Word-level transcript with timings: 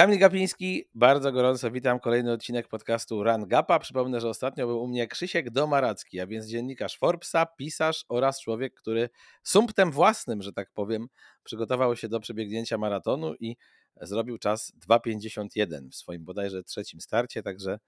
Kamil 0.00 0.18
Gapiński, 0.18 0.84
bardzo 0.94 1.32
gorąco 1.32 1.70
witam. 1.70 2.00
Kolejny 2.00 2.32
odcinek 2.32 2.68
podcastu 2.68 3.24
Run 3.24 3.46
Gapa. 3.48 3.78
Przypomnę, 3.78 4.20
że 4.20 4.28
ostatnio 4.28 4.66
był 4.66 4.82
u 4.82 4.88
mnie 4.88 5.08
Krzysiek 5.08 5.50
Domaracki, 5.50 6.20
a 6.20 6.26
więc 6.26 6.46
dziennikarz 6.46 6.98
Forbesa, 6.98 7.46
pisarz 7.46 8.04
oraz 8.08 8.40
człowiek, 8.40 8.74
który 8.74 9.10
sumptem 9.42 9.90
własnym, 9.90 10.42
że 10.42 10.52
tak 10.52 10.70
powiem, 10.74 11.08
przygotował 11.42 11.96
się 11.96 12.08
do 12.08 12.20
przebiegnięcia 12.20 12.78
maratonu 12.78 13.34
i 13.40 13.56
zrobił 14.00 14.38
czas 14.38 14.72
2,51 14.88 15.90
w 15.90 15.94
swoim 15.94 16.24
bodajże 16.24 16.62
trzecim 16.62 17.00
starcie, 17.00 17.42
także 17.42 17.78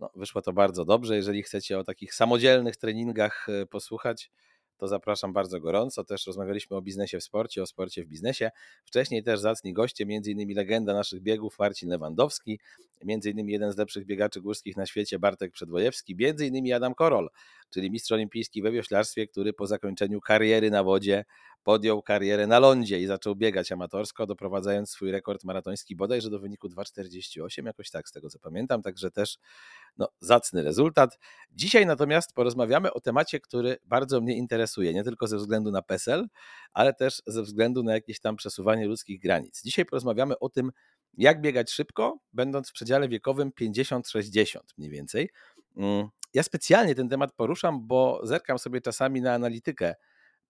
no, 0.00 0.10
wyszło 0.16 0.42
to 0.42 0.52
bardzo 0.52 0.84
dobrze. 0.84 1.16
Jeżeli 1.16 1.42
chcecie 1.42 1.78
o 1.78 1.84
takich 1.84 2.14
samodzielnych 2.14 2.76
treningach 2.76 3.48
e, 3.48 3.66
posłuchać, 3.66 4.30
to 4.82 4.88
zapraszam 4.88 5.32
bardzo 5.32 5.60
gorąco. 5.60 6.04
Też 6.04 6.26
rozmawialiśmy 6.26 6.76
o 6.76 6.82
biznesie 6.82 7.18
w 7.18 7.24
sporcie, 7.24 7.62
o 7.62 7.66
sporcie 7.66 8.04
w 8.04 8.06
biznesie. 8.06 8.50
Wcześniej 8.84 9.22
też 9.22 9.40
zacni 9.40 9.72
goście, 9.72 10.04
innymi 10.26 10.54
legenda 10.54 10.94
naszych 10.94 11.22
biegów 11.22 11.58
Marcin 11.58 11.88
Lewandowski, 11.88 12.58
innymi 13.30 13.52
jeden 13.52 13.72
z 13.72 13.76
lepszych 13.76 14.06
biegaczy 14.06 14.40
górskich 14.40 14.76
na 14.76 14.86
świecie 14.86 15.18
Bartek 15.18 15.52
Przedwojewski, 15.52 16.16
innymi 16.46 16.72
Adam 16.72 16.94
Korol, 16.94 17.28
czyli 17.70 17.90
mistrz 17.90 18.12
olimpijski 18.12 18.62
we 18.62 18.72
wioślarstwie, 18.72 19.26
który 19.26 19.52
po 19.52 19.66
zakończeniu 19.66 20.20
kariery 20.20 20.70
na 20.70 20.84
wodzie 20.84 21.24
podjął 21.62 22.02
karierę 22.02 22.46
na 22.46 22.58
lądzie 22.58 23.00
i 23.00 23.06
zaczął 23.06 23.36
biegać 23.36 23.72
amatorsko, 23.72 24.26
doprowadzając 24.26 24.90
swój 24.90 25.10
rekord 25.10 25.44
maratoński 25.44 25.96
bodajże 25.96 26.30
do 26.30 26.38
wyniku 26.38 26.68
2,48, 26.68 27.66
jakoś 27.66 27.90
tak 27.90 28.08
z 28.08 28.12
tego 28.12 28.30
co 28.30 28.38
pamiętam, 28.38 28.82
także 28.82 29.10
też 29.10 29.38
no, 29.96 30.08
zacny 30.20 30.62
rezultat. 30.62 31.18
Dzisiaj 31.50 31.86
natomiast 31.86 32.32
porozmawiamy 32.32 32.92
o 32.92 33.00
temacie, 33.00 33.40
który 33.40 33.76
bardzo 33.84 34.20
mnie 34.20 34.36
interesuje, 34.36 34.94
nie 34.94 35.04
tylko 35.04 35.26
ze 35.26 35.36
względu 35.36 35.70
na 35.70 35.82
PESEL, 35.82 36.26
ale 36.72 36.94
też 36.94 37.22
ze 37.26 37.42
względu 37.42 37.82
na 37.82 37.92
jakieś 37.94 38.20
tam 38.20 38.36
przesuwanie 38.36 38.86
ludzkich 38.86 39.20
granic. 39.20 39.62
Dzisiaj 39.62 39.84
porozmawiamy 39.84 40.38
o 40.38 40.48
tym, 40.48 40.72
jak 41.14 41.40
biegać 41.40 41.70
szybko, 41.70 42.18
będąc 42.32 42.70
w 42.70 42.72
przedziale 42.72 43.08
wiekowym 43.08 43.50
50-60 43.60 44.58
mniej 44.78 44.90
więcej. 44.90 45.30
Mm, 45.76 46.08
ja 46.34 46.42
specjalnie 46.42 46.94
ten 46.94 47.08
temat 47.08 47.32
poruszam, 47.32 47.86
bo 47.86 48.20
zerkam 48.22 48.58
sobie 48.58 48.80
czasami 48.80 49.20
na 49.20 49.34
analitykę, 49.34 49.94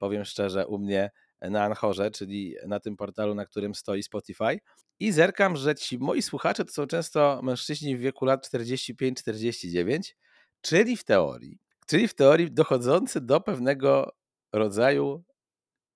powiem 0.02 0.24
szczerze, 0.24 0.66
u 0.66 0.78
mnie 0.78 1.10
na 1.40 1.64
Anchorze, 1.64 2.10
czyli 2.10 2.56
na 2.66 2.80
tym 2.80 2.96
portalu, 2.96 3.34
na 3.34 3.46
którym 3.46 3.74
stoi 3.74 4.02
Spotify. 4.02 4.58
I 5.00 5.12
zerkam, 5.12 5.56
że 5.56 5.74
ci 5.74 5.98
moi 5.98 6.22
słuchacze 6.22 6.64
to 6.64 6.72
są 6.72 6.86
często 6.86 7.40
mężczyźni 7.42 7.96
w 7.96 8.00
wieku 8.00 8.24
lat 8.24 8.48
45-49, 8.48 10.12
czyli 10.60 10.96
w 10.96 11.04
teorii, 11.04 11.58
czyli 11.86 12.08
w 12.08 12.14
teorii 12.14 12.52
dochodzący 12.52 13.20
do 13.20 13.40
pewnego 13.40 14.12
rodzaju 14.52 15.24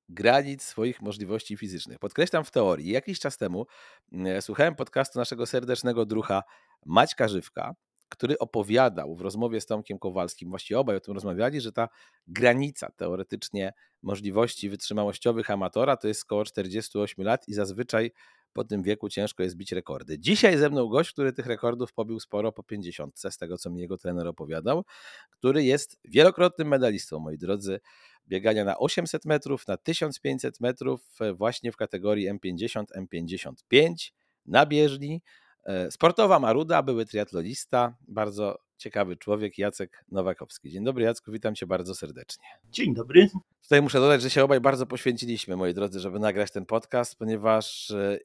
granic 0.09 0.63
swoich 0.63 1.03
możliwości 1.03 1.57
fizycznych. 1.57 1.99
Podkreślam 1.99 2.45
w 2.45 2.51
teorii. 2.51 2.91
Jakiś 2.91 3.21
czas 3.21 3.37
temu 3.37 3.67
mm, 4.13 4.43
słuchałem 4.43 4.75
podcastu 4.75 5.19
naszego 5.19 5.47
serdecznego 5.47 6.07
drucha 6.07 6.43
Maćka 6.85 7.29
Żywka, 7.29 7.75
który 8.09 8.39
opowiadał 8.39 9.17
w 9.17 9.21
rozmowie 9.21 9.61
z 9.61 9.67
Tomkiem 9.67 9.99
Kowalskim, 9.99 10.49
właściwie 10.49 10.79
obaj 10.79 10.97
o 10.97 11.01
tym 11.01 11.15
rozmawiali, 11.15 11.61
że 11.61 11.73
ta 11.73 11.89
granica 12.27 12.91
teoretycznie 12.97 13.73
możliwości 14.03 14.71
wytrzymałościowych 14.71 15.51
amatora 15.51 15.97
to 15.97 16.09
jest 16.09 16.23
około 16.23 16.45
48 16.45 17.25
lat 17.25 17.49
i 17.49 17.55
zazwyczaj 17.55 18.11
po 18.53 18.65
tym 18.65 18.83
wieku 18.83 19.09
ciężko 19.09 19.43
jest 19.43 19.57
bić 19.57 19.73
rekordy. 19.73 20.19
Dzisiaj 20.19 20.59
ze 20.59 20.71
mną 20.71 20.89
gość, 20.89 21.13
który 21.13 21.33
tych 21.33 21.47
rekordów 21.47 21.93
pobił 21.93 22.21
sporo 22.21 22.53
po 22.53 22.63
50, 22.63 23.19
z 23.19 23.39
tego 23.39 23.59
co 23.59 23.71
mi 23.71 23.81
jego 23.81 23.99
trener 23.99 24.27
opowiadał, 24.29 24.85
który 25.31 25.65
jest 25.65 25.99
wielokrotnym 26.05 26.69
medalistą, 26.69 27.19
moi 27.19 27.39
drodzy, 27.39 27.81
biegania 28.29 28.65
na 28.65 28.79
800 28.79 29.25
metrów, 29.25 29.69
na 29.69 29.77
1500 29.77 30.61
metrów, 30.61 31.01
e, 31.21 31.33
właśnie 31.35 31.73
w 31.73 31.77
kategorii 31.77 32.31
M50, 32.31 32.85
M55 32.97 34.13
na 34.47 34.67
bieżni. 34.67 35.23
E, 35.67 35.91
sportowa 35.91 36.39
Maruda, 36.39 36.83
były 36.83 37.07
triatlonista, 37.07 37.95
bardzo 38.09 38.59
ciekawy 38.77 39.17
człowiek, 39.17 39.59
Jacek 39.59 40.05
Nowakowski. 40.09 40.71
Dzień 40.71 40.85
dobry 40.85 41.05
Jacku, 41.05 41.33
witam 41.33 41.55
Cię 41.55 41.67
bardzo 41.67 41.95
serdecznie. 41.95 42.45
Dzień 42.71 42.95
dobry. 42.95 43.29
Tutaj 43.63 43.83
muszę 43.83 44.01
dodać, 44.01 44.23
że 44.23 44.31
się 44.31 44.45
obaj 44.45 44.61
bardzo 44.61 44.87
poświęciliśmy, 44.87 45.57
moi 45.57 45.75
drodzy, 45.75 46.01
żeby 46.01 46.19
nagrać 46.19 46.51
ten 46.51 46.67
podcast, 46.67 47.17
ponieważ 47.19 47.91
e, 47.91 48.19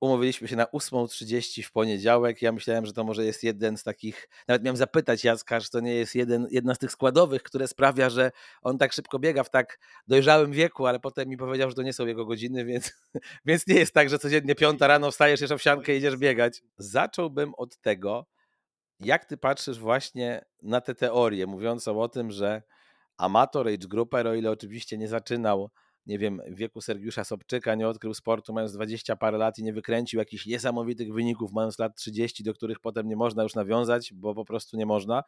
umówiliśmy 0.00 0.48
się 0.48 0.56
na 0.56 0.64
8.30 0.64 1.62
w 1.62 1.72
poniedziałek. 1.72 2.42
Ja 2.42 2.52
myślałem, 2.52 2.86
że 2.86 2.92
to 2.92 3.04
może 3.04 3.24
jest 3.24 3.42
jeden 3.44 3.76
z 3.76 3.82
takich, 3.82 4.28
nawet 4.48 4.62
miałem 4.62 4.76
zapytać 4.76 5.24
Jacka, 5.24 5.60
czy 5.60 5.70
to 5.70 5.80
nie 5.80 5.94
jest 5.94 6.14
jeden, 6.14 6.46
jedna 6.50 6.74
z 6.74 6.78
tych 6.78 6.92
składowych, 6.92 7.42
które 7.42 7.68
sprawia, 7.68 8.10
że 8.10 8.30
on 8.62 8.78
tak 8.78 8.92
szybko 8.92 9.18
biega 9.18 9.44
w 9.44 9.50
tak 9.50 9.78
dojrzałym 10.06 10.52
wieku, 10.52 10.86
ale 10.86 11.00
potem 11.00 11.28
mi 11.28 11.36
powiedział, 11.36 11.70
że 11.70 11.76
to 11.76 11.82
nie 11.82 11.92
są 11.92 12.06
jego 12.06 12.26
godziny, 12.26 12.64
więc, 12.70 12.92
więc 13.44 13.66
nie 13.66 13.74
jest 13.74 13.94
tak, 13.94 14.08
że 14.08 14.18
codziennie 14.18 14.54
piąta 14.54 14.86
rano 14.86 15.10
wstajesz, 15.10 15.40
jesz 15.40 15.50
owsiankę 15.50 15.94
i 15.94 15.98
idziesz 15.98 16.16
biegać. 16.16 16.62
Zacząłbym 16.78 17.54
od 17.54 17.78
tego, 17.78 18.26
jak 19.00 19.24
ty 19.24 19.36
patrzysz 19.36 19.78
właśnie 19.78 20.44
na 20.62 20.80
te 20.80 20.94
teorie 20.94 21.46
mówiące 21.46 21.98
o 21.98 22.08
tym, 22.08 22.30
że 22.30 22.62
amator 23.16 23.68
age 23.68 23.88
grouper, 23.88 24.26
o 24.26 24.34
ile 24.34 24.50
oczywiście 24.50 24.98
nie 24.98 25.08
zaczynał 25.08 25.70
nie 26.06 26.18
wiem, 26.18 26.42
wieku 26.48 26.80
Sergiusza 26.80 27.24
Sobczyka 27.24 27.74
nie 27.74 27.88
odkrył 27.88 28.14
sportu 28.14 28.52
mając 28.52 28.72
20 28.72 29.16
parę 29.16 29.38
lat 29.38 29.58
i 29.58 29.62
nie 29.62 29.72
wykręcił 29.72 30.18
jakichś 30.18 30.46
niesamowitych 30.46 31.12
wyników 31.12 31.52
mając 31.52 31.78
lat 31.78 31.96
30, 31.96 32.44
do 32.44 32.54
których 32.54 32.80
potem 32.80 33.08
nie 33.08 33.16
można 33.16 33.42
już 33.42 33.54
nawiązać, 33.54 34.12
bo 34.14 34.34
po 34.34 34.44
prostu 34.44 34.76
nie 34.76 34.86
można. 34.86 35.22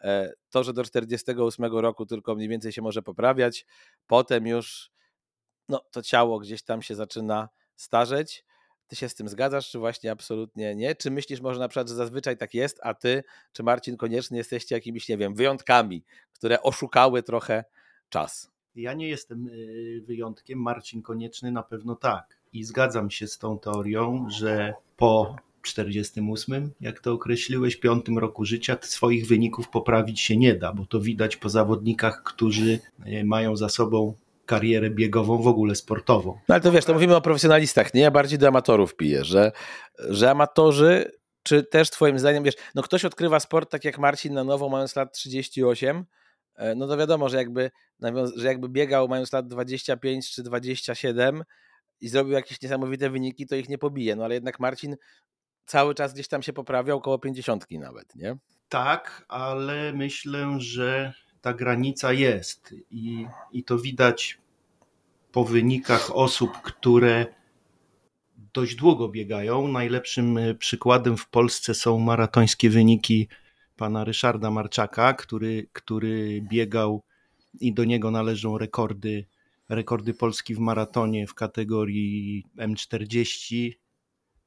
E, 0.00 0.32
to, 0.50 0.64
że 0.64 0.72
do 0.72 0.84
48 0.84 1.64
roku 1.64 2.06
tylko 2.06 2.34
mniej 2.34 2.48
więcej 2.48 2.72
się 2.72 2.82
może 2.82 3.02
poprawiać, 3.02 3.66
potem 4.06 4.46
już 4.46 4.90
no, 5.68 5.84
to 5.90 6.02
ciało 6.02 6.38
gdzieś 6.38 6.62
tam 6.62 6.82
się 6.82 6.94
zaczyna 6.94 7.48
starzeć. 7.76 8.44
Ty 8.86 8.96
się 8.96 9.08
z 9.08 9.14
tym 9.14 9.28
zgadzasz, 9.28 9.70
czy 9.70 9.78
właśnie 9.78 10.10
absolutnie 10.10 10.74
nie? 10.74 10.94
Czy 10.94 11.10
myślisz 11.10 11.40
może 11.40 11.60
na 11.60 11.68
przykład, 11.68 11.88
że 11.88 11.94
zazwyczaj 11.94 12.36
tak 12.36 12.54
jest, 12.54 12.80
a 12.82 12.94
ty, 12.94 13.22
czy 13.52 13.62
Marcin 13.62 13.96
koniecznie 13.96 14.38
jesteście 14.38 14.74
jakimiś, 14.74 15.08
nie 15.08 15.16
wiem, 15.16 15.34
wyjątkami, 15.34 16.04
które 16.32 16.62
oszukały 16.62 17.22
trochę 17.22 17.64
czas? 18.08 18.57
Ja 18.78 18.94
nie 18.94 19.08
jestem 19.08 19.48
y, 19.48 20.02
wyjątkiem, 20.06 20.58
Marcin 20.58 21.02
Konieczny 21.02 21.52
na 21.52 21.62
pewno 21.62 21.94
tak. 21.94 22.38
I 22.52 22.64
zgadzam 22.64 23.10
się 23.10 23.26
z 23.26 23.38
tą 23.38 23.58
teorią, 23.58 24.26
że 24.30 24.74
po 24.96 25.36
48, 25.62 26.70
jak 26.80 27.00
to 27.00 27.12
określiłeś, 27.12 27.76
piątym 27.76 28.18
roku 28.18 28.44
życia, 28.44 28.76
swoich 28.80 29.26
wyników 29.26 29.68
poprawić 29.68 30.20
się 30.20 30.36
nie 30.36 30.54
da, 30.54 30.72
bo 30.72 30.86
to 30.86 31.00
widać 31.00 31.36
po 31.36 31.48
zawodnikach, 31.48 32.22
którzy 32.22 32.78
y, 33.06 33.24
mają 33.24 33.56
za 33.56 33.68
sobą 33.68 34.14
karierę 34.46 34.90
biegową, 34.90 35.42
w 35.42 35.46
ogóle 35.46 35.74
sportową. 35.74 36.38
No 36.48 36.54
ale 36.54 36.60
to 36.60 36.72
wiesz, 36.72 36.84
to 36.84 36.94
mówimy 36.94 37.16
o 37.16 37.20
profesjonalistach, 37.20 37.94
nie? 37.94 38.00
Ja 38.00 38.10
bardziej 38.10 38.38
do 38.38 38.48
amatorów 38.48 38.96
piję, 38.96 39.24
że, 39.24 39.52
że 39.98 40.30
amatorzy, 40.30 41.12
czy 41.42 41.62
też 41.62 41.90
twoim 41.90 42.18
zdaniem, 42.18 42.44
wiesz, 42.44 42.54
no 42.74 42.82
ktoś 42.82 43.04
odkrywa 43.04 43.40
sport 43.40 43.70
tak 43.70 43.84
jak 43.84 43.98
Marcin 43.98 44.34
na 44.34 44.44
nowo, 44.44 44.68
mając 44.68 44.96
lat 44.96 45.12
38, 45.12 45.96
E, 45.98 46.17
no 46.76 46.86
to 46.86 46.96
wiadomo, 46.96 47.28
że 47.28 47.36
jakby, 47.36 47.70
że 48.36 48.46
jakby 48.46 48.68
biegał 48.68 49.08
mając 49.08 49.32
lat 49.32 49.48
25 49.48 50.30
czy 50.30 50.42
27 50.42 51.44
i 52.00 52.08
zrobił 52.08 52.32
jakieś 52.32 52.62
niesamowite 52.62 53.10
wyniki, 53.10 53.46
to 53.46 53.56
ich 53.56 53.68
nie 53.68 53.78
pobije. 53.78 54.16
No 54.16 54.24
ale 54.24 54.34
jednak 54.34 54.60
Marcin 54.60 54.96
cały 55.66 55.94
czas 55.94 56.14
gdzieś 56.14 56.28
tam 56.28 56.42
się 56.42 56.52
poprawiał, 56.52 56.98
około 56.98 57.18
50 57.18 57.70
nawet, 57.70 58.14
nie? 58.16 58.36
Tak, 58.68 59.24
ale 59.28 59.92
myślę, 59.92 60.46
że 60.58 61.12
ta 61.40 61.54
granica 61.54 62.12
jest 62.12 62.74
i, 62.90 63.26
i 63.52 63.64
to 63.64 63.78
widać 63.78 64.38
po 65.32 65.44
wynikach 65.44 66.16
osób, 66.16 66.62
które 66.62 67.26
dość 68.54 68.74
długo 68.74 69.08
biegają. 69.08 69.68
Najlepszym 69.68 70.38
e, 70.38 70.54
przykładem 70.54 71.16
w 71.16 71.28
Polsce 71.28 71.74
są 71.74 71.98
maratońskie 71.98 72.70
wyniki 72.70 73.28
pana 73.78 74.04
Ryszarda 74.04 74.50
Marczaka, 74.50 75.14
który, 75.14 75.66
który 75.72 76.42
biegał 76.42 77.02
i 77.60 77.72
do 77.72 77.84
niego 77.84 78.10
należą 78.10 78.58
rekordy, 78.58 79.26
rekordy 79.68 80.14
Polski 80.14 80.54
w 80.54 80.58
maratonie 80.58 81.26
w 81.26 81.34
kategorii 81.34 82.44
M40, 82.56 83.72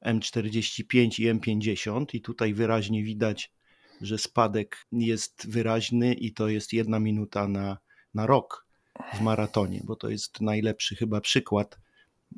M45 0.06 1.22
i 1.22 1.34
M50 1.34 2.04
i 2.12 2.20
tutaj 2.20 2.54
wyraźnie 2.54 3.02
widać, 3.04 3.52
że 4.00 4.18
spadek 4.18 4.86
jest 4.92 5.50
wyraźny 5.50 6.14
i 6.14 6.32
to 6.32 6.48
jest 6.48 6.72
jedna 6.72 7.00
minuta 7.00 7.48
na, 7.48 7.78
na 8.14 8.26
rok 8.26 8.66
w 9.14 9.20
maratonie, 9.20 9.80
bo 9.84 9.96
to 9.96 10.08
jest 10.08 10.40
najlepszy 10.40 10.96
chyba 10.96 11.20
przykład, 11.20 11.78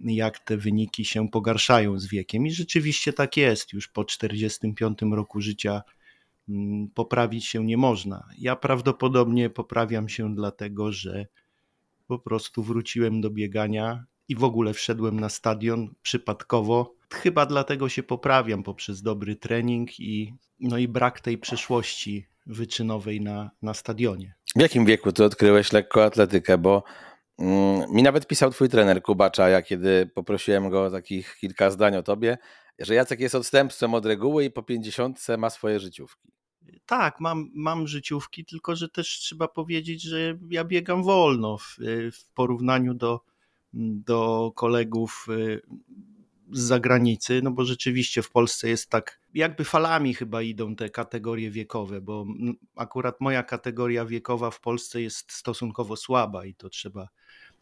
jak 0.05 0.39
te 0.39 0.57
wyniki 0.57 1.05
się 1.05 1.29
pogarszają 1.29 1.99
z 1.99 2.07
wiekiem. 2.07 2.47
I 2.47 2.51
rzeczywiście 2.51 3.13
tak 3.13 3.37
jest. 3.37 3.73
Już 3.73 3.89
po 3.89 4.05
45 4.05 4.99
roku 5.03 5.41
życia 5.41 5.83
poprawić 6.95 7.47
się 7.47 7.65
nie 7.65 7.77
można. 7.77 8.29
Ja 8.39 8.57
prawdopodobnie 8.57 9.51
poprawiam 9.51 10.09
się 10.09 10.35
dlatego, 10.35 10.93
że 10.93 11.27
po 12.07 12.19
prostu 12.19 12.63
wróciłem 12.63 13.21
do 13.21 13.31
biegania 13.31 14.05
i 14.29 14.37
w 14.37 14.45
ogóle 14.45 14.75
wszedłem 14.75 15.21
na 15.21 15.29
stadion 15.29 15.95
przypadkowo. 16.03 16.95
Chyba 17.13 17.47
dlatego 17.47 17.89
się 17.89 18.03
poprawiam 18.03 18.63
poprzez 18.63 19.03
dobry 19.03 19.37
trening 19.37 20.01
i, 20.01 20.35
no 20.61 20.79
i 20.79 20.89
brak 20.89 21.21
tej 21.21 21.39
przeszłości 21.39 22.27
wyczynowej 22.47 23.21
na, 23.21 23.51
na 23.63 23.75
stadionie. 23.75 24.35
W 24.57 24.61
jakim 24.61 24.85
wieku 24.85 25.13
ty 25.13 25.25
odkryłeś 25.25 25.73
lekkoatletykę? 25.73 26.59
Bo 26.59 26.83
mm, 27.39 27.93
mi 27.93 28.03
nawet 28.03 28.27
pisał 28.27 28.51
twój 28.51 28.69
trener 28.69 29.03
Kubacza, 29.03 29.49
ja 29.49 29.63
kiedy 29.63 30.11
poprosiłem 30.15 30.71
go 30.71 30.85
o 30.85 30.91
takich 30.91 31.37
kilka 31.41 31.71
zdań 31.71 31.97
o 31.97 32.03
tobie, 32.03 32.39
że 32.79 32.95
Jacek 32.95 33.21
jest 33.21 33.35
odstępstwem 33.35 33.95
od 33.95 34.07
reguły 34.07 34.45
i 34.45 34.51
po 34.51 34.63
50 34.63 35.27
ma 35.39 35.51
swoje 35.51 35.81
życiówki. 35.81 36.29
Tak, 36.87 37.21
mam, 37.21 37.51
mam 37.55 37.87
życiówki, 37.87 38.45
tylko 38.45 38.77
że 38.77 38.89
też 38.89 39.09
trzeba 39.09 39.49
powiedzieć, 39.49 40.03
że 40.03 40.39
ja 40.51 40.65
biegam 40.65 41.03
wolno 41.03 41.59
w, 41.59 41.77
w 42.13 42.33
porównaniu 42.35 42.95
do, 42.95 43.21
do 43.75 44.53
kolegów 44.55 45.27
y, 45.31 45.61
z 46.53 46.61
zagranicy, 46.61 47.41
no 47.43 47.51
bo 47.51 47.65
rzeczywiście 47.65 48.23
w 48.23 48.31
Polsce 48.31 48.69
jest 48.69 48.91
tak, 48.91 49.21
jakby 49.35 49.65
falami 49.65 50.15
chyba 50.15 50.43
idą 50.43 50.77
te 50.77 50.91
kategorie 50.91 51.51
wiekowe, 51.51 52.01
bo 52.01 52.27
akurat 52.77 53.21
moja 53.21 53.43
kategoria 53.43 54.05
wiekowa 54.05 54.51
w 54.51 54.61
Polsce 54.61 55.03
jest 55.03 55.33
stosunkowo 55.33 55.97
słaba 55.97 56.45
i 56.45 56.55
to 56.55 56.69
trzeba, 56.69 57.09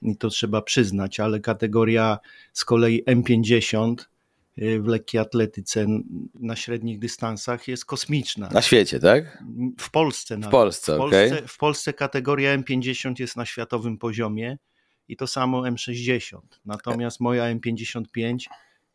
i 0.02 0.16
to 0.16 0.28
trzeba 0.28 0.62
przyznać, 0.62 1.20
ale 1.20 1.40
kategoria 1.40 2.18
z 2.52 2.64
kolei 2.64 3.04
M50 3.04 4.00
y, 4.00 4.11
w 4.56 4.86
lekkiej 4.86 5.20
atletyce 5.20 5.86
na 6.34 6.56
średnich 6.56 6.98
dystansach 6.98 7.68
jest 7.68 7.84
kosmiczna. 7.84 8.48
Na 8.48 8.62
świecie, 8.62 8.98
tak? 8.98 9.44
W 9.78 9.90
Polsce. 9.90 10.36
W 10.36 10.48
Polsce, 10.48 10.94
w 10.94 10.98
Polsce, 10.98 11.26
okay. 11.26 11.48
w 11.48 11.58
Polsce 11.58 11.92
kategoria 11.92 12.58
M50 12.58 13.20
jest 13.20 13.36
na 13.36 13.46
światowym 13.46 13.98
poziomie 13.98 14.58
i 15.08 15.16
to 15.16 15.26
samo 15.26 15.62
M60. 15.62 16.40
Natomiast 16.64 17.20
moja 17.20 17.54
M55 17.54 18.36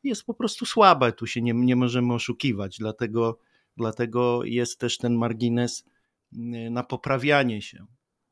jest 0.04 0.24
po 0.24 0.34
prostu 0.34 0.66
słabe, 0.66 1.12
tu 1.12 1.28
się 1.28 1.42
nie, 1.42 1.54
nie 1.54 1.76
możemy 1.76 2.14
oszukiwać, 2.14 2.78
dlatego, 2.78 3.40
dlatego 3.78 4.44
jest 4.44 4.80
też 4.80 4.98
ten 4.98 5.16
margines 5.16 5.86
y, 6.34 6.38
na 6.72 6.84
poprawianie 6.84 7.62
się. 7.62 7.86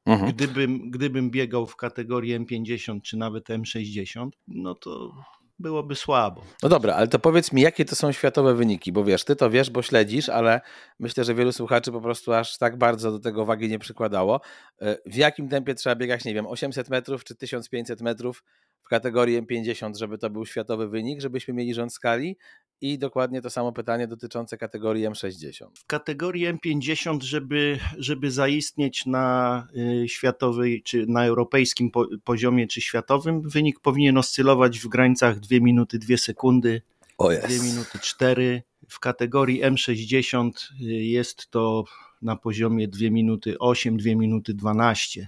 Mhm. 0.06 0.32
Gdybym, 0.32 0.92
gdybym 0.92 1.32
biegał 1.32 1.68
w 1.68 1.76
kategorii 1.76 2.40
M50 2.40 3.02
czy 3.02 3.18
nawet 3.18 3.50
M60, 3.50 4.30
no 4.48 4.76
to 4.76 5.14
byłoby 5.60 5.96
słabo. 5.96 6.42
No 6.64 6.70
dobra, 6.70 6.94
ale 6.96 7.08
to 7.08 7.20
powiedz 7.20 7.52
mi, 7.52 7.62
jakie 7.62 7.86
to 7.86 7.96
są 7.96 8.12
światowe 8.12 8.56
wyniki, 8.56 8.92
bo 8.92 9.04
wiesz, 9.04 9.24
ty 9.24 9.36
to 9.36 9.50
wiesz, 9.50 9.70
bo 9.70 9.82
śledzisz, 9.82 10.30
ale 10.30 10.62
myślę, 11.00 11.24
że 11.24 11.34
wielu 11.34 11.52
słuchaczy 11.52 11.92
po 11.92 12.02
prostu 12.02 12.34
aż 12.34 12.58
tak 12.58 12.78
bardzo 12.78 13.12
do 13.12 13.20
tego 13.20 13.46
wagi 13.46 13.70
nie 13.70 13.80
przykładało. 13.80 14.42
Y, 14.82 14.98
w 15.06 15.16
jakim 15.16 15.50
tempie 15.50 15.76
trzeba 15.76 15.96
biegać, 15.96 16.26
nie 16.26 16.34
wiem, 16.34 16.48
800 16.48 16.90
metrów 16.90 17.24
czy 17.24 17.36
1500 17.36 18.02
metrów 18.02 18.44
w 18.86 18.90
kategorii 18.90 19.42
M50, 19.42 19.98
żeby 19.98 20.18
to 20.18 20.30
był 20.30 20.46
światowy 20.46 20.88
wynik, 20.88 21.22
żebyśmy 21.22 21.54
mieli 21.54 21.74
rząd 21.74 21.94
skali? 21.94 22.38
I 22.82 23.00
dokładnie 23.00 23.42
to 23.42 23.50
samo 23.50 23.72
pytanie 23.72 24.08
dotyczące 24.08 24.58
kategorii 24.58 25.08
M60. 25.08 25.68
W 25.74 25.86
kategorii 25.86 26.48
M50, 26.48 27.22
żeby, 27.22 27.80
żeby 27.98 28.32
zaistnieć 28.32 29.06
na 29.06 29.68
y, 30.04 30.10
światowej, 30.10 30.84
czy 30.84 31.06
na 31.08 31.26
europejskim 31.26 31.92
poziomie, 32.24 32.68
czy 32.68 32.82
światowym, 32.82 33.50
wynik 33.50 33.80
powinien 33.80 34.18
oscylować 34.18 34.80
w 34.80 34.88
granicach 34.88 35.40
2 35.40 35.60
minuty 35.62 36.00
2 36.00 36.18
sekundy, 36.18 36.82
oh 37.18 37.36
2 37.36 37.64
minuty 37.64 38.00
4. 38.02 38.64
W 38.90 39.00
kategorii 39.00 39.64
M60 39.64 40.52
y, 40.82 40.84
jest 40.86 41.52
to 41.52 41.84
na 42.22 42.36
poziomie 42.36 42.88
2 42.88 43.10
minuty 43.10 43.60
8, 43.60 43.98
2 43.98 44.16
minuty 44.16 44.54
12 44.54 45.28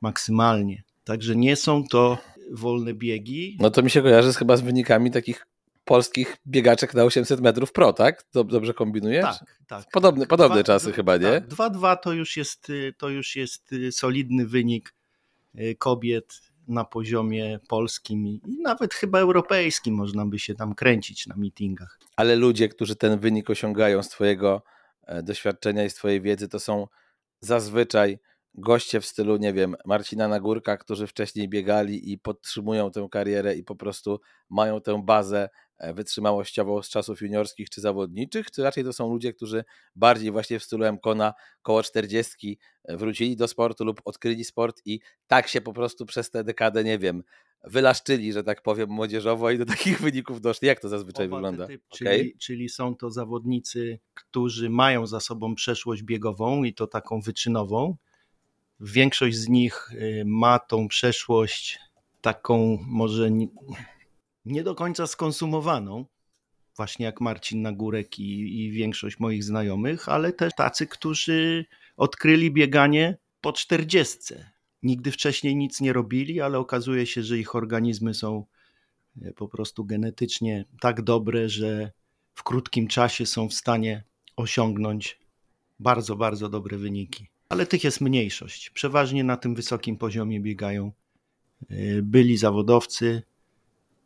maksymalnie. 0.00 0.82
Także 1.04 1.36
nie 1.36 1.56
są 1.56 1.84
to 1.88 2.18
wolne 2.50 2.94
biegi. 2.94 3.56
No 3.60 3.70
to 3.70 3.82
mi 3.82 3.90
się 3.90 4.02
kojarzy 4.02 4.32
z, 4.32 4.36
chyba 4.36 4.56
z 4.56 4.60
wynikami 4.60 5.10
takich 5.10 5.46
polskich 5.84 6.36
biegaczek 6.46 6.94
na 6.94 7.04
800 7.04 7.40
metrów 7.40 7.72
pro, 7.72 7.92
tak? 7.92 8.24
Dobrze 8.32 8.74
kombinujesz? 8.74 9.24
Tak, 9.24 9.58
tak. 9.66 9.84
Podobne, 9.92 10.26
podobne 10.26 10.56
dwa, 10.56 10.64
czasy 10.64 10.92
chyba, 10.92 11.16
nie? 11.16 11.40
Tak, 11.40 11.48
2-2 11.48 11.96
to 11.96 12.12
już 12.12 12.36
jest 12.36 12.72
to 12.98 13.08
już 13.08 13.36
jest 13.36 13.72
y, 13.72 13.92
solidny 13.92 14.46
wynik 14.46 14.94
y, 15.54 15.76
kobiet 15.78 16.40
na 16.68 16.84
poziomie 16.84 17.58
polskim 17.68 18.26
i 18.26 18.40
nawet 18.62 18.94
chyba 18.94 19.18
europejskim 19.18 19.94
można 19.94 20.26
by 20.26 20.38
się 20.38 20.54
tam 20.54 20.74
kręcić 20.74 21.26
na 21.26 21.36
meetingach. 21.36 21.98
Ale 22.16 22.36
ludzie, 22.36 22.68
którzy 22.68 22.96
ten 22.96 23.18
wynik 23.18 23.50
osiągają 23.50 24.02
z 24.02 24.08
twojego 24.08 24.62
e, 25.02 25.22
doświadczenia 25.22 25.84
i 25.84 25.90
z 25.90 25.94
twojej 25.94 26.20
wiedzy, 26.20 26.48
to 26.48 26.60
są 26.60 26.86
zazwyczaj 27.40 28.18
goście 28.56 29.00
w 29.00 29.06
stylu, 29.06 29.36
nie 29.36 29.52
wiem, 29.52 29.76
Marcina 29.84 30.28
Nagórka, 30.28 30.76
którzy 30.76 31.06
wcześniej 31.06 31.48
biegali 31.48 32.12
i 32.12 32.18
podtrzymują 32.18 32.90
tę 32.90 33.08
karierę 33.10 33.54
i 33.54 33.64
po 33.64 33.76
prostu 33.76 34.20
mają 34.50 34.80
tę 34.80 35.02
bazę 35.04 35.48
e, 35.78 35.94
wytrzymałościową 35.94 36.82
z 36.82 36.88
czasów 36.88 37.20
juniorskich 37.22 37.70
czy 37.70 37.80
zawodniczych, 37.80 38.50
czy 38.50 38.62
raczej 38.62 38.84
to 38.84 38.92
są 38.92 39.12
ludzie, 39.12 39.32
którzy 39.32 39.64
bardziej 39.96 40.30
właśnie 40.30 40.58
w 40.58 40.64
stylu 40.64 40.92
Mkona 40.92 41.34
koło 41.62 41.82
40 41.82 42.58
e, 42.84 42.96
wrócili 42.96 43.36
do 43.36 43.48
sportu 43.48 43.84
lub 43.84 44.00
odkryli 44.04 44.44
sport 44.44 44.82
i 44.84 45.00
tak 45.26 45.48
się 45.48 45.60
po 45.60 45.72
prostu 45.72 46.06
przez 46.06 46.30
tę 46.30 46.44
dekadę, 46.44 46.84
nie 46.84 46.98
wiem, 46.98 47.22
wylaszczyli, 47.64 48.32
że 48.32 48.44
tak 48.44 48.62
powiem, 48.62 48.90
młodzieżowo 48.90 49.50
i 49.50 49.58
do 49.58 49.66
takich 49.76 50.00
wyników 50.00 50.40
doszli. 50.40 50.68
Jak 50.68 50.80
to 50.80 50.88
zazwyczaj 50.88 51.26
Oba 51.26 51.36
wygląda? 51.36 51.66
Typ, 51.66 51.82
okay. 51.90 51.98
czyli, 51.98 52.38
czyli 52.38 52.68
są 52.68 52.96
to 52.96 53.10
zawodnicy, 53.10 53.98
którzy 54.14 54.70
mają 54.70 55.06
za 55.06 55.20
sobą 55.20 55.54
przeszłość 55.54 56.02
biegową 56.02 56.64
i 56.64 56.74
to 56.74 56.86
taką 56.86 57.20
wyczynową, 57.20 57.96
Większość 58.80 59.36
z 59.36 59.48
nich 59.48 59.92
y, 59.92 60.22
ma 60.26 60.58
tą 60.58 60.88
przeszłość 60.88 61.78
taką 62.20 62.78
może 62.86 63.30
nie 64.44 64.62
do 64.62 64.74
końca 64.74 65.06
skonsumowaną, 65.06 66.06
właśnie 66.76 67.06
jak 67.06 67.20
Marcin 67.20 67.62
Nagórek 67.62 68.18
i, 68.18 68.64
i 68.64 68.70
większość 68.70 69.18
moich 69.18 69.44
znajomych, 69.44 70.08
ale 70.08 70.32
też 70.32 70.54
tacy, 70.54 70.86
którzy 70.86 71.64
odkryli 71.96 72.50
bieganie 72.50 73.18
po 73.40 73.52
czterdziestce. 73.52 74.50
Nigdy 74.82 75.12
wcześniej 75.12 75.56
nic 75.56 75.80
nie 75.80 75.92
robili, 75.92 76.40
ale 76.40 76.58
okazuje 76.58 77.06
się, 77.06 77.22
że 77.22 77.38
ich 77.38 77.54
organizmy 77.54 78.14
są 78.14 78.44
e, 79.22 79.32
po 79.32 79.48
prostu 79.48 79.84
genetycznie 79.84 80.64
tak 80.80 81.02
dobre, 81.02 81.48
że 81.48 81.92
w 82.34 82.42
krótkim 82.42 82.88
czasie 82.88 83.26
są 83.26 83.48
w 83.48 83.54
stanie 83.54 84.04
osiągnąć 84.36 85.18
bardzo, 85.78 86.16
bardzo 86.16 86.48
dobre 86.48 86.78
wyniki 86.78 87.35
ale 87.48 87.66
tych 87.66 87.84
jest 87.84 88.00
mniejszość. 88.00 88.70
Przeważnie 88.70 89.24
na 89.24 89.36
tym 89.36 89.54
wysokim 89.54 89.96
poziomie 89.96 90.40
biegają 90.40 90.92
y, 91.70 92.00
byli 92.02 92.36
zawodowcy, 92.36 93.22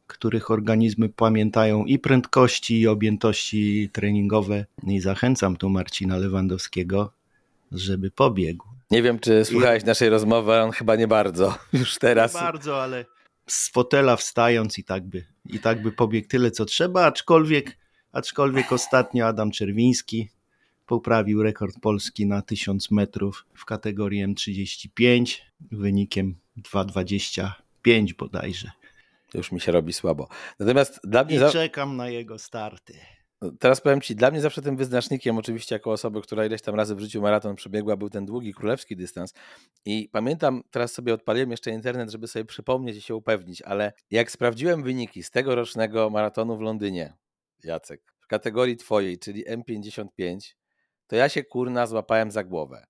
których 0.07 0.51
organizmy 0.51 1.09
pamiętają 1.09 1.85
i 1.85 1.99
prędkości, 1.99 2.81
i 2.81 2.89
objętości 2.89 3.91
treningowe. 3.93 4.67
I 4.87 5.01
zachęcam 5.01 5.57
tu 5.57 5.71
Marcina 5.71 6.17
Lewandowskiego, 6.17 7.13
żeby 7.73 8.11
pobiegł. 8.11 8.67
Nie 8.91 9.03
wiem, 9.03 9.19
czy 9.19 9.45
słuchałeś 9.45 9.83
I... 9.83 9.87
naszej 9.87 10.09
rozmowy, 10.09 10.55
on 10.55 10.71
chyba 10.71 10.97
nie 10.97 11.09
bardzo 11.09 11.59
już 11.73 11.99
teraz. 11.99 12.35
Nie 12.35 12.41
bardzo, 12.41 12.83
ale 12.83 13.05
z 13.47 13.71
fotela 13.71 14.17
wstając 14.17 14.79
i 14.79 14.85
tak 14.85 15.07
by, 15.07 15.25
i 15.47 15.59
tak 15.59 15.83
by 15.83 15.93
pobiegł 15.93 16.29
tyle, 16.29 16.51
co 16.51 16.65
trzeba, 16.65 17.07
aczkolwiek, 17.07 17.79
aczkolwiek 18.13 18.73
ostatnio 18.73 19.27
Adam 19.27 19.51
Czerwiński 19.51 20.29
poprawił 20.91 21.43
rekord 21.43 21.81
Polski 21.81 22.27
na 22.27 22.43
1000 22.43 22.91
metrów 22.91 23.47
w 23.55 23.65
kategorii 23.65 24.27
M35 24.27 25.39
wynikiem 25.71 26.35
2,25 26.59 28.17
bodajże. 28.19 28.71
Już 29.35 29.53
mi 29.53 29.61
się 29.61 29.73
robi 29.73 29.93
słabo. 29.93 30.29
Natomiast 30.59 31.01
dla 31.05 31.25
mnie. 31.25 31.37
I 31.37 31.53
czekam 31.53 31.97
na 31.97 32.09
jego 32.09 32.39
starty. 32.39 32.95
Teraz 33.59 33.81
powiem 33.81 34.01
Ci, 34.01 34.17
dla 34.17 34.31
mnie 34.31 34.41
zawsze 34.41 34.63
tym 34.63 34.77
wyznacznikiem, 34.77 35.39
oczywiście 35.39 35.75
jako 35.75 35.93
osoby, 35.93 36.23
która 36.23 36.47
ileś 36.47 36.63
tam 36.63 36.75
razy 36.75 36.95
w 36.95 37.01
życiu 37.01 37.23
maraton 37.23 37.57
przebiegła, 37.57 37.97
był 37.97 38.11
ten 38.11 38.27
długi 38.27 38.55
królewski 38.55 38.97
dystans. 38.97 39.35
I 39.85 40.09
pamiętam, 40.13 40.63
teraz 40.71 40.93
sobie 40.93 41.15
odpaliłem 41.15 41.51
jeszcze 41.51 41.71
internet, 41.71 42.11
żeby 42.11 42.29
sobie 42.29 42.45
przypomnieć 42.45 42.97
i 42.97 43.01
się 43.01 43.15
upewnić, 43.15 43.63
ale 43.63 43.93
jak 44.11 44.31
sprawdziłem 44.31 44.83
wyniki 44.83 45.23
z 45.23 45.31
tegorocznego 45.31 46.11
maratonu 46.11 46.57
w 46.57 46.61
Londynie, 46.61 47.13
Jacek, 47.65 48.15
w 48.21 48.27
kategorii 48.27 48.77
Twojej, 48.77 49.19
czyli 49.19 49.45
M55, 49.47 50.60
to 51.11 51.17
ja 51.17 51.29
się 51.29 51.45
kurna 51.45 51.87
złapałem 51.87 52.31
za 52.31 52.45
głowę. 52.45 52.87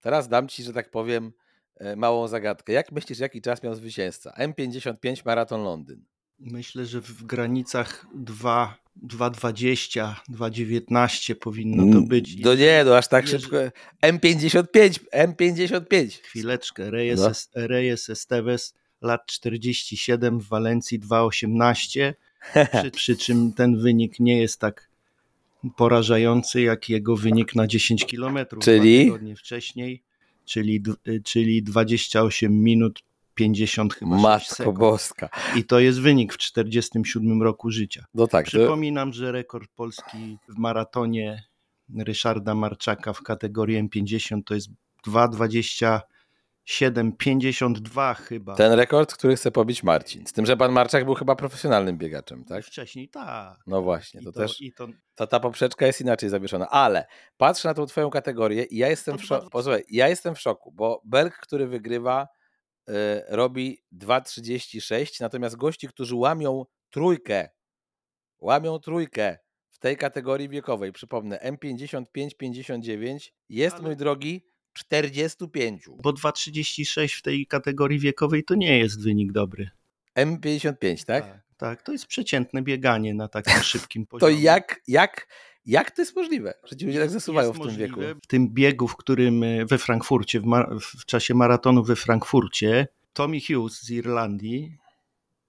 Teraz 0.00 0.28
dam 0.28 0.48
ci, 0.48 0.62
że 0.62 0.72
tak 0.72 0.90
powiem, 0.90 1.32
e, 1.76 1.96
małą 1.96 2.28
zagadkę. 2.28 2.72
Jak 2.72 2.92
myślisz, 2.92 3.18
jaki 3.18 3.42
czas 3.42 3.62
miał 3.62 3.74
zwycięzca? 3.74 4.34
M55 4.38 5.22
Maraton 5.24 5.62
Londyn. 5.62 6.04
Myślę, 6.38 6.86
że 6.86 7.00
w 7.00 7.22
granicach 7.22 8.06
2,20, 8.24 10.14
2,19 10.30 11.34
powinno 11.34 12.00
to 12.00 12.06
być. 12.06 12.36
No 12.44 12.54
nie, 12.54 12.82
no 12.84 12.96
aż 12.96 13.08
tak 13.08 13.28
szybko. 13.28 13.56
M55, 14.02 14.98
M55. 15.14 16.22
Chwileczkę. 16.22 16.90
Reyes, 16.90 17.20
no. 17.20 17.30
Reyes 17.66 18.10
Esteves, 18.10 18.74
lat 19.00 19.26
47 19.26 20.40
w 20.40 20.48
Walencji 20.48 21.00
2,18. 21.00 22.14
Przy, 22.80 22.90
przy 22.90 23.16
czym 23.16 23.52
ten 23.52 23.80
wynik 23.80 24.20
nie 24.20 24.40
jest 24.40 24.60
tak 24.60 24.89
porażający 25.76 26.60
jak 26.60 26.88
jego 26.88 27.16
wynik 27.16 27.54
na 27.54 27.66
10 27.66 28.04
km 28.04 28.38
czyli 28.60 29.04
tygodnie 29.04 29.36
wcześniej, 29.36 30.02
czyli, 30.44 30.82
y, 31.08 31.22
czyli 31.24 31.62
28 31.62 32.62
minut 32.62 33.02
50 33.34 33.94
chyba 33.94 34.16
Matko 34.16 34.54
sekund. 34.54 34.78
Boska. 34.78 35.28
I 35.56 35.64
to 35.64 35.80
jest 35.80 36.00
wynik 36.00 36.32
w 36.32 36.38
47 36.38 37.42
roku 37.42 37.70
życia. 37.70 38.04
No 38.14 38.26
tak, 38.26 38.46
Przypominam, 38.46 39.10
to... 39.10 39.16
że 39.16 39.32
rekord 39.32 39.70
Polski 39.76 40.38
w 40.48 40.58
maratonie 40.58 41.42
Ryszarda 41.98 42.54
Marczaka 42.54 43.12
w 43.12 43.22
kategorii 43.22 43.88
M50 43.88 44.40
to 44.44 44.54
jest 44.54 44.68
2,20 45.06 46.00
7,52 46.70 48.14
chyba. 48.14 48.54
Ten 48.54 48.72
rekord, 48.72 49.14
który 49.14 49.36
chce 49.36 49.50
pobić 49.50 49.82
Marcin. 49.82 50.26
Z 50.26 50.32
tym, 50.32 50.46
że 50.46 50.56
pan 50.56 50.72
Marczak 50.72 51.04
był 51.04 51.14
chyba 51.14 51.36
profesjonalnym 51.36 51.98
biegaczem, 51.98 52.44
tak? 52.44 52.64
Wcześniej 52.64 53.08
tak. 53.08 53.58
No 53.66 53.82
właśnie, 53.82 54.22
to, 54.22 54.32
to, 54.32 54.40
też 54.40 54.62
to 54.76 54.88
to 55.14 55.26
ta 55.26 55.40
poprzeczka 55.40 55.86
jest 55.86 56.00
inaczej 56.00 56.28
zawieszona. 56.28 56.68
Ale 56.68 57.06
patrzę 57.36 57.68
na 57.68 57.74
tą 57.74 57.86
twoją 57.86 58.10
kategorię 58.10 58.64
i 58.64 58.76
ja 58.76 58.88
jestem 58.88 59.18
w 59.18 59.24
szoku. 59.24 59.50
Posłuchaj, 59.50 59.84
ja 59.88 60.08
jestem 60.08 60.34
w 60.34 60.40
szoku, 60.40 60.72
bo 60.72 61.02
Berg, 61.04 61.36
który 61.36 61.66
wygrywa, 61.66 62.28
y, 62.90 62.92
robi 63.28 63.78
2,36, 63.92 65.20
natomiast 65.20 65.56
gości, 65.56 65.88
którzy 65.88 66.16
łamią 66.16 66.64
trójkę, 66.90 67.48
łamią 68.38 68.78
trójkę 68.78 69.38
w 69.70 69.78
tej 69.78 69.96
kategorii 69.96 70.48
wiekowej, 70.48 70.92
przypomnę, 70.92 71.38
M55-59 71.38 73.32
jest, 73.48 73.74
Ale- 73.74 73.82
mój 73.82 73.96
drogi, 73.96 74.49
45. 74.72 75.82
bo 76.02 76.10
2,36 76.10 77.18
w 77.18 77.22
tej 77.22 77.46
kategorii 77.46 77.98
wiekowej 77.98 78.44
to 78.44 78.54
nie 78.54 78.78
jest 78.78 79.02
wynik 79.02 79.32
dobry. 79.32 79.70
M55, 80.18 81.04
tak? 81.04 81.24
tak, 81.24 81.42
tak. 81.56 81.82
To 81.82 81.92
jest 81.92 82.06
przeciętne 82.06 82.62
bieganie 82.62 83.14
na 83.14 83.28
takim 83.28 83.62
szybkim 83.72 84.06
To 84.06 84.10
poziomie. 84.10 84.42
jak, 84.42 84.80
jak, 84.88 85.28
jak 85.66 85.90
to 85.90 86.02
jest 86.02 86.16
możliwe, 86.16 86.54
że 86.64 86.76
ci 86.76 86.86
ludzie 86.86 87.00
tak 87.00 87.10
zasuwają 87.10 87.52
w 87.52 87.58
tym 87.60 87.76
wieku? 87.76 87.96
możliwe. 87.96 88.14
W 88.22 88.26
tym 88.26 88.48
biegu, 88.48 88.88
w 88.88 88.96
którym 88.96 89.42
e, 89.42 89.66
we 89.66 89.78
Frankfurcie, 89.78 90.40
w, 90.40 90.46
w 90.80 91.04
czasie 91.04 91.34
maratonu 91.34 91.84
we 91.84 91.96
Frankfurcie, 91.96 92.88
Tommy 93.12 93.38
Hughes 93.40 93.82
z 93.82 93.90
Irlandii 93.90 94.76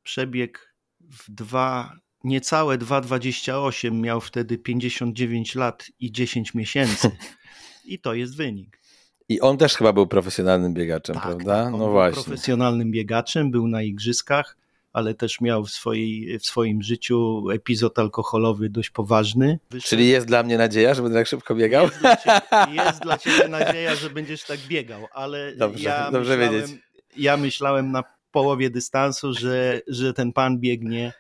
przebiegł 0.03 0.59
w 0.99 1.31
dwa, 1.31 1.93
niecałe 2.23 2.77
2,28, 2.77 3.91
miał 3.91 4.21
wtedy 4.21 4.57
59 4.57 5.55
lat 5.55 5.85
i 5.99 6.11
10 6.11 6.53
miesięcy. 6.53 7.11
I 7.85 7.99
to 7.99 8.13
jest 8.13 8.37
wynik. 8.37 8.80
I 9.29 9.41
on 9.41 9.57
też 9.57 9.75
chyba 9.75 9.93
był 9.93 10.07
profesjonalnym 10.07 10.73
biegaczem, 10.73 11.15
Tak, 11.15 11.23
prawda? 11.23 11.63
tak, 11.63 11.71
no 11.71 11.77
był 11.77 11.91
właśnie. 11.91 12.23
profesjonalnym 12.23 12.91
biegaczem, 12.91 13.51
był 13.51 13.67
na 13.67 13.81
igrzyskach, 13.81 14.57
ale 14.93 15.13
też 15.13 15.41
miał 15.41 15.65
w, 15.65 15.69
swojej, 15.71 16.39
w 16.39 16.45
swoim 16.45 16.81
życiu 16.81 17.49
epizod 17.49 17.99
alkoholowy 17.99 18.69
dość 18.69 18.89
poważny. 18.89 19.59
Wyszedł- 19.71 19.89
Czyli 19.89 20.07
jest 20.09 20.27
dla 20.27 20.43
mnie 20.43 20.57
nadzieja, 20.57 20.93
że 20.93 21.01
będę 21.01 21.17
tak 21.19 21.27
szybko 21.27 21.55
biegał? 21.55 21.83
Jest 21.83 21.99
dla, 22.01 22.15
ciebie, 22.15 22.75
jest 22.85 23.01
dla 23.01 23.17
ciebie 23.17 23.47
nadzieja, 23.47 23.95
że 23.95 24.09
będziesz 24.09 24.43
tak 24.43 24.59
biegał, 24.59 25.07
ale 25.13 25.55
Dobrze, 25.55 25.83
ja, 25.83 26.11
dobrze 26.11 26.37
myślałem, 26.37 26.61
wiedzieć. 26.61 26.81
ja 27.17 27.37
myślałem 27.37 27.91
na 27.91 28.03
połowie 28.31 28.69
dystansu, 28.69 29.33
że, 29.33 29.81
że 29.87 30.13
ten 30.13 30.33
pan 30.33 30.59
biegnie 30.59 31.13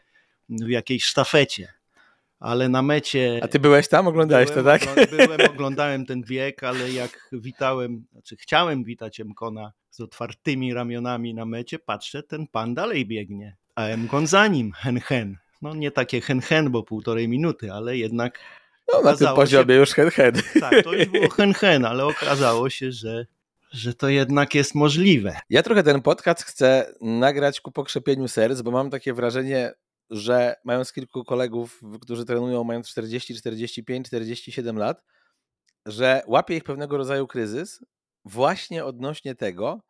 w 0.49 0.69
jakiejś 0.69 1.03
sztafecie, 1.03 1.73
ale 2.41 2.69
na 2.69 2.81
mecie... 2.81 3.39
A 3.43 3.47
ty 3.47 3.59
byłeś 3.59 3.87
tam, 3.87 4.07
oglądałeś 4.07 4.49
byłem, 4.51 4.65
to, 4.65 4.71
tak? 4.71 5.09
Byłem, 5.09 5.41
oglądałem 5.55 6.05
ten 6.05 6.21
bieg, 6.23 6.63
ale 6.63 6.91
jak 6.91 7.29
witałem, 7.31 8.05
znaczy 8.11 8.35
chciałem 8.37 8.83
witać 8.83 9.19
Emkona 9.19 9.71
z 9.89 9.99
otwartymi 9.99 10.73
ramionami 10.73 11.33
na 11.33 11.45
mecie, 11.45 11.79
patrzę, 11.79 12.23
ten 12.23 12.47
pan 12.47 12.73
dalej 12.73 13.05
biegnie, 13.05 13.55
a 13.75 13.83
Emkon 13.83 14.27
za 14.27 14.47
nim, 14.47 14.71
hen 14.71 14.99
hen. 14.99 15.37
No 15.61 15.75
nie 15.75 15.91
takie 15.91 16.21
hen 16.21 16.41
hen, 16.41 16.69
bo 16.71 16.83
półtorej 16.83 17.27
minuty, 17.27 17.71
ale 17.73 17.97
jednak 17.97 18.39
No, 18.93 19.01
na 19.01 19.15
tym 19.17 19.27
poziomie 19.35 19.73
się- 19.73 19.79
już 19.79 19.89
head 19.91 20.13
head. 20.13 20.35
tak, 20.59 20.83
to 20.83 20.93
już 20.93 21.05
było 21.05 21.29
hen 21.29 21.53
hen, 21.53 21.85
ale 21.85 22.05
okazało 22.05 22.69
się, 22.69 22.91
że, 22.91 23.25
że 23.71 23.93
to 23.93 24.09
jednak 24.09 24.55
jest 24.55 24.75
możliwe. 24.75 25.35
Ja 25.49 25.63
trochę 25.63 25.83
ten 25.83 26.01
podcast 26.01 26.43
chcę 26.43 26.93
nagrać 27.01 27.61
ku 27.61 27.71
pokrzepieniu 27.71 28.27
serc, 28.27 28.61
bo 28.61 28.71
mam 28.71 28.89
takie 28.89 29.13
wrażenie, 29.13 29.73
że 30.11 30.55
mając 30.63 30.93
kilku 30.93 31.23
kolegów, 31.23 31.81
którzy 32.01 32.25
trenują 32.25 32.63
mając 32.63 32.89
40, 32.89 33.35
45, 33.35 34.07
47 34.07 34.77
lat, 34.77 35.03
że 35.85 36.23
łapie 36.27 36.57
ich 36.57 36.63
pewnego 36.63 36.97
rodzaju 36.97 37.27
kryzys 37.27 37.85
właśnie 38.25 38.85
odnośnie 38.85 39.35
tego, 39.35 39.81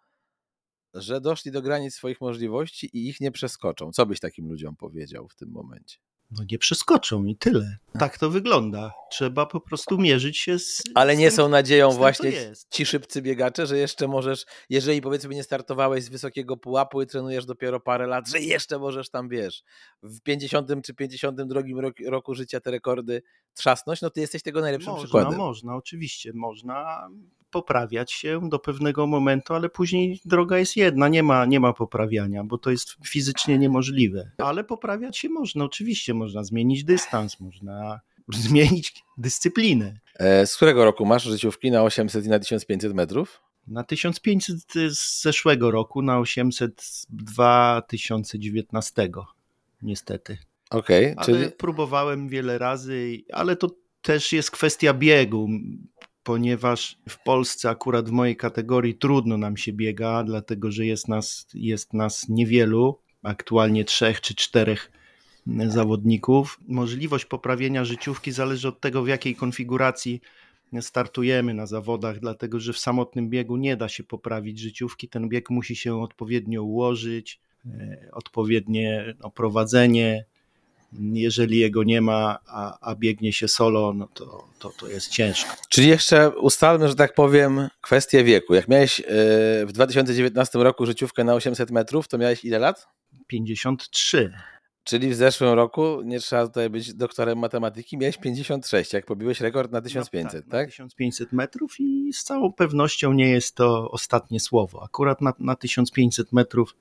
że 0.94 1.22
doszli 1.22 1.52
do 1.52 1.62
granic 1.62 1.96
swoich 1.96 2.22
możliwości 2.22 2.90
i 2.94 3.08
ich 3.08 3.22
nie 3.22 3.32
przeskoczą. 3.32 3.92
Co 3.92 4.06
byś 4.06 4.20
takim 4.20 4.48
ludziom 4.48 4.76
powiedział 4.76 5.28
w 5.28 5.36
tym 5.36 5.50
momencie? 5.50 5.98
No 6.32 6.44
nie 6.52 6.58
przeskoczą 6.58 7.26
i 7.26 7.36
tyle. 7.36 7.78
Tak 8.00 8.18
to 8.18 8.30
wygląda. 8.30 8.94
Trzeba 9.12 9.46
po 9.46 9.62
prostu 9.62 9.98
mierzyć 9.98 10.38
się 10.38 10.60
z. 10.60 10.84
Ale 10.96 11.16
z 11.16 11.20
nie 11.20 11.28
tym, 11.28 11.38
są 11.38 11.50
nadzieją 11.50 11.92
właśnie 11.92 12.32
ci 12.70 12.86
szybcy 12.86 13.22
biegacze, 13.22 13.68
że 13.68 13.78
jeszcze 13.78 14.08
możesz, 14.08 14.46
jeżeli 14.70 15.02
powiedzmy 15.02 15.36
nie 15.36 15.44
startowałeś 15.44 16.04
z 16.04 16.10
wysokiego 16.10 16.58
pułapu 16.58 17.02
i 17.02 17.08
trenujesz 17.08 17.46
dopiero 17.46 17.80
parę 17.80 18.08
lat, 18.08 18.30
że 18.30 18.40
jeszcze 18.40 18.80
możesz 18.80 19.10
tam, 19.10 19.30
wiesz, 19.30 19.64
w 20.04 20.22
50 20.22 20.70
czy 20.86 20.94
52 20.94 21.62
roku, 21.82 22.04
roku 22.08 22.36
życia 22.36 22.60
te 22.60 22.72
rekordy 22.72 23.22
trzasnąć, 23.54 24.02
no 24.02 24.10
ty 24.10 24.22
jesteś 24.22 24.44
tego 24.44 24.62
najlepszym 24.62 24.92
Można, 24.92 25.04
przykładem. 25.04 25.38
można, 25.38 25.76
oczywiście, 25.76 26.32
można 26.34 27.10
poprawiać 27.52 28.12
się 28.12 28.50
do 28.50 28.60
pewnego 28.60 29.08
momentu, 29.08 29.54
ale 29.54 29.70
później 29.70 30.20
droga 30.26 30.58
jest 30.58 30.78
jedna, 30.78 31.08
nie 31.08 31.24
ma, 31.24 31.46
nie 31.46 31.60
ma 31.60 31.74
poprawiania, 31.74 32.44
bo 32.44 32.58
to 32.58 32.72
jest 32.72 32.96
fizycznie 33.08 33.58
niemożliwe. 33.58 34.32
Ale 34.38 34.64
poprawiać 34.64 35.18
się 35.18 35.30
można, 35.30 35.66
oczywiście, 35.66 36.14
można 36.14 36.44
zmienić 36.44 36.84
dystans, 36.84 37.40
można 37.40 38.00
zmienić 38.28 39.04
dyscyplinę. 39.18 40.00
E, 40.16 40.48
Z 40.48 40.56
którego 40.56 40.86
roku 40.86 41.06
masz 41.06 41.24
życiówki 41.24 41.72
na 41.72 41.84
800 41.84 42.26
i 42.26 42.30
na 42.30 42.40
1500 42.40 42.94
metrów? 42.94 43.42
Na 43.68 43.84
1500 43.84 44.58
z 44.96 45.22
zeszłego 45.22 45.72
roku, 45.72 46.02
na 46.02 46.20
800 46.20 46.82
z 46.82 47.06
2019, 47.10 49.10
niestety. 49.82 50.38
Okej, 50.70 51.14
Ale 51.18 51.26
czyli 51.26 51.52
próbowałem 51.52 52.30
wiele 52.30 52.58
razy, 52.58 53.22
ale 53.34 53.56
to 53.56 53.70
też 54.02 54.34
jest 54.34 54.52
kwestia 54.52 54.94
biegu, 54.94 55.50
ponieważ 56.24 56.98
w 57.10 57.24
Polsce 57.24 57.70
akurat 57.70 58.10
w 58.10 58.12
mojej 58.12 58.36
kategorii 58.36 58.96
trudno 58.96 59.38
nam 59.38 59.58
się 59.58 59.74
biega, 59.74 60.24
dlatego 60.24 60.72
że 60.72 60.86
jest 60.86 61.08
nas, 61.08 61.48
jest 61.54 61.94
nas 61.94 62.30
niewielu, 62.30 63.00
aktualnie 63.24 63.86
trzech 63.86 64.22
czy 64.22 64.36
czterech 64.36 64.92
zawodników. 65.68 66.60
Możliwość 66.68 67.26
poprawienia 67.26 67.86
życiówki 67.86 68.32
zależy 68.32 68.68
od 68.68 68.80
tego, 68.80 69.04
w 69.04 69.08
jakiej 69.08 69.36
konfiguracji 69.36 70.22
startujemy 70.82 71.54
na 71.54 71.66
zawodach, 71.66 72.20
dlatego 72.20 72.60
że 72.60 72.74
w 72.74 72.80
samotnym 72.80 73.30
biegu 73.30 73.58
nie 73.58 73.78
da 73.78 73.90
się 73.90 74.04
poprawić 74.04 74.60
życiówki. 74.60 75.08
Ten 75.10 75.30
bieg 75.30 75.50
musi 75.50 75.76
się 75.76 76.02
odpowiednio 76.02 76.64
ułożyć, 76.64 77.40
e, 77.66 78.10
odpowiednie 78.12 79.16
no, 79.24 79.32
prowadzenie. 79.32 80.26
Jeżeli 81.00 81.60
jego 81.60 81.84
nie 81.84 82.02
ma, 82.02 82.40
a, 82.48 82.78
a 82.92 82.96
biegnie 82.96 83.34
się 83.34 83.48
solo, 83.48 83.94
no 83.94 84.08
to, 84.14 84.48
to, 84.60 84.70
to 84.70 84.88
jest 84.88 85.10
ciężko. 85.10 85.52
Czyli 85.70 85.88
jeszcze 85.88 86.30
ustalmy, 86.30 86.88
że 86.88 86.96
tak 86.96 87.14
powiem, 87.14 87.70
kwestię 87.82 88.24
wieku. 88.24 88.54
Jak 88.54 88.68
miałeś 88.68 89.00
e, 89.00 89.04
w 89.66 89.72
2019 89.72 90.60
roku 90.60 90.86
życiówkę 90.86 91.24
na 91.24 91.34
800 91.34 91.72
metrów, 91.72 92.08
to 92.08 92.18
miałeś 92.18 92.46
ile 92.46 92.60
lat? 92.60 92.88
53. 93.28 94.34
Czyli 94.84 95.10
w 95.10 95.16
zeszłym 95.16 95.54
roku, 95.54 96.02
nie 96.04 96.20
trzeba 96.20 96.48
tutaj 96.48 96.70
być 96.70 96.94
doktorem 96.94 97.40
matematyki, 97.40 97.98
miałeś 97.98 98.18
56, 98.18 98.94
jak 98.94 99.06
pobiłeś 99.06 99.42
rekord 99.42 99.72
na 99.72 99.82
1500, 99.82 100.48
Na 100.48 100.52
tak? 100.52 100.70
1500 100.70 101.34
metrów 101.34 101.80
i 101.80 102.14
z 102.14 102.24
całą 102.24 102.54
pewnością 102.54 103.14
nie 103.14 103.30
jest 103.30 103.56
to 103.56 103.92
ostatnie 103.92 104.40
słowo. 104.40 104.84
Akurat 104.84 105.22
na, 105.22 105.34
na 105.40 105.56
1500 105.56 106.34
metrów 106.34 106.76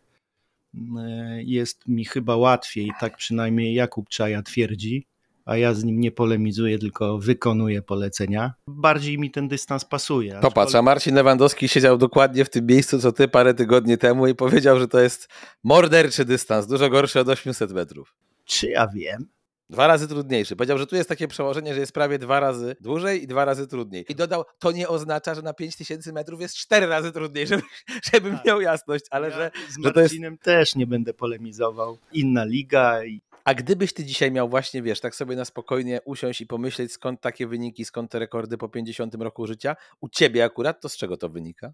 jest 1.39 1.89
mi 1.89 2.05
chyba 2.05 2.37
łatwiej, 2.37 2.91
tak 3.01 3.17
przynajmniej 3.17 3.75
Jakub 3.75 4.09
Czaja 4.09 4.43
twierdzi, 4.43 5.07
a 5.45 5.57
ja 5.57 5.75
z 5.75 5.85
nim 5.85 6.01
nie 6.01 6.11
polemizuję, 6.11 6.79
tylko 6.79 7.19
wykonuję 7.19 7.83
polecenia. 7.83 8.55
Bardziej 8.67 9.19
mi 9.19 9.31
ten 9.31 9.49
dystans 9.49 9.85
pasuje. 9.85 10.39
Popatrz, 10.43 10.75
a 10.75 10.83
Marcin 10.83 11.15
Lewandowski 11.15 11.69
siedział 11.69 11.99
dokładnie 11.99 12.45
w 12.45 12.51
tym 12.51 12.67
miejscu, 12.67 12.99
co 12.99 13.13
ty 13.13 13.29
parę 13.29 13.55
tygodni 13.55 13.99
temu 13.99 14.27
i 14.27 14.35
powiedział, 14.35 14.79
że 14.79 14.89
to 14.89 15.01
jest 15.01 15.29
morderczy 15.65 16.25
dystans, 16.25 16.67
dużo 16.67 16.91
gorszy 16.91 17.21
od 17.21 17.29
800 17.29 17.73
metrów. 17.73 18.15
Czy 18.45 18.69
ja 18.69 18.89
wiem? 18.89 19.27
Dwa 19.71 19.87
razy 19.87 20.09
trudniejszy. 20.09 20.57
Powiedział, 20.57 20.79
że 20.79 20.87
tu 20.87 20.97
jest 20.97 21.09
takie 21.09 21.29
przełożenie, 21.29 21.75
że 21.75 21.81
jest 21.81 21.93
prawie 21.93 22.19
dwa 22.19 22.41
razy 22.41 22.77
dłużej 22.81 23.23
i 23.23 23.27
dwa 23.27 23.45
razy 23.45 23.67
trudniej. 23.67 24.05
I 24.09 24.15
dodał, 24.15 24.45
to 24.59 24.73
nie 24.73 24.89
oznacza, 24.89 25.35
że 25.35 25.43
na 25.43 25.55
5000 25.55 26.13
metrów 26.13 26.41
jest 26.41 26.57
cztery 26.57 26.87
razy 26.87 27.13
trudniej, 27.13 27.47
żeby, 27.47 27.63
żebym 28.13 28.37
Tak. 28.37 28.45
miał 28.45 28.61
jasność, 28.61 29.05
ale 29.11 29.29
ja 29.29 29.37
że... 29.37 29.51
z 29.69 29.85
że 29.85 29.93
to 29.93 30.01
jest- 30.01 30.15
też 30.43 30.77
nie 30.77 30.87
będę 30.87 31.15
polemizował. 31.15 31.99
Inna 32.13 32.45
liga 32.45 33.05
i 33.05 33.21
A 33.45 33.55
gdybyś 33.55 33.93
ty 33.93 34.05
dzisiaj 34.05 34.33
miał 34.33 34.49
właśnie, 34.49 34.83
wiesz, 34.83 35.01
tak 35.01 35.15
sobie 35.15 35.37
na 35.37 35.45
spokojnie 35.45 36.01
usiąść 36.05 36.41
i 36.41 36.47
pomyśleć, 36.47 36.93
skąd 36.93 37.21
takie 37.21 37.47
wyniki, 37.47 37.85
skąd 37.85 38.11
te 38.11 38.19
rekordy 38.19 38.59
po 38.59 38.69
50 38.69 39.15
roku 39.15 39.47
życia, 39.47 39.77
u 40.01 40.09
ciebie 40.09 40.45
akurat, 40.45 40.81
to 40.81 40.89
z 40.89 40.97
czego 40.97 41.17
to 41.17 41.29
wynika? 41.29 41.73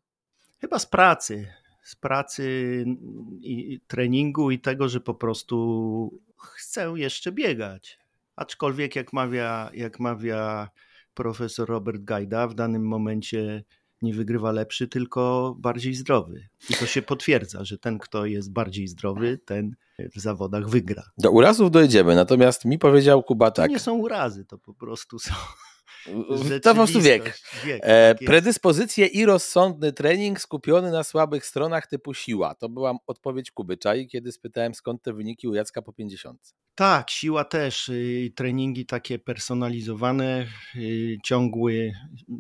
Chyba 0.61 0.79
z 0.79 0.87
pracy. 0.87 1.47
Z 1.87 1.97
pracy 1.97 2.85
i 3.41 3.81
treningu 3.87 4.51
i 4.51 4.59
tego, 4.59 4.89
że 4.89 5.01
po 5.01 5.15
prostu 5.15 6.21
chcę 6.37 6.93
jeszcze 6.97 7.33
biegać. 7.33 7.99
Aczkolwiek, 8.37 8.97
jak 8.97 9.13
mawia, 9.13 9.71
jak 9.75 10.01
mawia 10.01 10.71
profesor 11.15 11.69
Robert 11.69 12.03
Gajda, 12.03 12.49
w 12.49 12.55
danym 12.55 12.89
momencie 12.89 13.65
nie 14.03 14.15
wygrywa 14.15 14.53
lepszy, 14.53 14.89
tylko 14.89 15.55
bardziej 15.59 15.95
zdrowy. 15.95 16.49
I 16.71 16.75
to 16.75 16.87
się 16.87 17.03
potwierdza, 17.03 17.65
że 17.65 17.79
ten, 17.79 17.99
kto 17.99 18.27
jest 18.27 18.53
bardziej 18.53 18.89
zdrowy, 18.89 19.39
ten 19.45 19.77
w 20.15 20.21
zawodach 20.21 20.69
wygra. 20.69 21.03
Do 21.19 21.31
urazów 21.31 21.71
dojdziemy, 21.71 22.15
natomiast 22.15 22.65
mi 22.65 22.79
powiedział 22.79 23.23
Kuba 23.23 23.51
To 23.51 23.63
tak. 23.63 23.71
nie 23.71 23.79
są 23.79 23.95
urazy, 23.95 24.45
to 24.45 24.59
po 24.59 24.75
prostu 24.75 25.19
są 25.19 25.35
To 26.63 26.71
po 26.71 26.75
prostu 26.75 27.01
wiek. 27.01 27.39
wiek 27.65 27.81
E, 27.85 28.15
tak 28.15 28.27
predyspozycje 28.27 29.07
i 29.07 29.25
rozsądny 29.25 29.93
trening 29.93 30.41
skupiony 30.41 30.91
na 30.91 31.05
słabych 31.05 31.47
stronach 31.47 31.87
typu 31.87 32.15
siła. 32.15 32.55
To 32.55 32.69
była 32.69 32.99
odpowiedź 33.07 33.51
Kuby 33.51 33.77
Czaj, 33.77 34.07
kiedy 34.07 34.33
spytałem 34.33 34.75
skąd 34.75 35.03
te 35.03 35.13
wyniki 35.13 35.49
u 35.49 35.55
Jacka 35.55 35.83
po 35.83 35.93
50. 35.93 36.55
Tak, 36.75 37.11
siła 37.11 37.45
też. 37.45 37.89
y, 37.89 38.33
Treningi 38.37 38.87
takie 38.87 39.19
personalizowane, 39.19 40.47
y, 40.77 41.17
ciągłe, 41.25 41.73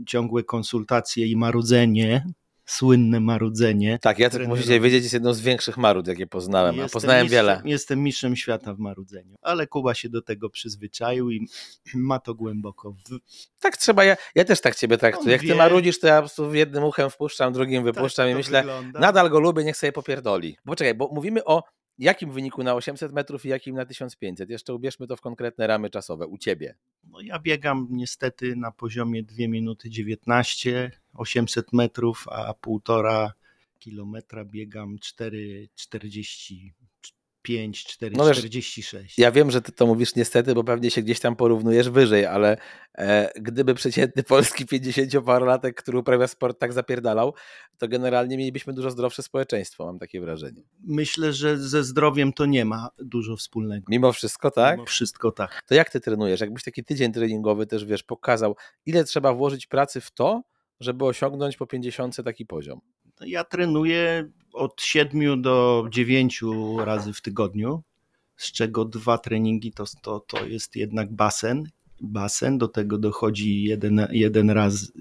ciągłe 0.07 0.45
konsultacje 0.45 1.26
i 1.26 1.37
marudzenie, 1.37 2.26
słynne 2.67 3.21
marudzenie. 3.21 3.99
Tak, 4.03 4.19
Jacek 4.19 4.33
Trenerowi. 4.33 4.61
musicie 4.61 4.81
wiedzieć, 4.81 5.03
jest 5.03 5.15
jedną 5.15 5.35
z 5.35 5.41
większych 5.41 5.77
marud, 5.77 6.07
jakie 6.07 6.27
poznałem, 6.27 6.75
a 6.75 6.83
Jestem 6.83 6.93
poznałem 7.01 7.23
mistrzem, 7.23 7.47
wiele. 7.47 7.63
Jestem 7.65 8.03
mistrzem 8.03 8.37
świata 8.37 8.75
w 8.75 8.79
marudzeniu, 8.79 9.37
ale 9.43 9.67
Kuba 9.67 9.95
się 9.95 10.09
do 10.09 10.23
tego 10.23 10.51
przyzwyczaił 10.51 11.31
i 11.31 11.49
ma 11.95 12.19
to 12.19 12.35
głęboko 12.35 12.93
w, 12.93 12.97
Tak 13.61 13.77
trzeba, 13.77 14.05
ja, 14.05 14.17
ja 14.35 14.45
też 14.45 14.61
tak 14.61 14.77
ciebie 14.77 14.99
traktuję. 14.99 15.33
Jak 15.33 15.41
ty 15.41 15.55
marudzisz, 15.55 16.01
to 16.01 16.07
ja 16.07 16.15
po 16.17 16.21
prostu 16.21 16.55
jednym 16.55 16.85
uchem 16.85 17.11
wpuszczam, 17.11 17.53
drugim 17.53 17.85
tak 17.85 17.95
wypuszczam 17.95 18.29
i 18.29 18.33
to 18.33 18.39
myślę, 18.39 18.61
wygląda. 18.63 19.01
nadal 19.01 19.31
go 19.31 19.41
lubię, 19.41 19.65
niech 19.65 19.77
sobie 19.77 19.93
popierdoli. 19.93 20.57
Bo 20.65 20.77
czekaj, 20.77 20.95
bo 20.95 21.11
mówimy 21.13 21.45
o 21.45 21.63
jakim 21.99 22.33
wyniku 22.33 22.62
na 22.62 22.75
800 22.75 23.12
metrów 23.12 23.45
i 23.45 23.49
jakim 23.49 23.76
na 23.76 23.87
1500. 23.87 24.50
Jeszcze 24.50 24.75
ubierzmy 24.75 25.07
to 25.07 25.17
w 25.17 25.21
konkretne 25.21 25.67
ramy 25.67 25.91
czasowe 25.91 26.26
u 26.26 26.38
ciebie. 26.38 26.75
No 27.05 27.21
ja 27.21 27.38
biegam 27.38 27.87
niestety 27.91 28.57
na 28.57 28.71
poziomie 28.71 29.23
2 29.23 29.37
minuty 29.49 29.91
19, 29.91 30.91
800 31.15 31.73
metrów, 31.73 32.25
a 32.29 32.55
półtora 32.55 33.33
kilometra 33.79 34.45
biegam 34.45 34.97
4,45, 34.97 36.71
No 38.12 38.26
wiesz, 38.26 38.45
4,46. 38.45 39.05
Ja 39.19 39.33
wiem, 39.33 39.50
że 39.50 39.62
ty 39.62 39.73
to 39.73 39.87
mówisz 39.87 40.15
niestety, 40.15 40.55
bo 40.55 40.65
pewnie 40.65 40.91
się 40.91 41.03
gdzieś 41.03 41.21
tam 41.21 41.37
porównujesz 41.37 41.91
wyżej, 41.91 42.26
ale 42.26 42.57
e, 42.99 43.33
gdyby 43.37 43.75
przeciętny 43.75 44.23
polski 44.23 44.67
50-parolatek, 44.67 45.73
który 45.75 45.99
uprawia 45.99 46.26
sport, 46.29 46.59
tak 46.59 46.73
zapierdalał, 46.73 47.35
to 47.79 47.88
generalnie 47.88 48.37
mielibyśmy 48.37 48.73
dużo 48.73 48.91
zdrowsze 48.91 49.23
społeczeństwo, 49.23 49.87
mam 49.87 49.99
takie 49.99 50.21
wrażenie. 50.21 50.62
Myślę, 50.81 51.33
że 51.33 51.59
ze 51.59 51.85
zdrowiem 51.85 52.33
to 52.33 52.47
nie 52.47 52.65
ma 52.65 52.88
dużo 52.99 53.37
wspólnego. 53.37 53.85
Mimo 53.88 54.12
wszystko, 54.12 54.50
tak? 54.50 54.76
Mimo 54.76 54.87
wszystko 54.87 55.33
tak. 55.33 55.62
To 55.67 55.75
jak 55.75 55.91
ty 55.91 56.00
trenujesz? 56.00 56.41
Jakbyś 56.41 56.65
taki 56.65 56.85
tydzień 56.85 57.12
treningowy 57.12 57.67
też, 57.67 57.85
wiesz, 57.85 58.03
pokazał, 58.03 58.57
ile 58.87 59.05
trzeba 59.05 59.33
włożyć 59.33 59.67
pracy 59.67 60.00
w 60.00 60.11
to, 60.11 60.43
żeby 60.81 61.05
osiągnąć 61.05 61.57
po 61.57 61.67
50 61.67 62.17
taki 62.25 62.47
poziom? 62.47 62.81
No 63.21 63.27
Ja 63.27 63.45
trenuję 63.45 64.31
od 64.53 64.83
7 64.83 65.43
do 65.43 65.87
9 65.91 66.43
razy 66.79 67.13
w 67.13 67.23
tygodniu, 67.23 67.83
z 68.37 68.53
czego 68.53 68.85
dwa 68.85 69.19
treningi 69.19 69.73
to, 69.73 69.85
to, 70.03 70.21
to 70.21 70.47
jest 70.47 70.77
jednak 70.77 71.13
basen. 71.13 71.69
Basen, 72.01 72.59
do 72.59 72.69
tego 72.69 72.99
dochodzi 72.99 73.63
jeden, 73.63 74.09
jeden 74.11 74.51
raz 74.51 74.93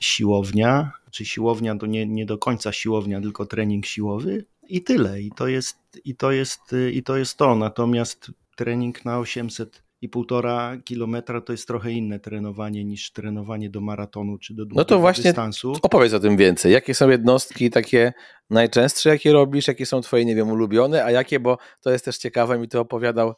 siłownia, 0.00 0.92
czy 1.10 1.24
siłownia 1.24 1.76
to 1.76 1.86
nie, 1.86 2.06
nie 2.06 2.26
do 2.26 2.38
końca 2.38 2.72
siłownia, 2.72 3.20
tylko 3.20 3.46
trening 3.46 3.86
siłowy 3.86 4.44
i 4.68 4.82
tyle. 4.82 5.22
I 5.22 5.30
to 5.30 5.48
jest, 5.48 5.78
i 6.04 6.16
to 6.16 6.32
jest, 6.32 6.60
i 6.92 7.02
to, 7.02 7.16
jest 7.16 7.36
to. 7.36 7.56
Natomiast 7.56 8.30
trening 8.56 9.04
na 9.04 9.18
800 9.18 9.82
i 10.04 10.08
półtora 10.08 10.76
kilometra 10.84 11.40
to 11.40 11.52
jest 11.52 11.66
trochę 11.66 11.92
inne 11.92 12.20
trenowanie 12.20 12.84
niż 12.84 13.12
trenowanie 13.12 13.70
do 13.70 13.80
maratonu 13.80 14.38
czy 14.38 14.54
do 14.54 14.64
długiego 14.64 14.80
No 14.80 14.84
to 14.84 14.98
właśnie 14.98 15.24
dystansu. 15.24 15.72
Opowiedz 15.82 16.12
o 16.12 16.20
tym 16.20 16.36
więcej. 16.36 16.72
Jakie 16.72 16.94
są 16.94 17.08
jednostki 17.08 17.70
takie 17.70 18.12
najczęstsze, 18.50 19.10
jakie 19.10 19.32
robisz, 19.32 19.68
jakie 19.68 19.86
są 19.86 20.00
twoje, 20.00 20.24
nie 20.24 20.34
wiem, 20.34 20.50
ulubione, 20.50 21.04
a 21.04 21.10
jakie, 21.10 21.40
bo 21.40 21.58
to 21.80 21.90
jest 21.90 22.04
też 22.04 22.18
ciekawe, 22.18 22.58
mi 22.58 22.68
to 22.68 22.80
opowiadał 22.80 23.34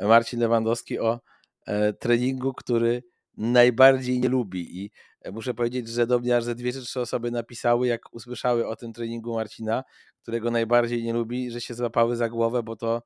Marcin 0.00 0.40
Lewandowski 0.40 0.98
o 0.98 1.20
e, 1.66 1.92
treningu, 1.92 2.52
który 2.52 3.02
najbardziej 3.36 4.20
nie 4.20 4.28
lubi 4.28 4.84
i 4.84 4.90
e, 5.22 5.32
muszę 5.32 5.54
powiedzieć, 5.54 5.88
że 5.88 6.06
do 6.06 6.18
mnie 6.18 6.36
aż 6.36 6.44
ze 6.44 6.54
dwie 6.54 6.72
czy 6.72 6.82
trzy 6.82 7.00
osoby 7.00 7.30
napisały, 7.30 7.86
jak 7.86 8.14
usłyszały 8.14 8.66
o 8.66 8.76
tym 8.76 8.92
treningu 8.92 9.34
Marcina, 9.34 9.84
którego 10.22 10.50
najbardziej 10.50 11.04
nie 11.04 11.12
lubi, 11.12 11.50
że 11.50 11.60
się 11.60 11.74
złapały 11.74 12.16
za 12.16 12.28
głowę, 12.28 12.62
bo 12.62 12.76
to 12.76 13.02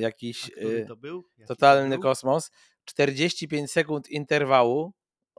jakiś 0.00 0.50
który 0.50 0.82
e, 0.82 0.86
to 0.86 0.96
był? 0.96 1.24
Jaki 1.38 1.48
totalny 1.48 1.96
to 1.96 2.00
był? 2.00 2.02
kosmos. 2.02 2.50
45 2.84 3.70
sekund 3.70 4.10
interwału, 4.10 4.92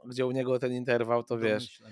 gdzie 0.04 0.26
u 0.26 0.30
niego 0.30 0.58
ten 0.58 0.72
interwał, 0.72 1.24
to 1.24 1.38
wiesz, 1.38 1.82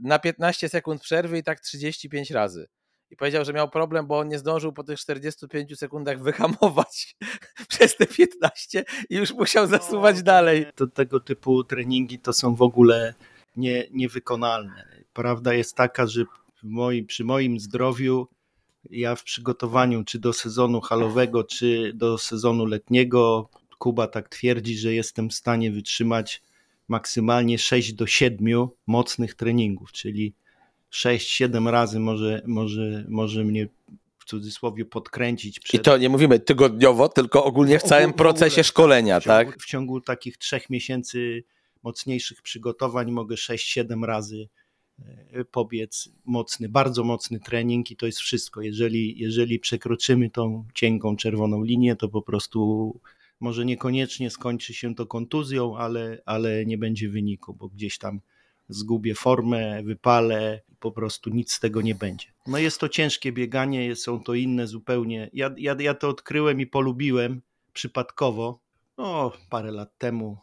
na 0.00 0.18
15 0.18 0.68
sekund 0.68 1.02
przerwy 1.02 1.38
i 1.38 1.42
tak 1.42 1.60
35 1.60 2.30
razy. 2.30 2.66
I 3.10 3.16
powiedział, 3.16 3.44
że 3.44 3.52
miał 3.52 3.70
problem, 3.70 4.06
bo 4.06 4.18
on 4.18 4.28
nie 4.28 4.38
zdążył 4.38 4.72
po 4.72 4.84
tych 4.84 4.98
45 4.98 5.78
sekundach 5.78 6.22
wyhamować 6.22 7.16
przez 7.68 7.96
te 7.96 8.06
15 8.06 8.84
i 9.10 9.16
już 9.16 9.32
musiał 9.32 9.66
zasuwać 9.66 10.16
No, 10.16 10.22
dalej. 10.22 10.66
To, 10.74 10.86
tego 10.86 11.20
typu 11.20 11.64
treningi 11.64 12.18
to 12.18 12.32
są 12.32 12.54
w 12.54 12.62
ogóle 12.62 13.14
nie, 13.56 13.86
niewykonalne. 13.90 14.88
Prawda 15.12 15.54
jest 15.54 15.74
taka, 15.74 16.06
że 16.06 16.24
przy 17.06 17.24
moim 17.24 17.60
zdrowiu 17.60 18.28
ja 18.90 19.16
w 19.16 19.24
przygotowaniu 19.24 20.04
czy 20.04 20.18
do 20.18 20.32
sezonu 20.32 20.80
halowego, 20.80 21.44
czy 21.44 21.92
do 21.94 22.18
sezonu 22.18 22.66
letniego, 22.66 23.48
Kuba 23.78 24.06
tak 24.06 24.28
twierdzi, 24.28 24.78
że 24.78 24.94
jestem 24.94 25.30
w 25.30 25.34
stanie 25.34 25.70
wytrzymać 25.70 26.42
maksymalnie 26.88 27.58
6 27.58 27.92
do 27.92 28.06
7 28.06 28.68
mocnych 28.86 29.34
treningów, 29.34 29.92
czyli 29.92 30.34
6-7 30.92 31.70
razy 31.70 32.00
może, 32.00 32.42
może, 32.46 33.04
może 33.08 33.44
mnie 33.44 33.68
w 34.18 34.24
cudzysłowie 34.24 34.84
podkręcić 34.84 35.56
I 35.58 35.60
przed, 35.60 35.82
to 35.82 35.98
nie 35.98 36.08
mówimy 36.08 36.38
tygodniowo, 36.40 37.08
tylko 37.08 37.44
ogólnie 37.44 37.78
w 37.78 37.82
całym 37.82 38.10
ogóle, 38.10 38.18
procesie 38.18 38.64
szkolenia, 38.64 39.20
w 39.20 39.24
ciągu, 39.24 39.50
tak? 39.50 39.62
W 39.62 39.66
ciągu 39.66 40.00
takich 40.00 40.38
trzech 40.38 40.70
miesięcy 40.70 41.44
mocniejszych 41.82 42.42
przygotowań 42.42 43.10
mogę 43.10 43.36
6-7 43.36 44.04
razy 44.04 44.48
pobiec 45.50 46.08
mocny, 46.24 46.68
bardzo 46.68 47.04
mocny 47.04 47.40
trening 47.40 47.90
i 47.90 47.96
to 47.96 48.06
jest 48.06 48.18
wszystko. 48.18 48.60
Jeżeli, 48.60 49.18
jeżeli 49.18 49.58
przekroczymy 49.58 50.30
tą 50.30 50.64
cienką 50.74 51.16
czerwoną 51.16 51.64
linię, 51.64 51.96
to 51.96 52.08
po 52.08 52.22
prostu 52.22 53.00
może 53.40 53.64
niekoniecznie 53.64 54.30
skończy 54.30 54.74
się 54.74 54.94
to 54.94 55.06
kontuzją, 55.06 55.76
ale, 55.76 56.22
ale 56.26 56.66
nie 56.66 56.78
będzie 56.78 57.08
wyniku, 57.08 57.54
bo 57.54 57.68
gdzieś 57.68 57.98
tam 57.98 58.20
zgubię 58.68 59.14
formę, 59.14 59.82
wypalę, 59.82 60.60
po 60.80 60.92
prostu 60.92 61.30
nic 61.30 61.52
z 61.52 61.60
tego 61.60 61.82
nie 61.82 61.94
będzie. 61.94 62.26
No 62.46 62.58
jest 62.58 62.80
to 62.80 62.88
ciężkie 62.88 63.32
bieganie, 63.32 63.96
są 63.96 64.22
to 64.22 64.34
inne 64.34 64.66
zupełnie. 64.66 65.30
Ja, 65.32 65.54
ja, 65.58 65.76
ja 65.78 65.94
to 65.94 66.08
odkryłem 66.08 66.60
i 66.60 66.66
polubiłem 66.66 67.42
przypadkowo. 67.72 68.60
No, 68.98 69.32
parę 69.50 69.70
lat 69.70 69.98
temu 69.98 70.38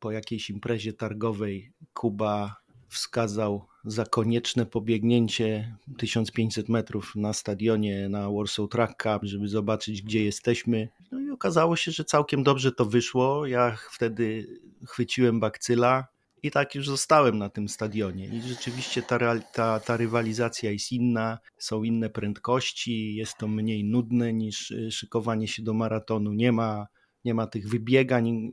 po 0.00 0.12
jakiejś 0.12 0.50
imprezie 0.50 0.92
targowej 0.92 1.72
Kuba 1.94 2.56
wskazał 2.88 3.69
za 3.84 4.04
konieczne 4.04 4.66
pobiegnięcie 4.66 5.76
1500 5.98 6.68
metrów 6.68 7.12
na 7.16 7.32
stadionie 7.32 8.08
na 8.08 8.30
Warsaw 8.30 8.68
Track 8.68 9.02
Cup, 9.02 9.22
żeby 9.22 9.48
zobaczyć, 9.48 10.02
gdzie 10.02 10.24
jesteśmy. 10.24 10.88
No 11.12 11.20
i 11.20 11.30
okazało 11.30 11.76
się, 11.76 11.92
że 11.92 12.04
całkiem 12.04 12.42
dobrze 12.42 12.72
to 12.72 12.84
wyszło. 12.84 13.46
Ja 13.46 13.76
wtedy 13.90 14.46
chwyciłem 14.86 15.40
bakcyla 15.40 16.06
i 16.42 16.50
tak 16.50 16.74
już 16.74 16.86
zostałem 16.86 17.38
na 17.38 17.48
tym 17.48 17.68
stadionie. 17.68 18.26
I 18.26 18.40
rzeczywiście 18.42 19.02
ta, 19.02 19.40
ta, 19.40 19.80
ta 19.80 19.96
rywalizacja 19.96 20.70
jest 20.70 20.92
inna, 20.92 21.38
są 21.58 21.82
inne 21.82 22.10
prędkości, 22.10 23.14
jest 23.14 23.36
to 23.38 23.48
mniej 23.48 23.84
nudne 23.84 24.32
niż 24.32 24.74
szykowanie 24.90 25.48
się 25.48 25.62
do 25.62 25.74
maratonu. 25.74 26.32
Nie 26.32 26.52
ma, 26.52 26.86
nie 27.24 27.34
ma 27.34 27.46
tych 27.46 27.68
wybiegań 27.68 28.52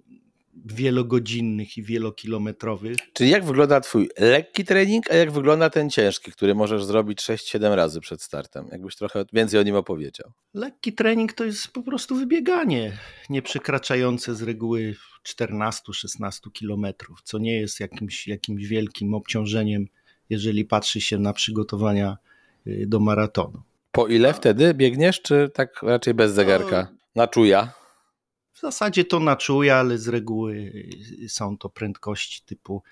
wielogodzinnych 0.65 1.77
i 1.77 1.83
wielokilometrowych. 1.83 2.97
Czyli 3.13 3.29
jak 3.29 3.45
wygląda 3.45 3.81
twój 3.81 4.09
lekki 4.19 4.65
trening, 4.65 5.11
a 5.11 5.15
jak 5.15 5.31
wygląda 5.31 5.69
ten 5.69 5.89
ciężki, 5.89 6.31
który 6.31 6.55
możesz 6.55 6.83
zrobić 6.83 7.19
6-7 7.19 7.75
razy 7.75 7.99
przed 7.99 8.21
startem? 8.21 8.67
Jakbyś 8.71 8.95
trochę 8.95 9.25
więcej 9.33 9.59
o 9.59 9.63
nim 9.63 9.75
opowiedział. 9.75 10.31
Lekki 10.53 10.93
trening 10.93 11.33
to 11.33 11.43
jest 11.43 11.67
po 11.67 11.83
prostu 11.83 12.15
wybieganie, 12.15 12.97
nie 13.29 13.41
przekraczające 13.41 14.35
z 14.35 14.41
reguły 14.41 14.95
14-16 15.27 16.51
kilometrów, 16.53 17.21
co 17.23 17.37
nie 17.37 17.59
jest 17.59 17.79
jakimś, 17.79 18.27
jakimś 18.27 18.65
wielkim 18.67 19.13
obciążeniem, 19.13 19.87
jeżeli 20.29 20.65
patrzy 20.65 21.01
się 21.01 21.17
na 21.17 21.33
przygotowania 21.33 22.17
y, 22.67 22.85
do 22.87 22.99
maratonu. 22.99 23.61
Po 23.91 24.07
ile 24.07 24.33
wtedy 24.33 24.73
biegniesz, 24.73 25.21
czy 25.21 25.49
tak 25.53 25.83
raczej 25.83 26.13
bez 26.13 26.33
zegarka? 26.33 26.87
Na 27.15 27.27
czuja? 27.27 27.76
W 28.57 28.59
zasadzie 28.59 29.05
to 29.05 29.19
na 29.19 29.35
czuja, 29.35 29.75
ale 29.75 29.97
z 29.97 30.07
reguły 30.07 30.53
y, 31.23 31.29
są 31.29 31.57
to 31.57 31.69
prędkości 31.69 32.41
typu 32.45 32.83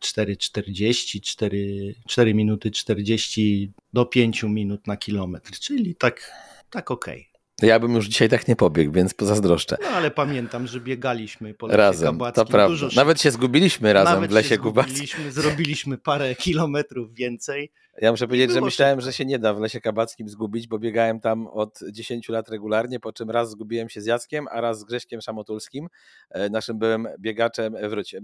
4,40, 0.00 1.20
4, 1.20 1.94
4 2.08 2.34
minuty 2.34 2.70
40 2.70 3.72
do 3.92 4.06
5 4.06 4.42
minut 4.42 4.86
na 4.86 4.96
kilometr, 4.96 5.50
czyli 5.58 5.94
tak, 5.94 6.32
tak 6.70 6.90
okej. 6.90 7.30
Ja 7.62 7.80
bym 7.80 7.94
już 7.94 8.06
dzisiaj 8.06 8.28
tak 8.28 8.48
nie 8.48 8.56
pobiegł, 8.56 8.92
więc 8.92 9.14
pozazdroszczę. 9.14 9.76
No 9.82 9.88
ale 9.88 10.10
pamiętam, 10.10 10.66
że 10.66 10.80
biegaliśmy 10.80 11.54
po 11.54 11.66
lesie 11.66 11.76
Razem, 11.76 12.18
Kabackim 12.18 12.44
to 12.44 12.50
prawda. 12.50 12.68
dużo 12.68 12.88
Nawet 12.96 13.22
się 13.22 13.30
zgubiliśmy 13.30 13.92
razem 13.92 14.14
Nawet 14.14 14.30
w 14.30 14.34
lesie 14.34 14.48
się 14.48 14.58
Kubackim. 14.58 15.32
Zrobiliśmy 15.32 15.98
parę 15.98 16.34
kilometrów 16.44 17.14
więcej. 17.14 17.72
Ja 17.98 18.10
muszę 18.10 18.26
powiedzieć, 18.26 18.50
że 18.50 18.60
myślałem, 18.60 19.00
że 19.00 19.12
się 19.12 19.24
nie 19.24 19.38
da 19.38 19.54
w 19.54 19.60
Lesie 19.60 19.80
Kabackim 19.80 20.28
zgubić, 20.28 20.68
bo 20.68 20.78
biegałem 20.78 21.20
tam 21.20 21.46
od 21.46 21.78
10 21.92 22.28
lat 22.28 22.48
regularnie, 22.48 23.00
po 23.00 23.12
czym 23.12 23.30
raz 23.30 23.50
zgubiłem 23.50 23.88
się 23.88 24.00
z 24.00 24.06
Jackiem, 24.06 24.46
a 24.50 24.60
raz 24.60 24.78
z 24.78 24.84
Grześkiem 24.84 25.20
Szamotulskim, 25.20 25.88
e, 26.30 26.50
naszym 26.50 26.78
byłym 26.78 27.08
biegaczem, 27.18 27.76
wróć, 27.90 28.16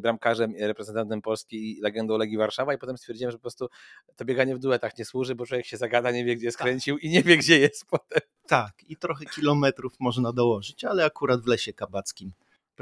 bramkarzem, 0.00 0.54
reprezentantem 0.58 1.22
Polski 1.22 1.78
i 1.78 1.80
legendą 1.80 2.16
Legii 2.16 2.36
Warszawa 2.36 2.74
i 2.74 2.78
potem 2.78 2.98
stwierdziłem, 2.98 3.30
że 3.30 3.38
po 3.38 3.42
prostu 3.42 3.68
to 4.16 4.24
bieganie 4.24 4.56
w 4.56 4.58
duetach 4.58 4.98
nie 4.98 5.04
służy, 5.04 5.34
bo 5.34 5.46
człowiek 5.46 5.66
się 5.66 5.76
zagada, 5.76 6.10
nie 6.10 6.24
wie 6.24 6.36
gdzie 6.36 6.52
skręcił 6.52 6.96
tak. 6.96 7.04
i 7.04 7.10
nie 7.10 7.22
wie 7.22 7.36
gdzie 7.36 7.58
jest 7.58 7.86
potem. 7.90 8.20
Tak, 8.46 8.72
i 8.88 8.96
trochę 8.96 9.24
kilometrów 9.24 9.92
można 10.00 10.32
dołożyć, 10.32 10.84
ale 10.84 11.04
akurat 11.04 11.40
w 11.40 11.46
Lesie 11.46 11.72
Kabackim. 11.72 12.32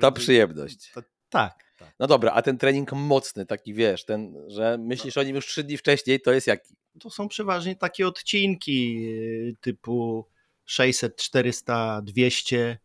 To 0.01 0.13
przyjemność. 0.13 0.93
To, 0.93 1.03
tak. 1.31 1.71
Tak. 1.79 1.95
No 1.99 2.07
dobra, 2.07 2.33
a 2.33 2.43
ten 2.43 2.59
trening 2.59 2.93
mocny, 2.93 3.47
taki 3.47 3.75
wiesz, 3.75 4.05
ten, 4.05 4.35
że 4.49 4.79
myślisz 4.79 5.17
no. 5.17 5.23
o 5.23 5.25
nim 5.25 5.37
już 5.37 5.47
trzy 5.47 5.65
dni 5.65 5.77
wcześniej, 5.77 6.21
to 6.21 6.33
jest 6.33 6.47
jaki? 6.47 6.75
To 7.01 7.11
są 7.11 7.29
przeważnie 7.29 7.77
takie 7.77 8.09
odcinki 8.09 9.07
y, 9.07 9.57
typu 9.61 10.27
600, 10.65 11.17
400, 11.17 12.03
200 12.03 12.79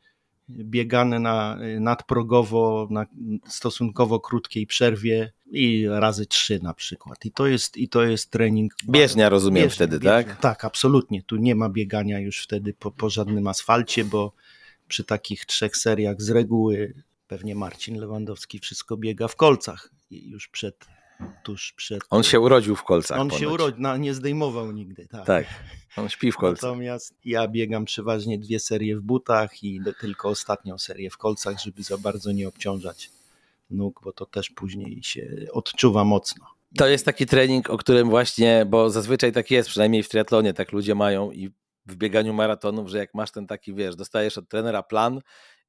biegane 0.49 1.19
na, 1.19 1.58
y, 1.62 1.79
nadprogowo 1.79 2.88
na 2.91 3.05
stosunkowo 3.47 4.19
krótkiej 4.19 4.67
przerwie 4.67 5.31
i 5.51 5.86
razy 5.89 6.25
trzy 6.25 6.60
na 6.63 6.73
przykład. 6.73 7.25
I 7.25 7.31
to 7.31 7.47
jest, 7.47 7.77
i 7.77 7.89
to 7.89 8.03
jest 8.03 8.31
trening. 8.31 8.73
Bieżnia 8.89 9.29
rozumiem 9.29 9.63
bieżnia, 9.63 9.75
wtedy, 9.75 9.95
bieżnia. 9.99 10.23
tak? 10.23 10.39
Tak, 10.39 10.65
absolutnie. 10.65 11.23
Tu 11.23 11.36
nie 11.36 11.55
ma 11.55 11.69
biegania 11.69 12.19
już 12.19 12.43
wtedy 12.43 12.73
po, 12.73 12.91
po 12.91 13.10
żadnym 13.10 13.47
asfalcie, 13.47 14.05
bo 14.05 14.34
przy 14.88 15.03
takich 15.03 15.45
trzech 15.45 15.77
seriach 15.77 16.21
z 16.21 16.29
reguły 16.29 16.93
pewnie 17.27 17.55
Marcin 17.55 17.99
Lewandowski 17.99 18.59
wszystko 18.59 18.97
biega 18.97 19.27
w 19.27 19.35
kolcach 19.35 19.91
już 20.11 20.47
przed, 20.47 20.85
tuż 21.43 21.73
przed... 21.73 22.03
On 22.09 22.23
się 22.23 22.39
urodził 22.39 22.75
w 22.75 22.83
kolcach. 22.83 23.19
On 23.19 23.27
ponoć. 23.27 23.41
się 23.41 23.49
urodził, 23.49 23.81
no, 23.81 23.97
nie 23.97 24.13
zdejmował 24.13 24.71
nigdy. 24.71 25.07
Tak. 25.07 25.25
tak, 25.25 25.45
on 25.97 26.09
śpi 26.09 26.31
w 26.31 26.38
kolcach. 26.38 26.63
Natomiast 26.63 27.15
ja 27.25 27.47
biegam 27.47 27.85
przeważnie 27.85 28.39
dwie 28.39 28.59
serie 28.59 28.97
w 28.97 29.01
butach 29.01 29.63
i 29.63 29.81
tylko 29.99 30.29
ostatnią 30.29 30.77
serię 30.77 31.09
w 31.09 31.17
kolcach, 31.17 31.59
żeby 31.59 31.83
za 31.83 31.97
bardzo 31.97 32.31
nie 32.31 32.47
obciążać 32.47 33.09
nóg, 33.69 34.01
bo 34.03 34.11
to 34.11 34.25
też 34.25 34.49
później 34.49 35.03
się 35.03 35.45
odczuwa 35.51 36.03
mocno. 36.03 36.45
To 36.77 36.88
jest 36.88 37.05
taki 37.05 37.25
trening, 37.25 37.69
o 37.69 37.77
którym 37.77 38.09
właśnie, 38.09 38.65
bo 38.69 38.89
zazwyczaj 38.89 39.31
tak 39.31 39.51
jest, 39.51 39.69
przynajmniej 39.69 40.03
w 40.03 40.09
triatlonie 40.09 40.53
tak 40.53 40.71
ludzie 40.71 40.95
mają 40.95 41.31
i 41.31 41.49
w 41.85 41.95
bieganiu 41.95 42.33
maratonów, 42.33 42.89
że 42.89 42.97
jak 42.97 43.13
masz 43.13 43.31
ten 43.31 43.47
taki, 43.47 43.73
wiesz, 43.73 43.95
dostajesz 43.95 44.38
od 44.38 44.49
trenera 44.49 44.83
plan 44.83 45.21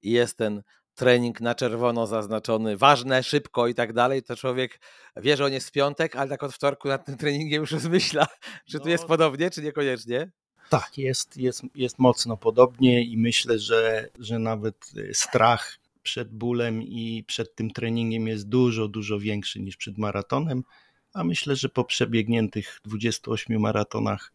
i 0.02 0.10
jest 0.10 0.38
ten 0.38 0.62
trening 0.96 1.40
na 1.40 1.54
czerwono 1.54 2.06
zaznaczony, 2.06 2.76
ważne, 2.76 3.22
szybko 3.22 3.66
i 3.66 3.74
tak 3.74 3.92
dalej, 3.92 4.22
to 4.22 4.36
człowiek 4.36 4.80
wie, 5.16 5.36
że 5.36 5.44
on 5.44 5.52
jest 5.52 5.68
w 5.68 5.72
piątek, 5.72 6.16
ale 6.16 6.30
tak 6.30 6.42
od 6.42 6.54
wtorku 6.54 6.88
nad 6.88 7.04
tym 7.06 7.16
treningiem 7.16 7.60
już 7.60 7.72
rozmyśla, 7.78 8.26
czy 8.66 8.76
no, 8.76 8.82
tu 8.82 8.88
jest 8.88 9.04
podobnie, 9.04 9.50
czy 9.50 9.62
niekoniecznie. 9.62 10.30
Tak, 10.70 10.98
jest, 10.98 11.36
jest, 11.36 11.62
jest 11.74 11.98
mocno 11.98 12.36
podobnie 12.36 13.04
i 13.04 13.18
myślę, 13.18 13.58
że, 13.58 14.08
że 14.18 14.38
nawet 14.38 14.92
y, 14.96 15.10
strach 15.14 15.78
przed 16.02 16.30
bólem 16.30 16.82
i 16.82 17.24
przed 17.26 17.54
tym 17.54 17.70
treningiem 17.70 18.28
jest 18.28 18.48
dużo, 18.48 18.88
dużo 18.88 19.18
większy 19.18 19.60
niż 19.60 19.76
przed 19.76 19.98
maratonem, 19.98 20.64
a 21.14 21.24
myślę, 21.24 21.56
że 21.56 21.68
po 21.68 21.84
przebiegniętych 21.84 22.80
28 22.84 23.60
maratonach 23.60 24.32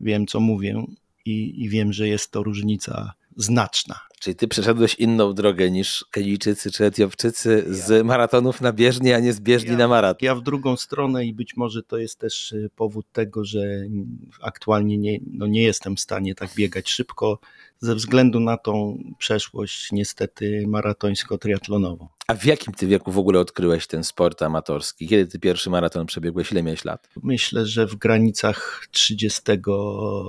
wiem, 0.00 0.26
co 0.26 0.40
mówię 0.40 0.84
i, 1.24 1.64
i 1.64 1.68
wiem, 1.68 1.92
że 1.92 2.08
jest 2.08 2.30
to 2.30 2.42
różnica 2.42 3.12
znaczna. 3.36 4.00
Czyli 4.22 4.36
ty 4.36 4.48
przeszedłeś 4.48 4.94
inną 4.94 5.32
drogę 5.32 5.70
niż 5.70 6.04
Kenijczycy 6.10 6.70
czy 6.70 6.84
Etiopczycy 6.84 7.64
ja. 7.66 7.74
z 7.74 8.06
maratonów 8.06 8.60
na 8.60 8.72
bieżni, 8.72 9.12
a 9.12 9.20
nie 9.20 9.32
z 9.32 9.40
bieżni 9.40 9.70
ja, 9.70 9.76
na 9.76 9.88
maraton. 9.88 10.26
Ja 10.26 10.34
w 10.34 10.42
drugą 10.42 10.76
stronę 10.76 11.26
i 11.26 11.34
być 11.34 11.56
może 11.56 11.82
to 11.82 11.98
jest 11.98 12.18
też 12.18 12.52
y, 12.52 12.70
powód 12.76 13.06
tego, 13.12 13.44
że 13.44 13.60
aktualnie 14.40 14.98
nie, 14.98 15.18
no 15.32 15.46
nie 15.46 15.62
jestem 15.62 15.96
w 15.96 16.00
stanie 16.00 16.34
tak 16.34 16.50
biegać 16.54 16.90
szybko 16.90 17.38
ze 17.80 17.94
względu 17.94 18.40
na 18.40 18.56
tą 18.56 19.02
przeszłość 19.18 19.92
niestety 19.92 20.64
maratońsko-triatlonową. 20.66 22.06
A 22.26 22.34
w 22.34 22.44
jakim 22.44 22.74
ty 22.74 22.86
wieku 22.86 23.12
w 23.12 23.18
ogóle 23.18 23.40
odkryłeś 23.40 23.86
ten 23.86 24.04
sport 24.04 24.42
amatorski? 24.42 25.08
Kiedy 25.08 25.26
ty 25.26 25.38
pierwszy 25.38 25.70
maraton 25.70 26.06
przebiegłeś? 26.06 26.52
Ile 26.52 26.62
miałeś 26.62 26.84
lat? 26.84 27.08
Myślę, 27.22 27.66
że 27.66 27.86
w 27.86 27.94
granicach 27.94 28.86
30 28.90 29.42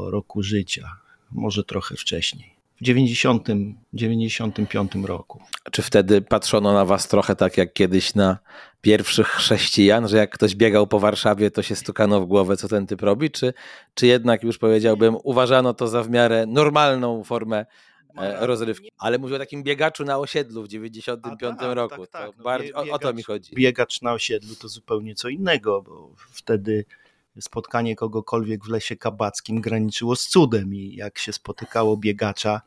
roku 0.08 0.44
życia, 0.44 0.96
może 1.32 1.64
trochę 1.64 1.96
wcześniej 1.96 2.53
90, 2.84 3.48
95 3.94 4.92
roku. 5.04 5.42
Czy 5.72 5.82
wtedy 5.82 6.22
patrzono 6.22 6.74
na 6.74 6.86
was 6.86 7.08
trochę 7.08 7.36
tak 7.36 7.58
jak 7.58 7.74
kiedyś 7.74 8.16
na 8.16 8.38
pierwszych 8.82 9.28
chrześcijan, 9.28 10.08
że 10.08 10.18
jak 10.18 10.32
ktoś 10.32 10.56
biegał 10.56 10.88
po 10.88 11.00
Warszawie, 11.00 11.52
to 11.52 11.62
się 11.62 11.76
stukano 11.76 12.22
w 12.22 12.26
głowę, 12.26 12.58
co 12.58 12.68
ten 12.68 12.88
typ 12.88 13.02
robi? 13.02 13.32
Czy, 13.32 13.54
czy 13.94 14.08
jednak 14.08 14.44
już 14.44 14.58
powiedziałbym, 14.58 15.18
uważano 15.24 15.74
to 15.74 15.88
za 15.88 16.04
w 16.04 16.10
miarę 16.10 16.46
normalną 16.46 17.24
formę 17.24 17.66
e, 18.18 18.48
rozrywki. 18.48 18.92
Ale 18.98 19.18
mówię 19.18 19.36
o 19.36 19.40
takim 19.40 19.64
biegaczu 19.64 20.06
na 20.06 20.18
osiedlu 20.18 20.64
w 20.64 20.68
95 20.68 21.40
tak, 21.60 21.76
roku. 21.76 22.08
Tak, 22.08 22.10
tak. 22.10 22.38
No, 22.38 22.44
bardziej, 22.44 22.70
biegacz, 22.70 22.90
o, 22.90 22.94
o, 22.94 23.00
to 23.00 23.14
mi 23.14 23.24
chodzi. 23.24 23.56
Biegacz 23.56 24.02
na 24.02 24.14
osiedlu 24.14 24.56
to 24.56 24.68
zupełnie 24.68 25.16
co 25.16 25.30
innego, 25.30 25.82
bo 25.82 26.12
wtedy 26.32 26.86
spotkanie 27.42 27.96
kogokolwiek 27.96 28.66
w 28.66 28.70
lesie 28.70 28.96
kabackim 28.96 29.62
graniczyło 29.62 30.16
z 30.16 30.28
cudem 30.28 30.76
i 30.76 30.96
jak 30.96 31.18
się 31.18 31.34
spotykało 31.34 31.98
biegacza, 31.98 32.62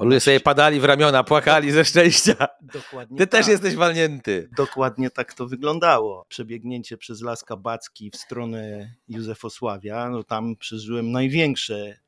Ludzie 0.00 0.20
sobie 0.20 0.40
padali 0.40 0.80
w 0.80 0.84
ramiona, 0.84 1.24
płakali 1.24 1.70
ze 1.70 1.84
szczęścia. 1.84 2.48
Dokładnie 2.60 3.18
Ty 3.18 3.26
tak. 3.26 3.40
też 3.40 3.48
jesteś 3.48 3.74
walnięty. 3.74 4.48
Dokładnie 4.56 5.10
tak 5.10 5.34
to 5.34 5.46
wyglądało. 5.46 6.26
Przebiegnięcie 6.28 6.96
przez 6.96 7.22
Las 7.22 7.44
Kabacki 7.44 8.10
w 8.10 8.16
stronę 8.16 8.92
Józefosławia, 9.08 10.08
no 10.10 10.24
tam 10.24 10.56
przeżyłem 10.56 11.12
największe 11.12 11.98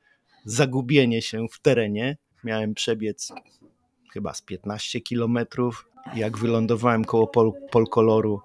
zagubienie 0.44 1.22
się 1.22 1.46
w 1.52 1.60
terenie. 1.60 2.16
Miałem 2.44 2.74
przebiec 2.74 3.32
chyba 4.12 4.34
z 4.34 4.42
15 4.42 5.00
kilometrów. 5.00 5.86
Jak 6.14 6.38
wylądowałem 6.38 7.04
koło 7.04 7.26
pol, 7.26 7.52
Polkoloru, 7.70 8.40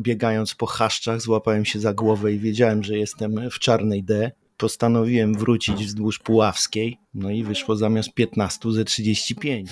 biegając 0.00 0.54
po 0.54 0.66
chaszczach, 0.66 1.20
złapałem 1.20 1.64
się 1.64 1.80
za 1.80 1.94
głowę 1.94 2.32
i 2.32 2.38
wiedziałem, 2.38 2.82
że 2.82 2.98
jestem 2.98 3.50
w 3.50 3.58
czarnej 3.58 4.04
D 4.04 4.32
postanowiłem 4.58 5.34
wrócić 5.34 5.84
wzdłuż 5.84 6.18
Puławskiej, 6.18 6.98
no 7.14 7.30
i 7.30 7.44
wyszło 7.44 7.76
zamiast 7.76 8.14
15 8.14 8.72
ze 8.72 8.84
35. 8.84 9.70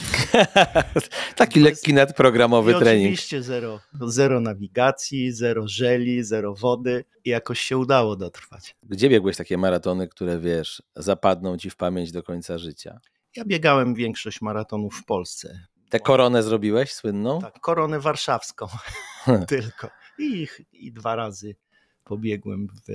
Taki 1.37 1.61
lekki 1.61 1.95
nadprogramowy 1.95 2.73
I 2.73 2.75
trening. 2.75 3.07
Oczywiście 3.07 3.43
zero, 3.43 3.81
zero 4.01 4.41
nawigacji, 4.41 5.33
zero 5.33 5.69
żeli, 5.69 6.25
zero 6.25 6.55
wody 6.55 7.05
i 7.25 7.31
jakoś 7.31 7.61
się 7.61 7.79
udało 7.79 8.17
dotrwać. 8.17 8.77
Gdzie 8.83 9.09
biegłeś 9.09 9.37
takie 9.37 9.59
maratony, 9.59 10.09
które 10.09 10.39
wiesz, 10.39 10.83
zapadną 10.97 11.57
ci 11.57 11.71
w 11.71 11.77
pamięć 11.77 12.13
do 12.13 12.23
końca 12.23 12.59
życia? 12.59 13.01
Ja 13.37 13.45
biegałem 13.45 13.95
większość 13.95 14.41
maratonów 14.41 14.95
w 14.95 15.05
Polsce. 15.05 15.67
Tę 15.91 16.01
koronę 16.01 16.43
zrobiłeś 16.43 16.93
słynną? 16.93 17.41
Tak, 17.41 17.61
koronę 17.61 18.01
warszawską 18.01 18.67
tylko. 19.49 19.91
I, 20.19 20.47
I 20.73 20.93
dwa 20.93 21.17
razy 21.17 21.57
pobiegłem 22.05 22.67
w, 22.69 22.93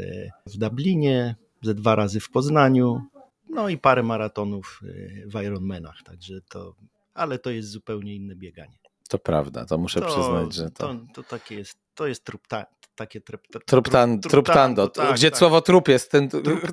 w 0.54 0.58
Dublinie, 0.58 1.36
ze 1.62 1.74
dwa 1.74 1.96
razy 1.96 2.20
w 2.20 2.30
Poznaniu, 2.30 3.02
no 3.50 3.70
i 3.70 3.78
parę 3.78 4.04
maratonów 4.04 4.80
y, 4.84 5.24
w 5.28 5.42
Ironmanach, 5.42 6.04
także 6.06 6.42
to, 6.50 6.76
ale 7.14 7.40
to 7.40 7.52
jest 7.52 7.70
zupełnie 7.70 8.16
inne 8.16 8.36
bieganie. 8.36 8.78
To 9.10 9.20
prawda, 9.20 9.66
to 9.66 9.78
muszę 9.78 10.00
to, 10.00 10.08
przyznać, 10.08 10.54
że 10.54 10.72
to... 10.72 10.88
To, 10.88 11.00
to 11.14 11.24
takie 11.24 11.56
jest, 11.56 11.78
to 11.96 12.08
jest 12.08 12.24
trup, 12.24 12.48
ta, 12.48 12.66
takie 12.96 13.22
trup, 13.22 13.48
trup, 13.48 13.66
truptan, 13.66 14.20
truptando, 14.20 14.88
tak, 14.88 15.16
gdzie 15.16 15.32
tak. 15.32 15.40
słowo 15.40 15.62
trup 15.62 15.88
jest, 15.88 16.12
ten, 16.12 16.30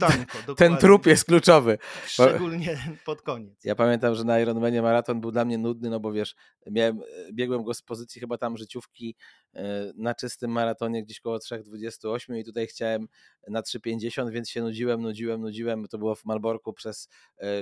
ten 0.57 0.77
trup 0.77 1.07
jest 1.07 1.24
kluczowy. 1.24 1.79
Szczególnie 2.07 2.79
pod 3.07 3.22
koniec. 3.22 3.64
Ja 3.64 3.74
pamiętam, 3.74 4.14
że 4.14 4.24
na 4.24 4.40
Ironmanie 4.40 4.83
maraton 4.83 5.20
był 5.20 5.31
dla 5.33 5.44
mnie 5.44 5.59
nudny, 5.59 5.90
no 5.90 6.01
bo 6.01 6.12
wiesz, 6.12 6.35
miałem, 6.70 7.01
biegłem 7.33 7.64
go 7.64 7.74
z 7.74 7.83
pozycji 7.83 8.20
chyba 8.20 8.38
tam 8.38 8.57
życiówki 8.57 9.16
na 9.96 10.14
czystym 10.14 10.50
maratonie 10.50 11.02
gdzieś 11.02 11.20
koło 11.20 11.38
3,28 11.38 12.38
i 12.38 12.44
tutaj 12.44 12.66
chciałem 12.66 13.08
na 13.48 13.62
3,50, 13.62 14.30
więc 14.30 14.50
się 14.50 14.62
nudziłem, 14.62 15.02
nudziłem, 15.02 15.40
nudziłem. 15.40 15.88
To 15.88 15.98
było 15.98 16.14
w 16.14 16.24
Malborku 16.24 16.72
przez 16.72 17.08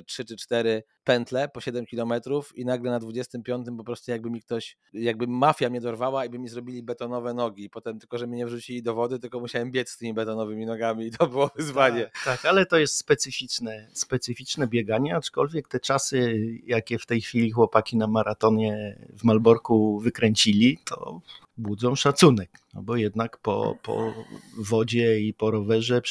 3 0.06 0.22
e, 0.22 0.24
czy 0.24 0.36
4 0.36 0.82
pętle 1.04 1.48
po 1.48 1.60
7 1.60 1.86
kilometrów 1.86 2.56
i 2.58 2.64
nagle 2.64 2.90
na 2.90 2.98
25 2.98 3.66
po 3.76 3.84
prostu 3.84 4.10
jakby 4.10 4.30
mi 4.30 4.40
ktoś, 4.40 4.76
jakby 4.92 5.26
mafia 5.26 5.70
mnie 5.70 5.80
dorwała 5.80 6.24
i 6.24 6.30
by 6.30 6.38
mi 6.38 6.48
zrobili 6.48 6.82
betonowe 6.82 7.34
nogi. 7.34 7.64
I 7.64 7.70
potem 7.70 7.98
tylko, 7.98 8.18
że 8.18 8.26
mnie 8.26 8.36
nie 8.36 8.46
wrzucili 8.46 8.82
do 8.82 8.94
wody, 8.94 9.18
tylko 9.18 9.40
musiałem 9.40 9.70
biec 9.70 9.90
z 9.90 9.98
tymi 9.98 10.14
betonowymi 10.14 10.66
nogami 10.66 11.06
i 11.06 11.10
to 11.10 11.26
było 11.26 11.50
wyzwanie. 11.56 12.04
Tak, 12.04 12.24
tak 12.24 12.44
ale 12.44 12.66
to 12.66 12.78
jest 12.78 12.96
specyficzne, 12.96 13.88
specyficzne 13.92 14.66
bieganie, 14.66 15.16
aczkolwiek 15.16 15.68
te 15.68 15.80
czasy, 15.80 16.36
jakie 16.64 16.98
w 16.98 17.06
tej 17.06 17.20
chwili 17.20 17.50
chłopaki 17.50 17.96
na 17.96 18.06
maratonie 18.06 18.98
w 19.18 19.24
Malborku 19.24 20.00
wykręcili, 20.00 20.78
to 20.84 21.20
budzą 21.58 21.94
szacunek, 21.94 22.50
no 22.74 22.82
bo 22.82 22.96
jednak 22.96 23.38
po, 23.38 23.76
po 23.82 24.14
wodzie 24.58 25.20
i 25.20 25.34
po 25.34 25.50
rowerze 25.50 26.02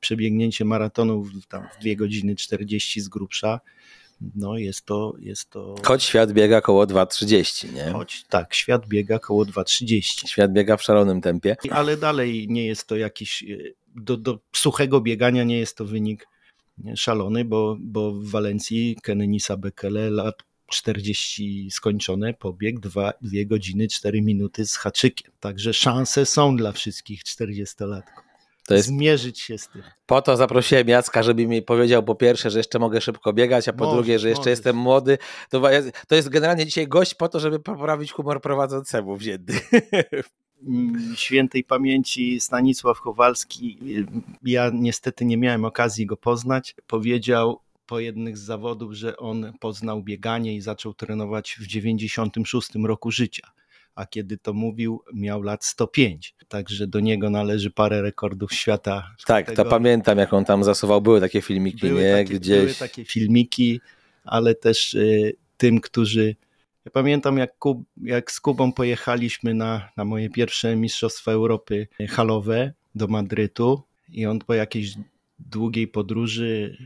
przebiegnięcie, 0.00 0.64
maratonu 0.64 1.24
tam 1.48 1.66
w 1.78 1.82
2 1.82 1.94
godziny 1.94 2.36
40 2.36 3.00
z 3.00 3.08
grubsza, 3.08 3.60
no 4.36 4.58
jest 4.58 4.84
to, 4.84 5.14
jest 5.18 5.50
to... 5.50 5.74
Choć 5.82 6.02
świat 6.02 6.32
biega 6.32 6.60
koło 6.60 6.84
2,30, 6.86 7.74
nie? 7.74 7.92
Choć 7.92 8.24
tak, 8.28 8.54
świat 8.54 8.88
biega 8.88 9.18
koło 9.18 9.44
2,30. 9.44 10.28
Świat 10.28 10.52
biega 10.52 10.76
w 10.76 10.82
szalonym 10.82 11.20
tempie. 11.20 11.56
Ale 11.70 11.96
dalej 11.96 12.46
nie 12.48 12.66
jest 12.66 12.86
to 12.86 12.96
jakiś 12.96 13.42
e, 13.42 13.46
do, 13.96 14.16
do 14.16 14.38
suchego 14.52 15.00
biegania 15.00 15.44
nie 15.44 15.58
jest 15.58 15.76
to 15.76 15.84
wynik 15.84 16.28
szalony, 16.96 17.44
bo, 17.44 17.76
bo 17.80 18.12
w 18.12 18.30
Walencji 18.30 18.96
Kenenisa 19.02 19.56
Bekele 19.56 20.10
lat 20.10 20.34
40 20.66 21.70
skończone, 21.70 22.34
pobieg 22.34 22.80
2, 22.80 23.12
2 23.22 23.30
godziny 23.46 23.88
4 23.88 24.22
minuty 24.22 24.66
z 24.66 24.76
haczykiem. 24.76 25.32
Także 25.40 25.74
szanse 25.74 26.26
są 26.26 26.56
dla 26.56 26.72
wszystkich 26.72 27.22
40-latków. 27.22 28.24
To 28.66 28.74
jest... 28.74 28.88
Zmierzyć 28.88 29.40
się 29.40 29.58
z 29.58 29.68
tym. 29.68 29.82
Po 30.06 30.22
to 30.22 30.36
zaprosiłem 30.36 30.88
Jacka, 30.88 31.22
żeby 31.22 31.46
mi 31.46 31.62
powiedział 31.62 32.02
po 32.02 32.14
pierwsze, 32.14 32.50
że 32.50 32.58
jeszcze 32.58 32.78
mogę 32.78 33.00
szybko 33.00 33.32
biegać, 33.32 33.68
a 33.68 33.72
po 33.72 33.84
możesz, 33.84 33.94
drugie, 33.94 34.18
że 34.18 34.28
jeszcze 34.28 34.40
możesz. 34.40 34.50
jestem 34.50 34.76
młody. 34.76 35.18
To, 35.50 35.62
to 36.08 36.14
jest 36.14 36.28
generalnie 36.28 36.66
dzisiaj 36.66 36.88
gość 36.88 37.14
po 37.14 37.28
to, 37.28 37.40
żeby 37.40 37.60
poprawić 37.60 38.12
humor 38.12 38.40
prowadzącemu 38.40 39.16
wzięty. 39.16 39.60
Mm, 40.68 41.14
świętej 41.16 41.64
pamięci 41.64 42.40
Stanisław 42.40 43.00
Kowalski, 43.00 43.78
ja 44.42 44.70
niestety 44.74 45.24
nie 45.24 45.36
miałem 45.36 45.64
okazji 45.64 46.06
go 46.06 46.16
poznać, 46.16 46.74
powiedział 46.86 47.60
po 47.86 48.00
jednych 48.00 48.38
z 48.38 48.42
zawodów, 48.42 48.92
że 48.92 49.16
on 49.16 49.52
poznał 49.60 50.02
bieganie 50.02 50.56
i 50.56 50.60
zaczął 50.60 50.94
trenować 50.94 51.56
w 51.60 51.66
96 51.66 52.70
roku 52.84 53.10
życia 53.10 53.52
a 53.94 54.06
kiedy 54.06 54.38
to 54.38 54.52
mówił, 54.52 55.02
miał 55.12 55.42
lat 55.42 55.64
105. 55.64 56.34
Także 56.48 56.86
do 56.86 57.00
niego 57.00 57.30
należy 57.30 57.70
parę 57.70 58.02
rekordów 58.02 58.52
świata. 58.52 59.14
Tak, 59.26 59.46
tego. 59.46 59.64
to 59.64 59.70
pamiętam, 59.70 60.18
jak 60.18 60.32
on 60.32 60.44
tam 60.44 60.64
zasuwał. 60.64 61.00
Były 61.00 61.20
takie 61.20 61.42
filmiki, 61.42 61.88
były 61.88 62.02
nie? 62.02 62.12
Takie, 62.12 62.34
Gdzieś. 62.34 62.58
Były 62.58 62.74
takie 62.74 63.04
filmiki, 63.04 63.80
ale 64.24 64.54
też 64.54 64.94
y, 64.94 65.36
tym, 65.56 65.80
którzy. 65.80 66.36
Ja 66.84 66.90
pamiętam, 66.90 67.38
jak, 67.38 67.58
Kub, 67.58 67.82
jak 68.02 68.32
z 68.32 68.40
Kubą 68.40 68.72
pojechaliśmy 68.72 69.54
na, 69.54 69.88
na 69.96 70.04
moje 70.04 70.30
pierwsze 70.30 70.76
Mistrzostwa 70.76 71.32
Europy 71.32 71.88
halowe 72.08 72.72
do 72.94 73.06
Madrytu 73.06 73.82
i 74.08 74.26
on 74.26 74.38
po 74.38 74.54
jakiejś 74.54 74.94
długiej 75.38 75.88
podróży 75.88 76.76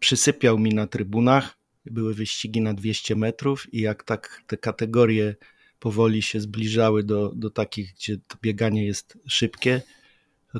przysypiał 0.00 0.58
mi 0.58 0.74
na 0.74 0.86
trybunach. 0.86 1.56
Były 1.86 2.14
wyścigi 2.14 2.60
na 2.60 2.74
200 2.74 3.16
metrów 3.16 3.74
i 3.74 3.80
jak 3.80 4.02
tak 4.04 4.42
te 4.46 4.56
kategorie 4.56 5.34
powoli 5.80 6.22
się 6.22 6.40
zbliżały 6.40 7.02
do, 7.02 7.32
do 7.34 7.50
takich, 7.50 7.94
gdzie 7.94 8.16
to 8.16 8.36
bieganie 8.42 8.86
jest 8.86 9.18
szybkie. 9.26 9.82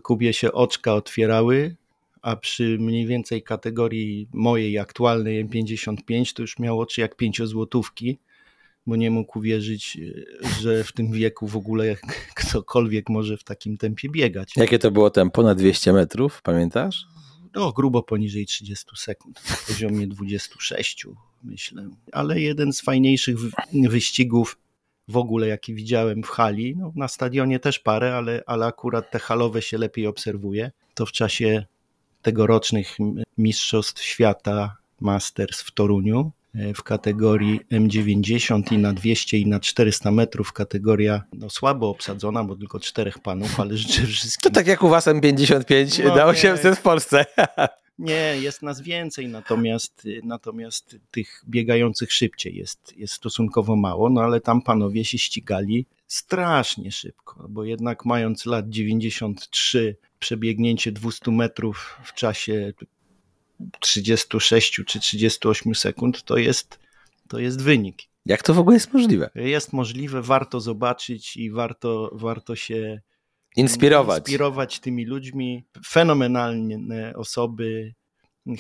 Kubie 0.03 0.33
się 0.33 0.53
oczka 0.53 0.94
otwierały, 0.94 1.76
a 2.22 2.37
przy 2.37 2.79
mniej 2.81 3.07
więcej 3.07 3.42
kategorii 3.42 4.29
mojej 4.33 4.79
aktualnej 4.79 5.46
M55 5.46 6.35
to 6.35 6.42
już 6.42 6.59
miał 6.59 6.81
oczy 6.81 7.00
jak 7.00 7.16
pięciozłotówki, 7.16 8.18
bo 8.87 8.96
nie 8.96 9.11
mógł 9.11 9.38
uwierzyć, 9.38 9.98
że 10.61 10.85
w 10.85 10.92
tym 10.92 11.12
wieku 11.12 11.46
w 11.46 11.57
ogóle 11.57 11.96
ktokolwiek 12.35 13.09
może 13.09 13.37
w 13.37 13.44
takim 13.44 13.76
tempie 13.76 14.09
biegać. 14.09 14.57
Jakie 14.57 14.79
to 14.79 14.90
było 14.90 15.11
tempo 15.11 15.42
na 15.42 15.55
200 15.55 15.92
metrów, 15.92 16.42
pamiętasz? 16.42 17.07
No, 17.54 17.72
grubo 17.72 18.02
poniżej 18.02 18.46
30 18.46 18.86
sekund, 18.96 19.40
na 19.50 19.56
poziomie 19.66 20.06
26 20.06 21.06
myślę. 21.42 21.88
Ale 22.12 22.40
jeden 22.40 22.72
z 22.72 22.80
fajniejszych 22.80 23.36
wyścigów 23.88 24.58
w 25.08 25.16
ogóle, 25.16 25.48
jaki 25.48 25.74
widziałem 25.74 26.22
w 26.22 26.28
hali. 26.28 26.76
No, 26.76 26.92
na 26.96 27.08
stadionie 27.08 27.60
też 27.60 27.78
parę, 27.78 28.16
ale, 28.16 28.42
ale 28.46 28.66
akurat 28.66 29.10
te 29.10 29.18
halowe 29.18 29.62
się 29.62 29.78
lepiej 29.78 30.06
obserwuje. 30.06 30.70
To 30.94 31.06
w 31.06 31.12
czasie 31.12 31.66
tegorocznych 32.22 32.96
Mistrzostw 33.38 34.02
Świata 34.02 34.76
Masters 35.00 35.60
w 35.60 35.70
Toruniu 35.70 36.32
w 36.54 36.82
kategorii 36.82 37.60
M90 37.72 38.72
i 38.72 38.78
na 38.78 38.92
200 38.92 39.38
i 39.38 39.46
na 39.46 39.60
400 39.60 40.10
metrów 40.10 40.52
kategoria 40.52 41.22
no, 41.32 41.50
słabo 41.50 41.88
obsadzona, 41.88 42.44
bo 42.44 42.56
tylko 42.56 42.80
czterech 42.80 43.18
panów, 43.18 43.60
ale 43.60 43.76
życzę 43.76 44.06
wszystkim. 44.06 44.50
To 44.50 44.54
tak 44.54 44.66
jak 44.66 44.82
u 44.82 44.88
was 44.88 45.06
M55 45.06 46.04
no, 46.04 46.14
dało 46.14 46.34
się 46.34 46.56
w 46.56 46.80
Polsce. 46.82 47.24
Nie, 47.98 48.36
jest 48.40 48.62
nas 48.62 48.80
więcej, 48.80 49.28
natomiast, 49.28 50.08
natomiast 50.24 50.96
tych 51.10 51.42
biegających 51.48 52.12
szybciej 52.12 52.56
jest, 52.56 52.94
jest 52.96 53.14
stosunkowo 53.14 53.76
mało, 53.76 54.10
no 54.10 54.20
ale 54.20 54.40
tam 54.40 54.62
panowie 54.62 55.04
się 55.04 55.18
ścigali 55.18 55.86
strasznie 56.06 56.92
szybko, 56.92 57.46
bo 57.48 57.64
jednak 57.64 58.04
mając 58.04 58.46
lat 58.46 58.68
93, 58.68 59.96
przebiegnięcie 60.18 60.92
200 60.92 61.30
metrów 61.30 61.98
w 62.04 62.14
czasie 62.14 62.72
36 63.81 64.85
czy 64.87 65.01
38 65.01 65.75
sekund 65.75 66.25
to 66.25 66.37
jest, 66.37 66.79
to 67.29 67.38
jest 67.38 67.62
wynik. 67.62 68.03
Jak 68.27 68.42
to 68.42 68.55
w 68.55 68.59
ogóle 68.59 68.77
jest 68.77 68.92
możliwe? 68.92 69.31
Jest 69.35 69.73
możliwe, 69.73 70.23
warto 70.23 70.61
zobaczyć 70.61 71.37
i 71.37 71.51
warto, 71.51 72.11
warto 72.12 72.57
się 72.57 73.01
Inspirować. 73.57 74.18
Inspirować 74.18 74.81
tymi 74.81 75.05
ludźmi. 75.07 75.64
Fenomenalne 75.87 77.14
osoby, 77.16 77.94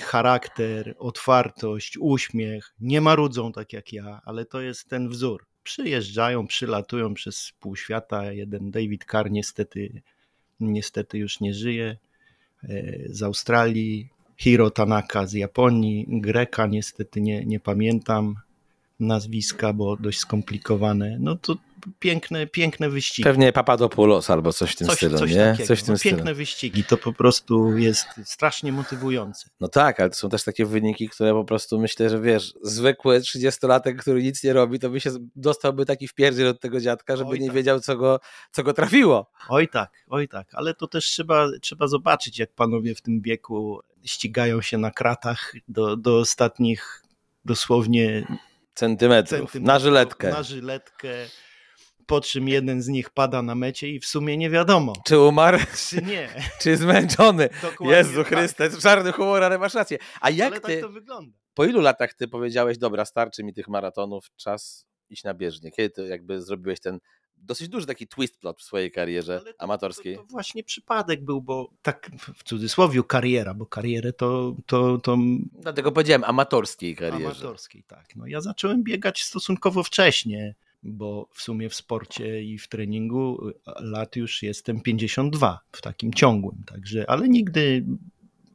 charakter, 0.00 0.94
otwartość, 0.98 1.98
uśmiech. 2.00 2.74
Nie 2.80 3.00
marudzą 3.00 3.52
tak 3.52 3.72
jak 3.72 3.92
ja, 3.92 4.20
ale 4.24 4.44
to 4.44 4.60
jest 4.60 4.88
ten 4.88 5.08
wzór. 5.08 5.46
Przyjeżdżają, 5.62 6.46
przylatują 6.46 7.14
przez 7.14 7.52
pół 7.60 7.76
świata. 7.76 8.32
Jeden 8.32 8.70
David 8.70 9.04
Carr 9.10 9.30
niestety, 9.30 10.02
niestety 10.60 11.18
już 11.18 11.40
nie 11.40 11.54
żyje. 11.54 11.96
E, 12.62 12.92
z 13.06 13.22
Australii, 13.22 14.10
Hiro 14.40 14.70
Tanaka 14.70 15.26
z 15.26 15.32
Japonii, 15.32 16.06
Greka 16.08 16.66
niestety 16.66 17.20
nie, 17.20 17.44
nie 17.44 17.60
pamiętam 17.60 18.36
nazwiska, 19.00 19.72
bo 19.72 19.96
dość 19.96 20.18
skomplikowane. 20.18 21.16
No 21.20 21.36
to 21.36 21.56
piękne, 21.98 22.46
piękne 22.46 22.90
wyścigi. 22.90 23.24
Pewnie 23.24 23.52
Papadopoulos 23.52 24.30
albo 24.30 24.52
coś 24.52 24.72
w 24.72 24.76
tym 24.76 24.86
coś, 24.86 24.96
stylu, 24.96 25.18
coś 25.18 25.30
nie? 25.30 25.36
Takiego. 25.36 25.66
Coś 25.66 25.80
w 25.80 25.82
tym 25.82 25.92
no, 25.92 25.98
stylu. 25.98 26.16
Piękne 26.16 26.34
wyścigi, 26.34 26.84
to 26.84 26.96
po 26.96 27.12
prostu 27.12 27.76
jest 27.76 28.06
strasznie 28.24 28.72
motywujące. 28.72 29.50
No 29.60 29.68
tak, 29.68 30.00
ale 30.00 30.10
to 30.10 30.16
są 30.16 30.28
też 30.28 30.44
takie 30.44 30.66
wyniki, 30.66 31.08
które 31.08 31.32
po 31.32 31.44
prostu 31.44 31.80
myślę, 31.80 32.10
że 32.10 32.20
wiesz, 32.20 32.54
zwykły 32.62 33.20
30-latek, 33.20 33.96
który 33.96 34.22
nic 34.22 34.44
nie 34.44 34.52
robi, 34.52 34.78
to 34.78 34.90
by 34.90 35.00
się 35.00 35.10
dostałby 35.36 35.86
taki 35.86 36.08
wpierdziel 36.08 36.48
od 36.48 36.60
tego 36.60 36.80
dziadka, 36.80 37.16
żeby 37.16 37.30
oj 37.30 37.40
nie 37.40 37.46
tak. 37.46 37.56
wiedział, 37.56 37.80
co 37.80 37.96
go, 37.96 38.20
co 38.52 38.62
go 38.62 38.72
trafiło. 38.72 39.30
Oj 39.48 39.68
tak, 39.68 39.90
oj 40.08 40.28
tak, 40.28 40.48
ale 40.52 40.74
to 40.74 40.86
też 40.86 41.04
trzeba, 41.04 41.46
trzeba 41.60 41.86
zobaczyć, 41.86 42.38
jak 42.38 42.52
panowie 42.54 42.94
w 42.94 43.00
tym 43.00 43.20
wieku 43.20 43.80
ścigają 44.04 44.62
się 44.62 44.78
na 44.78 44.90
kratach 44.90 45.52
do, 45.68 45.96
do 45.96 46.18
ostatnich 46.18 47.02
dosłownie 47.44 48.26
centymetrów, 48.74 49.30
centymetrów 49.30 49.62
na 49.62 49.78
żyletkę. 49.78 50.30
Na 50.30 50.42
żyletkę 50.42 51.08
po 52.10 52.20
czym 52.20 52.48
jeden 52.48 52.82
z 52.82 52.88
nich 52.88 53.10
pada 53.10 53.42
na 53.42 53.54
mecie 53.54 53.88
i 53.88 54.00
w 54.00 54.06
sumie 54.06 54.36
nie 54.36 54.50
wiadomo. 54.50 54.92
Czy 55.04 55.18
umarł? 55.18 55.58
Czy 55.88 56.02
nie. 56.02 56.28
czy 56.62 56.76
zmęczony. 56.76 57.48
Dokładnie 57.62 57.96
Jezu 57.96 58.24
tak. 58.24 58.26
Chryste, 58.26 58.70
czarny 58.70 59.12
humor, 59.12 59.42
ale 59.42 59.58
masz 59.58 59.74
rację. 59.74 59.98
A 60.20 60.30
jak 60.30 60.52
ale 60.52 60.60
ty, 60.60 60.72
tak 60.72 60.80
to 60.80 60.88
wygląda. 60.88 61.36
Po 61.54 61.64
ilu 61.64 61.80
latach 61.80 62.14
ty 62.14 62.28
powiedziałeś, 62.28 62.78
dobra, 62.78 63.04
starczy 63.04 63.44
mi 63.44 63.54
tych 63.54 63.68
maratonów, 63.68 64.30
czas 64.36 64.86
iść 65.10 65.24
na 65.24 65.34
bieżnię? 65.34 65.70
Kiedy 65.70 65.90
to 65.90 66.02
jakby 66.02 66.42
zrobiłeś 66.42 66.80
ten 66.80 66.98
dosyć 67.36 67.68
duży 67.68 67.86
taki 67.86 68.08
twist 68.08 68.38
plot 68.40 68.60
w 68.60 68.62
swojej 68.62 68.90
karierze 68.90 69.40
to, 69.40 69.50
amatorskiej. 69.58 70.16
To, 70.16 70.22
to, 70.22 70.28
właśnie 70.28 70.64
przypadek 70.64 71.24
był, 71.24 71.42
bo 71.42 71.70
tak 71.82 72.10
w 72.34 72.44
cudzysłowie 72.44 73.02
kariera, 73.02 73.54
bo 73.54 73.66
karierę 73.66 74.12
to, 74.12 74.54
to, 74.66 74.98
to... 74.98 75.18
Dlatego 75.52 75.92
powiedziałem 75.92 76.24
amatorskiej 76.24 76.96
karierze. 76.96 77.26
Amatorskiej, 77.26 77.82
tak. 77.82 78.16
No 78.16 78.26
ja 78.26 78.40
zacząłem 78.40 78.84
biegać 78.84 79.22
stosunkowo 79.22 79.82
wcześnie 79.82 80.54
bo 80.82 81.28
w 81.32 81.42
sumie 81.42 81.68
w 81.68 81.74
sporcie 81.74 82.42
i 82.42 82.58
w 82.58 82.68
treningu 82.68 83.48
y, 83.48 83.54
lat 83.80 84.16
już 84.16 84.42
jestem 84.42 84.80
52 84.80 85.60
w 85.72 85.82
takim 85.82 86.12
ciągłym, 86.12 86.62
także, 86.66 87.10
ale 87.10 87.28
nigdy 87.28 87.84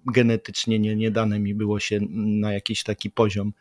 genetycznie 0.05 0.79
nie, 0.79 0.95
nie 0.95 1.11
dane 1.11 1.39
mi 1.39 1.53
było 1.53 1.79
się 1.79 1.99
na 2.09 2.53
jakiś 2.53 2.83
taki 2.83 3.09
poziom 3.09 3.53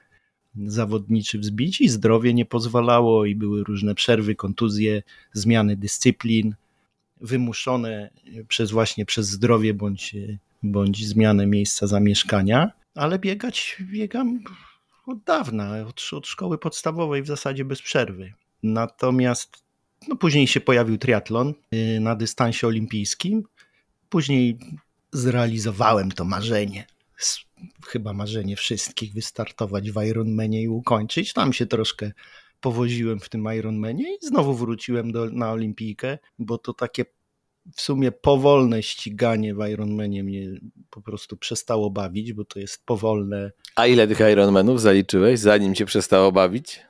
zawodniczy 0.66 1.38
wzbić 1.38 1.80
i 1.80 1.88
zdrowie 1.88 2.34
nie 2.34 2.46
pozwalało 2.46 3.24
i 3.24 3.34
były 3.34 3.64
różne 3.64 3.94
przerwy, 3.94 4.34
kontuzje, 4.34 5.02
zmiany 5.32 5.76
dyscyplin 5.76 6.54
wymuszone 7.20 8.10
przez 8.48 8.70
właśnie 8.70 9.06
przez 9.06 9.28
zdrowie 9.28 9.74
bądź, 9.74 10.16
bądź 10.62 11.06
zmianę 11.06 11.46
miejsca 11.46 11.86
zamieszkania, 11.86 12.72
ale 12.94 13.18
biegać 13.18 13.76
biegam 13.80 14.40
od 15.06 15.18
dawna, 15.22 15.86
od, 15.86 16.02
od 16.12 16.26
szkoły 16.26 16.58
podstawowej 16.58 17.22
w 17.22 17.26
zasadzie 17.26 17.64
bez 17.64 17.82
przerwy. 17.82 18.32
Natomiast 18.64 19.64
no, 20.08 20.16
później 20.16 20.46
się 20.46 20.60
pojawił 20.60 20.98
triatlon 20.98 21.54
y, 21.74 22.00
na 22.00 22.16
dystansie 22.16 22.66
olimpijskim. 22.66 23.42
Później 24.08 24.58
zrealizowałem 25.12 26.12
to 26.12 26.24
marzenie. 26.24 26.86
Chyba 27.86 28.12
marzenie 28.12 28.56
wszystkich 28.56 29.12
wystartować 29.12 29.90
w 29.90 30.02
Ironmanie 30.02 30.62
i 30.62 30.68
ukończyć. 30.68 31.32
Tam 31.32 31.52
się 31.52 31.66
troszkę 31.66 32.12
powoziłem 32.60 33.20
w 33.20 33.28
tym 33.28 33.46
Ironmanie 33.58 34.14
i 34.14 34.26
znowu 34.26 34.54
wróciłem 34.54 35.12
do, 35.12 35.30
na 35.30 35.52
olimpijkę, 35.52 36.18
bo 36.38 36.58
to 36.58 36.72
takie 36.72 37.04
w 37.76 37.80
sumie 37.80 38.12
powolne 38.12 38.82
ściganie 38.82 39.54
w 39.54 39.68
Ironmanie 39.68 40.24
mnie 40.24 40.46
po 40.90 41.02
prostu 41.02 41.36
przestało 41.36 41.90
bawić, 41.90 42.32
bo 42.32 42.44
to 42.44 42.58
jest 42.58 42.86
powolne. 42.86 43.52
A 43.76 43.86
ile 43.86 44.08
tych 44.08 44.20
Ironmanów 44.32 44.80
zaliczyłeś, 44.80 45.40
zanim 45.40 45.74
cię 45.74 45.86
przestało 45.86 46.32
bawić? 46.32 46.80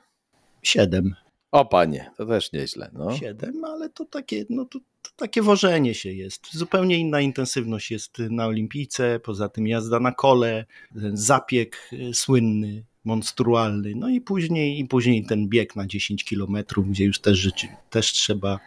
Siedem. 0.63 1.15
O 1.55 1.65
panie, 1.65 2.11
to 2.17 2.25
też 2.25 2.51
nieźle. 2.51 2.91
No. 2.93 3.17
Siedem, 3.17 3.65
ale 3.65 3.89
to 3.89 4.05
takie, 4.05 4.45
no 4.49 4.65
to 4.65 4.79
to 4.79 5.11
takie 5.15 5.41
wożenie 5.41 5.93
się 5.93 6.13
jest. 6.13 6.53
Zupełnie 6.53 6.97
inna 6.97 7.21
intensywność 7.21 7.91
jest 7.91 8.19
na 8.19 8.47
olimpijce, 8.47 9.19
poza 9.19 9.49
tym 9.49 9.67
jazda 9.67 9.99
na 9.99 10.11
kole, 10.11 10.65
zabieg 11.13 11.89
e, 11.93 12.13
słynny, 12.13 12.85
monstrualny, 13.03 13.93
no 13.95 14.09
i 14.09 14.21
później, 14.21 14.79
i 14.79 14.85
później 14.85 15.25
ten 15.25 15.49
bieg 15.49 15.75
na 15.75 15.87
10 15.87 16.23
kilometrów, 16.23 16.89
gdzie 16.89 17.05
już 17.05 17.19
też, 17.19 17.51
też 17.89 18.11
trzeba 18.13 18.59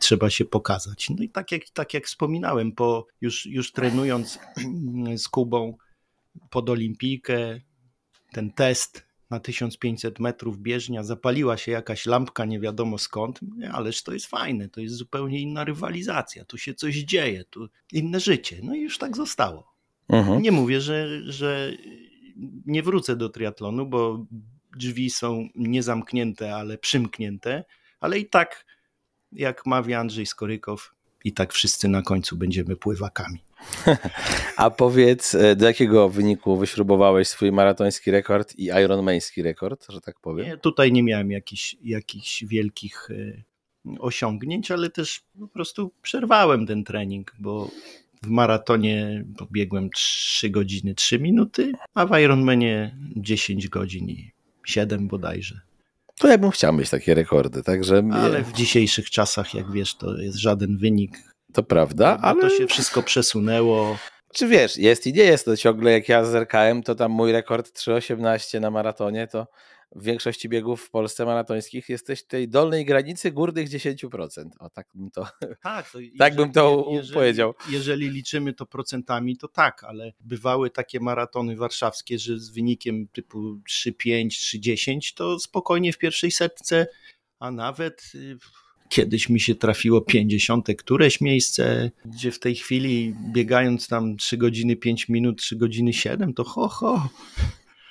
trzeba 0.00 0.30
się 0.30 0.44
pokazać. 0.44 1.10
No 1.10 1.22
i 1.22 1.28
tak 1.28 1.52
jak, 1.52 1.62
tak 1.68 1.94
jak 1.94 2.06
wspominałem, 2.06 2.72
po, 2.72 3.06
już, 3.20 3.46
już 3.46 3.72
trenując 3.72 4.38
z 5.24 5.28
Kubą 5.28 5.76
pod 6.50 6.70
olimpijkę, 6.70 7.60
ten 8.32 8.50
test 8.50 9.03
na 9.30 9.40
1500 9.40 10.20
metrów 10.20 10.58
bieżnia, 10.58 11.02
zapaliła 11.02 11.56
się 11.56 11.72
jakaś 11.72 12.06
lampka, 12.06 12.44
nie 12.44 12.60
wiadomo 12.60 12.98
skąd, 12.98 13.40
ależ 13.72 14.02
to 14.02 14.12
jest 14.12 14.26
fajne, 14.26 14.68
to 14.68 14.80
jest 14.80 14.94
zupełnie 14.94 15.40
inna 15.40 15.64
rywalizacja, 15.64 16.44
tu 16.44 16.58
się 16.58 16.74
coś 16.74 16.94
dzieje, 16.94 17.44
tu 17.44 17.68
inne 17.92 18.20
życie. 18.20 18.60
No 18.62 18.74
i 18.74 18.80
już 18.80 18.98
tak 18.98 19.16
zostało. 19.16 19.74
Mhm. 20.08 20.42
Nie 20.42 20.52
mówię, 20.52 20.80
że, 20.80 21.22
że 21.32 21.72
nie 22.66 22.82
wrócę 22.82 23.16
do 23.16 23.28
triatlonu, 23.28 23.86
bo 23.86 24.26
drzwi 24.76 25.10
są 25.10 25.48
niezamknięte, 25.54 26.54
ale 26.54 26.78
przymknięte, 26.78 27.64
ale 28.00 28.18
i 28.18 28.26
tak, 28.26 28.66
jak 29.32 29.66
mawia 29.66 30.00
Andrzej 30.00 30.26
Skorykow, 30.26 30.94
i 31.24 31.32
tak 31.32 31.52
wszyscy 31.52 31.88
na 31.88 32.02
końcu 32.02 32.36
będziemy 32.36 32.76
pływakami. 32.76 33.38
A 34.56 34.70
powiedz, 34.70 35.34
e, 35.34 35.56
do 35.56 35.66
jakiego 35.66 36.08
wyniku 36.08 36.56
wyśrubowałeś 36.56 37.28
swój 37.28 37.52
maratoński 37.52 38.10
rekord 38.10 38.54
i 38.58 38.64
ironmański 38.64 39.42
rekord, 39.42 39.86
że 39.88 40.00
tak 40.00 40.20
powiem? 40.20 40.46
Nie, 40.46 40.56
tutaj 40.56 40.92
nie 40.92 41.02
miałem 41.02 41.30
jakichś, 41.30 41.76
jakichś 41.82 42.44
wielkich 42.44 43.08
e, 43.10 43.42
osiągnięć, 43.98 44.70
ale 44.70 44.90
też 44.90 45.22
po 45.40 45.48
prostu 45.48 45.90
przerwałem 46.02 46.66
ten 46.66 46.84
trening, 46.84 47.34
bo 47.38 47.70
w 48.22 48.28
maratonie 48.28 49.24
pobiegłem 49.38 49.90
3 49.90 50.50
godziny 50.50 50.94
3 50.94 51.18
minuty, 51.18 51.72
a 51.94 52.06
w 52.06 52.18
Ironmanie 52.20 52.96
10 53.16 53.68
godzin 53.68 54.08
i 54.08 54.32
7 54.66 55.08
bodajże. 55.08 55.60
To 56.18 56.28
ja 56.28 56.38
bym 56.38 56.50
chciał 56.50 56.72
mieć 56.72 56.90
takie 56.90 57.14
rekordy, 57.14 57.62
także... 57.62 58.02
Ale 58.12 58.44
w 58.44 58.52
dzisiejszych 58.52 59.10
czasach, 59.10 59.54
jak 59.54 59.72
wiesz, 59.72 59.94
to 59.94 60.16
jest 60.16 60.38
żaden 60.38 60.78
wynik. 60.78 61.33
To 61.54 61.62
prawda, 61.62 62.18
ale... 62.22 62.40
To 62.40 62.50
się 62.50 62.66
wszystko 62.66 63.02
przesunęło. 63.02 63.98
Czy 64.34 64.48
wiesz, 64.48 64.76
jest 64.76 65.06
i 65.06 65.12
nie 65.12 65.22
jest 65.22 65.44
to 65.44 65.56
ciągle, 65.56 65.92
jak 65.92 66.08
ja 66.08 66.24
zerkałem, 66.24 66.82
to 66.82 66.94
tam 66.94 67.12
mój 67.12 67.32
rekord 67.32 67.78
3,18 67.78 68.60
na 68.60 68.70
maratonie, 68.70 69.26
to 69.26 69.46
w 69.94 70.04
większości 70.04 70.48
biegów 70.48 70.82
w 70.82 70.90
Polsce 70.90 71.24
maratońskich 71.24 71.88
jesteś 71.88 72.20
w 72.20 72.26
tej 72.26 72.48
dolnej 72.48 72.84
granicy 72.84 73.32
górnych 73.32 73.68
10%. 73.68 74.44
O, 74.58 74.70
tak 74.70 74.86
bym 74.94 75.10
to, 75.10 75.28
tak, 75.62 75.90
to 75.90 76.00
jeżeli, 76.00 76.18
tak 76.24 76.34
bym 76.34 76.52
to 76.52 76.86
jeżeli, 76.90 77.14
powiedział. 77.14 77.54
Jeżeli 77.70 78.10
liczymy 78.10 78.52
to 78.54 78.66
procentami, 78.66 79.36
to 79.36 79.48
tak, 79.48 79.84
ale 79.84 80.12
bywały 80.20 80.70
takie 80.70 81.00
maratony 81.00 81.56
warszawskie, 81.56 82.18
że 82.18 82.38
z 82.38 82.50
wynikiem 82.50 83.08
typu 83.08 83.60
3,5, 83.70 84.26
3,10 84.26 85.14
to 85.14 85.38
spokojnie 85.38 85.92
w 85.92 85.98
pierwszej 85.98 86.30
setce, 86.30 86.86
a 87.38 87.50
nawet 87.50 88.02
y, 88.14 88.36
kiedyś 88.94 89.28
mi 89.28 89.40
się 89.40 89.54
trafiło 89.54 90.00
50 90.00 90.68
któreś 90.78 91.20
miejsce, 91.20 91.90
gdzie 92.04 92.30
w 92.30 92.38
tej 92.38 92.54
chwili 92.54 93.14
biegając 93.32 93.88
tam 93.88 94.16
3 94.16 94.36
godziny 94.36 94.76
5 94.76 95.08
minut, 95.08 95.38
3 95.38 95.56
godziny 95.56 95.92
7, 95.92 96.34
to 96.34 96.44
ho, 96.44 96.68
ho. 96.68 97.08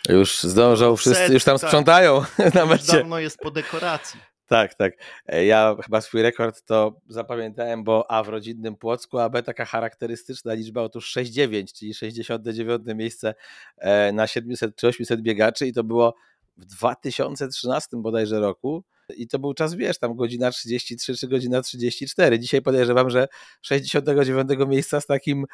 Już 0.10 0.44
zdążą, 0.44 0.96
wszyscy 0.96 1.34
już 1.34 1.44
tam 1.44 1.58
tak. 1.60 1.70
sprzątają 1.70 2.22
tak. 2.38 2.54
na 2.56 2.66
mecie. 2.66 2.98
dawno 2.98 3.20
jest 3.20 3.38
po 3.38 3.52
dekoracji. 3.52 4.20
Tak, 4.48 4.74
tak. 4.74 4.94
E, 5.28 5.46
ja 5.46 5.76
chyba 5.84 6.02
swój 6.02 6.22
rekord 6.22 6.66
to 6.66 7.02
zapamiętałem, 7.08 7.84
bo 7.84 8.12
A 8.12 8.24
w 8.24 8.30
rodzinnym 8.30 8.76
Płocku, 8.76 9.20
a 9.20 9.30
B 9.30 9.44
taka 9.44 9.66
charakterystyczna 9.66 10.54
liczba, 10.54 10.82
otóż 10.82 11.16
6,9, 11.18 11.74
czyli 11.80 11.94
69 11.94 12.82
miejsce 12.96 13.36
e, 13.78 14.12
na 14.12 14.28
700 14.28 14.76
czy 14.76 14.88
800 14.88 15.22
biegaczy 15.22 15.68
i 15.68 15.74
to 15.74 15.84
było 15.84 16.16
w 16.58 16.66
2013 16.66 17.98
bodajże 17.98 18.40
roku 18.40 18.84
i 19.18 19.28
to 19.28 19.40
był 19.40 19.54
czas, 19.54 19.76
wiesz, 19.76 19.98
tam 20.00 20.16
godzina 20.16 20.52
33 20.52 21.18
czy 21.18 21.28
godzina 21.28 21.62
34. 21.62 22.40
Dzisiaj 22.40 22.62
podejrzewam, 22.62 23.10
że 23.10 23.28
69 23.62 24.50
miejsca 24.68 25.02
z 25.02 25.06
takim 25.06 25.46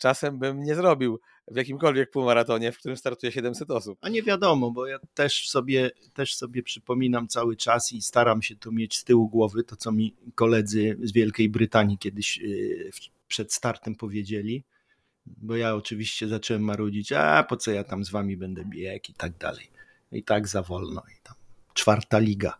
czasem 0.00 0.38
bym 0.38 0.62
nie 0.62 0.74
zrobił 0.74 1.20
w 1.48 1.56
jakimkolwiek 1.56 2.10
półmaratonie, 2.10 2.72
w 2.72 2.78
którym 2.78 2.96
startuje 2.96 3.32
700 3.32 3.70
osób. 3.70 3.98
A 4.00 4.08
nie 4.08 4.22
wiadomo, 4.22 4.70
bo 4.70 4.86
ja 4.86 4.98
też 5.14 5.48
sobie, 5.48 5.90
też 6.14 6.36
sobie 6.36 6.62
przypominam 6.62 7.28
cały 7.28 7.56
czas 7.56 7.92
i 7.92 8.02
staram 8.02 8.42
się 8.42 8.56
tu 8.56 8.72
mieć 8.72 8.96
z 8.96 9.04
tyłu 9.04 9.28
głowy 9.28 9.64
to, 9.64 9.76
co 9.76 9.92
mi 9.92 10.14
koledzy 10.34 10.96
z 11.02 11.12
Wielkiej 11.12 11.48
Brytanii 11.48 11.98
kiedyś 11.98 12.38
y, 12.38 12.90
przed 13.28 13.52
startem 13.52 13.94
powiedzieli, 13.94 14.64
bo 15.26 15.56
ja 15.56 15.74
oczywiście 15.74 16.28
zacząłem 16.28 16.62
marudzić, 16.62 17.12
a 17.12 17.42
po 17.42 17.56
co 17.56 17.70
ja 17.70 17.84
tam 17.84 18.04
z 18.04 18.10
wami 18.10 18.36
będę 18.36 18.64
biegł 18.64 19.04
i 19.08 19.14
tak 19.14 19.38
dalej. 19.38 19.73
I 20.14 20.22
tak 20.22 20.48
za 20.48 20.62
wolno. 20.62 21.02
I 21.18 21.22
tam 21.22 21.34
czwarta 21.74 22.18
liga. 22.18 22.58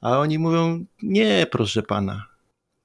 A 0.00 0.18
oni 0.18 0.38
mówią, 0.38 0.84
nie, 1.02 1.46
proszę 1.50 1.82
pana, 1.82 2.26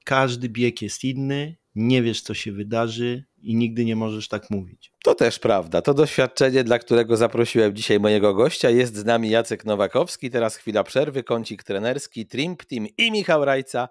każdy 0.04 0.50
bieg 0.50 0.82
jest 0.82 1.04
inny, 1.04 1.56
nie 1.76 2.02
wiesz, 2.02 2.22
co 2.22 2.34
się 2.34 2.52
wydarzy 2.52 3.26
i 3.42 3.56
nigdy 3.56 3.86
nie 3.86 3.96
możesz 3.96 4.28
tak 4.28 4.50
mówić. 4.50 4.94
To 5.04 5.16
też 5.16 5.40
prawda. 5.40 5.82
To 5.82 5.94
doświadczenie, 5.94 6.64
dla 6.64 6.80
którego 6.80 7.18
zaprosiłem 7.18 7.76
dzisiaj 7.76 8.00
mojego 8.00 8.34
gościa. 8.34 8.70
Jest 8.70 8.96
z 8.96 9.06
nami 9.06 9.30
Jacek 9.30 9.66
Nowakowski. 9.66 10.30
Teraz 10.30 10.56
chwila 10.56 10.84
przerwy, 10.84 11.24
kącik 11.24 11.64
trenerski, 11.64 12.26
Trimp 12.26 12.66
Team 12.66 12.88
i 12.98 13.12
Michał 13.12 13.46
Rajca. 13.46 13.90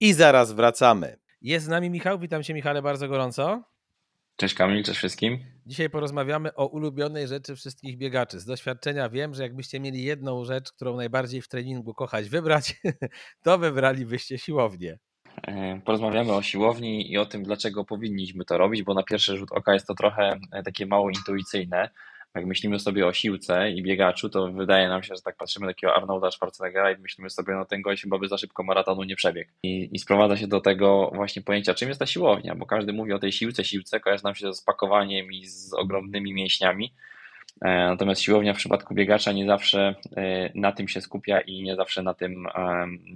I 0.00 0.12
zaraz 0.12 0.52
wracamy. 0.52 1.16
Jest 1.42 1.66
z 1.66 1.68
nami 1.68 1.90
Michał. 1.90 2.18
Witam 2.18 2.42
cię, 2.42 2.54
Michale, 2.54 2.82
bardzo 2.82 3.08
gorąco. 3.08 3.62
Cześć 4.40 4.54
Kamil, 4.54 4.82
cześć 4.84 4.98
wszystkim. 4.98 5.38
Dzisiaj 5.66 5.90
porozmawiamy 5.90 6.54
o 6.54 6.66
ulubionej 6.66 7.28
rzeczy 7.28 7.56
wszystkich 7.56 7.98
biegaczy. 7.98 8.40
Z 8.40 8.44
doświadczenia 8.44 9.08
wiem, 9.08 9.34
że 9.34 9.42
jakbyście 9.42 9.80
mieli 9.80 10.02
jedną 10.02 10.44
rzecz, 10.44 10.72
którą 10.72 10.96
najbardziej 10.96 11.42
w 11.42 11.48
treningu 11.48 11.94
kochać 11.94 12.28
wybrać, 12.28 12.74
to 13.44 13.58
wybralibyście 13.58 14.38
siłownię. 14.38 14.98
E, 15.46 15.80
porozmawiamy 15.84 16.32
o 16.32 16.42
siłowni 16.42 17.12
i 17.12 17.18
o 17.18 17.26
tym, 17.26 17.42
dlaczego 17.42 17.84
powinniśmy 17.84 18.44
to 18.44 18.58
robić, 18.58 18.82
bo 18.82 18.94
na 18.94 19.02
pierwszy 19.02 19.36
rzut 19.36 19.52
oka 19.52 19.74
jest 19.74 19.86
to 19.86 19.94
trochę 19.94 20.38
e, 20.52 20.62
takie 20.62 20.86
mało 20.86 21.10
intuicyjne. 21.10 21.90
Jak 22.34 22.46
myślimy 22.46 22.78
sobie 22.78 23.06
o 23.06 23.12
siłce 23.12 23.70
i 23.70 23.82
biegaczu, 23.82 24.28
to 24.28 24.52
wydaje 24.52 24.88
nam 24.88 25.02
się, 25.02 25.14
że 25.14 25.22
tak 25.22 25.36
patrzymy 25.36 25.66
na 25.66 25.72
takiego 25.72 25.94
Arnolda 25.94 26.30
Schwarzeneggera 26.30 26.92
i 26.92 26.98
myślimy 26.98 27.30
sobie, 27.30 27.54
no 27.54 27.64
ten 27.64 27.82
gość 27.82 28.02
chyba 28.02 28.18
by 28.18 28.28
za 28.28 28.38
szybko 28.38 28.62
maratonu 28.62 29.04
nie 29.04 29.16
przebiegł. 29.16 29.50
I, 29.62 29.88
I 29.92 29.98
sprowadza 29.98 30.36
się 30.36 30.46
do 30.46 30.60
tego 30.60 31.10
właśnie 31.14 31.42
pojęcia, 31.42 31.74
czym 31.74 31.88
jest 31.88 31.98
ta 31.98 32.06
siłownia, 32.06 32.54
bo 32.54 32.66
każdy 32.66 32.92
mówi 32.92 33.12
o 33.12 33.18
tej 33.18 33.32
siłce, 33.32 33.64
siłce, 33.64 34.00
kojarzy 34.00 34.24
nam 34.24 34.34
się 34.34 34.54
z 34.54 34.62
pakowaniem 34.62 35.32
i 35.32 35.46
z 35.46 35.74
ogromnymi 35.74 36.34
mięśniami, 36.34 36.94
e, 37.60 37.68
Natomiast 37.68 38.20
siłownia 38.20 38.54
w 38.54 38.56
przypadku 38.56 38.94
biegacza 38.94 39.32
nie 39.32 39.46
zawsze 39.46 39.94
na 40.54 40.72
tym 40.72 40.88
się 40.88 41.00
skupia 41.00 41.40
i 41.40 41.62
nie 41.62 41.76
zawsze 41.76 42.02
na 42.02 42.14
tym 42.14 42.46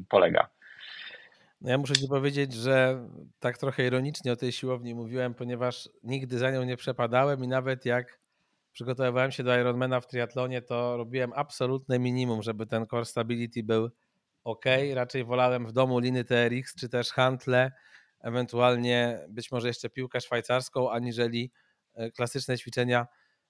polega. 0.08 0.48
No 1.60 1.70
ja 1.70 1.78
muszę 1.78 1.94
ci 1.94 2.08
powiedzieć, 2.08 2.52
że 2.52 3.08
tak 3.40 3.58
trochę 3.58 3.86
ironicznie 3.86 4.32
o 4.32 4.36
tej 4.36 4.52
siłowni 4.52 4.94
mówiłem, 4.94 5.34
ponieważ 5.34 5.88
nigdy 6.02 6.38
za 6.38 6.50
nią 6.50 6.62
nie 6.62 6.76
przepadałem 6.76 7.44
i 7.44 7.48
nawet 7.48 7.86
jak 7.86 8.23
przygotowywałem 8.74 9.32
się 9.32 9.42
do 9.42 9.60
Ironmana 9.60 10.00
w 10.00 10.06
triatlonie, 10.06 10.62
to 10.62 10.96
robiłem 10.96 11.32
absolutne 11.34 11.98
minimum, 11.98 12.42
żeby 12.42 12.66
ten 12.66 12.86
core 12.86 13.04
stability 13.04 13.62
był 13.62 13.90
ok. 14.44 14.64
Raczej 14.94 15.24
wolałem 15.24 15.66
w 15.66 15.72
domu 15.72 15.98
liny 15.98 16.24
TRX 16.24 16.74
czy 16.74 16.88
też 16.88 17.10
hantle, 17.10 17.72
ewentualnie 18.20 19.26
być 19.28 19.52
może 19.52 19.68
jeszcze 19.68 19.90
piłkę 19.90 20.20
szwajcarską, 20.20 20.90
aniżeli 20.90 21.52
e, 21.94 22.10
klasyczne 22.10 22.58
ćwiczenia 22.58 23.06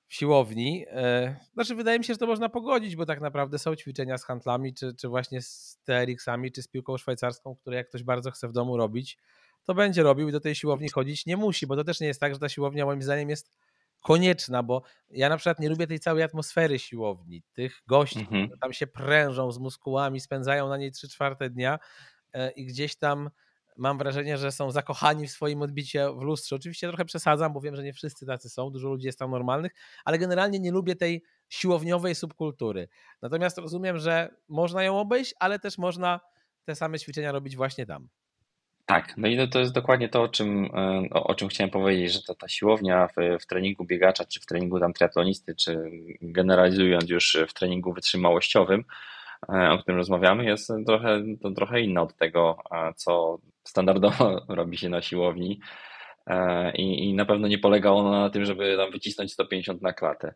w 0.07 0.15
siłowni. 0.15 0.87
E, 0.89 1.37
znaczy, 1.55 1.75
wydaje 1.75 1.99
mi 1.99 2.05
się, 2.05 2.15
że 2.15 2.19
to 2.19 2.27
można 2.27 2.49
pogodzić, 2.49 2.97
bo 2.97 3.07
tak 3.07 3.21
naprawdę 3.21 3.59
są 3.59 3.77
ćwiczenia 3.77 4.19
z 4.19 4.25
handlami, 4.25 4.75
czy, 4.75 4.95
czy 4.95 5.09
właśnie 5.09 5.43
z 5.43 5.79
TRX-ami, 5.85 6.53
czy 6.53 6.63
z 6.63 6.69
piłką 6.69 6.97
szwajcarską, 6.97 7.57
które 7.57 7.77
jak 7.77 7.89
ktoś 7.89 8.03
bardzo 8.03 8.31
chce 8.31 8.49
w 8.49 8.53
domu 8.53 8.77
robić, 8.77 9.19
to 9.65 9.75
będzie 9.75 10.03
robił 10.03 10.29
i 10.29 10.33
do 10.33 10.41
tej 10.41 10.55
siłowni 10.55 10.89
chodzić 10.89 11.27
nie 11.27 11.37
musi, 11.37 11.67
bo 11.67 11.77
to 11.77 11.85
też 11.85 12.01
nie 12.01 12.07
jest 12.07 12.21
tak, 12.21 12.35
że 12.35 12.41
ta 12.41 12.49
siłownia 12.49 12.85
moim 12.87 13.03
zdaniem 13.03 13.31
jest 13.31 13.51
konieczna, 14.05 14.63
bo 14.63 14.83
ja 15.11 15.29
na 15.29 15.37
przykład 15.37 15.61
nie 15.61 15.69
lubię 15.69 15.87
tej 15.87 16.01
całej 16.01 16.23
atmosfery 16.23 16.79
siłowni, 16.79 17.43
tych 17.53 17.83
gości, 17.87 18.21
mhm. 18.21 18.51
tam 18.61 18.73
się 18.73 18.87
prężą 18.87 19.53
z 19.53 19.59
muskułami, 19.59 20.21
spędzają 20.21 20.69
na 20.69 20.77
niej 20.77 20.93
3 20.93 21.09
czwarte 21.09 21.51
dnia 21.51 21.79
e, 22.33 22.51
i 22.51 22.67
gdzieś 22.67 22.97
tam 22.97 23.31
mam 23.77 23.99
wrażenie, 23.99 24.39
że 24.39 24.53
są 24.53 24.71
zakochani 24.71 25.27
w 25.27 25.31
swoim 25.31 25.63
odbicie 25.63 26.11
w 26.11 26.23
lustrze. 26.23 26.57
Oczywiście 26.57 26.89
trochę 26.89 27.05
przesadzam, 27.05 27.53
bo 27.53 27.61
wiem, 27.61 27.77
że 27.77 27.83
nie 27.83 27.93
wszyscy 27.93 28.27
tacy 28.27 28.49
są, 28.49 28.71
dużo 28.71 28.89
ludzi 28.89 29.07
jest 29.07 29.19
tam 29.19 29.31
normalnych, 29.31 29.73
ale 30.05 30.19
generalnie 30.19 30.61
nie 30.61 30.71
lubię 30.71 30.97
tej 30.97 31.23
siłowniowej 31.49 32.15
subkultury. 32.15 32.89
Natomiast 33.23 33.59
rozumiem, 33.59 33.99
że 33.99 34.37
można 34.49 34.85
ją 34.85 34.99
obejść, 34.99 35.35
ale 35.39 35.59
też 35.59 35.79
można 35.79 36.21
te 36.65 36.75
same 36.75 36.99
ćwiczenia 36.99 37.33
robić 37.33 37.57
właśnie 37.57 37.87
tam. 37.87 38.09
Tak, 38.87 39.15
no 39.17 39.29
i 39.29 39.49
to 39.49 39.59
jest 39.59 39.73
dokładnie 39.73 40.09
to, 40.09 40.23
o 40.23 40.29
czym, 40.29 40.65
e, 40.65 41.09
o, 41.11 41.27
o 41.27 41.35
czym 41.35 41.49
chciałem 41.49 41.71
powiedzieć, 41.71 42.13
że 42.13 42.23
to 42.23 42.35
ta 42.35 42.49
siłownia 42.49 43.09
w, 43.09 43.41
w, 43.41 43.47
treningu 43.47 43.85
biegacza, 43.85 44.25
czy 44.25 44.41
w 44.41 44.47
treningu 44.47 44.81
tam 44.81 44.93
triatlonisty, 44.93 45.55
czy 45.55 45.91
generalizując 46.23 47.11
już 47.11 47.37
w 47.49 47.55
treningu 47.55 47.93
wytrzymałościowym, 47.93 48.85
o 49.49 49.79
którym 49.79 49.99
rozmawiamy, 49.99 50.45
jest 50.45 50.73
trochę, 50.87 51.23
to 51.43 51.51
trochę 51.51 51.81
inna 51.81 52.03
od 52.03 52.17
tego, 52.17 52.59
co 52.97 53.39
standardowo 53.65 54.41
robi 54.49 54.79
się 54.79 54.89
na 54.89 55.03
siłowni. 55.03 55.61
I, 56.75 57.09
I 57.09 57.15
na 57.15 57.25
pewno 57.25 57.49
nie 57.49 57.59
polega 57.59 57.91
ono 57.91 58.11
na 58.11 58.31
tym, 58.31 58.45
żeby 58.45 58.77
tam 58.77 58.91
wycisnąć 58.91 59.33
150 59.33 59.83
na 59.83 59.93
klatę. 59.93 60.35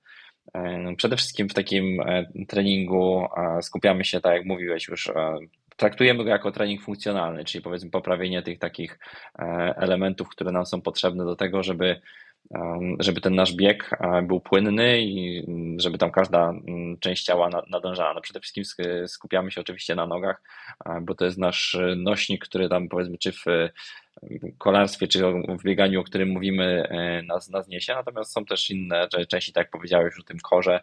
No, 0.55 0.97
przede 0.97 1.17
wszystkim 1.17 1.49
w 1.49 1.55
takim 1.55 2.03
treningu 2.49 3.27
skupiamy 3.63 4.05
się, 4.05 4.21
tak 4.21 4.35
jak 4.35 4.45
mówiłeś 4.45 4.89
już, 4.89 5.11
traktujemy 5.79 6.25
go 6.25 6.31
jako 6.31 6.53
trening 6.53 6.83
funkcjonalny, 6.83 7.45
czyli 7.45 7.63
powiedzmy 7.63 7.91
poprawienie 7.91 8.43
tych 8.43 8.59
takich 8.59 8.99
elementów, 9.77 10.29
które 10.29 10.53
nam 10.53 10.67
są 10.67 10.83
potrzebne 10.83 11.25
do 11.25 11.37
tego, 11.37 11.63
żeby 11.63 12.01
żeby 12.99 13.21
ten 13.21 13.35
nasz 13.35 13.55
bieg 13.55 13.91
był 14.23 14.41
płynny 14.41 15.01
i 15.01 15.45
żeby 15.77 15.99
tam 15.99 16.11
każda 16.11 16.53
część 17.01 17.25
ciała 17.25 17.51
nadążała. 17.71 18.15
No 18.15 18.21
przede 18.21 18.41
wszystkim 18.41 18.65
skupiamy 19.07 19.51
się 19.51 19.61
oczywiście 19.61 19.95
na 19.95 20.07
nogach, 20.07 20.43
bo 21.03 21.15
to 21.15 21.25
jest 21.25 21.39
nasz 21.39 21.77
nośnik, 21.97 22.45
który 22.45 22.69
tam 22.69 22.89
powiedzmy 22.89 23.19
czy 23.19 23.33
w 23.33 23.45
kolarstwie, 24.59 25.09
czy 25.09 25.23
w 25.59 25.63
bieganiu, 25.65 26.01
o 26.01 26.05
którym 26.05 26.29
mówimy, 26.29 26.89
e, 26.89 27.23
nas, 27.23 27.49
nas 27.49 27.69
niesie. 27.69 27.95
Natomiast 27.95 28.33
są 28.33 28.45
też 28.45 28.71
inne 28.71 29.09
części, 29.29 29.53
tak 29.53 29.65
jak 29.65 29.71
powiedziałeś, 29.71 30.15
o 30.21 30.23
tym 30.23 30.39
korze, 30.39 30.81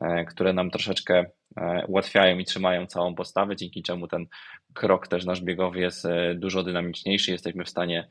e, 0.00 0.24
które 0.24 0.52
nam 0.52 0.70
troszeczkę 0.70 1.24
e, 1.56 1.86
ułatwiają 1.86 2.38
i 2.38 2.44
trzymają 2.44 2.86
całą 2.86 3.14
postawę, 3.14 3.56
dzięki 3.56 3.82
czemu 3.82 4.08
ten 4.08 4.26
krok 4.74 5.08
też 5.08 5.24
nasz 5.24 5.40
biegowy 5.40 5.80
jest 5.80 6.06
dużo 6.34 6.62
dynamiczniejszy. 6.62 7.30
Jesteśmy 7.30 7.64
w 7.64 7.68
stanie 7.68 8.08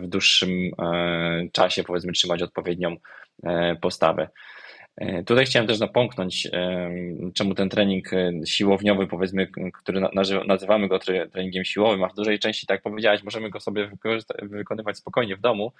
w 0.00 0.06
dłuższym 0.06 0.50
czasie, 1.52 1.84
powiedzmy, 1.84 2.12
trzymać 2.12 2.42
odpowiednią 2.42 2.96
postawę. 3.80 4.28
E, 4.96 5.24
tutaj 5.24 5.46
chciałem 5.46 5.68
też 5.68 5.80
napomknąć, 5.80 6.46
e, 6.52 6.90
czemu 7.34 7.54
ten 7.54 7.68
trening 7.68 8.12
e, 8.12 8.32
siłowniowy, 8.46 9.06
powiedzmy, 9.06 9.48
który 9.72 10.00
nazywamy 10.46 10.88
go 10.88 10.98
treningiem 11.32 11.64
siłowym, 11.64 12.04
a 12.04 12.08
w 12.08 12.14
dużej 12.14 12.38
części, 12.38 12.66
tak 12.66 12.74
jak 12.74 12.82
powiedziałeś, 12.82 13.22
możemy 13.22 13.50
go 13.50 13.60
sobie 13.60 13.90
wykonywać 14.42 14.98
spokojnie 14.98 15.36
w 15.36 15.40
domu, 15.40 15.72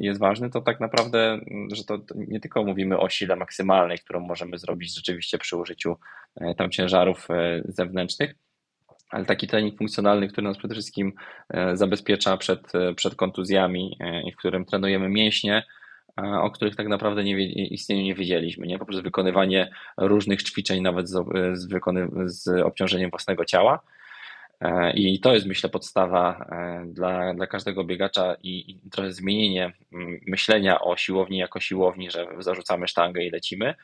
jest 0.00 0.20
ważny, 0.20 0.50
to 0.50 0.60
tak 0.60 0.80
naprawdę, 0.80 1.40
że 1.72 1.84
to 1.84 1.98
nie 2.14 2.40
tylko 2.40 2.64
mówimy 2.64 2.98
o 2.98 3.08
sile 3.08 3.36
maksymalnej, 3.36 3.98
którą 3.98 4.20
możemy 4.20 4.58
zrobić 4.58 4.94
rzeczywiście 4.94 5.38
przy 5.38 5.56
użyciu 5.56 5.96
tam 6.56 6.70
ciężarów 6.70 7.28
zewnętrznych, 7.64 8.34
ale 9.10 9.24
taki 9.24 9.46
trening 9.46 9.78
funkcjonalny, 9.78 10.28
który 10.28 10.46
nas 10.46 10.58
przede 10.58 10.74
wszystkim 10.74 11.12
zabezpiecza 11.74 12.36
przed, 12.36 12.72
przed 12.96 13.14
kontuzjami 13.14 13.98
i 14.24 14.32
w 14.32 14.36
którym 14.36 14.64
trenujemy 14.64 15.08
mięśnie, 15.08 15.62
o 16.16 16.50
których 16.50 16.76
tak 16.76 16.88
naprawdę 16.88 17.24
nie, 17.24 17.44
istnieniu 17.48 18.02
nie 18.02 18.14
wiedzieliśmy, 18.14 18.66
nie? 18.66 18.78
Poprzez 18.78 19.00
wykonywanie 19.00 19.70
różnych 19.96 20.42
ćwiczeń, 20.42 20.82
nawet 20.82 21.08
z, 21.08 21.24
z, 21.52 21.66
wykony, 21.66 22.08
z 22.24 22.48
obciążeniem 22.48 23.10
własnego 23.10 23.44
ciała. 23.44 23.80
E, 24.60 24.92
I 24.92 25.20
to 25.20 25.34
jest, 25.34 25.46
myślę, 25.46 25.70
podstawa 25.70 26.46
e, 26.50 26.84
dla, 26.86 27.34
dla 27.34 27.46
każdego 27.46 27.84
biegacza 27.84 28.36
i, 28.42 28.70
i 28.70 28.90
trochę 28.90 29.12
zmienienie 29.12 29.72
mm, 29.92 30.20
myślenia 30.26 30.80
o 30.80 30.96
siłowni 30.96 31.38
jako 31.38 31.60
siłowni, 31.60 32.10
że 32.10 32.26
zarzucamy 32.38 32.88
sztangę 32.88 33.24
i 33.24 33.30
lecimy. 33.30 33.74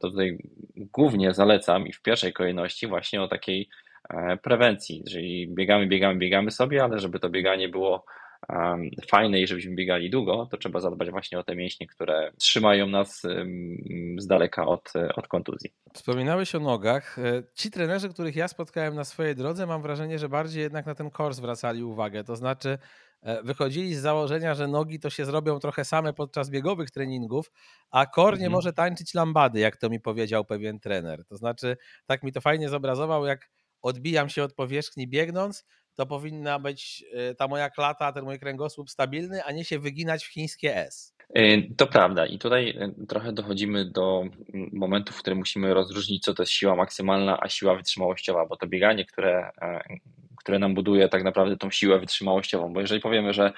To 0.00 0.10
tutaj 0.10 0.38
głównie 0.76 1.34
zalecam 1.34 1.86
i 1.86 1.92
w 1.92 2.02
pierwszej 2.02 2.32
kolejności 2.32 2.86
właśnie 2.86 3.22
o 3.22 3.28
takiej 3.28 3.68
e, 4.10 4.36
prewencji, 4.36 5.04
czyli 5.10 5.48
biegamy, 5.48 5.86
biegamy, 5.86 6.18
biegamy 6.18 6.50
sobie, 6.50 6.84
ale 6.84 6.98
żeby 6.98 7.20
to 7.20 7.30
bieganie 7.30 7.68
było 7.68 8.04
fajne 9.08 9.40
i 9.40 9.46
żebyśmy 9.46 9.74
biegali 9.74 10.10
długo, 10.10 10.48
to 10.50 10.56
trzeba 10.56 10.80
zadbać 10.80 11.10
właśnie 11.10 11.38
o 11.38 11.42
te 11.42 11.56
mięśnie, 11.56 11.86
które 11.86 12.32
trzymają 12.38 12.86
nas 12.86 13.22
z 14.18 14.26
daleka 14.26 14.66
od, 14.66 14.92
od 15.16 15.28
kontuzji. 15.28 15.70
Wspominałeś 15.94 16.54
o 16.54 16.60
nogach. 16.60 17.18
E, 17.18 17.42
ci 17.54 17.70
trenerzy, 17.70 18.08
których 18.08 18.36
ja 18.36 18.48
spotkałem 18.48 18.94
na 18.94 19.04
swojej 19.04 19.34
drodze, 19.34 19.66
mam 19.66 19.82
wrażenie, 19.82 20.18
że 20.18 20.28
bardziej 20.28 20.62
jednak 20.62 20.86
na 20.86 20.94
ten 20.94 21.10
kor 21.10 21.34
zwracali 21.34 21.84
uwagę. 21.84 22.24
To 22.24 22.36
znaczy, 22.36 22.78
e, 23.22 23.42
wychodzili 23.42 23.94
z 23.94 24.00
założenia, 24.00 24.54
że 24.54 24.68
nogi 24.68 25.00
to 25.00 25.10
się 25.10 25.24
zrobią 25.24 25.58
trochę 25.58 25.84
same 25.84 26.12
podczas 26.12 26.50
biegowych 26.50 26.90
treningów, 26.90 27.52
a 27.90 28.06
kor 28.06 28.32
nie 28.32 28.46
mhm. 28.46 28.52
może 28.52 28.72
tańczyć 28.72 29.14
lambady, 29.14 29.60
jak 29.60 29.76
to 29.76 29.90
mi 29.90 30.00
powiedział 30.00 30.44
pewien 30.44 30.80
trener. 30.80 31.24
To 31.24 31.36
znaczy, 31.36 31.76
tak 32.06 32.22
mi 32.22 32.32
to 32.32 32.40
fajnie 32.40 32.68
zobrazował, 32.68 33.26
jak 33.26 33.50
odbijam 33.82 34.28
się 34.28 34.42
od 34.42 34.54
powierzchni 34.54 35.08
biegnąc, 35.08 35.64
to 35.94 36.06
powinna 36.06 36.58
być 36.58 37.04
y, 37.30 37.34
ta 37.34 37.48
moja 37.48 37.70
klata, 37.70 38.12
ten 38.12 38.24
mój 38.24 38.38
kręgosłup 38.38 38.90
stabilny, 38.90 39.44
a 39.44 39.52
nie 39.52 39.64
się 39.64 39.78
wyginać 39.78 40.24
w 40.24 40.32
chińskie 40.32 40.76
S. 40.76 41.14
Y, 41.38 41.74
to 41.76 41.86
prawda 41.86 42.26
i 42.26 42.38
tutaj 42.38 42.68
y, 43.02 43.06
trochę 43.06 43.32
dochodzimy 43.32 43.84
do 43.84 44.24
momentu, 44.72 45.12
w 45.12 45.18
którym 45.18 45.38
musimy 45.38 45.74
rozróżnić, 45.74 46.24
co 46.24 46.34
to 46.34 46.42
jest 46.42 46.52
siła 46.52 46.76
maksymalna, 46.76 47.38
a 47.40 47.48
siła 47.48 47.74
wytrzymałościowa, 47.74 48.46
bo 48.46 48.56
to 48.56 48.66
bieganie, 48.66 49.04
które, 49.04 49.50
które 50.36 50.58
nam 50.58 50.74
buduje 50.74 51.08
tak 51.08 51.24
naprawdę 51.24 51.56
tą 51.56 51.70
siłę 51.70 51.98
wytrzymałościową, 51.98 52.72
bo 52.72 52.80
jeżeli 52.80 53.00
powiemy, 53.00 53.32
że 53.32 53.52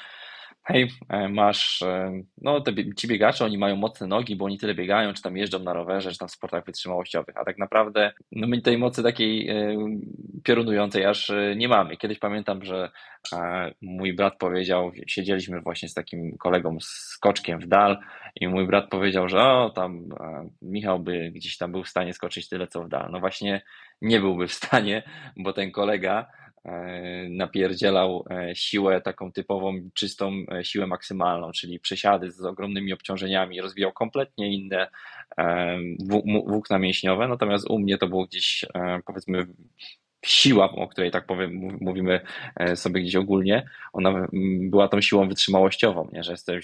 hej, 0.65 0.91
e, 1.09 1.29
masz, 1.29 1.83
e, 1.83 2.23
no 2.39 2.61
te, 2.61 2.73
ci 2.97 3.09
biegacze, 3.09 3.45
oni 3.45 3.59
mają 3.59 3.77
mocne 3.77 4.07
nogi, 4.07 4.37
bo 4.37 4.45
oni 4.45 4.59
tyle 4.59 4.75
biegają, 4.75 5.13
czy 5.13 5.23
tam 5.23 5.37
jeżdżą 5.37 5.59
na 5.59 5.73
rowerze, 5.73 6.13
czy 6.13 6.19
tam 6.19 6.29
w 6.29 6.33
sportach 6.33 6.65
wytrzymałościowych, 6.65 7.37
a 7.37 7.45
tak 7.45 7.59
naprawdę 7.59 8.13
no 8.33 8.47
my 8.47 8.63
tej 8.63 8.79
mocy 8.79 9.03
takiej 9.03 9.49
e, 9.49 9.77
piorunującej 10.45 11.05
aż 11.05 11.33
nie 11.57 11.69
mamy. 11.69 11.97
Kiedyś 11.97 12.19
pamiętam, 12.19 12.65
że 12.65 12.91
mój 13.83 14.15
brat 14.15 14.39
powiedział, 14.39 14.93
siedzieliśmy 15.07 15.61
właśnie 15.61 15.89
z 15.89 15.95
takim 15.95 16.37
kolegą 16.39 16.77
z 16.81 17.19
koczkiem 17.19 17.61
w 17.61 17.67
dal 17.67 17.99
i 18.41 18.49
mój 18.49 18.67
brat 18.67 18.89
powiedział, 18.89 19.29
że 19.29 19.43
o, 19.43 19.71
tam 19.71 20.09
Michał 20.63 21.01
by 21.01 21.31
gdzieś 21.35 21.57
tam 21.57 21.73
był 21.73 21.85
w 21.85 21.89
stanie 21.89 22.13
skoczyć 22.13 22.49
tyle, 22.49 22.67
co 22.67 22.83
w 22.83 22.89
dal. 22.89 23.09
No 23.11 23.21
właśnie 23.21 23.63
nie 24.03 24.21
byłby 24.21 24.49
w 24.49 24.53
stanie, 24.53 25.03
bo 25.37 25.53
ten 25.53 25.71
kolega 25.71 26.27
napierdzielał 27.31 28.25
e, 28.31 28.57
siłę 28.57 29.01
taką 29.01 29.33
typową, 29.33 29.91
czystą 29.95 30.33
e, 30.53 30.65
siłę 30.65 30.87
maksymalną, 30.87 31.53
czyli 31.53 31.81
przesiady 31.81 32.31
z 32.31 32.45
ogromnymi 32.45 32.93
obciążeniami, 32.93 33.61
rozwijał 33.61 33.93
kompletnie 33.93 34.55
inne 34.55 34.89
włókna 36.47 36.79
mięśniowe, 36.79 37.29
natomiast 37.29 37.71
u 37.71 37.79
mnie 37.79 37.99
to 37.99 38.07
było 38.07 38.27
gdzieś 38.27 38.65
powiedzmy 39.07 39.47
siła, 40.25 40.73
o 40.73 40.89
której 40.89 41.11
tak 41.11 41.27
powiem, 41.27 41.79
mówimy 41.81 42.21
sobie 42.75 43.01
gdzieś 43.01 43.17
ogólnie, 43.17 43.69
ona 43.93 44.27
była 44.61 44.89
tą 44.89 45.01
siłą 45.01 45.29
wytrzymałościową, 45.29 46.09
nie? 46.13 46.23
że 46.23 46.33
jestem, 46.33 46.61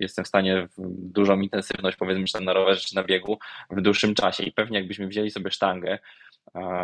jestem 0.00 0.24
w 0.24 0.28
stanie 0.28 0.68
w 0.78 1.10
dużą 1.12 1.40
intensywność, 1.40 1.96
powiedzmy, 1.96 2.24
czy 2.24 2.32
tam 2.32 2.44
na 2.44 2.52
rowerze, 2.52 2.80
czy 2.80 2.96
na 2.96 3.04
biegu 3.04 3.38
w 3.70 3.80
dłuższym 3.80 4.14
czasie. 4.14 4.44
I 4.44 4.52
pewnie 4.52 4.78
jakbyśmy 4.78 5.06
wzięli 5.06 5.30
sobie 5.30 5.50
sztangę 5.50 5.98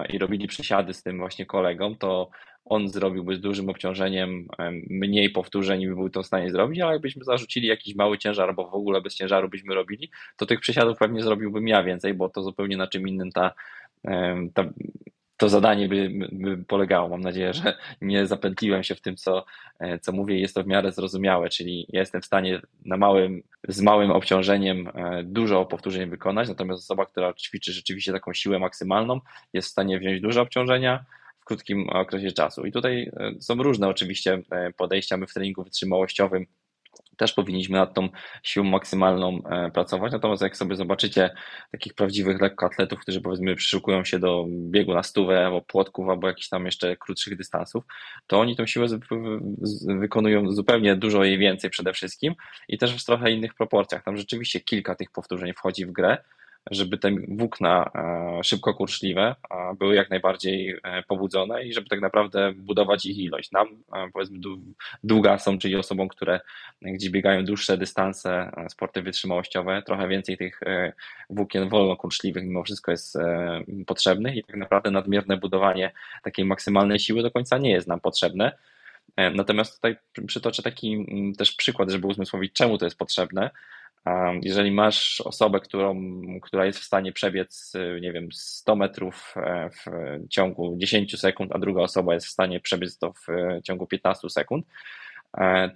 i 0.09 0.19
robili 0.19 0.47
przesiady 0.47 0.95
z 0.95 1.03
tym 1.03 1.19
właśnie 1.19 1.47
kolegą, 1.47 1.97
to 1.97 2.31
on 2.64 2.89
zrobiłby 2.89 3.37
z 3.37 3.41
dużym 3.41 3.69
obciążeniem 3.69 4.49
mniej 4.91 5.31
powtórzeń 5.31 5.83
i 5.83 5.89
by 5.89 5.95
był 5.95 6.11
to 6.11 6.23
w 6.23 6.27
stanie 6.27 6.51
zrobić, 6.51 6.81
ale 6.81 6.93
jakbyśmy 6.93 7.25
zarzucili 7.25 7.69
jakiś 7.69 7.95
mały 7.95 8.19
ciężar, 8.19 8.55
bo 8.55 8.71
w 8.71 8.75
ogóle 8.75 9.01
bez 9.01 9.14
ciężaru 9.14 9.49
byśmy 9.49 9.75
robili, 9.75 10.11
to 10.37 10.47
tych 10.47 10.61
przesiadów 10.61 10.99
pewnie 10.99 11.23
zrobiłbym 11.23 11.69
ja 11.69 11.83
więcej, 11.83 12.14
bo 12.14 12.29
to 12.29 12.43
zupełnie 12.43 12.77
na 12.77 12.87
czym 12.87 13.09
innym 13.09 13.33
ta, 13.33 13.53
ta 14.55 14.64
to 15.37 15.49
zadanie 15.49 15.89
by, 15.89 16.11
by, 16.32 16.64
polegało. 16.64 17.09
Mam 17.09 17.20
nadzieję, 17.20 17.53
że 17.53 17.76
nie 18.01 18.26
zapętliłem 18.26 18.82
się 18.82 18.95
w 18.95 19.01
tym, 19.01 19.16
co, 19.16 19.45
e, 19.78 19.99
co 19.99 20.12
mówię. 20.12 20.41
Jest 20.41 20.55
to 20.55 20.62
w 20.62 20.66
miarę 20.66 20.93
zrozumiałe, 20.93 21.49
czyli 21.49 21.87
jestem 21.89 22.22
w 22.22 22.26
stanie 22.26 22.61
na 22.84 22.97
małym, 22.97 23.43
z 23.68 23.80
małym 23.80 24.11
obciążeniem 24.11 24.89
e, 24.89 25.22
dużo 25.24 25.64
powtórzeń 25.64 26.11
wykonać, 26.11 26.49
natomiast 26.49 26.82
osoba, 26.82 27.07
która 27.07 27.32
ćwiczy 27.32 27.72
rzeczywiście 27.72 28.12
taką 28.12 28.34
siłę 28.34 28.59
maksymalną, 28.59 29.20
jest 29.53 29.68
w 29.68 29.70
stanie 29.70 29.99
wziąć 29.99 30.20
duże 30.20 30.41
obciążenia, 30.41 31.05
krótkim 31.45 31.89
okresie 31.89 32.32
czasu. 32.32 32.66
I 32.66 32.72
tutaj 32.72 33.11
e, 33.16 33.32
są 33.41 33.55
różne 33.55 33.89
oczywiście 33.89 34.43
podejścia. 34.76 35.16
My 35.16 35.26
w 35.26 35.34
treningu 35.34 35.64
wytrzymałościowym 35.64 36.47
też 37.17 37.33
powinniśmy 37.33 37.79
nad 37.79 37.95
tą 37.95 38.09
siłą 38.43 38.67
maksymalną 38.67 39.41
e, 39.51 39.71
pracować. 39.71 40.12
Natomiast 40.12 40.43
jak 40.43 40.57
sobie 40.57 40.77
zobaczycie 40.77 41.31
takich 41.73 41.95
prawdziwych 41.95 42.41
lekkoatletów, 42.41 43.01
którzy 43.01 43.21
powiedzmy 43.21 43.57
przyszukują 43.57 44.05
się 44.05 44.19
do 44.19 44.45
biegu 44.49 44.95
na 44.95 45.03
stówę, 45.03 45.47
albo 45.47 45.62
płotków, 45.62 46.09
albo 46.09 46.29
jakichś 46.29 46.49
tam 46.49 46.67
jeszcze 46.67 46.97
krótszych 46.97 47.37
dystansów, 47.37 47.85
to 48.27 48.41
oni 48.41 48.57
tą 48.57 48.67
siłę 48.67 48.87
wykonują 50.01 50.51
zupełnie 50.51 50.97
dużo 50.97 51.25
jej 51.25 51.39
więcej 51.39 51.71
przede 51.71 51.93
wszystkim 51.93 52.35
i 52.69 52.79
też 52.79 53.03
w 53.03 53.07
trochę 53.07 53.31
innych 53.31 53.55
proporcjach. 53.55 54.05
Tam 54.05 54.17
rzeczywiście 54.17 54.61
kilka 54.61 54.95
tych 54.95 55.11
powtórzeń 55.11 55.53
wchodzi 55.53 55.87
w 55.87 55.93
grę, 55.93 56.19
żeby 56.71 56.99
te 56.99 57.11
włókna 57.29 57.91
e, 57.95 58.45
szybko 58.45 58.75
kurczliwe 58.75 59.35
były 59.79 59.95
jak 59.95 60.11
najbardziej 60.11 60.81
e, 60.83 61.03
pobudzone 61.03 61.64
i 61.64 61.73
żeby 61.73 61.89
tak 61.89 62.01
naprawdę 62.01 62.53
budować 62.57 63.07
ich 63.07 63.19
ilość. 63.19 63.53
Nam, 63.53 63.69
e, 63.97 64.11
powiedzmy, 64.12 64.39
długasom, 65.05 65.59
czyli 65.59 65.77
osobom, 65.77 66.09
które 66.09 66.41
gdzieś 66.83 67.11
biegają 67.11 67.45
dłuższe 67.45 67.79
dystanse, 67.79 68.51
sporty 68.69 69.03
wytrzymałościowe, 69.03 69.83
trochę 69.83 70.09
więcej 70.09 70.37
tych 70.37 70.61
włókien 71.31 71.69
wolno 71.69 71.97
kurczliwych 71.97 72.45
mimo 72.45 72.62
wszystko 72.62 72.91
jest 72.91 73.19
potrzebnych 73.87 74.37
i 74.37 74.45
tak 74.45 74.57
naprawdę 74.57 74.91
nadmierne 74.91 75.37
budowanie 75.37 75.93
takiej 76.23 76.45
maksymalnej 76.45 76.99
siły 76.99 77.23
do 77.23 77.31
końca 77.31 77.59
nie 77.59 77.71
jest 77.71 77.89
nam 77.89 78.01
potrzebne. 78.01 78.53
Natomiast 79.35 79.75
tutaj 79.75 79.97
przytoczę 80.27 80.62
taki 80.62 81.07
też 81.39 81.53
przykład, 81.53 81.91
żeby 81.91 82.07
uzmysłowić, 82.07 82.53
czemu 82.53 82.79
to 82.79 82.87
jest 82.87 82.99
potrzebne 82.99 83.51
jeżeli 84.43 84.71
masz 84.71 85.21
osobę, 85.21 85.61
którą, 85.61 86.01
która 86.43 86.67
jest 86.67 86.79
w 86.79 86.85
stanie 86.85 87.13
przebiec, 87.13 87.73
nie 88.01 88.13
wiem, 88.13 88.29
100 88.33 88.77
metrów 88.77 89.35
e, 89.37 89.71
w 89.71 89.85
ciągu 90.29 90.75
10 90.79 91.21
sekund, 91.21 91.53
a 91.55 91.59
druga 91.59 91.83
osoba 91.83 92.15
jest 92.15 92.27
w 92.27 92.31
stanie 92.31 92.61
przebiec 92.61 92.99
to 92.99 93.13
w 93.13 93.27
ciągu 93.63 93.87
15 93.87 94.31
sekund, 94.31 94.67
E, 94.67 95.06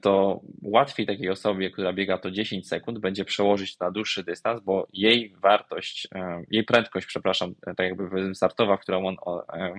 to 0.01 0.41
łatwiej 0.63 1.07
takiej 1.07 1.31
osobie, 1.31 1.71
która 1.71 1.93
biega 1.93 2.19
to 2.19 2.31
10 2.31 2.69
sekund, 2.69 2.99
będzie 2.99 3.25
przełożyć 3.25 3.79
na 3.79 3.91
dłuższy 3.91 4.25
dystans, 4.25 4.61
bo 4.61 4.87
jej 4.93 5.35
wartość, 5.43 6.09
e, 6.15 6.43
jej 6.51 6.65
prędkość, 6.65 7.07
przepraszam, 7.07 7.55
e, 7.67 7.75
tak 7.75 7.87
jakby 7.87 8.35
startowa, 8.35 8.77
w, 8.77 8.81
którą 8.81 9.07
on, 9.07 9.17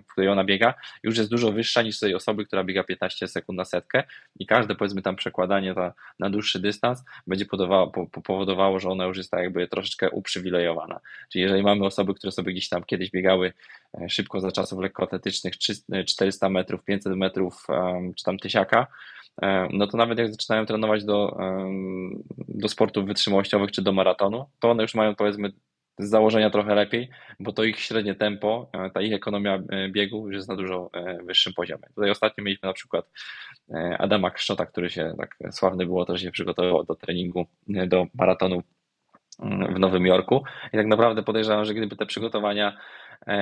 w 0.08 0.12
której 0.12 0.30
ona 0.30 0.44
biega, 0.44 0.74
już 1.04 1.18
jest 1.18 1.30
dużo 1.30 1.52
wyższa 1.52 1.82
niż 1.82 2.00
tej 2.00 2.16
osoby, 2.16 2.46
która 2.46 2.64
biega 2.64 2.84
15 2.84 3.28
sekund 3.28 3.58
na 3.58 3.66
setkę 3.66 4.04
i 4.40 4.46
każde 4.46 4.76
powiedzmy 4.76 5.02
tam 5.02 5.16
przekładanie 5.16 5.74
to 5.74 5.92
na 6.20 6.30
dłuższy 6.30 6.60
dystans 6.60 7.04
będzie 7.28 7.46
powodowało, 8.24 8.80
że 8.80 8.90
ona 8.90 9.06
już 9.06 9.18
jest 9.18 9.32
tak 9.32 9.40
jakby 9.40 9.68
troszeczkę 9.68 10.10
uprzywilejowana. 10.10 11.00
Czyli 11.32 11.44
jeżeli 11.44 11.64
mamy 11.64 11.86
osoby, 11.86 12.14
które 12.14 12.32
sobie 12.32 12.52
gdzieś 12.52 12.70
tam 12.70 12.84
kiedyś 12.84 13.12
biegały 13.12 13.54
szybko 14.10 14.40
za 14.40 14.52
czasów 14.52 14.80
lekkoatletycznych 14.80 15.54
400 16.08 16.50
metrów, 16.50 16.84
500 16.84 17.16
metrów 17.16 17.68
czy 18.16 18.24
tam 18.24 18.38
tysiaka, 18.38 18.88
E, 19.21 19.21
no 19.74 19.88
to 19.88 19.98
nawet 19.98 20.20
jak 20.20 20.32
zaczynają 20.32 20.66
trenować 20.66 21.06
do, 21.06 21.38
do 22.48 22.68
sportów 22.68 23.06
wytrzymałościowych 23.06 23.72
czy 23.72 23.82
do 23.82 23.92
maratonu, 23.92 24.46
to 24.60 24.72
one 24.72 24.84
już 24.84 24.96
mają 24.96 25.16
powiedzmy 25.16 25.52
z 26.00 26.10
założenia 26.10 26.50
trochę 26.50 26.76
lepiej, 26.76 27.10
bo 27.40 27.54
to 27.54 27.64
ich 27.64 27.80
średnie 27.80 28.16
tempo, 28.16 28.70
e, 28.74 28.90
ta 28.90 29.02
ich 29.02 29.14
ekonomia 29.14 29.56
e, 29.70 29.90
biegu 29.90 30.28
już 30.28 30.36
jest 30.36 30.50
na 30.50 30.56
dużo 30.56 30.90
wyższym 31.26 31.54
poziomie. 31.54 31.84
Tutaj 31.96 32.10
ostatnio 32.10 32.44
mieliśmy 32.44 32.68
na 32.68 32.74
przykład 32.74 33.06
Adama 34.00 34.32
Kszczota, 34.32 34.66
który 34.66 34.90
się 34.90 35.14
tak 35.18 35.38
sławny 35.52 35.86
było 35.86 36.06
to, 36.06 36.18
że 36.18 36.24
się 36.24 36.32
przygotował 36.32 36.84
do 36.84 36.96
treningu, 36.96 37.46
do 37.88 38.08
maratonu 38.14 38.64
w 39.76 39.80
Nowym 39.80 40.06
Jorku 40.06 40.44
i 40.74 40.78
tak 40.78 40.88
naprawdę 40.88 41.24
podejrzewam, 41.24 41.66
że 41.66 41.74
gdyby 41.74 41.96
te 41.96 42.06
przygotowania 42.06 42.78
E, 42.78 42.80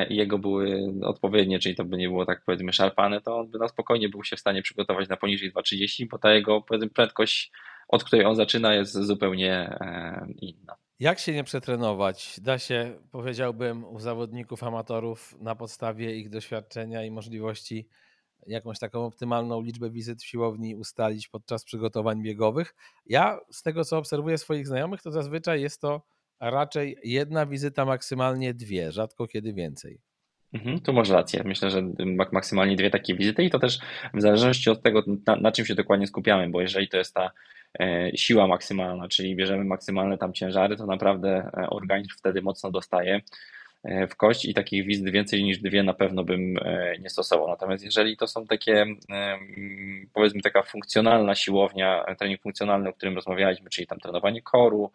i 0.10 0.16
jego 0.16 0.38
były 0.38 0.94
odpowiednie, 1.04 1.60
czyli 1.60 1.76
to 1.76 1.86
by 1.86 1.98
nie 1.98 2.08
było 2.08 2.26
tak 2.26 2.44
powiedzmy 2.46 2.74
szarpane, 2.74 3.22
to 3.22 3.38
on 3.40 3.52
by 3.52 3.60
na 3.60 3.68
spokojnie 3.68 4.10
był 4.10 4.24
się 4.24 4.36
w 4.36 4.40
stanie 4.40 4.62
przygotować 4.62 5.10
na 5.10 5.18
poniżej 5.18 5.54
2,30, 5.54 6.08
bo 6.12 6.18
ta 6.18 6.34
jego 6.34 6.62
powiedzmy 6.62 6.90
prędkość, 6.90 7.52
od 7.88 8.04
której 8.04 8.26
on 8.26 8.36
zaczyna 8.36 8.74
jest 8.74 8.94
zupełnie 8.94 9.54
e, 9.54 10.28
inna. 10.42 10.76
Jak 11.00 11.20
się 11.20 11.34
nie 11.34 11.44
przetrenować? 11.44 12.40
Da 12.42 12.60
się, 12.60 13.00
powiedziałbym, 13.12 13.86
u 13.86 14.00
zawodników, 14.00 14.64
amatorów 14.64 15.36
na 15.42 15.56
podstawie 15.56 16.16
ich 16.16 16.30
doświadczenia 16.30 17.04
i 17.04 17.12
możliwości 17.12 17.88
jakąś 18.48 18.80
taką 18.80 19.06
optymalną 19.06 19.62
liczbę 19.62 19.90
wizyt 19.90 20.22
w 20.22 20.26
siłowni 20.26 20.76
ustalić 20.76 21.28
podczas 21.28 21.64
przygotowań 21.64 22.22
biegowych. 22.22 22.76
Ja 23.06 23.40
z 23.52 23.64
tego, 23.64 23.86
co 23.86 23.98
obserwuję 23.98 24.38
swoich 24.38 24.68
znajomych, 24.68 25.02
to 25.02 25.12
zazwyczaj 25.12 25.62
jest 25.62 25.82
to 25.82 26.02
raczej 26.40 26.98
jedna 27.04 27.46
wizyta, 27.46 27.86
maksymalnie 27.86 28.54
dwie, 28.54 28.92
rzadko 28.92 29.28
kiedy 29.28 29.54
więcej. 29.54 30.00
Mhm, 30.54 30.80
tu 30.80 30.94
masz 30.94 31.10
rację. 31.10 31.44
Myślę, 31.46 31.72
że 31.72 31.82
maksymalnie 32.32 32.76
dwie 32.76 32.90
takie 32.90 33.16
wizyty 33.16 33.44
i 33.44 33.50
to 33.50 33.60
też 33.60 33.80
w 34.14 34.22
zależności 34.22 34.70
od 34.70 34.82
tego, 34.84 35.04
na, 35.28 35.36
na 35.36 35.52
czym 35.52 35.66
się 35.66 35.76
dokładnie 35.76 36.08
skupiamy, 36.08 36.50
bo 36.50 36.62
jeżeli 36.62 36.88
to 36.88 36.98
jest 36.98 37.14
ta 37.14 37.32
e, 37.80 38.12
siła 38.16 38.48
maksymalna, 38.48 39.08
czyli 39.08 39.36
bierzemy 39.36 39.64
maksymalne 39.64 40.18
tam 40.18 40.34
ciężary, 40.34 40.78
to 40.78 40.86
naprawdę 40.86 41.52
e, 41.58 41.70
organizm 41.70 42.10
wtedy 42.18 42.42
mocno 42.42 42.72
dostaje. 42.72 43.22
E, 43.84 44.08
w 44.08 44.16
kość 44.16 44.46
i 44.46 44.54
takich 44.54 44.86
wizyt 44.86 45.10
więcej 45.10 45.44
niż 45.44 45.60
dwie 45.60 45.84
na 45.84 45.94
pewno 45.94 46.24
bym 46.24 46.58
e, 46.62 46.94
nie 47.00 47.10
stosował. 47.10 47.48
Natomiast 47.48 47.84
jeżeli 47.84 48.18
to 48.18 48.28
są 48.28 48.46
takie, 48.46 48.86
e, 49.12 49.40
powiedzmy, 50.14 50.42
taka 50.42 50.64
funkcjonalna 50.64 51.36
siłownia, 51.36 52.06
trening 52.18 52.42
funkcjonalny, 52.42 52.90
o 52.90 52.94
którym 52.94 53.16
rozmawialiśmy, 53.16 53.70
czyli 53.70 53.88
tam 53.88 54.00
trenowanie 54.00 54.42
koru, 54.42 54.92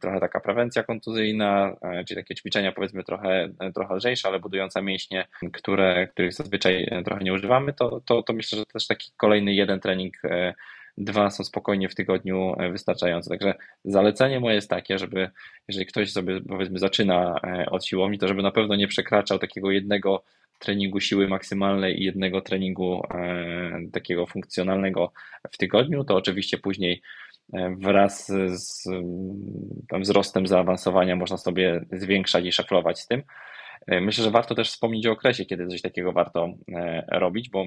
trochę 0.00 0.20
taka 0.20 0.40
prewencja 0.40 0.82
kontuzyjna, 0.82 1.76
czyli 2.08 2.20
takie 2.20 2.34
ćwiczenia, 2.34 2.72
powiedzmy, 2.72 3.04
trochę, 3.04 3.48
trochę 3.74 3.94
lżejsze, 3.94 4.28
ale 4.28 4.40
budujące 4.40 4.82
mięśnie, 4.82 5.26
które, 5.52 6.06
których 6.06 6.32
zazwyczaj 6.32 7.02
trochę 7.04 7.24
nie 7.24 7.32
używamy, 7.32 7.72
to, 7.72 8.00
to, 8.00 8.22
to 8.22 8.32
myślę, 8.32 8.58
że 8.58 8.66
też 8.66 8.86
taki 8.86 9.10
kolejny 9.16 9.54
jeden 9.54 9.80
trening 9.80 10.14
dwa 11.04 11.30
są 11.30 11.44
spokojnie 11.44 11.88
w 11.88 11.94
tygodniu 11.94 12.54
e, 12.58 12.70
wystarczające. 12.70 13.30
Także 13.30 13.54
zalecenie 13.84 14.40
moje 14.40 14.54
jest 14.54 14.70
takie, 14.70 14.98
żeby 14.98 15.30
jeżeli 15.68 15.86
ktoś 15.86 16.12
sobie 16.12 16.40
powiedzmy 16.40 16.78
zaczyna 16.78 17.40
e, 17.44 17.66
od 17.70 17.86
siłowni, 17.86 18.18
to 18.18 18.28
żeby 18.28 18.42
na 18.42 18.50
pewno 18.50 18.76
nie 18.76 18.88
przekraczał 18.88 19.38
takiego 19.38 19.70
jednego 19.70 20.24
treningu 20.58 21.00
siły 21.00 21.28
maksymalnej 21.28 22.00
i 22.00 22.04
jednego 22.04 22.40
treningu 22.40 23.02
e, 23.14 23.90
takiego 23.92 24.26
funkcjonalnego 24.26 25.12
w 25.52 25.56
tygodniu, 25.56 26.04
to 26.04 26.16
oczywiście 26.16 26.58
później 26.58 27.02
wraz 27.78 28.32
z 28.46 28.88
tam 29.88 30.02
wzrostem 30.02 30.46
zaawansowania 30.46 31.16
można 31.16 31.36
sobie 31.36 31.84
zwiększać 31.92 32.44
i 32.44 32.52
szaflować 32.52 33.00
z 33.00 33.06
tym. 33.06 33.22
Myślę, 33.88 34.24
że 34.24 34.30
warto 34.30 34.54
też 34.54 34.70
wspomnieć 34.70 35.06
o 35.06 35.12
okresie, 35.12 35.44
kiedy 35.44 35.66
coś 35.66 35.82
takiego 35.82 36.12
warto 36.12 36.48
robić, 37.08 37.50
bo 37.50 37.66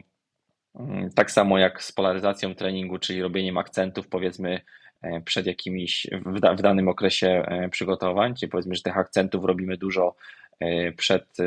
tak 1.15 1.32
samo 1.32 1.57
jak 1.57 1.84
z 1.84 1.91
polaryzacją 1.91 2.55
treningu, 2.55 2.99
czyli 2.99 3.21
robieniem 3.21 3.57
akcentów, 3.57 4.07
powiedzmy, 4.07 4.61
e, 5.01 5.21
przed 5.21 5.45
jakimiś, 5.45 6.07
w, 6.26 6.39
da, 6.39 6.53
w 6.53 6.61
danym 6.61 6.88
okresie 6.88 7.28
e, 7.28 7.69
przygotowań, 7.69 8.36
czyli 8.36 8.49
powiedzmy, 8.49 8.76
że 8.76 8.82
tych 8.82 8.97
akcentów 8.97 9.45
robimy 9.45 9.78
dużo 9.78 10.15
e, 10.59 10.91
przed 10.91 11.38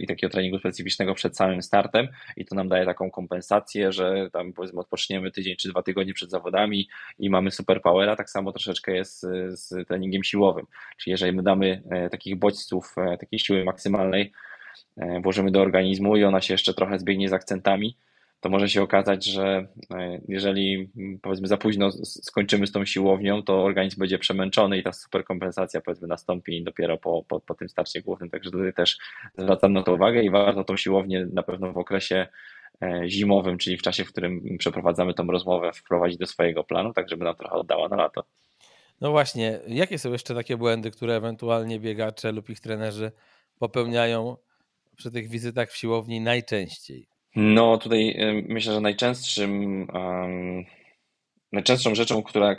i 0.00 0.06
takiego 0.06 0.30
treningu 0.30 0.58
specyficznego 0.58 1.14
przed 1.14 1.36
samym 1.36 1.62
startem 1.62 2.08
i 2.36 2.44
to 2.44 2.54
nam 2.54 2.68
daje 2.68 2.84
taką 2.84 3.10
kompensację, 3.10 3.92
że 3.92 4.30
tam 4.32 4.52
powiedzmy 4.52 4.80
odpoczniemy 4.80 5.30
tydzień 5.30 5.56
czy 5.56 5.68
dwa 5.68 5.82
tygodnie 5.82 6.14
przed 6.14 6.30
zawodami 6.30 6.88
i 7.18 7.30
mamy 7.30 7.50
superpowera, 7.50 8.16
tak 8.16 8.30
samo 8.30 8.52
troszeczkę 8.52 8.92
jest 8.92 9.20
z 9.48 9.88
treningiem 9.88 10.24
siłowym, 10.24 10.66
czyli 10.98 11.10
jeżeli 11.10 11.32
my 11.32 11.42
damy 11.42 11.82
takich 12.10 12.38
bodźców, 12.38 12.94
takiej 13.20 13.38
siły 13.38 13.64
maksymalnej, 13.64 14.32
włożymy 15.22 15.50
do 15.50 15.60
organizmu 15.60 16.16
i 16.16 16.24
ona 16.24 16.40
się 16.40 16.54
jeszcze 16.54 16.74
trochę 16.74 16.98
zbiegnie 16.98 17.28
z 17.28 17.32
akcentami, 17.32 17.96
to 18.40 18.48
może 18.48 18.68
się 18.68 18.82
okazać, 18.82 19.24
że 19.24 19.66
e, 19.94 20.20
jeżeli 20.28 20.90
powiedzmy 21.22 21.48
za 21.48 21.56
późno 21.56 21.90
skończymy 22.04 22.66
z 22.66 22.72
tą 22.72 22.84
siłownią, 22.84 23.42
to 23.42 23.64
organizm 23.64 23.98
będzie 23.98 24.18
przemęczony 24.18 24.78
i 24.78 24.82
ta 24.82 24.92
superkompensacja 24.92 25.80
powiedzmy 25.80 26.08
nastąpi 26.08 26.64
dopiero 26.64 26.98
po, 26.98 27.24
po, 27.28 27.40
po 27.40 27.54
tym 27.54 27.68
starcie 27.68 28.02
głównym. 28.02 28.30
Także 28.30 28.50
tutaj 28.50 28.72
też 28.72 28.98
zwracam 29.38 29.72
na 29.72 29.82
to 29.82 29.94
uwagę 29.94 30.22
i 30.22 30.30
warto 30.30 30.64
tą 30.64 30.76
siłownię 30.76 31.26
na 31.32 31.42
pewno 31.42 31.72
w 31.72 31.78
okresie 31.78 32.26
e, 32.82 33.02
zimowym, 33.08 33.58
czyli 33.58 33.76
w 33.76 33.82
czasie, 33.82 34.04
w 34.04 34.08
którym 34.08 34.58
przeprowadzamy 34.58 35.14
tą 35.14 35.26
rozmowę, 35.26 35.72
wprowadzić 35.72 36.18
do 36.18 36.26
swojego 36.26 36.64
planu, 36.64 36.92
tak 36.92 37.08
żeby 37.08 37.24
nam 37.24 37.34
trochę 37.34 37.54
oddała 37.54 37.88
na 37.88 37.96
lato. 37.96 38.24
No 39.00 39.10
właśnie, 39.10 39.60
jakie 39.68 39.98
są 39.98 40.12
jeszcze 40.12 40.34
takie 40.34 40.56
błędy, 40.56 40.90
które 40.90 41.16
ewentualnie 41.16 41.80
biegacze 41.80 42.32
lub 42.32 42.50
ich 42.50 42.60
trenerzy 42.60 43.12
popełniają 43.58 44.36
przy 44.96 45.10
tych 45.10 45.28
wizytach 45.28 45.70
w 45.70 45.76
siłowni 45.76 46.20
najczęściej? 46.20 47.09
No 47.36 47.78
tutaj 47.78 48.16
myślę, 48.48 48.74
że 48.74 48.80
najczęstszym, 48.80 49.86
najczęstszą 51.52 51.94
rzeczą, 51.94 52.22
która, 52.22 52.56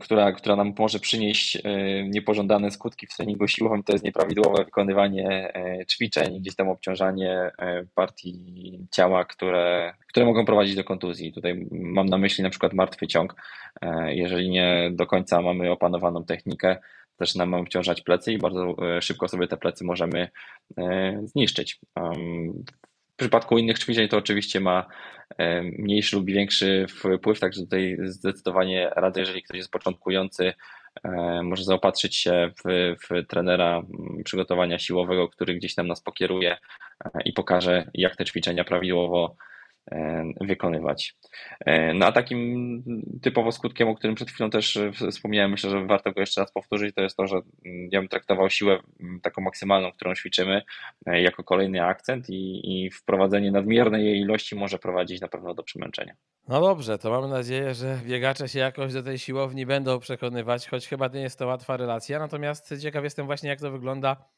która, 0.00 0.32
która 0.32 0.56
nam 0.56 0.74
może 0.78 0.98
przynieść 0.98 1.62
niepożądane 2.08 2.70
skutki 2.70 3.06
w 3.06 3.16
treningu 3.16 3.48
siłowym, 3.48 3.82
to 3.82 3.92
jest 3.92 4.04
nieprawidłowe 4.04 4.64
wykonywanie 4.64 5.54
e, 5.54 5.86
ćwiczeń, 5.86 6.40
gdzieś 6.40 6.56
tam 6.56 6.68
obciążanie 6.68 7.50
e, 7.58 7.84
partii 7.94 8.78
ciała, 8.90 9.24
które, 9.24 9.94
które 10.08 10.26
mogą 10.26 10.44
prowadzić 10.44 10.74
do 10.74 10.84
kontuzji. 10.84 11.32
Tutaj 11.32 11.66
mam 11.70 12.06
na 12.06 12.18
myśli 12.18 12.44
na 12.44 12.50
przykład 12.50 12.72
martwy 12.72 13.06
ciąg. 13.06 13.34
E, 13.82 14.14
jeżeli 14.14 14.50
nie 14.50 14.90
do 14.92 15.06
końca 15.06 15.42
mamy 15.42 15.70
opanowaną 15.70 16.24
technikę, 16.24 16.76
zaczynamy 17.20 17.56
obciążać 17.56 18.00
plecy 18.00 18.32
i 18.32 18.38
bardzo 18.38 18.76
szybko 19.00 19.28
sobie 19.28 19.48
te 19.48 19.56
plecy 19.56 19.84
możemy 19.84 20.28
zniszczyć. 21.24 21.80
W 23.16 23.18
przypadku 23.18 23.58
innych 23.58 23.78
ćwiczeń 23.78 24.08
to 24.08 24.16
oczywiście 24.16 24.60
ma 24.60 24.86
e, 25.38 25.62
mniejszy 25.62 26.16
lub 26.16 26.26
większy 26.26 26.86
wpływ, 27.18 27.40
także 27.40 27.62
tutaj 27.62 27.96
zdecydowanie 28.04 28.90
radzę, 28.96 29.20
jeżeli 29.20 29.42
ktoś 29.42 29.56
jest 29.56 29.70
początkujący, 29.70 30.52
e, 31.04 31.40
może 31.42 31.64
zaopatrzyć 31.64 32.16
się 32.16 32.50
w, 32.64 32.94
w 33.04 33.26
trenera 33.26 33.82
przygotowania 34.24 34.78
siłowego, 34.78 35.28
który 35.28 35.54
gdzieś 35.54 35.74
tam 35.74 35.86
nas 35.86 36.02
pokieruje 36.02 36.56
e, 37.04 37.10
i 37.24 37.32
pokaże, 37.32 37.90
jak 37.94 38.16
te 38.16 38.24
ćwiczenia 38.24 38.64
prawidłowo 38.64 39.36
wykonywać. 40.40 41.16
E, 41.60 41.94
no 41.94 42.06
a 42.06 42.12
takim 42.12 42.82
typowo 43.22 43.52
skutkiem, 43.52 43.88
o 43.88 43.94
którym 43.94 44.16
przed 44.16 44.30
chwilą 44.30 44.50
też 44.50 44.76
e, 44.76 44.92
wspomniałem, 45.10 45.50
myślę, 45.50 45.70
że 45.70 45.86
warto 45.86 46.12
go 46.12 46.20
jeszcze 46.20 46.40
raz 46.40 46.52
powtórzyć, 46.52 46.94
to 46.94 47.02
jest 47.02 47.16
to, 47.16 47.26
że 47.26 47.36
mm, 47.36 47.88
ja 47.92 48.00
bym 48.00 48.08
traktował 48.08 48.50
siłę 48.50 48.78
mm, 49.00 49.20
taką 49.20 49.42
maksymalną, 49.42 49.92
którą 49.92 50.14
ćwiczymy, 50.14 50.62
jako 51.06 51.44
kolejny 51.44 51.84
akcent 51.84 52.30
i, 52.30 52.60
i 52.64 52.90
wprowadzenie 52.90 53.52
nadmiernej 53.52 54.04
jej 54.04 54.20
ilości 54.20 54.56
może 54.56 54.78
prowadzić 54.78 55.20
na 55.20 55.28
pewno 55.28 55.54
do 55.54 55.62
przemęczenia. 55.62 56.14
No 56.48 56.60
dobrze, 56.60 56.98
to 56.98 57.10
mam 57.10 57.30
nadzieję, 57.30 57.74
że 57.74 57.98
biegacze 58.04 58.48
się 58.48 58.58
jakoś 58.58 58.92
do 58.92 59.02
tej 59.02 59.18
siłowni 59.18 59.66
będą 59.66 59.98
przekonywać, 59.98 60.68
choć 60.68 60.88
chyba 60.88 61.08
nie 61.08 61.20
jest 61.20 61.38
to 61.38 61.46
łatwa 61.46 61.76
relacja. 61.76 62.18
Natomiast 62.18 62.74
ciekaw 62.82 63.04
jestem 63.04 63.26
właśnie, 63.26 63.48
jak 63.48 63.60
to 63.60 63.70
wygląda 63.70 64.16
E, 64.16 64.35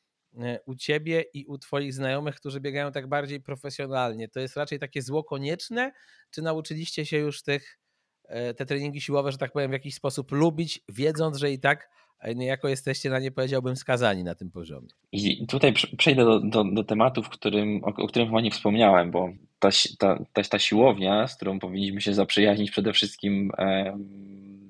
u 0.67 0.75
ciebie 0.75 1.25
i 1.35 1.47
u 1.47 1.59
twoich 1.59 1.95
znajomych, 1.95 2.37
którzy 2.37 2.61
biegają 2.61 2.93
tak 2.93 3.09
bardziej 3.09 3.41
profesjonalnie? 3.41 4.29
To 4.29 4.41
jest 4.41 4.57
raczej 4.57 4.79
takie 4.79 5.03
zło 5.03 5.25
konieczne, 5.25 5.93
czy 6.31 6.43
nauczyliście 6.43 7.07
się 7.07 7.19
już 7.19 7.43
tych 7.43 7.79
e, 8.25 8.55
te 8.55 8.67
treningi 8.67 9.01
siłowe, 9.01 9.33
że 9.33 9.39
tak 9.39 9.53
powiem, 9.53 9.71
w 9.71 9.73
jakiś 9.73 9.95
sposób 9.95 10.33
lubić, 10.33 10.81
wiedząc, 10.89 11.37
że 11.37 11.51
i 11.53 11.59
tak 11.59 11.89
niejako 12.35 12.69
jesteście 12.69 13.11
na 13.11 13.19
nie, 13.19 13.31
powiedziałbym, 13.31 13.77
skazani 13.77 14.25
na 14.25 14.35
tym 14.35 14.51
poziomie. 14.51 14.89
I 15.13 15.47
tutaj 15.47 15.75
przejdę 15.99 16.25
do, 16.25 16.41
do, 16.41 16.65
do 16.65 16.85
tematu, 16.85 17.23
w 17.23 17.29
którym, 17.29 17.85
o, 17.85 17.87
o 17.87 18.07
którym 18.07 18.29
chyba 18.29 18.41
nie 18.41 18.51
wspomniałem, 18.51 19.11
bo 19.11 19.29
ta, 19.59 19.69
ta, 19.99 20.25
ta, 20.33 20.43
ta 20.43 20.59
siłownia, 20.59 21.29
z 21.29 21.37
którą 21.37 21.59
powinniśmy 21.59 22.01
się 22.01 22.15
zaprzyjaźnić 22.15 22.71
przede 22.71 22.93
wszystkim, 22.93 23.51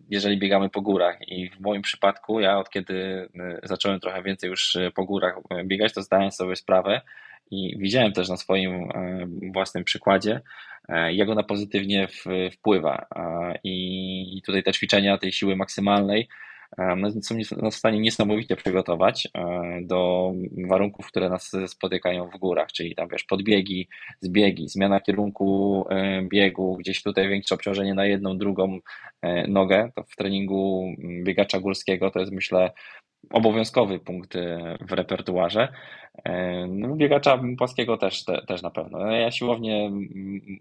jeżeli 0.09 0.39
biegamy 0.39 0.71
po 0.71 0.81
górach. 0.81 1.29
I 1.29 1.51
w 1.51 1.61
moim 1.61 1.83
przypadku, 1.83 2.41
ja 2.41 2.59
od 2.59 2.71
kiedy 2.71 3.29
e, 3.39 3.61
zacząłem 3.63 4.01
trochę 4.01 4.23
więcej 4.23 4.51
już 4.51 4.77
e, 4.77 4.91
po 4.91 5.05
górach 5.05 5.39
e, 5.51 5.65
biegać, 5.65 5.93
to 5.95 6.03
zdałem 6.03 6.31
sobie 6.31 6.57
sprawę 6.57 7.01
i 7.51 7.79
widziałem 7.79 8.13
też 8.13 8.29
na 8.29 8.37
swoim 8.37 8.89
własnym 9.53 9.85
przykładzie, 9.85 10.41
jak 11.11 11.29
ona 11.29 11.43
pozytywnie 11.43 12.09
wpływa. 12.53 13.07
I 13.65 14.43
tutaj 14.47 14.63
te 14.63 14.73
ćwiczenia 14.73 15.19
tej 15.19 15.33
siły 15.33 15.57
maksymalnej 15.57 16.29
są 17.23 17.37
nas 17.63 17.75
w 17.75 17.79
stanie 17.79 18.01
niesamowicie 18.01 18.57
przygotować 18.57 19.29
do 19.83 20.33
warunków, 20.69 21.07
które 21.07 21.29
nas 21.29 21.53
spotykają 21.67 22.31
w 22.31 22.39
górach, 22.39 22.73
czyli 22.73 22.95
tam 22.95 23.09
wiesz, 23.09 23.25
podbiegi, 23.25 23.89
zbiegi, 24.21 24.69
zmiana 24.69 25.01
kierunku 25.01 25.85
biegu, 26.23 26.77
gdzieś 26.77 27.03
tutaj 27.03 27.29
większe 27.29 27.55
obciążenie 27.55 27.95
na 27.95 28.07
jedną, 28.07 28.39
drugą 28.39 28.79
nogę. 29.49 29.91
To 29.97 30.03
w 30.03 30.17
treningu 30.17 30.95
biegacza 31.25 31.61
górskiego 31.61 32.11
to 32.11 32.21
jest 32.21 32.33
myślę 32.33 32.71
obowiązkowy 33.31 33.99
punkt 33.99 34.37
e, 34.37 34.77
w 34.81 34.93
repertuarze. 34.93 35.69
E, 36.25 36.67
no, 36.67 36.97
biegacza 36.97 37.41
płaskiego 37.59 37.97
też, 37.97 38.25
te, 38.25 38.43
też 38.47 38.63
na 38.63 38.71
pewno. 38.71 38.99
No, 38.99 39.13
ja 39.13 39.31
siłownie 39.31 39.91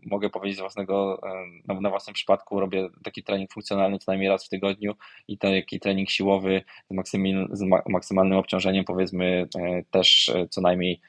mogę 0.05 0.30
powiedzieć 0.30 0.58
z 0.58 0.62
własnego, 0.62 1.22
e, 1.70 1.82
na 1.82 1.89
własnym 1.89 2.14
przypadku 2.14 2.60
robię 2.60 2.89
taki 3.03 3.24
trening 3.24 3.53
funkcjonalny 3.53 3.99
co 3.99 4.12
najmniej 4.12 4.30
raz 4.30 4.45
w 4.45 4.49
tygodniu 4.49 4.93
i 5.28 5.38
taki 5.38 5.80
trening 5.80 6.10
siłowy 6.10 6.64
z, 7.05 7.12
z 7.51 7.64
maksymalnym 7.89 8.38
obciążeniem 8.38 8.86
powiedzmy 8.86 9.47
też 9.91 10.32
co 10.49 10.62
najmniej 10.62 11.01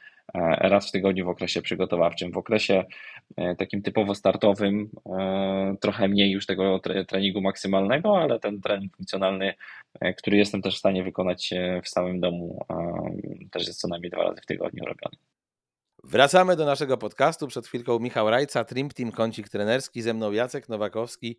raz 0.60 0.88
w 0.88 0.92
tygodniu 0.92 1.24
w 1.24 1.28
okresie 1.28 1.62
przygotowawczym. 1.62 2.32
W 2.32 2.36
okresie 2.36 2.84
takim 3.58 3.82
typowo 3.82 4.14
startowym 4.14 4.90
e, 5.06 5.76
trochę 5.80 6.08
mniej 6.08 6.30
już 6.30 6.46
tego 6.46 6.80
treningu 7.08 7.40
maksymalnego, 7.40 8.18
ale 8.18 8.40
ten 8.40 8.60
trening 8.60 8.96
funkcjonalny, 8.96 9.54
który 10.16 10.36
jestem 10.36 10.62
też 10.62 10.74
w 10.74 10.78
stanie 10.78 11.04
wykonać 11.04 11.50
w 11.84 11.88
samym 11.88 12.20
domu, 12.20 12.66
też 13.50 13.66
jest 13.66 13.80
co 13.80 13.88
najmniej 13.88 14.10
dwa 14.10 14.22
razy 14.22 14.40
w 14.40 14.46
tygodniu 14.46 14.84
robiony. 14.84 15.16
Wracamy 16.04 16.56
do 16.56 16.66
naszego 16.66 16.98
podcastu. 16.98 17.46
Przed 17.46 17.66
chwilką 17.66 17.98
Michał 17.98 18.30
Rajca, 18.30 18.64
Trim 18.64 18.88
Team, 18.88 19.12
kącik 19.12 19.48
trenerski, 19.48 20.02
ze 20.02 20.14
mną 20.14 20.32
Jacek 20.32 20.68
Nowakowski, 20.68 21.38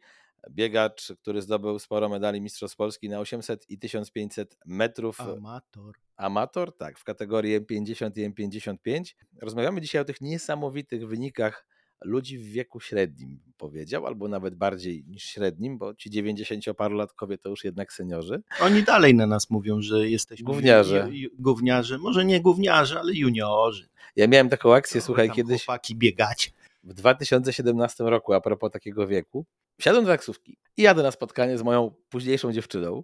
biegacz, 0.50 1.14
który 1.22 1.42
zdobył 1.42 1.80
sporo 1.80 2.10
medali 2.10 2.42
Mistrzostw 2.42 2.78
Polski 2.78 3.10
na 3.10 3.20
800 3.20 3.70
i 3.70 3.80
1500 3.80 4.58
metrów. 4.66 5.22
Amator. 5.22 5.96
Amator, 6.16 6.78
tak, 6.78 7.00
w 7.00 7.04
kategorii 7.04 7.62
M50 7.62 8.20
i 8.20 8.30
M55. 8.30 9.16
Rozmawiamy 9.42 9.82
dzisiaj 9.82 10.02
o 10.02 10.06
tych 10.06 10.22
niesamowitych 10.22 11.08
wynikach 11.08 11.66
ludzi 12.02 12.38
w 12.38 12.44
wieku 12.44 12.80
średnim, 12.80 13.40
powiedział, 13.58 14.08
albo 14.08 14.28
nawet 14.28 14.56
bardziej 14.56 15.04
niż 15.08 15.24
średnim, 15.24 15.78
bo 15.78 15.96
ci 15.96 16.10
90-parolatkowie 16.10 17.38
to 17.38 17.50
już 17.50 17.64
jednak 17.64 17.94
seniorzy. 17.94 18.42
Oni 18.62 18.84
dalej 18.84 19.16
na 19.16 19.28
nas 19.28 19.50
mówią, 19.50 19.82
że 19.82 20.10
jesteśmy 20.10 20.46
gówniarze. 20.46 21.10
gówniarze. 21.40 21.98
Może 21.98 22.26
nie 22.26 22.42
gówniarze, 22.42 23.00
ale 23.00 23.14
juniorzy. 23.14 23.90
Ja 24.16 24.28
miałem 24.28 24.50
taką 24.50 24.74
akcję, 24.74 25.02
słuchaj, 25.02 25.32
kiedyś. 25.32 25.66
Chłopaki 25.66 25.96
biegać. 25.96 26.54
W 26.84 26.94
2017 26.94 28.04
roku, 28.04 28.34
a 28.34 28.42
propos 28.42 28.72
takiego 28.72 29.08
wieku, 29.08 29.46
Wsiadłem 29.80 30.06
do 30.06 30.12
taksówki 30.12 30.58
i 30.78 30.82
jadę 30.82 31.04
na 31.04 31.12
spotkanie 31.12 31.58
z 31.58 31.64
moją 31.64 31.92
późniejszą 32.10 32.52
dziewczyną 32.54 33.04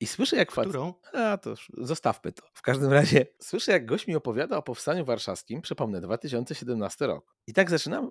i 0.00 0.06
słyszę 0.06 0.36
jak 0.36 0.52
facet... 0.52 0.70
Którą? 0.70 0.94
A, 1.12 1.38
to 1.38 1.50
już 1.50 1.72
zostawmy 1.78 2.32
to. 2.32 2.42
W 2.54 2.62
każdym 2.62 2.92
razie 2.92 3.26
słyszę 3.40 3.72
jak 3.72 3.86
gość 3.86 4.06
mi 4.06 4.16
opowiada 4.16 4.56
o 4.56 4.62
Powstaniu 4.62 5.04
Warszawskim, 5.04 5.62
przypomnę, 5.62 6.00
2017 6.00 7.06
rok. 7.06 7.34
I 7.46 7.52
tak 7.52 7.70
zaczynam, 7.70 8.10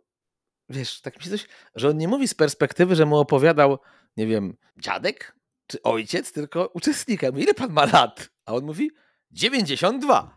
wiesz, 0.70 1.02
tak 1.02 1.18
mi 1.18 1.24
się 1.24 1.30
coś, 1.30 1.48
że 1.76 1.90
on 1.90 1.98
nie 1.98 2.08
mówi 2.08 2.28
z 2.28 2.34
perspektywy, 2.34 2.96
że 2.96 3.06
mu 3.06 3.18
opowiadał, 3.18 3.80
nie 4.18 4.28
wiem, 4.28 4.58
dziadek 4.78 5.36
czy 5.68 5.82
ojciec, 5.82 6.32
tylko 6.32 6.72
uczestnikiem. 6.74 7.40
Ile 7.40 7.54
pan 7.54 7.74
ma 7.74 7.86
lat? 7.86 8.30
A 8.46 8.54
on 8.54 8.66
mówi 8.66 8.92
92. 9.32 10.36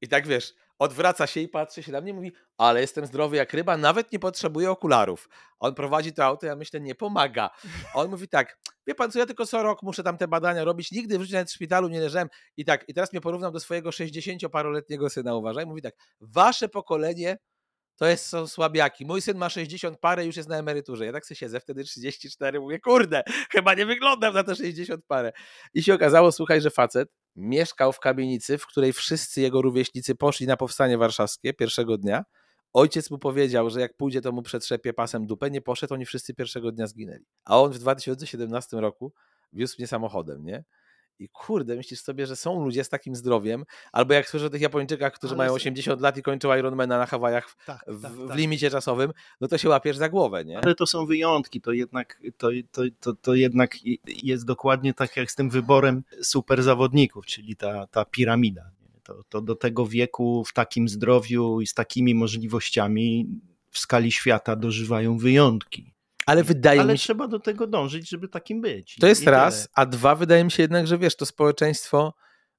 I 0.00 0.08
tak 0.08 0.26
wiesz, 0.26 0.54
odwraca 0.78 1.26
się 1.26 1.40
i 1.40 1.48
patrzy 1.48 1.82
się 1.82 1.92
na 1.92 2.00
mnie, 2.00 2.14
mówi, 2.14 2.32
ale 2.58 2.80
jestem 2.80 3.06
zdrowy 3.06 3.36
jak 3.36 3.52
ryba, 3.52 3.76
nawet 3.76 4.12
nie 4.12 4.18
potrzebuję 4.18 4.70
okularów. 4.70 5.28
On 5.58 5.74
prowadzi 5.74 6.12
to 6.12 6.24
auto, 6.24 6.46
ja 6.46 6.56
myślę, 6.56 6.80
nie 6.80 6.94
pomaga. 6.94 7.50
On 7.94 8.10
mówi 8.10 8.28
tak, 8.28 8.58
wie 8.90 8.94
pan 8.94 9.10
co, 9.10 9.18
ja 9.18 9.26
tylko 9.26 9.46
co 9.46 9.62
rok 9.62 9.82
muszę 9.82 10.02
tam 10.02 10.18
te 10.18 10.28
badania 10.28 10.64
robić, 10.64 10.92
nigdy 10.92 11.18
w 11.18 11.22
życiu 11.22 11.34
nawet 11.34 11.50
w 11.50 11.52
szpitalu 11.52 11.88
nie 11.88 12.00
leżałem 12.00 12.28
i 12.56 12.64
tak, 12.64 12.88
i 12.88 12.94
teraz 12.94 13.12
mnie 13.12 13.20
porównam 13.20 13.52
do 13.52 13.60
swojego 13.60 13.90
60-paroletniego 13.90 15.10
syna, 15.10 15.34
uważaj, 15.34 15.66
mówi 15.66 15.82
tak, 15.82 15.94
wasze 16.20 16.68
pokolenie 16.68 17.38
to 17.96 18.06
jest, 18.06 18.26
są 18.26 18.46
słabiaki. 18.46 19.06
Mój 19.06 19.22
syn 19.22 19.38
ma 19.38 19.48
60 19.48 19.98
parę, 19.98 20.26
już 20.26 20.36
jest 20.36 20.48
na 20.48 20.58
emeryturze. 20.58 21.06
Ja 21.06 21.12
tak 21.12 21.26
sobie 21.26 21.36
siedzę, 21.36 21.60
wtedy 21.60 21.84
34, 21.84 22.60
mówię, 22.60 22.78
kurde, 22.80 23.22
chyba 23.52 23.74
nie 23.74 23.86
wyglądam 23.86 24.34
na 24.34 24.44
te 24.44 24.56
60 24.56 25.04
parę. 25.06 25.32
I 25.74 25.82
się 25.82 25.94
okazało, 25.94 26.32
słuchaj, 26.32 26.60
że 26.60 26.70
facet 26.70 27.08
mieszkał 27.36 27.92
w 27.92 28.00
kamienicy, 28.00 28.58
w 28.58 28.66
której 28.66 28.92
wszyscy 28.92 29.40
jego 29.40 29.62
rówieśnicy 29.62 30.14
poszli 30.14 30.46
na 30.46 30.56
powstanie 30.56 30.98
warszawskie 30.98 31.54
pierwszego 31.54 31.98
dnia. 31.98 32.24
Ojciec 32.72 33.10
mu 33.10 33.18
powiedział, 33.18 33.70
że 33.70 33.80
jak 33.80 33.96
pójdzie, 33.96 34.20
to 34.20 34.32
mu 34.32 34.42
przetrzepie 34.42 34.92
pasem 34.92 35.26
dupę. 35.26 35.50
Nie 35.50 35.60
poszedł, 35.60 35.94
oni 35.94 36.06
wszyscy 36.06 36.34
pierwszego 36.34 36.72
dnia 36.72 36.86
zginęli. 36.86 37.24
A 37.44 37.60
on 37.60 37.72
w 37.72 37.78
2017 37.78 38.80
roku 38.80 39.12
wiózł 39.52 39.76
mnie 39.78 39.86
samochodem, 39.86 40.44
nie? 40.44 40.64
I 41.18 41.28
kurde, 41.28 41.76
myślisz 41.76 42.00
sobie, 42.00 42.26
że 42.26 42.36
są 42.36 42.64
ludzie 42.64 42.84
z 42.84 42.88
takim 42.88 43.16
zdrowiem, 43.16 43.64
albo 43.92 44.14
jak 44.14 44.28
słyszę 44.28 44.46
o 44.46 44.50
tych 44.50 44.60
Japończykach, 44.60 45.12
którzy 45.12 45.34
Ale 45.34 45.38
mają 45.38 45.52
80 45.52 46.00
lat 46.00 46.16
i 46.16 46.22
kończą 46.22 46.56
Ironmana 46.56 46.98
na 46.98 47.06
Hawajach 47.06 47.56
tak, 47.66 47.84
w, 47.86 48.02
tak, 48.02 48.12
w 48.12 48.28
tak. 48.28 48.36
limicie 48.36 48.70
czasowym, 48.70 49.12
no 49.40 49.48
to 49.48 49.58
się 49.58 49.68
łapiesz 49.68 49.96
za 49.96 50.08
głowę, 50.08 50.44
nie? 50.44 50.58
Ale 50.58 50.74
to 50.74 50.86
są 50.86 51.06
wyjątki, 51.06 51.60
to 51.60 51.72
jednak, 51.72 52.20
to, 52.36 52.48
to, 52.72 52.82
to, 53.00 53.12
to 53.14 53.34
jednak 53.34 53.76
jest 54.06 54.46
dokładnie 54.46 54.94
tak 54.94 55.16
jak 55.16 55.30
z 55.30 55.34
tym 55.34 55.50
wyborem 55.50 56.02
super 56.22 56.62
zawodników, 56.62 57.26
czyli 57.26 57.56
ta, 57.56 57.86
ta 57.86 58.04
piramida. 58.04 58.70
To, 59.04 59.22
to 59.28 59.40
do 59.40 59.54
tego 59.54 59.86
wieku, 59.86 60.44
w 60.44 60.52
takim 60.52 60.88
zdrowiu 60.88 61.60
i 61.60 61.66
z 61.66 61.74
takimi 61.74 62.14
możliwościami 62.14 63.26
w 63.70 63.78
skali 63.78 64.12
świata 64.12 64.56
dożywają 64.56 65.18
wyjątki. 65.18 65.94
Ale 66.26 66.44
wydaje 66.44 66.80
Ale 66.80 66.92
mi 66.92 66.98
się. 66.98 67.02
trzeba 67.02 67.28
do 67.28 67.40
tego 67.40 67.66
dążyć, 67.66 68.08
żeby 68.08 68.28
takim 68.28 68.60
być. 68.60 68.96
To 69.00 69.06
jest 69.06 69.26
raz, 69.26 69.68
a 69.74 69.86
dwa, 69.86 70.14
wydaje 70.14 70.44
mi 70.44 70.50
się 70.50 70.62
jednak, 70.62 70.86
że 70.86 70.98
wiesz, 70.98 71.16
to 71.16 71.26
społeczeństwo 71.26 72.14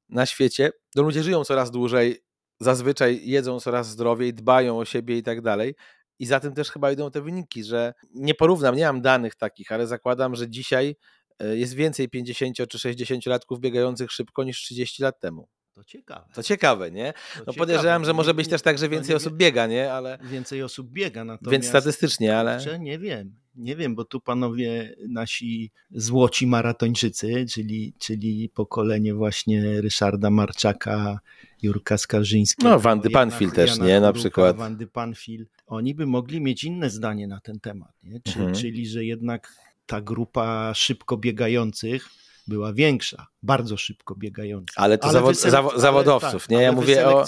na 0.09 0.25
świecie, 0.25 0.71
to 0.95 1.01
ludzie 1.01 1.23
żyją 1.23 1.43
coraz 1.43 1.71
dłużej, 1.71 2.23
zazwyczaj 2.59 3.21
jedzą 3.23 3.59
coraz 3.59 3.89
zdrowiej, 3.89 4.33
dbają 4.33 4.79
o 4.79 4.85
siebie 4.85 5.17
i 5.17 5.23
tak 5.23 5.41
dalej. 5.41 5.75
I 6.19 6.25
za 6.25 6.39
tym 6.39 6.53
też 6.53 6.71
chyba 6.71 6.91
idą 6.91 7.11
te 7.11 7.21
wyniki, 7.21 7.63
że 7.63 7.93
nie 8.13 8.35
porównam, 8.35 8.75
nie 8.75 8.85
mam 8.85 9.01
danych 9.01 9.35
takich, 9.35 9.71
ale 9.71 9.87
zakładam, 9.87 10.35
że 10.35 10.49
dzisiaj 10.49 10.95
e, 11.39 11.57
jest 11.57 11.73
więcej 11.73 12.09
50 12.09 12.57
czy 12.69 12.79
60 12.79 13.25
latków 13.25 13.59
biegających 13.59 14.11
szybko 14.11 14.43
niż 14.43 14.61
30 14.61 15.03
lat 15.03 15.19
temu. 15.19 15.47
To 15.73 15.83
ciekawe. 15.83 16.25
To 16.33 16.43
ciekawe, 16.43 16.91
nie? 16.91 17.13
To 17.37 17.43
no 17.47 17.53
podejrzewam, 17.53 18.05
że 18.05 18.13
może 18.13 18.33
być 18.33 18.47
też 18.47 18.61
tak, 18.61 18.77
że 18.77 18.89
więcej 18.89 19.15
osób 19.15 19.33
biega, 19.33 19.67
nie? 19.67 19.93
Ale... 19.93 20.17
Więcej 20.23 20.63
osób 20.63 20.91
biega. 20.91 21.23
Natomiast, 21.23 21.51
Więc 21.51 21.67
statystycznie, 21.67 22.37
ale... 22.37 22.59
Nie 22.79 22.99
wiem. 22.99 23.35
Nie 23.55 23.75
wiem, 23.75 23.95
bo 23.95 24.05
tu 24.05 24.21
panowie 24.21 24.95
nasi 25.09 25.71
złoci 25.91 26.47
maratończycy, 26.47 27.45
czyli, 27.53 27.93
czyli 27.99 28.49
pokolenie 28.49 29.13
właśnie 29.13 29.81
Ryszarda 29.81 30.29
Marczaka, 30.29 31.19
Jurka 31.61 31.97
Skarżyńskiego. 31.97 32.69
No, 32.69 32.79
Wandy 32.79 33.09
Panfil 33.09 33.51
też, 33.51 33.69
Jana 33.69 33.85
nie? 33.85 33.99
Na 33.99 34.13
przykład. 34.13 34.57
Wandy 34.57 34.87
Panfil. 34.87 35.47
Oni 35.67 35.95
by 35.95 36.05
mogli 36.05 36.41
mieć 36.41 36.63
inne 36.63 36.89
zdanie 36.89 37.27
na 37.27 37.39
ten 37.39 37.59
temat, 37.59 38.03
nie? 38.03 38.19
Czyli, 38.19 38.39
mhm. 38.39 38.55
czyli 38.55 38.87
że 38.87 39.05
jednak 39.05 39.53
ta 39.85 40.01
grupa 40.01 40.73
szybko 40.73 41.17
biegających 41.17 42.09
była 42.47 42.73
większa, 42.73 43.27
bardzo 43.43 43.77
szybko 43.77 44.15
biegająca. 44.15 44.73
Ale 44.75 44.97
to 44.97 45.07
ale 45.07 45.33
zawo, 45.33 45.79
zawodowców, 45.79 46.43
tak, 46.43 46.49
nie? 46.49 46.61
Ja 46.61 46.71
mówię 46.71 47.07
o... 47.07 47.25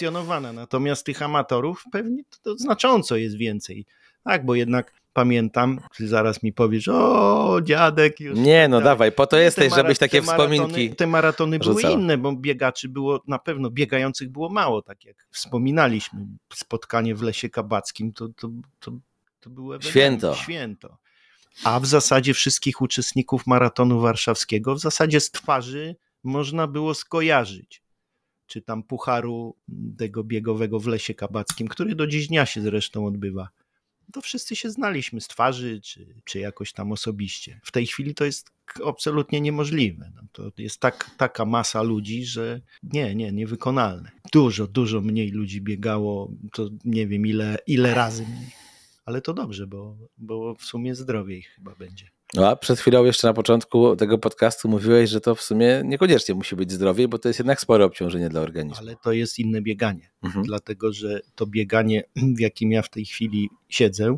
Natomiast 0.53 1.05
tych 1.05 1.21
amatorów 1.21 1.83
pewnie 1.91 2.23
to, 2.23 2.37
to 2.43 2.57
znacząco 2.57 3.15
jest 3.15 3.37
więcej. 3.37 3.85
Tak, 4.23 4.45
bo 4.45 4.55
jednak 4.55 4.93
pamiętam, 5.13 5.79
ty 5.97 6.07
zaraz 6.07 6.43
mi 6.43 6.53
powiesz, 6.53 6.87
o 6.87 7.59
dziadek 7.63 8.19
już. 8.19 8.39
Nie, 8.39 8.67
no 8.67 8.77
tak. 8.77 8.85
dawaj, 8.85 9.11
po 9.11 9.27
to 9.27 9.37
jesteś, 9.37 9.73
żebyś 9.73 9.97
takie 9.97 10.21
te 10.21 10.27
wspominki 10.27 10.95
Te 10.95 11.07
maratony 11.07 11.59
były 11.59 11.81
inne, 11.81 12.17
bo 12.17 12.35
biegaczy 12.35 12.89
było, 12.89 13.21
na 13.27 13.39
pewno 13.39 13.69
biegających 13.69 14.29
było 14.29 14.49
mało, 14.49 14.81
tak 14.81 15.05
jak 15.05 15.27
wspominaliśmy. 15.31 16.19
Spotkanie 16.53 17.15
w 17.15 17.21
Lesie 17.21 17.49
Kabackim 17.49 18.13
to, 18.13 18.29
to, 18.29 18.49
to, 18.79 18.91
to 19.39 19.49
było 19.49 19.81
święto. 19.81 20.35
święto 20.35 20.97
a 21.63 21.79
w 21.79 21.85
zasadzie 21.85 22.33
wszystkich 22.33 22.81
uczestników 22.81 23.47
maratonu 23.47 23.99
warszawskiego 23.99 24.75
w 24.75 24.79
zasadzie 24.79 25.19
z 25.19 25.31
twarzy 25.31 25.95
można 26.23 26.67
było 26.67 26.93
skojarzyć. 26.93 27.83
Czy 28.47 28.61
tam 28.61 28.83
pucharu 28.83 29.55
tego 29.97 30.23
biegowego 30.23 30.79
w 30.79 30.87
Lesie 30.87 31.13
Kabackim, 31.13 31.67
który 31.67 31.95
do 31.95 32.07
dziś 32.07 32.27
dnia 32.27 32.45
się 32.45 32.61
zresztą 32.61 33.05
odbywa. 33.05 33.49
to 34.13 34.21
wszyscy 34.21 34.55
się 34.55 34.69
znaliśmy 34.69 35.21
z 35.21 35.27
twarzy, 35.27 35.81
czy, 35.81 36.15
czy 36.23 36.39
jakoś 36.39 36.73
tam 36.73 36.91
osobiście. 36.91 37.59
W 37.63 37.71
tej 37.71 37.87
chwili 37.87 38.15
to 38.15 38.25
jest 38.25 38.51
absolutnie 38.85 39.41
niemożliwe. 39.41 40.11
No, 40.15 40.21
to 40.31 40.51
jest 40.57 40.79
tak, 40.79 41.09
taka 41.17 41.45
masa 41.45 41.81
ludzi, 41.81 42.25
że 42.25 42.61
nie, 42.83 43.15
nie, 43.15 43.31
niewykonalne. 43.31 44.11
Dużo, 44.31 44.67
dużo 44.67 45.01
mniej 45.01 45.31
ludzi 45.31 45.61
biegało, 45.61 46.31
to 46.51 46.69
nie 46.85 47.07
wiem 47.07 47.25
ile, 47.25 47.57
ile 47.67 47.93
razy 47.93 48.23
mniej. 48.23 48.62
Ale 49.05 49.21
to 49.21 49.33
dobrze, 49.33 49.67
bo, 49.67 49.97
bo 50.17 50.55
w 50.55 50.63
sumie 50.63 50.95
zdrowiej 50.95 51.41
chyba 51.41 51.75
będzie. 51.75 52.07
No 52.33 52.49
a 52.49 52.55
przed 52.55 52.79
chwilą 52.79 53.05
jeszcze 53.05 53.27
na 53.27 53.33
początku 53.33 53.95
tego 53.95 54.17
podcastu 54.17 54.69
mówiłeś, 54.69 55.09
że 55.09 55.21
to 55.21 55.35
w 55.35 55.41
sumie 55.41 55.81
niekoniecznie 55.85 56.35
musi 56.35 56.55
być 56.55 56.71
zdrowiej, 56.71 57.07
bo 57.07 57.19
to 57.19 57.29
jest 57.29 57.39
jednak 57.39 57.61
spore 57.61 57.85
obciążenie 57.85 58.29
dla 58.29 58.41
organizmu. 58.41 58.77
Ale 58.79 58.95
to 58.95 59.11
jest 59.11 59.39
inne 59.39 59.61
bieganie, 59.61 60.11
mhm. 60.23 60.45
dlatego 60.45 60.93
że 60.93 61.21
to 61.35 61.47
bieganie, 61.47 62.03
w 62.15 62.39
jakim 62.39 62.71
ja 62.71 62.81
w 62.81 62.89
tej 62.89 63.05
chwili 63.05 63.49
siedzę, 63.69 64.17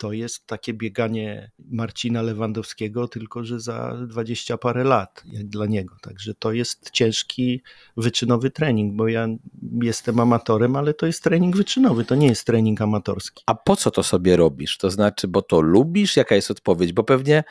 to 0.00 0.12
jest 0.12 0.46
takie 0.46 0.74
bieganie 0.74 1.50
Marcina 1.58 2.22
Lewandowskiego, 2.22 3.08
tylko 3.08 3.44
że 3.44 3.60
za 3.60 3.96
dwadzieścia 4.06 4.58
parę 4.58 4.84
lat, 4.84 5.22
jak 5.26 5.46
dla 5.46 5.66
niego. 5.66 5.96
Także 6.02 6.34
to 6.34 6.52
jest 6.52 6.90
ciężki, 6.90 7.62
wyczynowy 7.96 8.50
trening, 8.50 8.96
bo 8.96 9.08
ja 9.08 9.28
jestem 9.82 10.20
amatorem, 10.20 10.76
ale 10.76 10.94
to 10.94 11.06
jest 11.06 11.22
trening 11.22 11.56
wyczynowy, 11.56 12.04
to 12.04 12.14
nie 12.14 12.26
jest 12.26 12.46
trening 12.46 12.80
amatorski. 12.80 13.42
A 13.46 13.54
po 13.54 13.76
co 13.76 13.90
to 13.90 14.02
sobie 14.02 14.36
robisz? 14.36 14.78
To 14.78 14.90
znaczy, 14.90 15.28
bo 15.28 15.42
to 15.42 15.60
lubisz? 15.60 16.16
Jaka 16.16 16.34
jest 16.34 16.50
odpowiedź? 16.50 16.92
Bo 16.92 17.04
pewnie 17.04 17.44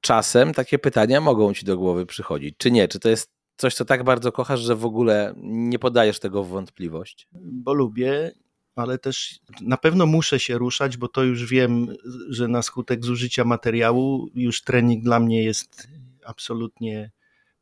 czasem 0.00 0.54
takie 0.54 0.78
pytania 0.78 1.20
mogą 1.20 1.54
ci 1.54 1.66
do 1.66 1.78
głowy 1.78 2.06
przychodzić. 2.06 2.54
Czy 2.58 2.70
nie? 2.70 2.88
Czy 2.88 3.00
to 3.00 3.08
jest 3.08 3.30
coś, 3.56 3.74
co 3.74 3.84
tak 3.84 4.04
bardzo 4.04 4.32
kochasz, 4.32 4.60
że 4.60 4.76
w 4.76 4.84
ogóle 4.84 5.34
nie 5.42 5.78
podajesz 5.78 6.18
tego 6.20 6.44
w 6.44 6.48
wątpliwość? 6.48 7.28
Bo 7.32 7.74
lubię 7.74 8.32
ale 8.78 8.98
też 8.98 9.40
na 9.60 9.76
pewno 9.76 10.06
muszę 10.06 10.40
się 10.40 10.58
ruszać, 10.58 10.96
bo 10.96 11.08
to 11.08 11.24
już 11.24 11.50
wiem, 11.50 11.86
że 12.28 12.48
na 12.48 12.62
skutek 12.62 13.04
zużycia 13.04 13.44
materiału 13.44 14.30
już 14.34 14.62
trening 14.62 15.04
dla 15.04 15.20
mnie 15.20 15.44
jest 15.44 15.88
absolutnie 16.24 17.10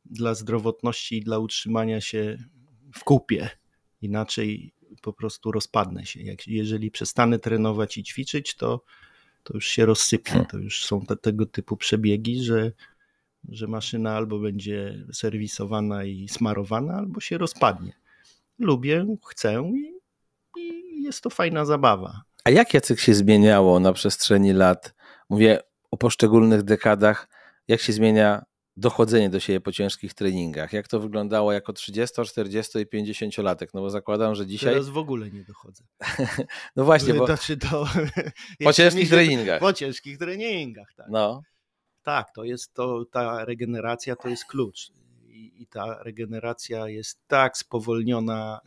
dla 0.05 0.35
zdrowotności 0.35 1.17
i 1.17 1.23
dla 1.23 1.39
utrzymania 1.39 2.01
się 2.01 2.39
w 2.95 3.05
kupie. 3.05 3.51
Inaczej 4.03 4.73
po 5.03 5.13
prostu 5.13 5.53
rozpadnę 5.53 6.07
się. 6.07 6.23
Jak, 6.23 6.49
jeżeli 6.49 6.91
przestanę 6.91 7.39
trenować 7.39 7.99
i 7.99 8.03
ćwiczyć, 8.03 8.55
to, 8.55 8.85
to 9.43 9.55
już 9.55 9.67
się 9.67 9.87
rozsypię. 9.87 10.31
Hmm. 10.31 10.47
To 10.47 10.59
już 10.59 10.85
są 10.85 11.07
te, 11.07 11.17
tego 11.17 11.47
typu 11.47 11.77
przebiegi, 11.77 12.45
że, 12.45 12.73
że 13.49 13.67
maszyna 13.67 14.17
albo 14.17 14.39
będzie 14.39 15.07
serwisowana 15.13 16.05
i 16.05 16.29
smarowana, 16.29 16.95
albo 16.95 17.21
się 17.21 17.39
rozpadnie. 17.39 17.93
Lubię, 18.59 19.17
chcę 19.27 19.73
i 19.75 19.96
jest 21.03 21.21
to 21.21 21.31
fajna 21.31 21.65
zabawa. 21.65 22.23
A 22.45 22.51
jak 22.51 22.75
Jacek 22.75 23.01
się 23.01 23.15
zmieniało 23.15 23.81
na 23.81 23.93
przestrzeni 23.93 24.53
lat? 24.53 24.95
Mówię 25.31 25.61
o 25.91 25.97
poszczególnych 25.97 26.63
dekadach. 26.63 27.29
Jak 27.69 27.81
się 27.81 27.93
zmienia 27.93 28.43
dochodzenie 28.77 29.31
do 29.31 29.41
siebie 29.41 29.61
po 29.61 29.73
ciężkich 29.73 30.15
treningach? 30.15 30.73
Jak 30.73 30.89
to 30.89 31.01
wyglądało 31.01 31.53
jako 31.53 31.73
30, 31.73 32.23
40 32.25 32.79
i 32.79 32.87
50 32.87 33.39
latek? 33.39 33.75
No 33.75 33.81
bo 33.81 33.91
zakładam, 33.91 34.35
że 34.35 34.47
dzisiaj... 34.47 34.73
Teraz 34.73 34.89
w 34.89 34.99
ogóle 34.99 35.31
nie 35.31 35.45
dochodzę. 35.45 35.85
no 36.77 36.85
właśnie, 36.85 37.15
bo... 37.15 37.27
Znaczy 37.27 37.57
do... 37.57 37.87
po 38.65 38.73
ciężkich 38.79 39.09
treningach. 39.11 39.61
Po 39.61 39.73
ciężkich 39.73 40.19
treningach, 40.19 40.95
tak. 40.97 41.07
No. 41.11 41.43
Tak, 42.03 42.33
to 42.35 42.45
jest 42.45 42.75
to, 42.75 43.05
ta 43.05 43.45
regeneracja 43.45 44.17
to 44.17 44.29
jest 44.29 44.45
klucz. 44.45 44.93
I, 45.29 45.63
I 45.63 45.67
ta 45.67 46.03
regeneracja 46.03 46.89
jest 46.89 47.19
tak 47.27 47.57
spowolniona 47.57 48.61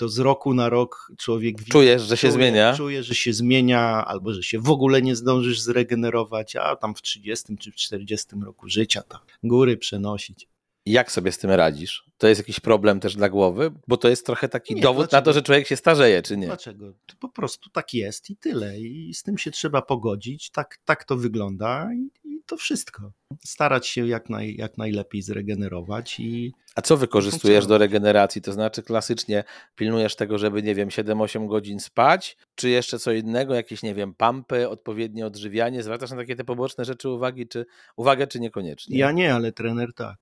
to 0.00 0.08
z 0.08 0.18
roku 0.18 0.54
na 0.54 0.68
rok 0.68 1.12
człowiek 1.18 1.58
widzi, 1.58 1.70
Czujesz, 1.70 2.02
że 2.02 2.16
się 2.16 2.20
czuje, 2.20 2.32
zmienia? 2.32 2.74
Czuje, 2.76 3.02
że 3.02 3.14
się 3.14 3.32
zmienia, 3.32 4.04
albo 4.06 4.34
że 4.34 4.42
się 4.42 4.58
w 4.58 4.70
ogóle 4.70 5.02
nie 5.02 5.16
zdążysz 5.16 5.60
zregenerować, 5.60 6.56
a 6.56 6.76
tam 6.76 6.94
w 6.94 7.02
30 7.02 7.56
czy 7.56 7.72
w 7.72 7.74
40 7.74 8.28
roku 8.44 8.68
życia 8.68 9.02
to 9.02 9.18
góry 9.42 9.76
przenosić. 9.76 10.48
Jak 10.86 11.12
sobie 11.12 11.32
z 11.32 11.38
tym 11.38 11.50
radzisz? 11.50 12.04
To 12.18 12.28
jest 12.28 12.40
jakiś 12.40 12.60
problem 12.60 13.00
też 13.00 13.16
dla 13.16 13.28
głowy? 13.28 13.70
Bo 13.88 13.96
to 13.96 14.08
jest 14.08 14.26
trochę 14.26 14.48
taki 14.48 14.74
nie, 14.74 14.82
dowód 14.82 15.02
dlaczego? 15.02 15.16
na 15.16 15.22
to, 15.22 15.32
że 15.32 15.42
człowiek 15.42 15.66
się 15.66 15.76
starzeje, 15.76 16.22
czy 16.22 16.36
nie? 16.36 16.46
Dlaczego? 16.46 16.92
To 17.06 17.16
po 17.20 17.28
prostu 17.28 17.70
tak 17.70 17.94
jest 17.94 18.30
i 18.30 18.36
tyle. 18.36 18.80
I 18.80 19.14
z 19.14 19.22
tym 19.22 19.38
się 19.38 19.50
trzeba 19.50 19.82
pogodzić. 19.82 20.50
Tak, 20.50 20.78
tak 20.84 21.04
to 21.04 21.16
wygląda 21.16 21.88
i, 21.94 22.10
i 22.40 22.44
to 22.46 22.56
wszystko. 22.56 23.12
Starać 23.44 23.86
się 23.86 24.06
jak, 24.06 24.30
naj, 24.30 24.56
jak 24.56 24.78
najlepiej 24.78 25.22
zregenerować 25.22 26.20
i 26.20 26.52
a 26.74 26.82
co 26.82 26.96
wykorzystujesz 26.96 27.66
do 27.66 27.78
regeneracji? 27.78 28.42
To 28.42 28.52
znaczy 28.52 28.82
klasycznie 28.82 29.44
pilnujesz 29.74 30.16
tego, 30.16 30.38
żeby, 30.38 30.62
nie 30.62 30.74
wiem, 30.74 30.88
7-8 30.88 31.48
godzin 31.48 31.80
spać, 31.80 32.36
czy 32.54 32.68
jeszcze 32.68 32.98
co 32.98 33.12
innego, 33.12 33.54
jakieś, 33.54 33.82
nie 33.82 33.94
wiem, 33.94 34.14
pampy, 34.14 34.68
odpowiednie 34.68 35.26
odżywianie? 35.26 35.82
Zwracasz 35.82 36.10
na 36.10 36.16
takie 36.16 36.36
te 36.36 36.44
poboczne 36.44 36.84
rzeczy 36.84 37.08
uwagi, 37.08 37.48
czy 37.48 37.66
uwagę, 37.96 38.26
czy 38.26 38.40
niekoniecznie? 38.40 38.98
Ja 38.98 39.12
nie, 39.12 39.34
ale 39.34 39.52
trener 39.52 39.94
tak. 39.94 40.16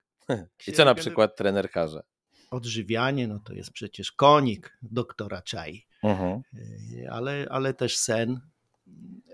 I 0.67 0.73
co 0.73 0.85
na 0.85 0.95
przykład 0.95 1.37
trener 1.37 1.71
każe? 1.71 2.03
Odżywianie, 2.51 3.29
no 3.29 3.41
to 3.45 3.53
jest 3.53 3.71
przecież 3.71 4.13
konik 4.13 4.79
doktora 4.83 5.43
Czaj, 5.43 5.87
uh-huh. 6.05 6.41
ale, 7.11 7.47
ale 7.51 7.75
też 7.75 7.99
sen, 7.99 8.41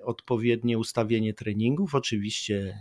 odpowiednie 0.04 0.78
ustawienie 0.78 1.34
treningów, 1.34 1.94
oczywiście 1.94 2.78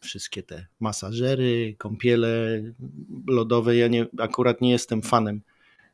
wszystkie 0.00 0.42
te 0.42 0.66
masażery, 0.80 1.74
kąpiele 1.78 2.62
lodowe. 3.26 3.76
Ja 3.76 3.88
nie, 3.88 4.06
akurat 4.18 4.60
nie 4.60 4.70
jestem 4.70 5.02
fanem 5.02 5.40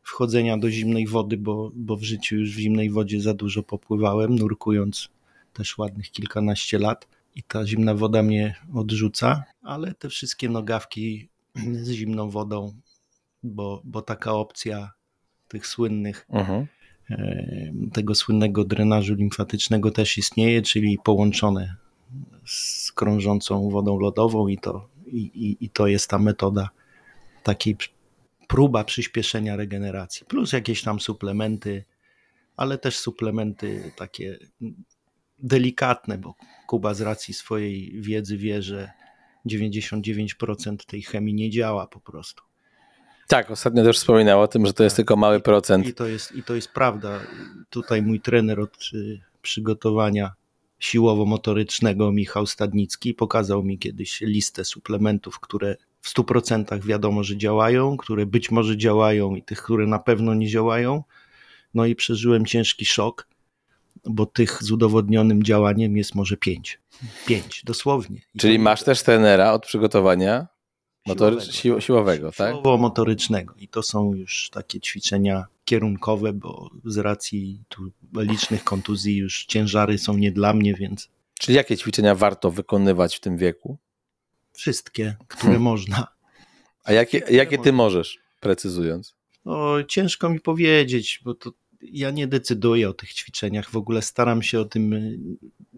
wchodzenia 0.02 0.58
do 0.58 0.70
zimnej 0.70 1.06
wody, 1.06 1.36
bo, 1.36 1.70
bo 1.74 1.96
w 1.96 2.02
życiu 2.02 2.36
już 2.36 2.56
w 2.56 2.58
zimnej 2.58 2.90
wodzie 2.90 3.20
za 3.20 3.34
dużo 3.34 3.62
popływałem, 3.62 4.34
nurkując 4.34 5.08
też 5.52 5.78
ładnych 5.78 6.10
kilkanaście 6.10 6.78
lat 6.78 7.08
i 7.34 7.42
ta 7.42 7.66
zimna 7.66 7.94
woda 7.94 8.22
mnie 8.22 8.54
odrzuca, 8.74 9.44
ale 9.62 9.94
te 9.94 10.08
wszystkie 10.08 10.48
nogawki 10.48 11.28
z 11.72 11.90
zimną 11.90 12.30
wodą, 12.30 12.74
bo, 13.42 13.82
bo 13.84 14.02
taka 14.02 14.32
opcja 14.32 14.92
tych 15.48 15.66
słynnych, 15.66 16.26
uh-huh. 16.30 16.66
Tego 17.92 18.14
słynnego 18.14 18.64
drenażu 18.64 19.14
limfatycznego 19.14 19.90
też 19.90 20.18
istnieje, 20.18 20.62
czyli 20.62 20.98
połączone 21.04 21.76
z 22.46 22.92
krążącą 22.92 23.70
wodą 23.70 23.98
lodową 23.98 24.48
i 24.48 24.58
to, 24.58 24.88
i, 25.06 25.18
i, 25.18 25.64
i 25.64 25.70
to 25.70 25.86
jest 25.86 26.10
ta 26.10 26.18
metoda 26.18 26.70
takiej 27.42 27.76
próba 28.48 28.84
przyspieszenia 28.84 29.56
regeneracji, 29.56 30.26
plus 30.26 30.52
jakieś 30.52 30.82
tam 30.82 31.00
suplementy, 31.00 31.84
ale 32.56 32.78
też 32.78 32.98
suplementy 32.98 33.92
takie 33.96 34.38
delikatne, 35.38 36.18
bo 36.18 36.34
Kuba 36.66 36.94
z 36.94 37.00
racji 37.00 37.34
swojej 37.34 38.00
wiedzy 38.00 38.36
wie, 38.36 38.62
że 38.62 38.90
99% 39.46 40.76
tej 40.86 41.02
chemii 41.02 41.34
nie 41.34 41.50
działa 41.50 41.86
po 41.86 42.00
prostu. 42.00 42.47
Tak, 43.28 43.50
ostatnio 43.50 43.84
też 43.84 43.96
wspominał 43.96 44.40
o 44.40 44.48
tym, 44.48 44.66
że 44.66 44.72
to 44.72 44.84
jest 44.84 44.96
tak. 44.96 44.96
tylko 44.96 45.16
mały 45.16 45.40
procent. 45.40 45.86
I 45.86 45.94
to 45.94 46.06
jest, 46.06 46.36
I 46.36 46.42
to 46.42 46.54
jest 46.54 46.72
prawda. 46.72 47.20
Tutaj 47.70 48.02
mój 48.02 48.20
trener 48.20 48.60
od 48.60 48.90
y, 48.94 49.20
przygotowania 49.42 50.32
siłowo-motorycznego 50.78 52.12
Michał 52.12 52.46
Stadnicki 52.46 53.14
pokazał 53.14 53.62
mi 53.62 53.78
kiedyś 53.78 54.20
listę 54.20 54.64
suplementów, 54.64 55.40
które 55.40 55.76
w 56.00 56.14
100% 56.14 56.84
wiadomo, 56.84 57.24
że 57.24 57.36
działają, 57.36 57.96
które 57.96 58.26
być 58.26 58.50
może 58.50 58.76
działają 58.76 59.34
i 59.34 59.42
tych, 59.42 59.62
które 59.62 59.86
na 59.86 59.98
pewno 59.98 60.34
nie 60.34 60.48
działają. 60.48 61.02
No 61.74 61.86
i 61.86 61.94
przeżyłem 61.94 62.46
ciężki 62.46 62.84
szok, 62.84 63.28
bo 64.04 64.26
tych 64.26 64.62
z 64.62 64.70
udowodnionym 64.70 65.42
działaniem 65.42 65.96
jest 65.96 66.14
może 66.14 66.36
pięć. 66.36 66.80
Pięć, 67.26 67.62
dosłownie. 67.64 68.20
I 68.34 68.38
Czyli 68.38 68.58
masz 68.58 68.82
też 68.82 69.02
trenera 69.02 69.52
od 69.52 69.66
przygotowania 69.66 70.46
motory... 71.08 71.40
siłowego, 71.40 71.80
siłowego 71.80 72.32
tak? 72.32 72.54
Siłowo-motorycznego. 72.54 73.54
I 73.58 73.68
to 73.68 73.82
są 73.82 74.14
już 74.14 74.50
takie 74.50 74.80
ćwiczenia 74.80 75.46
kierunkowe, 75.64 76.32
bo 76.32 76.70
z 76.84 76.98
racji 76.98 77.62
tu 77.68 77.90
licznych 78.16 78.64
kontuzji 78.64 79.16
już 79.16 79.44
ciężary 79.44 79.98
są 79.98 80.16
nie 80.16 80.32
dla 80.32 80.52
mnie, 80.52 80.74
więc. 80.74 81.08
Czyli 81.40 81.56
jakie 81.56 81.76
ćwiczenia 81.76 82.14
warto 82.14 82.50
wykonywać 82.50 83.16
w 83.16 83.20
tym 83.20 83.36
wieku? 83.36 83.78
Wszystkie, 84.52 85.16
które 85.28 85.42
hmm. 85.42 85.62
można. 85.62 86.06
A 86.84 86.92
jakie, 86.92 87.22
jakie 87.30 87.58
ty 87.58 87.72
możesz, 87.72 88.18
precyzując? 88.40 89.14
O, 89.44 89.76
ciężko 89.88 90.30
mi 90.30 90.40
powiedzieć, 90.40 91.20
bo 91.24 91.34
to 91.34 91.52
ja 91.82 92.10
nie 92.10 92.26
decyduję 92.26 92.88
o 92.88 92.92
tych 92.92 93.12
ćwiczeniach, 93.12 93.70
w 93.70 93.76
ogóle 93.76 94.02
staram 94.02 94.42
się 94.42 94.60
o 94.60 94.64
tym 94.64 94.94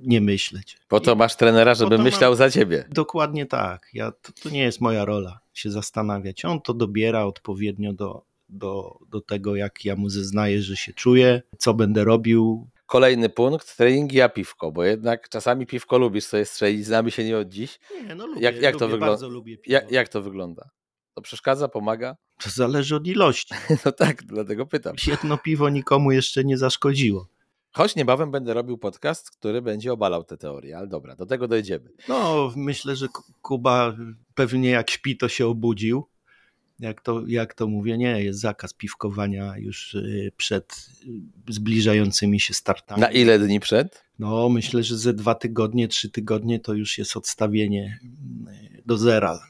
nie 0.03 0.20
myśleć. 0.20 0.78
Po 0.88 1.01
to 1.01 1.14
masz 1.14 1.36
trenera, 1.36 1.74
żeby 1.74 1.98
myślał 1.98 2.30
mam... 2.30 2.38
za 2.38 2.51
ciebie. 2.51 2.84
Dokładnie 2.90 3.46
tak. 3.46 3.88
Ja, 3.94 4.12
to, 4.12 4.32
to 4.42 4.51
nie 4.51 4.62
jest 4.62 4.80
moja 4.80 5.05
rola 5.05 5.40
się 5.55 5.70
zastanawiać. 5.70 6.44
On 6.44 6.61
to 6.61 6.74
dobiera 6.74 7.24
odpowiednio 7.24 7.92
do, 7.92 8.22
do, 8.48 8.98
do 9.09 9.20
tego, 9.20 9.57
jak 9.57 9.84
ja 9.84 9.96
mu 9.96 10.09
zeznaję, 10.09 10.62
że 10.62 10.76
się 10.76 10.92
czuję, 10.92 11.42
co 11.59 11.74
będę 11.74 12.05
robił. 12.05 12.68
Kolejny 12.86 13.28
punkt, 13.28 13.76
treningi 13.76 14.20
a 14.20 14.28
piwko, 14.28 14.72
bo 14.72 14.84
jednak 14.84 15.28
czasami 15.28 15.66
piwko 15.66 15.98
lubisz 15.98 16.24
sobie 16.24 16.44
strzelić, 16.44 16.86
znamy 16.86 17.11
się 17.11 17.24
nie 17.24 17.38
od 17.38 17.48
dziś. 17.48 17.78
Nie, 18.07 18.14
no 18.14 18.26
lubię, 18.26 18.42
jak, 18.42 18.62
jak 18.62 18.74
lubię, 18.74 18.78
to 18.78 18.88
wygląda? 18.88 19.26
jak, 19.66 19.90
jak 19.90 20.09
to 20.09 20.22
wygląda? 20.22 20.70
To 21.14 21.22
przeszkadza, 21.22 21.68
pomaga? 21.68 22.16
To 22.42 22.51
zależy 22.51 22.96
od 22.96 23.07
ilości. 23.07 23.55
No 23.84 23.92
tak, 23.92 24.22
dlatego 24.22 24.66
pytam. 24.66 24.96
Jedno 25.07 25.38
piwo 25.38 25.68
nikomu 25.68 26.12
jeszcze 26.12 26.44
nie 26.44 26.59
zaszkodziło. 26.59 27.28
Choć 27.73 27.97
niebawem 27.97 28.31
będę 28.31 28.55
robił 28.55 28.79
podcast, 28.79 29.31
który 29.31 29.62
będzie 29.62 29.93
obalał 29.93 30.25
te 30.25 30.37
teorie, 30.37 30.79
ale 30.79 30.87
dobra, 30.87 31.16
do 31.16 31.27
tego 31.27 31.49
dojdziemy. 31.49 31.91
No, 32.09 32.53
myślę, 32.57 32.97
że 32.97 33.07
Kuba 33.43 33.97
pewnie 34.35 34.71
jak 34.71 34.91
śpi, 34.91 35.16
to 35.16 35.29
się 35.29 35.47
obudził. 35.47 36.07
Jak 36.81 37.01
to, 37.03 37.23
jak 37.27 37.55
to 37.55 37.66
mówię, 37.66 37.99
nie, 37.99 38.25
jest 38.25 38.41
zakaz 38.41 38.75
piwkowania 38.75 39.55
już 39.59 39.95
y, 39.95 40.33
przed 40.37 40.89
y, 41.49 41.53
zbliżającymi 41.53 42.41
się 42.41 42.55
startami. 42.55 43.01
Na 43.01 43.11
ile 43.11 43.39
dni 43.39 43.61
przed? 43.61 44.05
No, 44.18 44.49
myślę, 44.49 44.83
że 44.83 44.99
ze 44.99 45.12
dwa 45.12 45.35
tygodnie, 45.35 45.89
trzy 45.89 46.11
tygodnie 46.11 46.61
to 46.61 46.75
już 46.75 46.99
jest 46.99 47.16
odstawienie 47.16 47.99
y, 48.79 48.83
do 48.87 48.99
zera 48.99 49.41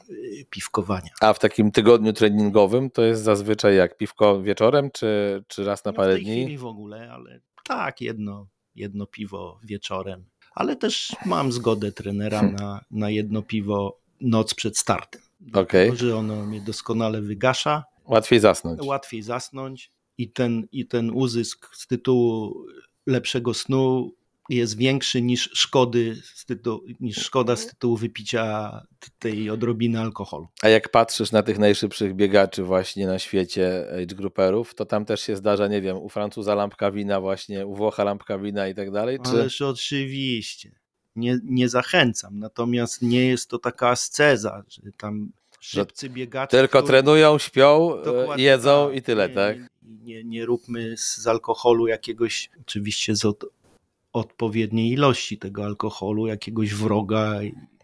piwkowania. 0.49 1.09
A 1.21 1.33
w 1.33 1.39
takim 1.39 1.71
tygodniu 1.71 2.13
treningowym 2.13 2.89
to 2.89 3.01
jest 3.01 3.23
zazwyczaj 3.23 3.75
jak 3.75 3.97
piwko 3.97 4.41
wieczorem, 4.41 4.91
czy, 4.91 5.43
czy 5.47 5.63
raz 5.63 5.85
na 5.85 5.91
No, 5.91 5.95
parę 5.95 6.13
w 6.13 6.15
tej 6.15 6.25
dni? 6.25 6.41
chwili 6.41 6.57
w 6.57 6.65
ogóle, 6.65 7.11
ale 7.11 7.39
tak, 7.63 8.01
jedno, 8.01 8.47
jedno 8.75 9.05
piwo 9.05 9.59
wieczorem. 9.63 10.25
Ale 10.55 10.75
też 10.75 11.15
mam 11.25 11.51
zgodę 11.51 11.91
trenera 11.91 12.39
Hmm. 12.39 12.55
na, 12.55 12.81
na 12.91 13.09
jedno 13.09 13.41
piwo 13.41 13.99
noc 14.21 14.53
przed 14.53 14.77
startem. 14.77 15.21
Dlatego, 15.39 15.95
że 15.95 16.17
ono 16.17 16.45
mnie 16.45 16.61
doskonale 16.61 17.21
wygasza, 17.21 17.83
Łatwiej 18.05 18.39
zasnąć. 18.39 18.81
łatwiej 18.81 19.21
zasnąć 19.21 19.91
i 20.17 20.31
ten, 20.31 20.67
i 20.71 20.87
ten 20.87 21.09
uzysk 21.11 21.75
z 21.75 21.87
tytułu 21.87 22.55
lepszego 23.07 23.53
snu 23.53 24.11
jest 24.55 24.77
większy 24.77 25.21
niż 25.21 25.49
szkody 25.53 26.21
tytułu, 26.45 26.81
niż 26.99 27.17
szkoda 27.17 27.55
z 27.55 27.67
tytułu 27.67 27.97
wypicia 27.97 28.71
tej 29.19 29.49
odrobiny 29.49 29.99
alkoholu. 29.99 30.47
A 30.61 30.69
jak 30.69 30.89
patrzysz 30.89 31.31
na 31.31 31.43
tych 31.43 31.59
najszybszych 31.59 32.15
biegaczy 32.15 32.63
właśnie 32.63 33.07
na 33.07 33.19
świecie 33.19 33.85
age 33.93 34.15
grouperów, 34.15 34.75
to 34.75 34.85
tam 34.85 35.05
też 35.05 35.21
się 35.21 35.35
zdarza, 35.35 35.67
nie 35.67 35.81
wiem, 35.81 35.97
u 35.97 36.09
Francuza 36.09 36.55
lampka 36.55 36.91
wina 36.91 37.21
właśnie, 37.21 37.65
u 37.67 37.75
Włocha 37.75 38.03
lampka 38.03 38.37
wina 38.39 38.67
i 38.67 38.75
tak 38.75 38.91
dalej, 38.91 39.19
czy... 39.25 39.29
Ależ 39.31 39.61
oczywiście. 39.61 40.71
Nie, 41.15 41.39
nie 41.43 41.69
zachęcam, 41.69 42.39
natomiast 42.39 43.01
nie 43.01 43.25
jest 43.25 43.49
to 43.49 43.59
taka 43.59 43.89
asceza, 43.89 44.63
że 44.67 44.81
tam 44.97 45.31
szybcy 45.59 46.09
biegacze. 46.09 46.57
Tylko 46.57 46.77
którzy- 46.77 46.91
trenują, 46.91 47.37
śpią, 47.37 47.99
e, 48.01 48.05
Dokładnie 48.05 48.43
jedzą 48.43 48.87
tak. 48.87 48.97
i 48.97 49.01
tyle, 49.01 49.29
nie, 49.29 49.35
tak? 49.35 49.57
Nie, 49.57 49.67
nie, 50.03 50.23
nie 50.23 50.45
róbmy 50.45 50.97
z, 50.97 51.17
z 51.17 51.27
alkoholu 51.27 51.87
jakiegoś, 51.87 52.49
oczywiście 52.61 53.15
z 53.15 53.25
od, 53.25 53.45
odpowiedniej 54.13 54.91
ilości 54.91 55.37
tego 55.37 55.65
alkoholu, 55.65 56.27
jakiegoś 56.27 56.73
wroga. 56.73 57.39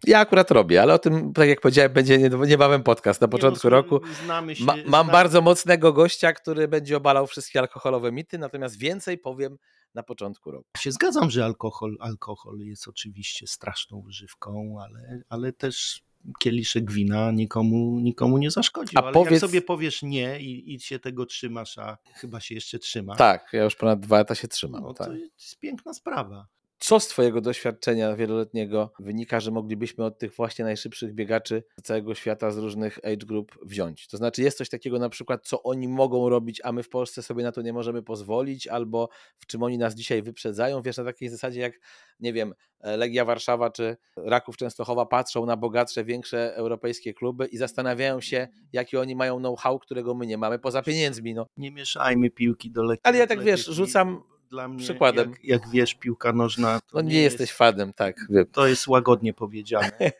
Ja 0.07 0.19
akurat 0.19 0.51
robię, 0.51 0.81
ale 0.81 0.93
o 0.93 0.99
tym, 0.99 1.33
tak 1.33 1.49
jak 1.49 1.61
powiedziałem, 1.61 1.93
będzie 1.93 2.17
nie- 2.17 2.29
niebawem 2.47 2.83
podcast 2.83 3.21
na 3.21 3.27
początku 3.27 3.67
Nie, 3.67 3.71
no, 3.71 3.77
roku. 3.77 3.99
Znamy 4.25 4.55
się, 4.55 4.63
Ma, 4.65 4.73
mam 4.75 4.83
znamy- 4.85 5.11
bardzo 5.11 5.41
mocnego 5.41 5.93
gościa, 5.93 6.33
który 6.33 6.67
będzie 6.67 6.97
obalał 6.97 7.27
wszystkie 7.27 7.59
alkoholowe 7.59 8.11
mity, 8.11 8.37
natomiast 8.37 8.77
więcej 8.79 9.17
powiem 9.17 9.57
na 9.93 10.03
początku 10.03 10.51
roku. 10.51 10.65
się 10.77 10.91
zgadzam, 10.91 11.29
że 11.31 11.45
alkohol, 11.45 11.97
alkohol 11.99 12.59
jest 12.59 12.87
oczywiście 12.87 13.47
straszną 13.47 13.97
używką, 13.97 14.77
ale, 14.81 15.21
ale 15.29 15.53
też 15.53 16.01
kieliszek 16.39 16.91
wina 16.91 17.31
nikomu, 17.31 17.99
nikomu 17.99 18.37
nie 18.37 18.51
zaszkodził. 18.51 18.99
A 18.99 19.03
ale 19.03 19.13
powiedz- 19.13 19.31
jak 19.31 19.41
sobie 19.41 19.61
powiesz 19.61 20.03
nie 20.03 20.39
i, 20.39 20.73
i 20.73 20.79
się 20.79 20.99
tego 20.99 21.25
trzymasz, 21.25 21.77
a 21.77 21.97
chyba 22.13 22.39
się 22.39 22.55
jeszcze 22.55 22.79
trzyma, 22.79 23.15
Tak, 23.15 23.49
ja 23.53 23.63
już 23.63 23.75
ponad 23.75 23.99
dwa 23.99 24.17
lata 24.17 24.35
się 24.35 24.47
trzymam. 24.47 24.81
no 24.81 24.93
tak. 24.93 25.07
to 25.07 25.13
jest 25.13 25.59
piękna 25.59 25.93
sprawa. 25.93 26.47
Co 26.79 26.99
z 26.99 27.07
Twojego 27.07 27.41
doświadczenia 27.41 28.15
wieloletniego 28.15 28.91
wynika, 28.99 29.39
że 29.39 29.51
moglibyśmy 29.51 30.05
od 30.05 30.19
tych 30.19 30.35
właśnie 30.35 30.65
najszybszych 30.65 31.13
biegaczy 31.13 31.63
z 31.79 31.81
całego 31.81 32.15
świata, 32.15 32.51
z 32.51 32.57
różnych 32.57 32.97
age 32.97 33.25
group 33.25 33.57
wziąć? 33.65 34.07
To 34.07 34.17
znaczy, 34.17 34.41
jest 34.41 34.57
coś 34.57 34.69
takiego 34.69 34.99
na 34.99 35.09
przykład, 35.09 35.47
co 35.47 35.63
oni 35.63 35.87
mogą 35.87 36.29
robić, 36.29 36.61
a 36.63 36.71
my 36.71 36.83
w 36.83 36.89
Polsce 36.89 37.23
sobie 37.23 37.43
na 37.43 37.51
to 37.51 37.61
nie 37.61 37.73
możemy 37.73 38.03
pozwolić, 38.03 38.67
albo 38.67 39.09
w 39.37 39.45
czym 39.45 39.63
oni 39.63 39.77
nas 39.77 39.95
dzisiaj 39.95 40.21
wyprzedzają? 40.21 40.81
Wiesz, 40.81 40.97
na 40.97 41.03
takiej 41.03 41.29
zasadzie 41.29 41.61
jak, 41.61 41.73
nie 42.19 42.33
wiem, 42.33 42.53
Legia 42.79 43.25
Warszawa 43.25 43.69
czy 43.69 43.97
Raków 44.17 44.57
Częstochowa 44.57 45.05
patrzą 45.05 45.45
na 45.45 45.57
bogatsze, 45.57 46.03
większe 46.03 46.55
europejskie 46.55 47.13
kluby 47.13 47.45
i 47.45 47.57
zastanawiają 47.57 48.21
się, 48.21 48.47
jaki 48.73 48.97
oni 48.97 49.15
mają 49.15 49.39
know-how, 49.39 49.79
którego 49.79 50.15
my 50.15 50.27
nie 50.27 50.37
mamy, 50.37 50.59
poza 50.59 50.81
pieniędzmi. 50.81 51.33
No. 51.33 51.47
Nie 51.57 51.71
mieszajmy 51.71 52.29
piłki 52.29 52.71
do 52.71 52.83
lekkiej 52.83 53.09
Ale 53.09 53.17
ja 53.17 53.27
tak, 53.27 53.43
wiesz, 53.43 53.65
rzucam 53.65 54.23
Dla 54.49 54.67
mnie, 54.67 54.79
przykładem. 54.79 55.29
Jak, 55.31 55.43
jak 55.43 55.69
wiesz, 55.69 55.95
piłka 55.95 56.33
nożna 56.33 56.79
to 56.79 56.85
No 56.93 57.01
nie, 57.01 57.21
jesteś 57.21 57.51
fanem, 57.51 57.93
tak, 57.93 58.15
wiem. 58.29 58.45
To 58.51 58.67
jest 58.67 58.87
łagodnie 58.87 59.33
powiedziane. 59.33 59.91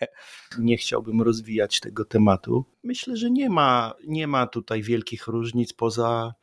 Nie 0.60 0.78
chciałbym 0.78 1.22
rozwijać 1.22 1.80
tego 1.80 2.06
tematu. 2.06 2.66
Myślę, 2.84 3.18
że 3.18 3.32
nie 3.32 3.50
ma, 3.50 3.94
nie 4.08 4.28
ma 4.28 4.48
tutaj 4.48 4.82
wielkich 4.82 5.28
różnic 5.28 5.74
poza, 5.74 6.34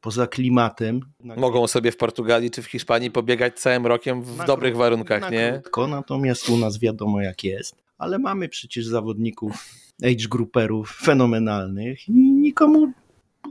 poza 0.00 0.26
klimatem. 0.26 1.00
Mogą 1.20 1.66
sobie 1.66 1.92
w 1.92 1.96
Portugalii 1.96 2.50
czy 2.50 2.62
w 2.62 2.66
Hiszpanii 2.66 3.10
pobiegać 3.10 3.60
całym 3.60 3.86
rokiem 3.86 4.22
w 4.22 4.36
na 4.36 4.44
dobrych 4.44 4.74
kró- 4.74 4.78
warunkach, 4.78 5.20
na 5.20 5.30
nie? 5.30 5.50
Krótko, 5.62 5.86
natomiast 5.86 6.48
u 6.48 6.56
nas 6.56 6.78
wiadomo 6.78 7.20
jak 7.20 7.44
jest. 7.44 7.76
Ale 7.98 8.18
mamy 8.18 8.48
przecież 8.48 8.86
zawodników, 8.86 9.64
age 10.02 10.28
grouperów 10.30 10.98
fenomenalnych 11.02 12.08
i 12.08 12.12
nikomu 12.12 12.92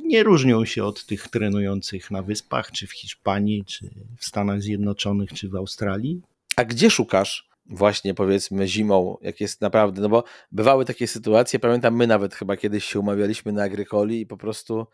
nie 0.06 0.24
różnią 0.24 0.66
się 0.66 0.84
od 0.84 1.06
tych 1.06 1.28
trenujących 1.28 2.12
na 2.12 2.22
Wyspach, 2.22 2.72
czy 2.72 2.88
w 2.88 2.92
Hiszpanii, 2.92 3.66
czy 3.66 3.90
w 4.18 4.26
Stanach 4.26 4.62
Zjednoczonych, 4.62 5.34
czy 5.34 5.50
w 5.50 5.56
Australii. 5.56 6.22
A 6.56 6.66
gdzie 6.66 6.90
szukasz 6.90 7.50
właśnie 7.66 8.14
powiedzmy 8.14 8.68
zimą, 8.68 9.18
jak 9.22 9.42
jest 9.42 9.62
naprawdę, 9.62 10.02
no 10.02 10.10
bo 10.10 10.24
bywały 10.52 10.86
takie 10.86 11.08
sytuacje, 11.08 11.60
pamiętam 11.60 11.96
my 11.96 12.08
nawet 12.08 12.36
chyba 12.36 12.58
kiedyś 12.58 12.86
się 12.86 13.00
umawialiśmy 13.00 13.52
na 13.52 13.64
Agrykoli 13.64 14.22
i 14.22 14.26
po 14.26 14.38
prostu 14.38 14.88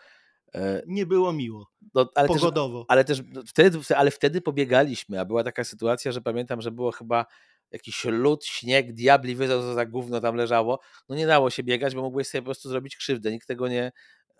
e, 0.53 0.81
Nie 0.87 1.05
było 1.05 1.33
miło. 1.33 1.67
no, 1.95 2.09
ale 2.15 2.27
też, 2.27 2.37
Pogodowo. 2.37 2.85
ale 2.87 3.03
też 3.05 3.21
no, 3.33 3.41
wtedy, 3.47 3.79
ale 3.95 4.11
wtedy 4.11 4.41
pobiegaliśmy, 4.41 5.19
a 5.19 5.25
była 5.25 5.43
taka 5.43 5.63
sytuacja, 5.63 6.11
że 6.11 6.21
pamiętam, 6.21 6.61
że 6.61 6.71
było 6.71 6.91
chyba 6.91 7.25
jakiś 7.71 8.05
lód, 8.05 8.45
śnieg, 8.45 8.93
diabli 8.93 9.35
wiedzą, 9.35 9.61
co 9.61 9.73
za 9.73 9.85
gówno 9.85 10.21
tam 10.21 10.35
leżało. 10.35 10.79
No 11.09 11.15
nie 11.15 11.27
dało 11.27 11.49
się 11.49 11.63
biegać, 11.63 11.95
bo 11.95 12.01
mogłeś 12.01 12.27
sobie 12.27 12.41
po 12.41 12.45
prostu 12.45 12.69
zrobić 12.69 12.95
krzywdę, 12.95 13.31
nikt 13.31 13.47
tego 13.47 13.67
nie, 13.67 13.91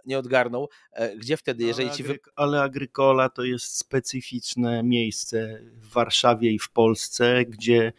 nie 0.06 0.20
odgarnął. 0.20 0.70
E, 0.94 1.18
Gdzie 1.18 1.38
wtedy, 1.38 1.64
jeżeli 1.64 1.88
ale, 1.88 1.98
ci 1.98 2.04
wy... 2.04 2.20
Ale 2.36 2.62
Agrykola 2.62 3.30
to 3.30 3.44
jest 3.44 3.78
specyficzne 3.78 4.84
miejsce 4.84 5.60
w 5.64 5.90
Warszawie 5.94 6.52
i 6.52 6.60
w 6.60 6.70
Polsce, 6.72 7.46
gdzie 7.46 7.94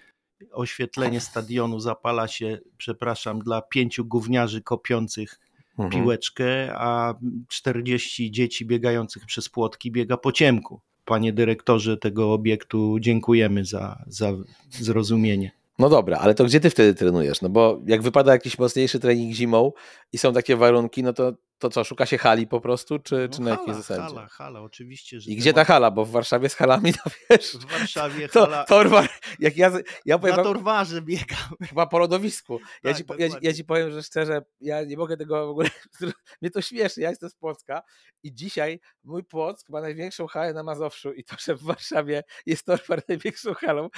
oświetlenie 0.53 1.21
stadionu 1.21 1.81
zapala 1.81 2.29
się, 2.29 2.59
przepraszam, 2.77 3.39
dla 3.39 3.63
pięciu 3.63 4.05
gówniarzy 4.05 4.63
kopiących 4.63 5.39
Mhm. 5.79 6.03
piłeczkę, 6.03 6.75
a 6.75 7.15
40 7.49 8.31
dzieci 8.31 8.67
biegających 8.67 9.27
przez 9.27 9.49
płotki 9.49 9.91
biega 9.93 10.17
po 10.17 10.33
ciemku. 10.33 10.81
Panie 11.05 11.33
dyrektorze 11.33 11.97
tego 11.97 12.33
obiektu, 12.33 12.97
dziękujemy 13.01 13.65
za, 13.65 14.05
za 14.07 14.33
zrozumienie. 14.71 15.51
No 15.79 15.89
dobra, 15.89 16.19
ale 16.19 16.35
to 16.35 16.45
gdzie 16.45 16.61
ty 16.61 16.71
wtedy 16.71 16.95
trenujesz? 16.95 17.43
No 17.43 17.49
bo 17.49 17.81
jak 17.87 18.03
wypada 18.03 18.33
jakiś 18.33 18.59
mocniejszy 18.59 19.01
trening 19.01 19.35
zimą 19.35 19.73
i 20.13 20.19
są 20.19 20.33
takie 20.33 20.57
warunki, 20.57 21.03
no 21.03 21.13
to, 21.13 21.33
to 21.65 21.71
co, 21.71 21.85
szuka 21.85 22.07
się 22.07 22.19
hali 22.19 22.47
po 22.47 22.61
prostu, 22.61 22.99
czy, 22.99 23.29
czy 23.33 23.41
na 23.41 23.45
No 23.45 23.51
jakiej 23.51 23.67
hala, 23.67 23.79
zasadzie? 23.79 24.15
Hala, 24.15 24.29
hala, 24.29 24.61
oczywiście. 24.61 25.21
Że 25.21 25.31
I 25.31 25.37
gdzie 25.37 25.53
ta 25.53 25.65
hala? 25.65 25.91
Bo 25.91 26.05
w 26.05 26.11
Warszawie 26.11 26.49
z 26.49 26.55
halami, 26.55 26.95
to 26.95 27.11
wiesz, 27.31 27.57
W 27.57 27.65
Warszawie 27.65 28.29
to, 28.29 28.41
hala, 28.41 28.65
torwar, 28.65 29.09
jak 29.39 29.57
ja, 29.57 29.73
ja 30.05 30.19
powiem 30.19 30.37
na 30.37 30.43
torwarze 30.43 31.03
biegam. 31.03 31.39
chyba 31.69 31.87
po 31.87 31.99
lodowisku. 31.99 32.61
Ja, 32.83 32.93
Tak, 32.95 32.99
ci, 32.99 33.05
ja, 33.19 33.29
ja 33.43 33.53
ci 33.53 33.65
powiem, 33.65 33.91
że 33.91 34.03
szczerze, 34.03 34.43
ja 34.61 34.85
nie 34.85 34.97
mogę 34.97 35.17
tego 35.17 35.47
w 35.47 35.51
ogóle, 35.51 35.69
mnie 36.43 36.51
to 36.51 36.63
śmieszy, 36.63 37.01
ja 37.01 37.11
jestem 37.11 37.31
z 37.31 37.35
Płocka 37.35 37.83
i 38.23 38.35
dzisiaj 38.35 38.81
mój 39.05 39.25
Płock 39.25 39.69
ma 39.69 39.81
największą 39.81 40.27
halę 40.27 40.53
na 40.55 40.63
Mazowszu 40.63 41.13
i 41.13 41.25
to, 41.25 41.37
że 41.45 41.55
w 41.55 41.63
Warszawie 41.63 42.23
jest 42.47 42.65
torwar 42.65 43.03
największą 43.09 43.55
halą. 43.55 43.89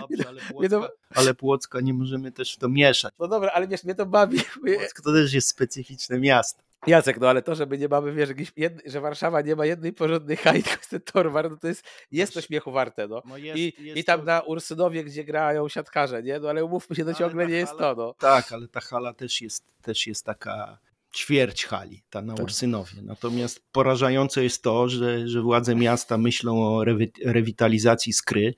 Dobrze, 0.00 0.24
ale 0.28 0.40
mnie 0.58 0.68
to- 0.68 0.80
Płocka, 0.80 0.96
ale 1.14 1.34
Płocka 1.34 1.80
nie 1.80 1.94
możemy 1.94 2.32
też 2.32 2.54
w 2.54 2.58
to 2.58 2.68
mieszać. 2.68 3.14
No 3.18 3.28
dobra, 3.28 3.50
ale 3.54 3.68
wiesz, 3.68 3.84
mnie 3.84 3.94
to 3.94 4.06
bawi. 4.06 4.40
Płock 4.40 5.00
to 5.04 5.12
też 5.12 5.32
jest 5.32 5.48
specyficzne 5.48 6.18
miasto. 6.20 6.71
Jacek, 6.86 7.20
no 7.20 7.28
ale 7.28 7.42
to, 7.42 7.54
że 7.54 7.66
my 7.66 7.78
nie 7.78 7.88
mamy, 7.88 8.12
wiesz, 8.12 8.28
jakiejś 8.28 8.52
jed... 8.56 8.82
że 8.86 9.00
Warszawa 9.00 9.40
nie 9.40 9.56
ma 9.56 9.66
jednej 9.66 9.92
porządnej 9.92 10.36
hali, 10.36 10.62
tylko 10.62 10.76
jest 10.78 10.90
ten 10.90 11.00
torwar, 11.00 11.50
no 11.50 11.56
to 11.56 11.68
jest, 11.68 11.84
jest 12.12 12.34
to 12.34 12.40
śmiechu 12.40 12.72
warte, 12.72 13.08
no. 13.08 13.22
No 13.24 13.36
jest, 13.36 13.58
I, 13.58 13.74
jest 13.78 13.96
I 13.98 14.04
tam 14.04 14.20
to, 14.20 14.26
na 14.26 14.40
Ursynowie, 14.40 15.04
gdzie 15.04 15.24
grają 15.24 15.68
siatkarze, 15.68 16.22
nie? 16.22 16.38
No 16.40 16.48
ale 16.48 16.64
umówmy 16.64 16.96
się, 16.96 17.02
to 17.04 17.08
Ale 17.10 17.18
ciągle 17.18 17.46
nie 17.46 17.54
jest 17.54 17.72
hala- 17.72 17.78
to, 17.78 17.94
no. 18.02 18.14
Tak, 18.14 18.52
ale 18.52 18.68
ta 18.68 18.80
hala 18.80 19.14
też 19.14 19.42
jest, 19.42 19.64
też 19.82 20.06
jest 20.06 20.24
taka 20.26 20.78
ćwierć 21.14 21.64
hali, 21.64 22.02
ta 22.10 22.22
na 22.22 22.34
Tak. 22.34 22.44
Ursynowie. 22.44 23.02
Natomiast 23.02 23.60
porażające 23.72 24.42
jest 24.42 24.62
to, 24.62 24.88
że, 24.88 25.28
że 25.28 25.42
władze 25.42 25.74
miasta 25.74 26.18
myślą 26.18 26.62
o 26.76 26.84
rewi- 26.84 27.10
rewitalizacji 27.24 28.12
skry 28.12 28.54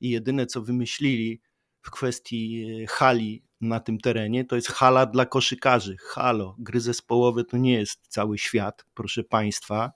i 0.00 0.10
jedyne 0.10 0.46
co 0.46 0.62
wymyślili 0.62 1.40
w 1.82 1.90
kwestii 1.90 2.66
e, 2.82 2.86
hali 2.86 3.42
na 3.60 3.80
tym 3.80 3.98
terenie, 3.98 4.44
to 4.44 4.56
jest 4.56 4.68
hala 4.68 5.06
dla 5.06 5.26
koszykarzy. 5.26 5.96
Halo, 6.00 6.54
gry 6.58 6.80
zespołowe 6.80 7.44
to 7.44 7.56
nie 7.56 7.72
jest 7.72 8.00
cały 8.08 8.38
świat, 8.38 8.84
proszę 8.94 9.24
Państwa, 9.24 9.92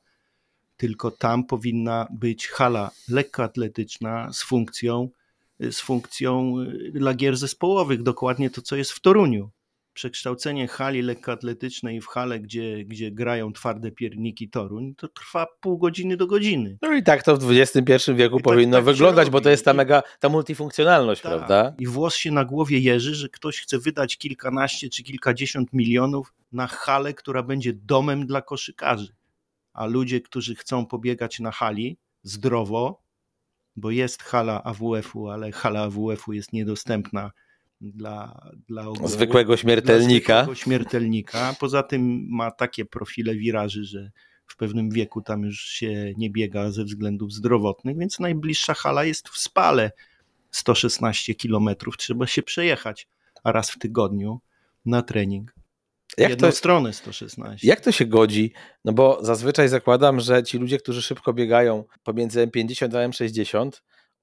tylko 0.76 1.10
tam 1.10 1.44
powinna 1.44 2.08
być 2.10 2.48
hala 2.48 2.90
lekkoatletyczna 3.08 4.32
z 4.32 4.42
funkcją, 4.42 5.08
z 5.60 5.80
funkcją 5.80 6.54
y, 6.58 6.92
dla 6.94 7.14
gier 7.14 7.36
zespołowych, 7.36 8.02
dokładnie 8.02 8.50
to, 8.50 8.62
co 8.62 8.76
jest 8.76 8.92
w 8.92 9.00
Toruniu. 9.00 9.50
Przekształcenie 9.94 10.68
hali 10.68 11.02
lekkoatletycznej 11.02 12.00
w 12.00 12.06
halę, 12.06 12.40
gdzie, 12.40 12.84
gdzie 12.84 13.10
grają 13.10 13.52
twarde 13.52 13.90
pierniki 13.90 14.48
Toruń, 14.50 14.94
to 14.94 15.08
trwa 15.08 15.46
pół 15.60 15.78
godziny 15.78 16.16
do 16.16 16.26
godziny. 16.26 16.78
No 16.82 16.94
i 16.94 17.02
tak 17.02 17.22
to 17.22 17.36
w 17.36 17.50
XXI 17.50 18.12
wieku 18.14 18.36
I 18.36 18.38
tak- 18.38 18.44
powinno 18.44 18.76
tak 18.76 18.86
się 18.86 18.92
wyglądać, 18.92 19.30
bo 19.30 19.40
to 19.40 19.50
jest 19.50 19.64
ta 19.64 19.72
mega, 19.74 20.02
ta 20.20 20.28
multifunkcjonalność, 20.28 21.22
Tak. 21.22 21.32
prawda? 21.32 21.74
I 21.78 21.86
włos 21.86 22.14
się 22.16 22.30
na 22.32 22.44
głowie 22.44 22.78
jeży, 22.78 23.14
że 23.14 23.28
ktoś 23.28 23.60
chce 23.60 23.78
wydać 23.78 24.16
kilkanaście 24.18 24.88
czy 24.88 25.02
kilkadziesiąt 25.02 25.72
milionów 25.72 26.32
na 26.52 26.66
halę, 26.66 27.14
która 27.14 27.42
będzie 27.42 27.72
domem 27.72 28.26
dla 28.26 28.42
koszykarzy. 28.42 29.14
A 29.72 29.86
ludzie, 29.86 30.20
którzy 30.20 30.54
chcą 30.54 30.86
pobiegać 30.86 31.40
na 31.40 31.50
hali 31.50 31.96
zdrowo, 32.22 33.02
bo 33.76 33.90
jest 33.90 34.22
hala 34.22 34.62
AWF-u, 34.64 35.28
ale 35.28 35.52
hala 35.52 35.80
AWF-u 35.82 36.32
jest 36.32 36.52
niedostępna 36.52 37.30
dla, 37.82 38.40
dla 38.68 38.82
ogółu- 38.84 39.08
Zwykłego 39.08 39.48
dla 39.48 39.56
śmiertelnika. 39.56 40.36
zwykłego 40.38 40.60
śmiertelnika. 40.60 41.54
Poza 41.60 41.82
tym 41.82 42.26
ma 42.30 42.50
takie 42.50 42.84
profile 42.84 43.34
wiraży, 43.34 43.84
że 43.84 44.10
w 44.46 44.56
pewnym 44.56 44.90
wieku 44.90 45.22
tam 45.22 45.42
już 45.42 45.60
się 45.60 46.12
nie 46.16 46.30
biega 46.30 46.70
ze 46.70 46.84
względów 46.84 47.32
zdrowotnych, 47.32 47.98
więc 47.98 48.20
najbliższa 48.20 48.74
hala 48.74 49.04
jest 49.04 49.28
w 49.28 49.38
Spale. 49.38 49.90
116 50.50 51.34
kilometrów 51.34 51.96
trzeba 51.96 52.26
się 52.26 52.42
przejechać 52.42 53.08
raz 53.44 53.70
w 53.70 53.78
tygodniu 53.78 54.40
na 54.84 55.02
trening. 55.02 55.54
Jak 56.18 56.30
Jedną 56.30 56.48
to, 56.48 56.56
stronę 56.56 56.92
116. 56.92 57.68
jak 57.68 57.80
to 57.80 57.92
się 57.92 58.06
godzi? 58.06 58.52
No 58.84 58.92
bo 58.92 59.18
zazwyczaj 59.24 59.68
zakładam, 59.68 60.20
że 60.20 60.42
ci 60.42 60.58
ludzie, 60.58 60.78
którzy 60.78 61.02
szybko 61.02 61.32
biegają 61.32 61.84
pomiędzy 62.02 62.46
M50 62.46 62.96
a 62.96 63.08
M60, 63.08 63.70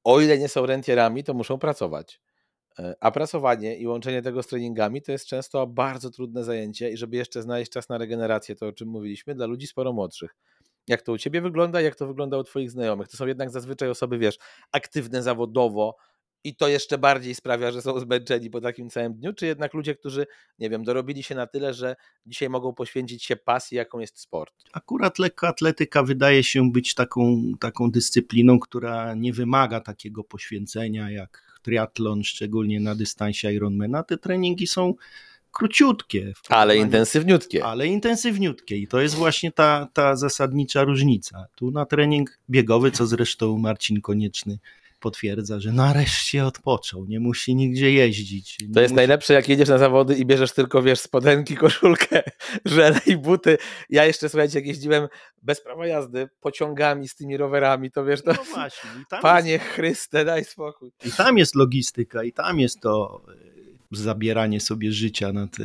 o 0.04 0.22
ile 0.22 0.38
nie 0.38 0.48
są 0.50 0.66
rentierami, 0.66 1.24
to 1.24 1.34
muszą 1.34 1.60
pracować. 1.60 2.22
E, 2.80 2.96
A 3.00 3.12
pracowanie 3.12 3.78
i 3.78 3.88
łączenie 3.88 4.22
tego 4.22 4.44
z 4.44 4.48
treningami 4.48 5.02
to 5.02 5.12
jest 5.12 5.26
często 5.26 5.68
bardzo 5.68 6.12
trudne 6.12 6.44
zajęcie 6.44 6.90
i 6.90 6.98
żeby 6.98 7.18
jeszcze 7.18 7.42
znaleźć 7.42 7.72
czas 7.72 7.90
na 7.90 7.98
regenerację, 7.98 8.56
to 8.56 8.68
o 8.68 8.72
czym 8.72 8.90
mówiliśmy, 8.90 9.36
dla 9.36 9.46
ludzi 9.46 9.68
sporo 9.68 9.94
młodszych. 9.94 10.36
Jak 10.88 11.02
to 11.02 11.12
u 11.12 11.18
ciebie 11.18 11.42
wygląda, 11.42 11.82
jak 11.82 11.96
to 11.96 12.08
wygląda 12.08 12.38
u 12.38 12.44
twoich 12.44 12.72
znajomych? 12.72 13.08
To 13.08 13.18
są 13.18 13.28
jednak 13.28 13.50
zazwyczaj 13.50 13.90
osoby, 13.90 14.18
wiesz, 14.18 14.38
aktywne 14.72 15.24
zawodowo 15.24 15.96
i 16.44 16.56
to 16.56 16.68
jeszcze 16.68 16.98
bardziej 16.98 17.36
sprawia, 17.36 17.72
że 17.72 17.82
są 17.82 18.00
zmęczeni 18.00 18.50
po 18.50 18.62
takim 18.62 18.90
całym 18.90 19.14
dniu, 19.14 19.34
czy 19.34 19.46
jednak 19.46 19.74
ludzie, 19.74 19.96
którzy, 19.96 20.28
nie 20.60 20.70
wiem, 20.70 20.84
dorobili 20.84 21.24
się 21.24 21.36
na 21.36 21.48
tyle, 21.48 21.74
że 21.74 21.96
dzisiaj 22.26 22.50
mogą 22.50 22.74
poświęcić 22.74 23.24
się 23.24 23.36
pasji, 23.36 23.78
jaką 23.78 24.00
jest 24.00 24.20
sport? 24.20 24.54
Akurat 24.74 25.20
lekkoatletyka 25.20 26.04
wydaje 26.04 26.44
się 26.44 26.72
być 26.72 26.94
taką, 26.94 27.42
taką 27.60 27.92
dyscypliną, 27.92 28.60
która 28.60 29.14
nie 29.14 29.34
wymaga 29.34 29.80
takiego 29.80 30.24
poświęcenia 30.24 31.12
jak 31.12 31.49
triatlon, 31.70 32.24
szczególnie 32.24 32.80
na 32.80 32.96
dystansie 32.96 33.54
Ironmana. 33.54 34.04
Te 34.04 34.18
treningi 34.18 34.68
są 34.68 34.94
króciutkie. 35.52 36.34
Ale 36.50 36.78
intensywniutkie. 36.78 37.66
ale 37.66 37.88
intensywniutkie 37.88 38.78
i 38.78 38.88
to 38.88 39.02
jest 39.02 39.16
właśnie 39.16 39.52
ta, 39.52 39.88
ta 39.94 40.16
zasadnicza 40.16 40.84
różnica. 40.84 41.46
Tu 41.56 41.72
na 41.72 41.86
trening 41.86 42.40
biegowy, 42.50 42.92
co 42.92 43.08
zresztą 43.08 43.58
Marcin 43.58 44.02
Konieczny 44.02 44.60
potwierdza, 45.00 45.60
że 45.60 45.72
nareszcie 45.72 46.46
odpoczął, 46.46 47.06
nie 47.06 47.20
musi 47.20 47.56
nigdzie 47.56 47.92
jeździć. 47.92 48.58
To 48.74 48.82
jest 48.82 48.92
musi... 48.92 48.96
najlepsze, 48.96 49.34
jak 49.34 49.50
jedziesz 49.50 49.70
na 49.70 49.78
zawody 49.78 50.16
i 50.16 50.26
bierzesz 50.26 50.52
tylko, 50.52 50.82
wiesz, 50.82 51.00
spodenki, 51.00 51.56
koszulkę, 51.56 52.24
żele 52.66 53.00
i 53.06 53.18
buty. 53.18 53.58
Ja 53.90 54.06
jeszcze, 54.06 54.30
słuchajcie, 54.30 54.60
jak 54.60 54.68
jeździłem 54.68 55.08
bez 55.42 55.62
prawa 55.62 55.88
jazdy 55.88 56.30
pociągami 56.40 57.08
z 57.08 57.16
tymi 57.16 57.38
rowerami, 57.38 57.92
to 57.92 58.06
wiesz, 58.06 58.24
to... 58.24 58.34
No 58.34 58.44
właśnie, 58.44 58.90
Panie 59.22 59.60
Chryste, 59.60 60.26
daj 60.26 60.46
spokój. 60.46 60.92
jest, 61.04 61.14
i 61.14 61.18
tam 61.18 61.38
jest 61.38 61.56
logistyka, 61.56 62.24
i 62.24 62.34
tam 62.34 62.60
jest 62.60 62.80
to 62.82 63.22
zabieranie 63.92 64.60
sobie 64.60 64.92
życia 64.92 65.34
na 65.34 65.48
te 65.48 65.64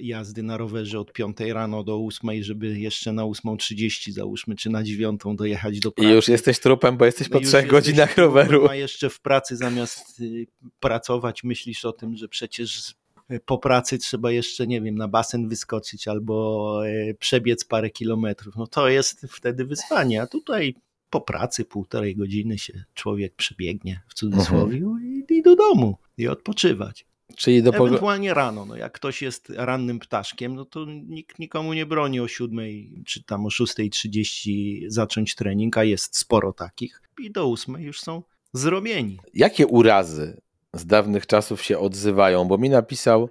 jazdy 0.00 0.42
na 0.42 0.56
rowerze 0.56 1.00
od 1.00 1.12
5 1.12 1.36
rano 1.40 1.84
do 1.84 1.96
8, 2.06 2.42
żeby 2.42 2.78
jeszcze 2.78 3.12
na 3.12 3.22
8.30 3.22 4.10
załóżmy, 4.12 4.56
czy 4.56 4.70
na 4.70 4.82
9 4.82 5.20
dojechać 5.34 5.80
do 5.80 5.88
I 5.88 5.92
pracy. 5.92 6.10
już 6.10 6.28
jesteś 6.28 6.58
trupem, 6.58 6.96
bo 6.96 7.04
jesteś 7.04 7.28
No 7.28 7.32
po 7.32 7.38
już 7.38 7.48
trzech 7.48 7.64
jesteś 7.64 7.70
godzinach 7.70 8.14
trupem, 8.14 8.24
roweru. 8.24 8.68
A 8.68 8.74
jeszcze 8.74 9.10
w 9.10 9.20
pracy 9.20 9.56
zamiast 9.56 10.20
y, 10.20 10.46
pracować, 10.80 11.44
myślisz 11.44 11.84
o 11.84 11.92
tym, 11.92 12.16
że 12.16 12.28
przecież 12.28 12.94
y, 13.30 13.40
po 13.46 13.58
pracy 13.58 13.98
trzeba 13.98 14.30
jeszcze, 14.30 14.66
nie 14.66 14.80
wiem, 14.80 14.94
na 14.94 15.08
basen 15.08 15.48
wyskoczyć 15.48 16.08
albo 16.08 16.86
y, 16.86 17.16
przebiec 17.18 17.64
parę 17.64 17.90
kilometrów. 17.90 18.56
No 18.56 18.66
to 18.66 18.88
jest 18.88 19.26
wtedy 19.30 19.64
wyzwanie. 19.64 20.22
A 20.22 20.26
tutaj 20.26 20.74
po 21.10 21.20
pracy 21.20 21.64
półtorej 21.64 22.16
godziny 22.16 22.58
się 22.58 22.84
człowiek 22.94 23.34
przebiegnie 23.34 24.02
w 24.08 24.14
cudzysłowie 24.14 24.76
Mhm. 24.76 25.24
i, 25.28 25.34
i 25.34 25.42
do 25.42 25.56
domu 25.56 25.98
i 26.18 26.28
odpoczywać. 26.28 27.09
Czyli 27.36 27.62
do 27.62 27.70
Ewentualnie 27.74 28.34
rano, 28.34 28.66
no 28.66 28.76
jak 28.76 28.92
ktoś 28.92 29.22
jest 29.22 29.50
rannym 29.56 29.98
ptaszkiem, 29.98 30.54
no 30.54 30.64
to 30.64 30.84
nikt 30.84 31.38
nikomu 31.38 31.72
nie 31.72 31.86
broni 31.86 32.20
o 32.20 32.28
7 32.28 32.58
czy 33.06 33.24
tam 33.24 33.46
o 33.46 33.48
6.30 33.48 34.84
zacząć 34.88 35.34
trening, 35.34 35.76
a 35.76 35.84
jest 35.84 36.18
sporo 36.18 36.52
takich 36.52 37.02
i 37.20 37.30
do 37.30 37.50
8 37.50 37.80
już 37.80 38.00
są 38.00 38.22
zrobieni. 38.52 39.18
Jakie 39.34 39.66
urazy 39.66 40.40
z 40.74 40.86
dawnych 40.86 41.26
czasów 41.26 41.62
się 41.62 41.78
odzywają? 41.78 42.44
Bo 42.44 42.58
mi 42.58 42.70
napisał 42.70 43.28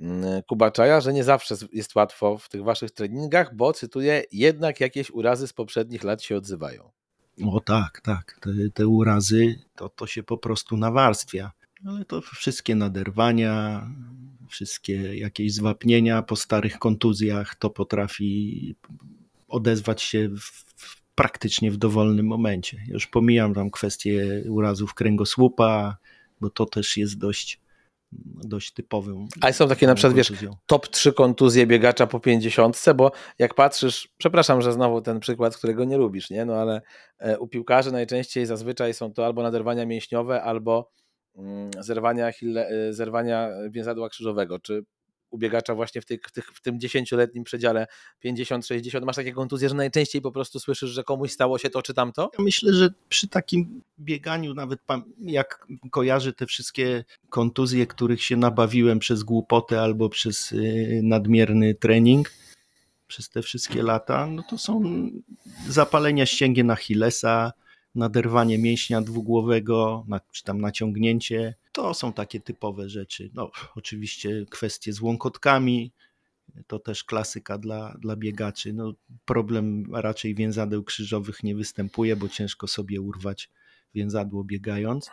mm, 0.00 0.42
Kuba 0.42 0.70
Czaja, 0.70 1.00
że 1.00 1.12
nie 1.12 1.24
zawsze 1.24 1.54
jest 1.72 1.94
łatwo 1.94 2.38
w 2.38 2.48
tych 2.48 2.64
waszych 2.64 2.90
treningach, 2.90 3.56
bo 3.56 3.72
cytuję, 3.72 4.24
jednak 4.32 4.80
jakieś 4.80 5.10
urazy 5.10 5.46
z 5.46 5.52
poprzednich 5.52 6.04
lat 6.04 6.22
się 6.22 6.36
odzywają. 6.36 6.90
O 7.46 7.60
tak, 7.60 8.00
tak, 8.00 8.38
te, 8.40 8.50
te 8.74 8.86
urazy 8.86 9.54
to, 9.76 9.88
to 9.88 10.06
się 10.06 10.22
po 10.22 10.38
prostu 10.38 10.76
nawarstwia, 10.76 11.52
ale 11.86 12.04
to 12.04 12.20
wszystkie 12.20 12.74
naderwania, 12.74 13.86
wszystkie 14.48 15.16
jakieś 15.16 15.54
zwapnienia 15.54 16.22
po 16.22 16.36
starych 16.36 16.78
kontuzjach, 16.78 17.54
to 17.54 17.70
potrafi 17.70 18.74
odezwać 19.48 20.02
się 20.02 20.28
w, 20.28 20.64
praktycznie 21.14 21.70
w 21.70 21.76
dowolnym 21.76 22.26
momencie. 22.26 22.82
Już 22.88 23.06
pomijam 23.06 23.54
tam 23.54 23.70
kwestię 23.70 24.42
urazów 24.48 24.94
kręgosłupa, 24.94 25.96
bo 26.40 26.50
to 26.50 26.66
też 26.66 26.96
jest 26.96 27.18
dość, 27.18 27.60
dość 28.44 28.72
typowym. 28.72 29.26
Ale 29.40 29.52
są 29.52 29.68
takie 29.68 29.86
na 29.86 29.94
przykład, 29.94 30.14
wiesz, 30.14 30.28
kontuzją. 30.28 30.56
top 30.66 30.88
3 30.88 31.12
kontuzje 31.12 31.66
biegacza 31.66 32.06
po 32.06 32.20
50, 32.20 32.84
bo 32.96 33.12
jak 33.38 33.54
patrzysz, 33.54 34.08
przepraszam, 34.18 34.62
że 34.62 34.72
znowu 34.72 35.00
ten 35.00 35.20
przykład, 35.20 35.56
którego 35.56 35.84
nie 35.84 35.96
lubisz, 35.96 36.30
nie? 36.30 36.44
No 36.44 36.54
ale 36.54 36.82
e, 37.18 37.38
u 37.38 37.48
piłkarzy 37.48 37.92
najczęściej 37.92 38.46
zazwyczaj 38.46 38.94
są 38.94 39.12
to 39.12 39.26
albo 39.26 39.42
naderwania 39.42 39.86
mięśniowe, 39.86 40.42
albo 40.42 40.90
zerwania, 41.80 42.26
achille, 42.26 42.68
e, 42.68 42.92
zerwania 42.92 43.48
więzadła 43.70 44.08
krzyżowego. 44.08 44.58
Czy 44.58 44.84
u 45.32 45.38
biegacza 45.38 45.74
właśnie 45.74 46.00
w, 46.00 46.04
tych, 46.04 46.20
w, 46.22 46.32
tych, 46.32 46.46
w 46.54 46.60
tym 46.60 46.78
10-letnim 46.78 47.44
przedziale 47.44 47.86
50-60 48.24 49.04
masz 49.04 49.16
takie 49.16 49.32
kontuzje, 49.32 49.68
że 49.68 49.74
najczęściej 49.74 50.22
po 50.22 50.32
prostu 50.32 50.60
słyszysz, 50.60 50.90
że 50.90 51.04
komuś 51.04 51.32
stało 51.32 51.58
się 51.58 51.70
to 51.70 51.82
czy 51.82 51.94
tamto? 51.94 52.30
Ja 52.38 52.44
myślę, 52.44 52.72
że 52.72 52.90
przy 53.08 53.28
takim 53.28 53.82
bieganiu, 53.98 54.54
nawet 54.54 54.80
jak 55.18 55.66
kojarzę 55.90 56.32
te 56.32 56.46
wszystkie 56.46 57.04
kontuzje, 57.28 57.86
których 57.86 58.22
się 58.22 58.36
nabawiłem 58.36 58.98
przez 58.98 59.22
głupotę 59.22 59.80
albo 59.80 60.08
przez 60.08 60.52
y, 60.52 61.00
nadmierny 61.02 61.74
trening, 61.74 62.30
przez 63.06 63.28
te 63.28 63.42
wszystkie 63.42 63.82
lata, 63.82 64.26
no 64.26 64.42
to 64.50 64.58
są 64.58 64.82
zapalenia 65.68 66.26
ścięgien 66.26 66.70
Achillesa, 66.70 67.52
naderwanie 67.94 68.58
mięśnia 68.58 69.00
dwugłowego, 69.00 70.06
czy 70.32 70.44
tam 70.44 70.60
naciągnięcie. 70.60 71.54
To 71.72 71.94
są 71.94 72.12
takie 72.12 72.40
typowe 72.40 72.88
rzeczy. 72.88 73.30
No, 73.34 73.50
oczywiście 73.76 74.46
kwestie 74.50 74.92
z 74.92 75.00
łąkotkami, 75.00 75.92
to 76.66 76.78
też 76.78 77.04
klasyka 77.04 77.58
dla, 77.58 77.96
dla 77.98 78.16
biegaczy. 78.16 78.72
No, 78.72 78.92
problem 79.24 79.94
raczej 79.94 80.34
więzadeł 80.34 80.84
krzyżowych 80.84 81.42
nie 81.42 81.54
występuje, 81.54 82.16
bo 82.16 82.28
ciężko 82.28 82.66
sobie 82.66 83.00
urwać 83.00 83.50
więzadło 83.94 84.44
biegając, 84.44 85.10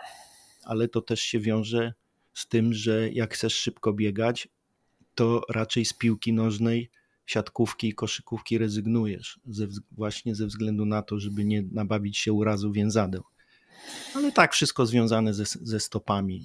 ale 0.64 0.88
to 0.88 1.02
też 1.02 1.22
się 1.22 1.40
wiąże 1.40 1.94
z 2.34 2.48
tym, 2.48 2.74
że 2.74 3.10
jak 3.10 3.34
chcesz 3.34 3.54
szybko 3.54 3.94
biegać, 3.94 4.48
to 5.16 5.42
raczej 5.50 5.86
z 5.86 5.94
piłki 5.94 6.34
nożnej, 6.34 6.90
siatkówki 7.30 7.88
i 7.88 7.94
koszykówki 7.94 8.58
rezygnujesz, 8.58 9.40
ze, 9.46 9.68
właśnie 9.92 10.36
ze 10.36 10.46
względu 10.46 10.86
na 10.86 11.02
to, 11.02 11.20
żeby 11.20 11.46
nie 11.46 11.64
nabawić 11.72 12.18
się 12.18 12.34
urazu 12.34 12.72
więzadeł. 12.72 13.24
Ale 14.16 14.32
tak, 14.32 14.54
wszystko 14.54 14.86
związane 14.86 15.34
ze, 15.34 15.44
ze 15.46 15.80
stopami, 15.80 16.44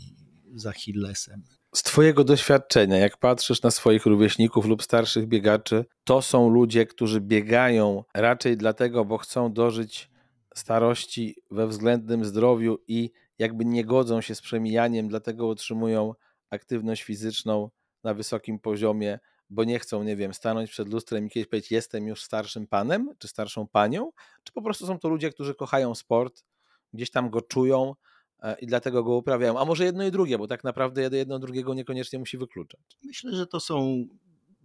z 0.55 0.67
Achillesem. 0.67 1.43
Z 1.75 1.83
Twojego 1.83 2.25
doświadczenia, 2.25 2.97
jak 2.97 3.17
patrzysz 3.17 3.63
na 3.63 3.71
swoich 3.71 4.07
rówieśników 4.07 4.67
lub 4.67 4.83
starszych 4.83 5.27
biegaczy, 5.27 5.85
to 6.05 6.23
są 6.23 6.49
ludzie, 6.49 6.87
którzy 6.87 7.21
biegają 7.21 8.05
raczej 8.15 8.57
dlatego, 8.57 9.05
bo 9.05 9.19
chcą 9.19 9.53
dożyć 9.53 10.11
starości 10.55 11.37
we 11.51 11.67
względnym 11.67 12.25
zdrowiu 12.25 12.79
i 12.89 13.11
jakby 13.39 13.65
nie 13.65 13.85
godzą 13.85 14.21
się 14.21 14.35
z 14.35 14.41
przemijaniem, 14.41 15.09
dlatego 15.09 15.47
utrzymują 15.47 16.15
aktywność 16.51 17.03
fizyczną 17.03 17.71
na 18.05 18.15
wysokim 18.15 18.59
poziomie, 18.59 19.19
bo 19.51 19.65
nie 19.65 19.79
chcą, 19.79 20.03
nie 20.03 20.17
wiem, 20.17 20.35
stanąć 20.35 20.71
przed 20.71 20.89
lustrem 20.89 21.27
i 21.27 21.31
kiedyś 21.31 21.49
powiedzieć, 21.49 21.71
jestem 21.71 22.07
już 22.07 22.23
starszym 22.23 22.67
panem 22.67 23.15
czy 23.19 23.29
starszą 23.29 23.67
panią, 23.67 24.13
czy 24.45 24.53
po 24.53 24.63
prostu 24.63 24.87
są 24.87 24.99
to 24.99 25.09
ludzie, 25.09 25.31
którzy 25.31 25.55
kochają 25.55 25.95
sport, 25.95 26.45
gdzieś 26.93 27.11
tam 27.11 27.31
go 27.31 27.43
czują, 27.43 27.95
e, 28.43 28.57
i 28.61 28.67
dlatego 28.67 29.05
go 29.05 29.17
uprawiają. 29.17 29.59
A 29.59 29.65
może 29.65 29.85
jedno 29.85 30.07
i 30.07 30.11
drugie, 30.11 30.39
bo 30.39 30.47
tak 30.47 30.65
naprawdę 30.65 31.11
jedno 31.13 31.39
drugiego 31.39 31.75
niekoniecznie 31.75 32.19
musi 32.19 32.39
wykluczać. 32.39 32.81
Myślę, 33.05 33.37
że 33.37 33.47
to 33.47 33.61
są 33.61 34.07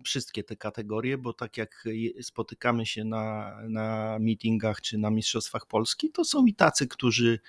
wszystkie 0.03 0.43
te 0.43 0.55
kategorie, 0.55 1.17
bo 1.17 1.33
tak 1.33 1.57
jak 1.57 1.87
spotykamy 2.21 2.85
się 2.85 3.05
na, 3.05 3.57
na 3.69 4.17
meetingach 4.19 4.81
czy 4.81 4.97
na 4.97 5.09
Mistrzostwach 5.11 5.65
Polski, 5.65 6.11
to 6.11 6.25
są 6.25 6.45
i 6.45 6.53
tacy, 6.53 6.87
którzy, 6.87 7.39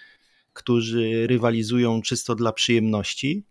którzy 0.53 1.27
rywalizują 1.27 2.03
czysto 2.03 2.35
dla 2.35 2.53
przyjemności 2.53 3.45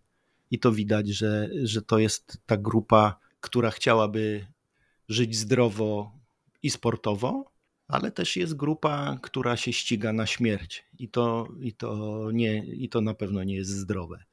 i 0.50 0.58
to 0.58 0.72
widać, 0.72 1.08
że, 1.08 1.50
że 1.62 1.82
to 1.82 1.98
jest 1.98 2.38
ta 2.46 2.56
grupa, 2.56 3.18
która 3.40 3.70
chciałaby 3.70 4.46
żyć 5.08 5.36
zdrowo 5.36 6.12
i 6.62 6.70
sportowo, 6.70 7.52
ale 7.88 8.10
też 8.12 8.36
jest 8.36 8.56
grupa, 8.56 9.18
która 9.22 9.56
się 9.56 9.72
ściga 9.72 10.12
na 10.12 10.26
śmierć 10.26 10.84
i 10.98 11.08
to, 11.08 11.48
i 11.60 11.72
to, 11.72 12.28
nie, 12.32 12.64
i 12.66 12.88
to 12.88 13.00
na 13.00 13.14
pewno 13.14 13.44
nie 13.44 13.54
jest 13.54 13.70
zdrowe. 13.70 14.24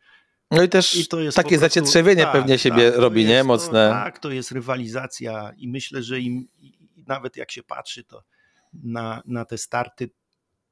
No 0.51 0.63
i 0.63 0.69
też 0.69 0.95
I 0.95 1.07
to 1.07 1.19
jest 1.19 1.35
takie 1.35 1.49
prostu, 1.49 1.61
zacietrzewienie 1.61 2.23
tak, 2.23 2.31
pewnie 2.31 2.57
siebie 2.57 2.91
tak, 2.91 2.99
robi, 2.99 3.25
nie? 3.25 3.43
Mocne. 3.43 3.87
To, 3.87 3.93
tak, 3.93 4.19
to 4.19 4.31
jest 4.31 4.51
rywalizacja 4.51 5.53
i 5.57 5.67
myślę, 5.67 6.03
że 6.03 6.19
im, 6.19 6.47
nawet 7.07 7.37
jak 7.37 7.51
się 7.51 7.63
patrzy 7.63 8.03
to 8.03 8.23
na, 8.73 9.23
na 9.25 9.45
te 9.45 9.57
starty, 9.57 10.09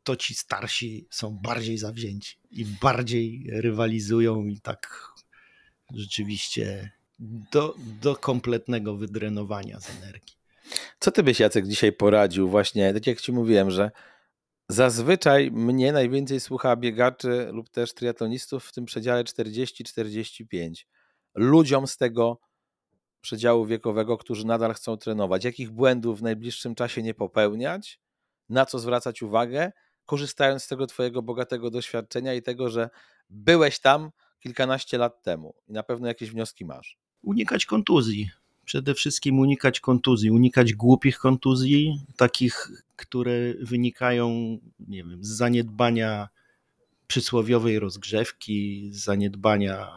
to 0.04 0.16
ci 0.16 0.36
starsi 0.36 1.08
są 1.10 1.38
bardziej 1.38 1.78
zawzięci 1.78 2.38
i 2.52 2.66
bardziej 2.66 3.48
rywalizują 3.52 4.46
i 4.46 4.60
tak 4.60 5.12
rzeczywiście 5.94 6.92
do, 7.20 7.76
do 8.02 8.16
kompletnego 8.16 8.96
wydrenowania 8.96 9.80
z 9.80 9.90
energii. 9.90 10.36
Co 11.00 11.12
ty 11.12 11.24
byś, 11.24 11.40
Jacek, 11.40 11.68
dzisiaj 11.68 11.92
poradził 11.92 12.50
właśnie, 12.50 12.94
tak 12.94 13.08
jak 13.08 13.22
ci 13.22 13.32
mówiłem, 13.32 13.72
że 13.72 13.92
Zazwyczaj 14.70 15.52
mnie 15.52 15.92
najwięcej 15.92 16.40
słucha 16.40 16.76
biegaczy 16.76 17.50
lub 17.52 17.70
też 17.70 17.94
triatlonistów 17.94 18.66
w 18.66 18.72
tym 18.72 18.86
przedziale 18.86 19.24
40-45. 19.24 20.86
Ludziom 21.36 21.88
z 21.88 21.98
tego 21.98 22.40
przedziału 23.22 23.66
wiekowego, 23.66 24.18
którzy 24.18 24.48
nadal 24.48 24.74
chcą 24.74 24.98
trenować, 24.98 25.44
jakich 25.44 25.72
błędów 25.72 26.20
w 26.20 26.24
najbliższym 26.24 26.76
czasie 26.76 27.04
nie 27.04 27.14
popełniać, 27.14 28.00
na 28.50 28.66
co 28.66 28.80
zwracać 28.80 29.22
uwagę, 29.22 29.72
korzystając 30.06 30.64
z 30.64 30.68
tego 30.68 30.88
Twojego 30.88 31.22
bogatego 31.22 31.72
doświadczenia 31.72 32.34
i 32.34 32.42
tego, 32.42 32.70
że 32.70 32.90
byłeś 33.30 33.80
tam 33.80 34.12
kilkanaście 34.40 34.98
lat 34.98 35.24
temu 35.24 35.56
i 35.68 35.74
na 35.74 35.84
pewno 35.84 36.08
jakieś 36.08 36.32
wnioski 36.32 36.66
masz. 36.66 37.05
Unikać 37.26 37.66
kontuzji 37.66 38.30
przede 38.66 38.94
wszystkim 38.94 39.40
unikać 39.40 39.80
kontuzji, 39.80 40.32
unikać 40.32 40.74
głupich 40.74 41.18
kontuzji, 41.18 42.00
takich, 42.18 42.68
które 42.96 43.54
wynikają 43.62 44.30
nie 44.80 45.04
wiem, 45.04 45.24
z 45.24 45.28
zaniedbania 45.28 46.30
przysłowiowej 47.08 47.80
rozgrzewki, 47.80 48.90
z 48.92 49.04
zaniedbania 49.04 49.88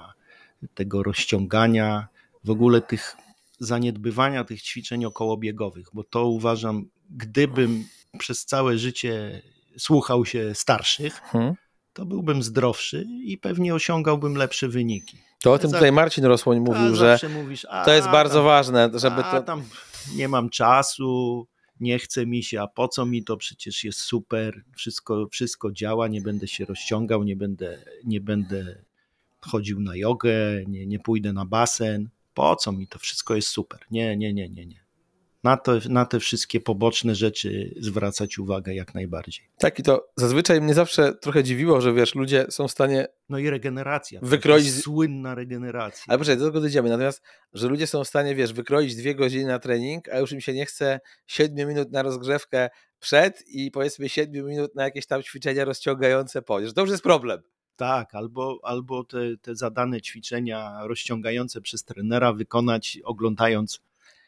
tego 0.74 1.02
rozciągania, 1.02 2.08
w 2.44 2.50
ogóle 2.50 2.80
tych 2.80 3.16
zaniedbywania 3.58 4.44
tych 4.44 4.62
ćwiczeń 4.62 5.04
okołobiegowych, 5.04 5.86
bo 5.92 6.04
to 6.04 6.26
uważam, 6.26 6.88
gdybym 7.10 7.84
przez 8.18 8.44
całe 8.44 8.78
życie 8.78 9.42
słuchał 9.78 10.24
się 10.24 10.54
starszych, 10.54 11.14
hmm. 11.14 11.54
To 11.98 12.06
byłbym 12.06 12.42
zdrowszy 12.42 13.06
i 13.24 13.38
pewnie 13.38 13.74
osiągałbym 13.74 14.34
lepsze 14.34 14.68
wyniki. 14.68 15.16
To 15.42 15.52
o 15.52 15.58
tym 15.58 15.72
tutaj 15.72 15.92
Marcin 15.92 16.24
Rosłoń 16.24 16.60
mówił, 16.60 16.96
że 16.96 17.18
mówisz, 17.42 17.66
to 17.84 17.92
jest 17.92 18.08
bardzo 18.08 18.34
tam, 18.34 18.44
ważne, 18.44 18.90
żeby 18.94 19.24
a, 19.24 19.32
to... 19.32 19.42
tam 19.42 19.62
nie 20.14 20.28
mam 20.28 20.50
czasu, 20.50 21.46
nie 21.80 21.98
chce 21.98 22.26
mi 22.26 22.42
się, 22.42 22.62
a 22.62 22.66
po 22.66 22.88
co 22.88 23.06
mi 23.06 23.24
to, 23.24 23.36
przecież 23.36 23.84
jest 23.84 23.98
super, 23.98 24.64
wszystko, 24.76 25.28
wszystko 25.30 25.72
działa, 25.72 26.08
nie 26.08 26.20
będę 26.20 26.48
się 26.48 26.64
rozciągał, 26.64 27.24
nie 27.24 27.36
będę, 27.36 27.78
nie 28.04 28.20
będę 28.20 28.78
chodził 29.40 29.80
na 29.80 29.96
jogę, 29.96 30.34
nie, 30.66 30.86
nie 30.86 30.98
pójdę 30.98 31.32
na 31.32 31.44
basen, 31.44 32.08
po 32.34 32.56
co 32.56 32.72
mi 32.72 32.86
to, 32.86 32.98
wszystko 32.98 33.34
jest 33.34 33.48
super. 33.48 33.80
Nie, 33.90 34.16
nie, 34.16 34.32
nie, 34.32 34.48
nie, 34.48 34.66
nie 34.66 34.87
na, 35.44 35.56
to, 35.56 35.72
na 35.88 36.06
te 36.06 36.20
wszystkie 36.20 36.60
poboczne 36.60 37.14
rzeczy 37.14 37.74
zwracać 37.80 38.38
uwagę 38.38 38.74
jak 38.74 38.94
najbardziej. 38.94 39.50
Tak, 39.58 39.78
i 39.78 39.82
to 39.82 40.08
zazwyczaj 40.16 40.60
mnie 40.60 40.74
zawsze 40.74 41.14
trochę 41.14 41.44
dziwiło, 41.44 41.80
że 41.80 41.92
wiesz, 41.92 42.14
ludzie 42.14 42.46
są 42.50 42.68
w 42.68 42.70
stanie. 42.70 43.06
No 43.28 43.38
i 43.38 43.50
regeneracja. 43.50 44.20
Wykroić. 44.22 44.74
Słynna 44.74 45.34
regeneracja. 45.34 46.04
Ale 46.08 46.18
proszę, 46.18 46.36
do 46.36 46.46
tego 46.46 46.60
dojdziemy. 46.60 46.88
Natomiast, 46.88 47.22
że 47.52 47.68
ludzie 47.68 47.86
są 47.86 48.04
w 48.04 48.08
stanie, 48.08 48.34
wiesz, 48.34 48.52
wykroić 48.52 48.96
dwie 48.96 49.14
godziny 49.14 49.46
na 49.46 49.58
trening, 49.58 50.08
a 50.08 50.18
już 50.18 50.32
im 50.32 50.40
się 50.40 50.52
nie 50.52 50.66
chce 50.66 51.00
siedmiu 51.26 51.68
minut 51.68 51.92
na 51.92 52.02
rozgrzewkę 52.02 52.68
przed 53.00 53.42
i 53.46 53.70
powiedzmy 53.70 54.08
siedmiu 54.08 54.46
minut 54.46 54.74
na 54.74 54.84
jakieś 54.84 55.06
tam 55.06 55.22
ćwiczenia 55.22 55.64
rozciągające 55.64 56.42
po. 56.42 56.66
Że 56.66 56.72
to 56.72 56.80
już 56.80 56.90
jest 56.90 57.02
problem. 57.02 57.42
Tak, 57.76 58.14
albo, 58.14 58.58
albo 58.62 59.04
te, 59.04 59.18
te 59.42 59.56
zadane 59.56 60.00
ćwiczenia 60.00 60.78
rozciągające 60.82 61.60
przez 61.60 61.84
trenera 61.84 62.32
wykonać 62.32 62.98
oglądając 63.04 63.80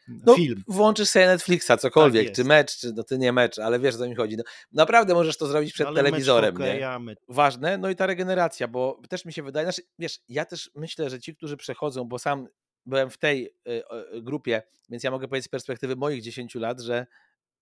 no, 0.07 0.35
film. 0.35 0.63
Włączysz 0.67 1.09
sobie 1.09 1.27
Netflixa, 1.27 1.71
cokolwiek, 1.79 2.25
tak 2.25 2.35
czy 2.35 2.43
mecz, 2.43 2.77
czy 2.77 2.93
no 2.93 3.03
ty 3.03 3.17
nie 3.17 3.33
mecz, 3.33 3.59
ale 3.59 3.79
wiesz 3.79 3.95
o 3.95 3.97
co 3.97 4.09
mi 4.09 4.15
chodzi. 4.15 4.37
No, 4.37 4.43
naprawdę 4.71 5.13
możesz 5.13 5.37
to 5.37 5.47
zrobić 5.47 5.73
przed 5.73 5.95
telewizorem. 5.95 6.55
Mecz, 6.57 6.81
nie? 6.81 7.15
Ważne, 7.27 7.77
no 7.77 7.89
i 7.89 7.95
ta 7.95 8.05
regeneracja, 8.05 8.67
bo 8.67 9.01
też 9.09 9.25
mi 9.25 9.33
się 9.33 9.43
wydaje, 9.43 9.65
znaczy, 9.65 9.81
wiesz, 9.99 10.19
ja 10.29 10.45
też 10.45 10.71
myślę, 10.75 11.09
że 11.09 11.19
ci, 11.19 11.35
którzy 11.35 11.57
przechodzą, 11.57 12.03
bo 12.03 12.19
sam 12.19 12.47
byłem 12.85 13.09
w 13.09 13.17
tej 13.17 13.45
y, 13.45 13.83
y, 14.15 14.21
grupie, 14.21 14.63
więc 14.89 15.03
ja 15.03 15.11
mogę 15.11 15.27
powiedzieć 15.27 15.45
z 15.45 15.49
perspektywy 15.49 15.95
moich 15.95 16.21
10 16.21 16.55
lat, 16.55 16.79
że 16.79 17.05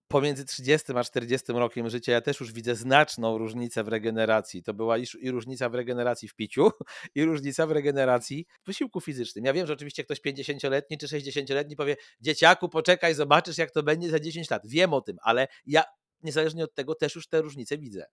pomiędzy 0.09 0.45
30 0.45 0.91
a 0.95 1.03
40 1.03 1.51
rokiem 1.53 1.89
życia 1.89 2.11
ja 2.11 2.21
też 2.21 2.39
już 2.39 2.51
widzę 2.51 2.75
znaczną 2.75 3.37
różnicę 3.37 3.83
w 3.83 3.87
regeneracji. 3.87 4.63
To 4.63 4.73
była 4.73 4.97
i 4.97 5.31
różnica 5.31 5.69
w 5.69 5.75
regeneracji 5.75 6.27
w 6.27 6.35
piciu, 6.35 6.71
i 7.15 7.25
różnica 7.25 7.67
w 7.67 7.71
regeneracji 7.71 8.45
w 8.63 8.65
wysiłku 8.65 9.01
fizycznym. 9.01 9.45
Ja 9.45 9.53
wiem, 9.53 9.67
że 9.67 9.73
oczywiście 9.73 10.03
ktoś 10.03 10.21
50-letni 10.21 10.97
czy 10.97 11.07
60-letni 11.07 11.75
powie, 11.75 11.95
dzieciaku, 12.21 12.69
poczekaj, 12.69 13.15
zobaczysz, 13.15 13.57
jak 13.57 13.71
to 13.71 13.83
będzie 13.83 14.09
za 14.09 14.19
10 14.19 14.49
lat. 14.49 14.61
Wiem 14.67 14.93
o 14.93 15.01
tym, 15.01 15.17
ale 15.21 15.47
ja 15.65 15.83
niezależnie 16.23 16.63
od 16.63 16.73
tego 16.73 16.95
też 16.95 17.15
już 17.15 17.27
te 17.27 17.41
różnice 17.41 17.77
widzę. 17.77 18.05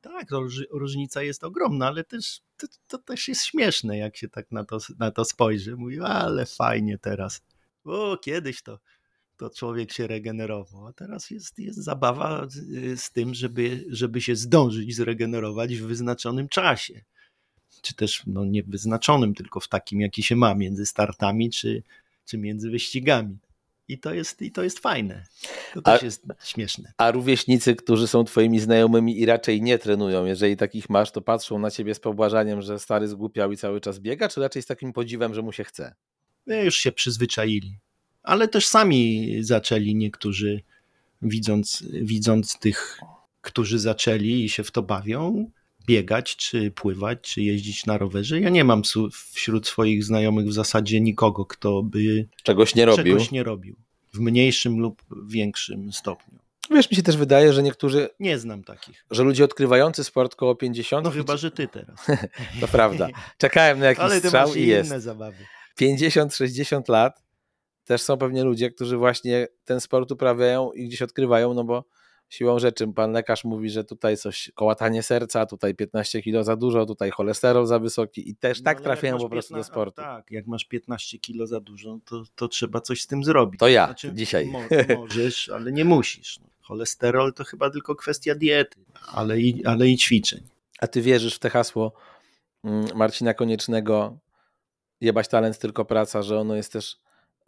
Tak, 0.00 0.28
różnica 0.70 1.22
jest 1.22 1.44
ogromna, 1.44 1.86
ale 1.86 2.04
też 2.04 2.40
to, 2.56 2.66
to, 2.86 2.98
też 2.98 3.28
jest 3.28 3.44
śmieszne, 3.44 3.98
jak 3.98 4.16
się 4.16 4.28
tak 4.28 4.50
na 4.50 4.64
to, 4.64 4.78
na 4.98 5.10
to 5.10 5.24
spojrzy. 5.24 5.76
Mówi, 5.76 6.00
ale 6.00 6.46
fajnie 6.46 6.98
teraz. 6.98 7.40
O, 7.84 8.16
kiedyś 8.16 8.62
to 8.62 8.78
to 9.36 9.50
człowiek 9.50 9.92
się 9.92 10.06
regenerował. 10.06 10.86
A 10.86 10.92
teraz 10.92 11.30
jest, 11.30 11.58
jest 11.58 11.78
zabawa 11.78 12.46
z 12.96 13.12
tym, 13.12 13.34
żeby, 13.34 13.84
żeby 13.88 14.20
się 14.20 14.36
zdążyć 14.36 14.96
zregenerować 14.96 15.76
w 15.76 15.86
wyznaczonym 15.86 16.48
czasie. 16.48 17.04
Czy 17.82 17.94
też 17.94 18.22
no, 18.26 18.44
nie 18.44 18.62
w 18.62 18.66
wyznaczonym, 18.66 19.34
tylko 19.34 19.60
w 19.60 19.68
takim, 19.68 20.00
jaki 20.00 20.22
się 20.22 20.36
ma 20.36 20.54
między 20.54 20.86
startami 20.86 21.50
czy, 21.50 21.82
czy 22.24 22.38
między 22.38 22.70
wyścigami. 22.70 23.38
I 23.88 23.98
to 23.98 24.14
jest, 24.14 24.42
i 24.42 24.52
to 24.52 24.62
jest 24.62 24.78
fajne. 24.78 25.26
To 25.74 25.82
też 25.82 26.02
a, 26.02 26.04
jest 26.04 26.26
śmieszne. 26.44 26.92
A 26.98 27.10
rówieśnicy, 27.10 27.74
którzy 27.74 28.08
są 28.08 28.24
twoimi 28.24 28.60
znajomymi 28.60 29.20
i 29.20 29.26
raczej 29.26 29.62
nie 29.62 29.78
trenują, 29.78 30.24
jeżeli 30.24 30.56
takich 30.56 30.90
masz, 30.90 31.10
to 31.10 31.22
patrzą 31.22 31.58
na 31.58 31.70
ciebie 31.70 31.94
z 31.94 32.00
pobłażaniem, 32.00 32.62
że 32.62 32.78
stary 32.78 33.08
zgłupiał 33.08 33.52
i 33.52 33.56
cały 33.56 33.80
czas 33.80 33.98
biega, 33.98 34.28
czy 34.28 34.40
raczej 34.40 34.62
z 34.62 34.66
takim 34.66 34.92
podziwem, 34.92 35.34
że 35.34 35.42
mu 35.42 35.52
się 35.52 35.64
chce? 35.64 35.94
No, 36.46 36.54
już 36.54 36.76
się 36.76 36.92
przyzwyczaili 36.92 37.78
ale 38.26 38.48
też 38.48 38.66
sami 38.66 39.28
zaczęli 39.40 39.94
niektórzy, 39.94 40.62
widząc, 41.22 41.84
widząc 41.92 42.58
tych, 42.58 43.00
którzy 43.40 43.78
zaczęli 43.78 44.44
i 44.44 44.48
się 44.48 44.64
w 44.64 44.70
to 44.70 44.82
bawią, 44.82 45.50
biegać, 45.86 46.36
czy 46.36 46.70
pływać, 46.70 47.18
czy 47.20 47.42
jeździć 47.42 47.86
na 47.86 47.98
rowerze. 47.98 48.40
Ja 48.40 48.48
nie 48.48 48.64
mam 48.64 48.82
wśród 49.32 49.68
swoich 49.68 50.04
znajomych 50.04 50.46
w 50.46 50.52
zasadzie 50.52 51.00
nikogo, 51.00 51.44
kto 51.44 51.82
by 51.82 52.28
czegoś 52.42 52.74
nie 52.74 52.84
robił, 52.84 53.04
czegoś 53.04 53.30
nie 53.30 53.42
robił 53.42 53.76
w 54.14 54.20
mniejszym 54.20 54.78
lub 54.78 55.02
większym 55.26 55.92
stopniu. 55.92 56.38
Wiesz, 56.70 56.90
mi 56.90 56.96
się 56.96 57.02
też 57.02 57.16
wydaje, 57.16 57.52
że 57.52 57.62
niektórzy. 57.62 58.08
Nie 58.20 58.38
znam 58.38 58.64
takich. 58.64 59.04
Że 59.10 59.22
ludzie 59.22 59.44
odkrywający 59.44 60.04
sport 60.04 60.34
koło 60.34 60.54
50. 60.54 61.04
No 61.04 61.10
chyba, 61.10 61.36
że 61.36 61.50
ty 61.50 61.68
teraz. 61.68 62.06
to 62.60 62.68
prawda. 62.68 63.08
Czekałem 63.38 63.78
na 63.78 63.86
jakiś 63.86 64.04
Ale 64.04 64.20
strzał 64.20 64.54
i 64.54 64.66
jest. 64.66 64.90
Zabawy. 64.90 65.46
50-60 65.80 66.90
lat 66.90 67.25
też 67.86 68.02
są 68.02 68.16
pewnie 68.16 68.44
ludzie, 68.44 68.70
którzy 68.70 68.96
właśnie 68.96 69.48
ten 69.64 69.80
sport 69.80 70.12
uprawiają 70.12 70.72
i 70.72 70.88
gdzieś 70.88 71.02
odkrywają, 71.02 71.54
no 71.54 71.64
bo 71.64 71.84
siłą 72.28 72.58
rzeczy 72.58 72.88
pan 72.88 73.12
lekarz 73.12 73.44
mówi, 73.44 73.70
że 73.70 73.84
tutaj 73.84 74.16
coś, 74.16 74.50
kołatanie 74.54 75.02
serca, 75.02 75.46
tutaj 75.46 75.74
15 75.74 76.22
kilo 76.22 76.44
za 76.44 76.56
dużo, 76.56 76.86
tutaj 76.86 77.10
cholesterol 77.10 77.66
za 77.66 77.78
wysoki 77.78 78.30
i 78.30 78.36
też 78.36 78.58
no, 78.58 78.64
tak 78.64 78.80
trafiają 78.80 79.18
po 79.18 79.28
prostu 79.28 79.54
15, 79.54 79.56
do 79.56 79.74
sportu. 79.74 80.02
Tak, 80.02 80.30
jak 80.30 80.46
masz 80.46 80.64
15 80.64 81.18
kilo 81.18 81.46
za 81.46 81.60
dużo, 81.60 81.98
to, 82.04 82.22
to 82.34 82.48
trzeba 82.48 82.80
coś 82.80 83.02
z 83.02 83.06
tym 83.06 83.24
zrobić. 83.24 83.60
To 83.60 83.68
ja 83.68 83.86
znaczy, 83.86 84.12
dzisiaj. 84.14 84.46
Mo 84.46 84.60
możesz, 84.96 85.48
ale 85.48 85.72
nie 85.72 85.84
musisz. 85.84 86.38
No. 86.38 86.46
Cholesterol 86.60 87.34
to 87.34 87.44
chyba 87.44 87.70
tylko 87.70 87.94
kwestia 87.94 88.34
diety, 88.34 88.80
ale 89.12 89.40
i, 89.40 89.66
ale 89.66 89.88
i 89.88 89.96
ćwiczeń. 89.96 90.40
A 90.78 90.86
ty 90.86 91.02
wierzysz 91.02 91.36
w 91.36 91.38
te 91.38 91.50
hasło 91.50 91.92
mm, 92.64 92.86
Marcina 92.94 93.34
Koniecznego 93.34 94.18
jebać 95.00 95.28
talent, 95.28 95.58
tylko 95.58 95.84
praca, 95.84 96.22
że 96.22 96.40
ono 96.40 96.56
jest 96.56 96.72
też 96.72 96.96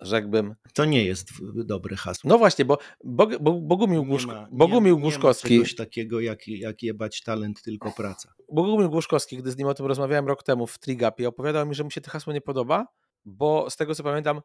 rzekłbym. 0.01 0.55
To 0.75 0.85
nie 0.85 1.05
jest 1.05 1.29
dobre 1.55 1.97
hasło. 1.97 2.29
No 2.29 2.39
właśnie, 2.39 2.65
bo 2.65 2.79
Bog, 3.05 3.39
Bog, 3.39 3.61
Bogumił, 3.61 4.05
Głuszko, 4.05 4.33
nie 4.33 4.39
ma, 4.39 4.49
Bogumił 4.51 4.97
nie, 4.97 5.03
Głuszkowski. 5.03 5.53
Nie 5.53 5.59
ma 5.59 5.65
czegoś 5.65 5.77
takiego 5.77 6.21
jak, 6.21 6.49
jak 6.49 6.83
jebać 6.83 7.23
talent, 7.23 7.63
tylko 7.63 7.91
praca. 7.91 8.35
Bogumił 8.53 8.91
Głuszkowski, 8.91 9.37
gdy 9.37 9.51
z 9.51 9.57
nim 9.57 9.69
o 9.69 9.75
tym 9.75 9.87
rozmawiałem 9.87 10.27
rok 10.27 10.43
temu 10.43 10.67
w 10.67 10.79
Trigapie, 10.79 11.29
opowiadał 11.29 11.67
mi, 11.67 11.75
że 11.75 11.85
mu 11.85 11.91
się 11.91 12.01
to 12.01 12.11
hasło 12.11 12.33
nie 12.33 12.41
podoba, 12.41 12.87
bo 13.25 13.71
z 13.71 13.77
tego 13.77 13.95
co 13.95 14.03
pamiętam, 14.03 14.41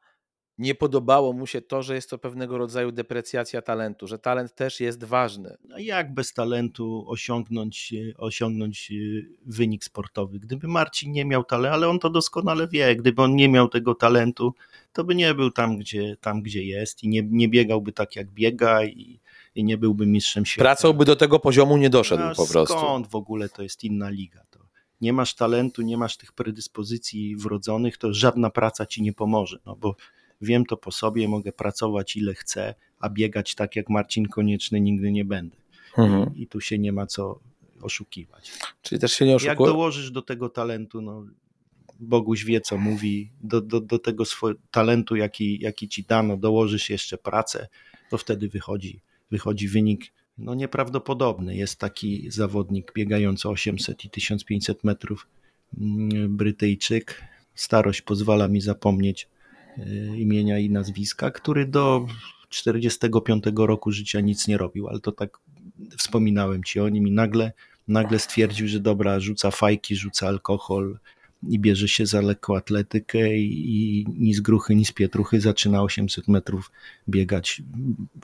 nie 0.58 0.76
podobało 0.76 1.34
mu 1.34 1.48
się 1.48 1.62
to, 1.62 1.84
że 1.84 1.96
jest 1.96 2.10
to 2.10 2.18
pewnego 2.18 2.58
rodzaju 2.58 2.92
deprecjacja 2.92 3.62
talentu, 3.62 4.08
że 4.08 4.20
talent 4.20 4.56
też 4.56 4.80
jest 4.80 5.04
ważny. 5.04 5.58
No 5.64 5.78
jak 5.78 6.14
bez 6.14 6.34
talentu 6.34 7.06
osiągnąć, 7.08 7.94
osiągnąć 8.18 8.92
y, 8.92 9.26
wynik 9.46 9.84
sportowy? 9.84 10.40
Gdyby 10.40 10.68
Marcin 10.68 11.12
nie 11.12 11.26
miał 11.26 11.44
talentu, 11.44 11.74
ale 11.76 11.90
on 11.90 12.00
to 12.00 12.10
doskonale 12.10 12.68
wie, 12.68 12.96
gdyby 12.96 13.22
on 13.22 13.36
nie 13.36 13.50
miał 13.50 13.70
tego 13.70 13.96
talentu, 13.96 14.54
to 14.94 15.04
by 15.04 15.16
nie 15.16 15.34
był 15.34 15.52
tam, 15.52 15.78
gdzie, 15.78 16.18
tam, 16.22 16.42
gdzie 16.42 16.64
jest 16.64 17.04
i 17.04 17.08
nie, 17.08 17.24
nie 17.24 17.50
biegałby 17.50 17.92
tak, 17.92 18.16
jak 18.16 18.32
biega 18.32 18.84
i, 18.84 19.20
i 19.56 19.64
nie 19.64 19.78
byłby 19.78 20.06
mistrzem 20.06 20.46
świata. 20.46 20.64
Pracą 20.64 20.94
by 20.94 21.06
do 21.06 21.16
tego 21.16 21.40
poziomu 21.40 21.78
nie 21.78 21.90
doszedł 21.90 22.24
A 22.24 22.36
po 22.36 22.48
prostu. 22.48 22.78
Skąd 22.78 23.08
w 23.08 23.16
ogóle 23.16 23.50
to 23.50 23.64
jest 23.64 23.84
inna 23.84 24.10
liga? 24.10 24.44
To 24.50 24.60
nie 25.02 25.14
masz 25.14 25.36
talentu, 25.36 25.82
nie 25.82 25.98
masz 25.98 26.18
tych 26.18 26.32
predyspozycji 26.32 27.36
wrodzonych, 27.36 27.98
to 27.98 28.14
żadna 28.14 28.50
praca 28.50 28.86
ci 28.86 29.02
nie 29.02 29.14
pomoże, 29.14 29.60
no 29.66 29.76
bo 29.76 29.96
wiem 30.44 30.66
to 30.66 30.78
po 30.78 30.92
sobie, 30.92 31.28
mogę 31.28 31.52
pracować 31.52 32.16
ile 32.16 32.34
chcę, 32.34 32.76
a 33.00 33.10
biegać 33.10 33.56
tak 33.56 33.76
jak 33.76 33.90
Marcin 33.90 34.26
Konieczny 34.26 34.82
nigdy 34.82 35.12
nie 35.12 35.26
będę. 35.26 35.56
Mhm. 35.98 36.36
I, 36.36 36.42
I 36.42 36.48
tu 36.48 36.62
się 36.62 36.78
nie 36.78 36.92
ma 36.92 37.08
co 37.08 37.40
oszukiwać. 37.82 38.52
Czyli 38.82 39.02
też 39.02 39.14
się 39.14 39.26
nie 39.26 39.32
Jak 39.32 39.42
oszukuje. 39.42 39.72
dołożysz 39.72 40.12
do 40.12 40.22
tego 40.22 40.50
talentu, 40.50 41.02
no 41.02 41.26
Boguś 42.00 42.46
wie 42.46 42.62
co 42.62 42.78
mówi, 42.78 43.32
do, 43.42 43.62
do, 43.62 43.82
do 43.82 44.00
tego 44.00 44.26
swojego 44.26 44.60
talentu, 44.72 45.16
jaki, 45.16 45.60
jaki 45.62 45.90
ci 45.90 46.04
dano, 46.04 46.38
dołożysz 46.38 46.90
jeszcze 46.90 47.18
pracę, 47.18 47.68
to 48.10 48.18
wtedy 48.18 48.50
wychodzi, 48.50 49.02
wychodzi 49.32 49.68
wynik 49.68 50.12
no 50.38 50.56
nieprawdopodobny. 50.56 51.56
Jest 51.56 51.80
taki 51.80 52.32
zawodnik 52.32 52.92
biegający 52.96 53.50
800 53.50 54.06
i 54.06 54.10
1500 54.10 54.84
metrów, 54.84 55.28
mm, 55.78 56.38
Brytyjczyk. 56.38 57.24
Starość 57.56 58.02
pozwala 58.02 58.48
mi 58.48 58.62
zapomnieć 58.62 59.28
imienia 60.18 60.60
i 60.60 60.70
nazwiska, 60.70 61.32
który 61.32 61.66
do 61.66 62.08
45 62.50 63.44
roku 63.56 63.92
życia 63.92 64.20
nic 64.20 64.48
nie 64.48 64.58
robił, 64.58 64.88
ale 64.88 65.00
to 65.00 65.12
tak 65.12 65.38
wspominałem 65.98 66.64
ci 66.64 66.80
o 66.80 66.90
nim 66.90 67.08
i 67.08 67.12
nagle, 67.12 67.52
nagle 67.88 68.20
stwierdził, 68.20 68.68
że 68.68 68.80
dobra, 68.80 69.20
rzuca 69.20 69.52
fajki, 69.52 69.96
rzuca 69.96 70.28
alkohol 70.28 70.98
i 71.50 71.60
bierze 71.60 71.88
się 71.88 72.06
za 72.06 72.22
lekkoatletykę 72.22 73.38
i, 73.38 74.00
i 74.00 74.06
ni 74.20 74.34
z 74.34 74.42
gruchy, 74.42 74.76
ni 74.76 74.86
z 74.86 74.92
pietruchy 74.92 75.42
zaczyna 75.42 75.82
800 75.82 76.28
metrów 76.28 76.72
biegać 77.10 77.62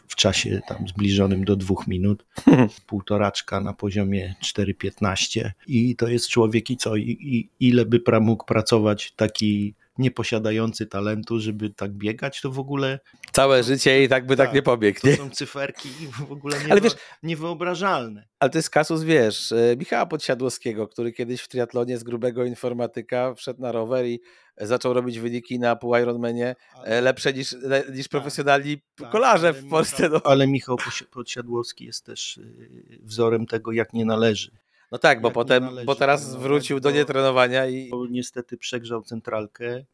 w 0.07 0.15
czasie 0.15 0.61
tam 0.67 0.87
zbliżonym 0.87 1.43
do 1.43 1.55
dwóch 1.55 1.87
minut, 1.87 2.25
półtoraczka 2.87 3.61
na 3.61 3.73
poziomie 3.73 4.35
4,15 4.43 5.49
i 5.67 5.95
to 5.95 6.07
jest 6.07 6.29
człowiek 6.29 6.69
i 6.69 6.77
co, 6.77 6.95
i, 6.95 7.17
i 7.21 7.49
ile 7.67 7.85
by 7.85 7.99
pra- 7.99 8.21
mógł 8.21 8.45
pracować 8.45 9.13
taki 9.15 9.73
nieposiadający 9.99 10.85
talentu, 10.85 11.39
żeby 11.39 11.69
tak 11.69 11.91
biegać, 11.91 12.41
to 12.41 12.51
w 12.51 12.59
ogóle 12.59 12.99
Całe 13.31 13.63
życie 13.63 14.03
i 14.03 14.07
tak 14.09 14.25
by 14.25 14.35
tak, 14.35 14.47
Tak, 14.47 14.55
nie 14.55 14.61
pobiegł, 14.61 14.99
to 15.01 15.07
nie? 15.07 15.15
są 15.15 15.29
cyferki 15.29 15.89
w 16.27 16.31
ogóle 16.31 16.57
nie 16.69 16.81
wiesz- 16.81 16.95
niewyobrażalne. 17.23 18.27
Ale 18.39 18.49
to 18.49 18.57
jest 18.57 18.69
kasus, 18.69 19.03
wiesz, 19.03 19.51
e, 19.51 19.75
Michała 19.77 20.05
Podsiadłowskiego, 20.05 20.87
który 20.87 21.11
kiedyś 21.13 21.41
w 21.41 21.47
triatlonie 21.47 21.97
z 21.97 22.03
grubego 22.03 22.45
informatyka 22.45 23.33
wszedł 23.33 23.61
na 23.61 23.71
rower 23.71 24.05
i 24.05 24.19
zaczął 24.57 24.93
robić 24.93 25.19
wyniki 25.19 25.59
na 25.59 25.75
pół 25.75 25.95
Ironmanie 25.95 26.55
e, 26.85 27.01
lepsze 27.01 27.33
niż, 27.33 27.51
le, 27.51 27.83
niż 27.93 28.07
profesjonalni 28.07 28.81
tak, 28.95 29.09
kolarze 29.09 29.53
w 29.53 29.69
Polsce. 29.69 30.03
Michał, 30.03 30.21
No. 30.25 30.31
Ale 30.31 30.47
Michał 30.47 30.77
Podsiadłowski 31.11 31.85
jest 31.85 32.05
też 32.05 32.37
y, 32.37 32.99
wzorem 33.01 33.45
tego, 33.45 33.71
jak 33.71 33.93
nie 33.93 34.05
należy. 34.05 34.51
No 34.91 34.97
tak, 34.97 35.21
bo 35.21 35.31
potem, 35.31 35.63
należy 35.63 35.85
bo 35.85 35.95
teraz 35.95 36.21
trenować, 36.21 36.43
wrócił 36.43 36.79
do 36.79 36.91
nietrenowania 36.91 37.67
i 37.67 37.89
Bo 37.89 38.07
niestety 38.07 38.57
przegrzał 38.57 39.03
centralkę, 39.03 39.85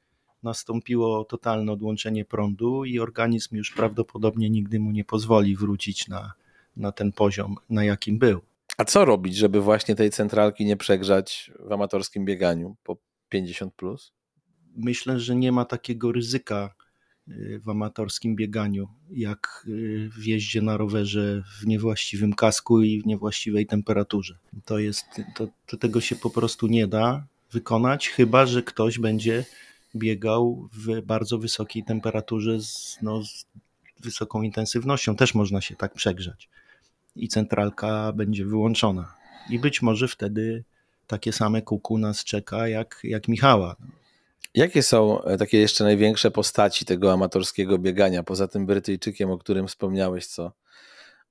nastąpiło 0.44 1.26
totalne 1.26 1.72
odłączenie 1.72 2.26
prądu 2.26 2.86
i 2.86 3.00
organizm 3.00 3.56
już 3.56 3.72
prawdopodobnie 3.72 4.50
nigdy 4.50 4.80
mu 4.80 4.92
nie 4.92 5.06
pozwoli 5.06 5.56
wrócić 5.56 6.08
na, 6.08 6.34
na 6.78 6.92
ten 6.92 7.12
poziom, 7.12 7.56
na 7.70 7.84
jakim 7.84 8.20
był. 8.20 8.42
A 8.78 8.86
co 8.86 9.06
robić, 9.06 9.36
żeby 9.36 9.62
właśnie 9.62 9.96
tej 9.96 10.10
centralki 10.12 10.66
nie 10.66 10.78
przegrzać 10.78 11.52
w 11.60 11.72
amatorskim 11.72 12.26
bieganiu 12.26 12.76
po 12.84 12.98
50 13.30 13.74
plus? 13.74 14.16
myślę, 14.76 15.20
że 15.20 15.36
nie 15.36 15.52
ma 15.52 15.66
takiego 15.66 16.12
ryzyka 16.12 16.76
w 17.60 17.70
amatorskim 17.70 18.36
bieganiu, 18.36 18.88
jak 19.12 19.66
y, 19.68 20.10
w 20.18 20.26
jeździe 20.26 20.62
na 20.62 20.78
rowerze 20.78 21.44
w 21.60 21.68
niewłaściwym 21.68 22.34
kasku 22.34 22.82
i 22.82 23.02
w 23.02 23.06
niewłaściwej 23.06 23.66
temperaturze. 23.66 24.38
To 24.66 24.80
jest, 24.80 25.06
to, 25.36 25.48
to 25.66 25.78
tego 25.78 26.02
się 26.02 26.16
po 26.16 26.30
prostu 26.30 26.68
nie 26.68 26.88
da 26.88 27.26
wykonać, 27.52 28.10
chyba 28.10 28.46
że 28.46 28.64
ktoś 28.64 29.00
będzie 29.00 29.46
biegał 29.96 30.70
w 30.74 31.02
bardzo 31.02 31.38
wysokiej 31.38 31.84
temperaturze 31.84 32.62
z, 32.62 32.98
no, 33.02 33.24
z 33.24 33.46
wysoką 34.00 34.42
intensywnością. 34.42 35.16
Też 35.16 35.36
można 35.36 35.62
się 35.62 35.76
tak 35.76 35.94
przegrzać. 35.94 36.50
I 37.16 37.28
centralka 37.28 38.14
będzie 38.14 38.46
wyłączona. 38.46 39.14
I 39.50 39.60
być 39.60 39.82
może 39.82 40.08
wtedy 40.08 40.64
takie 41.08 41.34
same 41.34 41.62
kuku 41.62 41.98
nas 41.98 42.24
czeka 42.24 42.68
jak, 42.68 43.00
jak 43.04 43.28
Michała. 43.28 43.76
Jakie 44.56 44.84
są 44.84 45.22
e, 45.22 45.38
takie 45.38 45.58
jeszcze 45.58 45.84
największe 45.84 46.32
postaci 46.32 46.86
tego 46.86 47.14
amatorskiego 47.14 47.78
biegania, 47.78 48.24
poza 48.24 48.48
tym 48.48 48.66
Brytyjczykiem, 48.66 49.32
o 49.32 49.38
którym 49.38 49.68
wspomniałeś, 49.68 50.28
co 50.28 50.52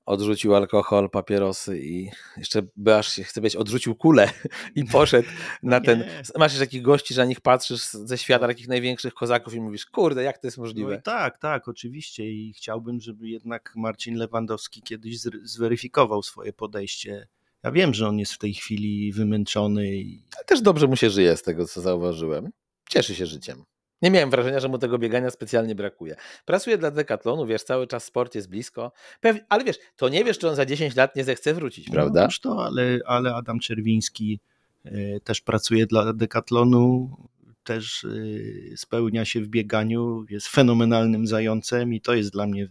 odrzucił 0.07 0.55
alkohol, 0.55 1.11
papierosy 1.11 1.81
i 1.81 2.11
jeszcze, 2.37 2.63
aż 2.99 3.09
się 3.09 3.25
chce 3.25 3.41
być, 3.41 3.57
odrzucił 3.57 3.95
kulę 3.95 4.31
i 4.75 4.85
poszedł 4.85 5.29
na 5.63 5.81
ten... 5.81 5.99
nie. 5.99 6.23
Masz 6.39 6.53
jeszcze 6.53 6.67
takich 6.67 6.83
gości, 6.83 7.15
że 7.15 7.21
na 7.21 7.27
nich 7.27 7.41
patrzysz 7.41 7.85
ze 7.85 8.19
świata 8.19 8.47
takich 8.47 8.69
największych 8.69 9.15
kozaków 9.15 9.55
i 9.55 9.61
mówisz, 9.61 9.87
kurde, 9.87 10.23
jak 10.23 10.39
to 10.39 10.47
jest 10.47 10.57
No 10.57 10.63
możliwe? 10.63 10.97
i 10.97 11.03
tak, 11.03 11.39
tak, 11.39 11.69
oczywiście 11.69 12.31
i 12.33 12.53
chciałbym, 12.53 13.01
żeby 13.01 13.29
jednak 13.29 13.73
Marcin 13.77 14.15
Lewandowski 14.15 14.83
kiedyś 14.83 15.21
zweryfikował 15.43 16.23
swoje 16.23 16.53
podejście. 16.53 17.29
Ja 17.63 17.73
wiem, 17.73 17.95
że 17.95 18.09
on 18.09 18.19
jest 18.19 18.33
w 18.33 18.39
tej 18.39 18.55
chwili 18.55 19.13
wymęczony 19.13 19.97
i 19.97 20.23
Ale 20.37 20.45
też 20.45 20.61
dobrze 20.61 20.87
mu 20.87 20.97
się 20.97 21.11
żyje 21.11 21.37
z 21.37 21.43
tego, 21.43 21.67
co 21.67 21.81
zauważyłem. 21.81 22.51
Cieszy 22.89 23.15
się 23.15 23.27
życiem. 23.27 23.65
Nie 24.03 24.11
miałem 24.11 24.31
wrażenia, 24.31 24.61
że 24.61 24.69
mu 24.69 24.79
tego 24.79 24.99
biegania 24.99 25.31
specjalnie 25.31 25.75
brakuje. 25.75 26.17
Pracuje 26.45 26.79
dla 26.79 26.91
Decathlonu, 26.91 27.47
wiesz, 27.47 27.63
cały 27.63 27.87
czas 27.87 28.05
sport 28.05 28.35
jest 28.35 28.49
blisko. 28.49 28.93
Pew... 29.21 29.37
Ale 29.49 29.65
wiesz, 29.65 29.77
to 29.97 30.09
nie 30.09 30.25
wiesz, 30.25 30.39
czy 30.39 30.49
on 30.49 30.57
za 30.57 30.67
10 30.67 30.97
lat 30.97 31.17
nie 31.17 31.25
zechce 31.25 31.55
wrócić, 31.55 31.91
prawda? 31.91 32.23
No, 32.23 32.29
to, 32.43 32.65
ale, 32.65 32.99
ale 33.07 33.35
Adam 33.35 33.61
Czerwiński 33.61 34.41
e, 34.85 35.21
też 35.21 35.41
pracuje 35.41 35.87
dla 35.87 36.13
Decathlonu, 36.13 37.17
też 37.65 38.05
e, 38.05 38.77
spełnia 38.77 39.25
się 39.25 39.41
w 39.41 39.49
bieganiu, 39.49 40.25
jest 40.31 40.49
fenomenalnym 40.49 41.27
zającem 41.27 41.95
i 41.95 42.01
to 42.01 42.15
jest 42.15 42.33
dla 42.33 42.47
mnie 42.47 42.69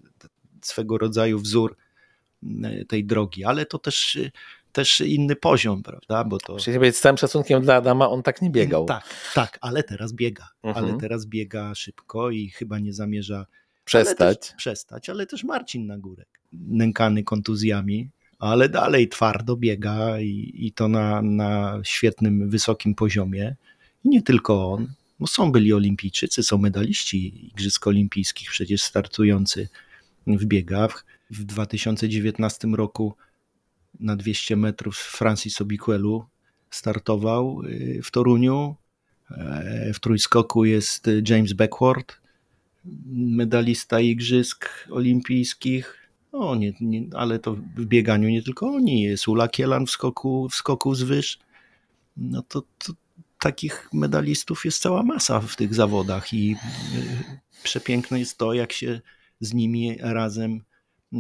swego 0.62 0.98
rodzaju 0.98 1.40
wzór 1.40 1.76
tej 2.88 3.06
drogi, 3.06 3.44
ale 3.44 3.66
to 3.66 3.80
też, 3.80 4.16
e, 4.16 4.32
też 4.74 5.02
inny 5.02 5.36
poziom, 5.36 5.84
prawda? 5.84 6.24
Bo 6.24 6.38
to... 6.38 6.58
Czyli 6.58 6.94
z 6.94 7.00
całym 7.00 7.18
szacunkiem 7.18 7.62
dla 7.62 7.76
Adama, 7.76 8.10
on 8.10 8.24
tak 8.24 8.42
nie 8.42 8.50
biegał. 8.50 8.86
Tak, 8.86 9.04
tak, 9.34 9.58
ale 9.62 9.84
teraz 9.84 10.14
biega. 10.14 10.50
Mhm. 10.64 10.86
Ale 10.86 10.98
teraz 10.98 11.26
biega 11.26 11.76
szybko 11.76 12.30
i 12.30 12.50
chyba 12.50 12.80
nie 12.80 12.94
zamierza 12.94 13.46
ale 13.94 14.04
Przestać. 14.04 14.40
też, 14.40 14.56
przestać, 14.58 15.10
ale 15.10 15.28
też 15.28 15.44
Marcin 15.44 15.88
Nagórek, 15.88 16.40
nękany 16.54 17.24
kontuzjami, 17.24 18.10
ale 18.40 18.70
dalej 18.70 19.10
twardo 19.10 19.56
biega 19.56 20.20
i, 20.20 20.52
i 20.56 20.72
to 20.72 20.88
na, 20.88 21.22
na 21.22 21.80
świetnym, 21.84 22.50
wysokim 22.50 22.96
poziomie. 22.96 23.56
I 24.06 24.10
nie 24.10 24.22
tylko 24.22 24.72
on, 24.72 24.94
bo 25.20 25.28
są 25.28 25.52
byli 25.52 25.74
olimpijczycy, 25.74 26.44
są 26.44 26.58
medaliści 26.58 27.48
Igrzysk 27.48 27.88
Olimpijskich, 27.88 28.50
przecież 28.50 28.84
startujący 28.84 29.70
w 30.28 30.46
biegach. 30.46 31.06
W 31.30 31.44
2019 31.44 32.68
roku 32.68 33.16
na 34.00 34.16
200 34.16 34.56
metrów 34.56 34.98
Francis 34.98 35.62
Obiquelu 35.62 36.26
startował 36.70 37.62
y, 37.66 38.02
w 38.04 38.12
Toruniu. 38.12 38.76
E, 39.32 39.94
W 39.94 40.00
trójskoku 40.00 40.66
jest 40.66 41.10
James 41.30 41.54
Beckworth, 41.54 42.22
medalista 43.14 44.00
Igrzysk 44.00 44.70
Olimpijskich. 44.92 46.10
O, 46.32 46.56
nie, 46.56 46.74
nie, 46.82 47.04
ale 47.14 47.40
to 47.40 47.56
w 47.56 47.86
bieganiu 47.86 48.30
nie 48.30 48.44
tylko 48.44 48.68
oni, 48.68 49.02
jest 49.02 49.28
Ula 49.28 49.48
Kielan 49.48 49.86
w 49.86 49.92
skoku, 49.92 50.50
w 50.50 50.56
skoku 50.56 50.96
z 50.96 51.04
wyż. 51.04 51.40
No 52.18 52.42
to, 52.42 52.62
to 52.62 52.94
takich 53.40 53.90
medalistów 53.94 54.66
jest 54.66 54.82
cała 54.82 55.04
masa 55.04 55.40
w 55.40 55.56
tych 55.56 55.74
zawodach 55.74 56.34
i 56.34 56.52
y, 56.52 56.58
przepiękne 57.64 58.20
jest 58.20 58.38
to, 58.38 58.54
jak 58.54 58.74
się 58.74 59.02
z 59.40 59.54
nimi 59.54 59.98
razem 60.00 60.62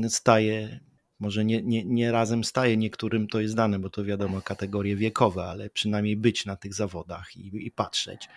staje. 0.07 0.79
Może 1.23 1.45
nie, 1.45 1.61
nie, 1.63 1.85
nie 1.85 2.11
razem 2.11 2.43
staje, 2.43 2.77
niektórym 2.77 3.27
to 3.27 3.39
jest 3.39 3.55
dane, 3.55 3.79
bo 3.79 3.89
to 3.89 4.03
wiadomo 4.03 4.41
kategorie 4.41 4.95
wiekowe, 4.95 5.43
ale 5.43 5.69
przynajmniej 5.69 6.17
być 6.17 6.45
na 6.45 6.55
tych 6.55 6.73
zawodach 6.73 7.37
i, 7.37 7.67
i 7.67 7.71
patrzeć. 7.71 8.27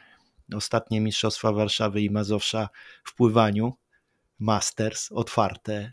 ostatnie 0.55 1.01
Mistrzostwa 1.01 1.53
Warszawy 1.53 2.03
i 2.03 2.11
Mazowsza 2.11 2.69
w 3.05 3.15
pływaniu, 3.15 3.73
Masters, 4.39 5.13
otwarte, 5.13 5.93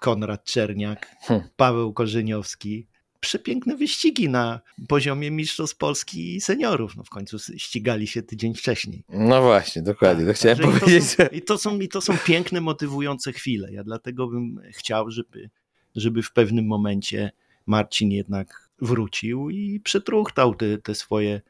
Konrad 0.00 0.44
Czerniak, 0.44 1.16
Hmm. 1.20 1.48
Paweł 1.56 1.92
Korzeniowski. 1.92 2.86
Przepiękne 3.20 3.76
wyścigi 3.76 4.28
na 4.28 4.60
poziomie 4.88 5.30
Mistrzostw 5.30 5.76
Polski 5.76 6.36
i 6.36 6.40
seniorów. 6.40 6.96
No 6.96 7.04
w 7.04 7.10
końcu 7.10 7.38
ścigali 7.56 8.06
się 8.06 8.22
tydzień 8.22 8.54
wcześniej. 8.54 9.04
No 9.08 9.42
właśnie, 9.42 9.82
dokładnie. 9.82 10.24
To 10.24 10.30
Tak, 10.30 10.36
chciałem 10.36 10.58
także 10.58 10.80
powiedzieć. 10.80 11.04
I 11.14 11.16
to, 11.16 11.18
są, 11.18 11.28
i, 11.32 11.42
to 11.42 11.58
są, 11.58 11.80
I 11.80 11.88
to 11.88 12.00
są 12.00 12.18
piękne, 12.18 12.60
motywujące 12.60 13.32
chwile. 13.32 13.72
Ja 13.72 13.84
dlatego 13.84 14.28
bym 14.28 14.60
chciał, 14.72 15.10
żeby, 15.10 15.50
żeby 15.96 16.22
w 16.22 16.32
pewnym 16.32 16.66
momencie 16.66 17.30
Marcin 17.66 18.10
jednak 18.10 18.68
wrócił 18.80 19.50
i 19.50 19.80
przetruchtał 19.80 20.54
te, 20.54 20.78
te 20.78 20.94
swoje 20.94 21.40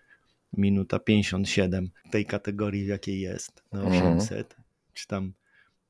minuta 0.57 0.99
57 0.99 1.91
tej 2.11 2.27
kategorii, 2.27 2.85
w 2.85 2.89
jakiej 2.89 3.21
jest, 3.21 3.63
na 3.73 3.81
Mhm. 3.83 4.19
800, 4.19 4.57
czy 4.95 5.07
tam 5.07 5.33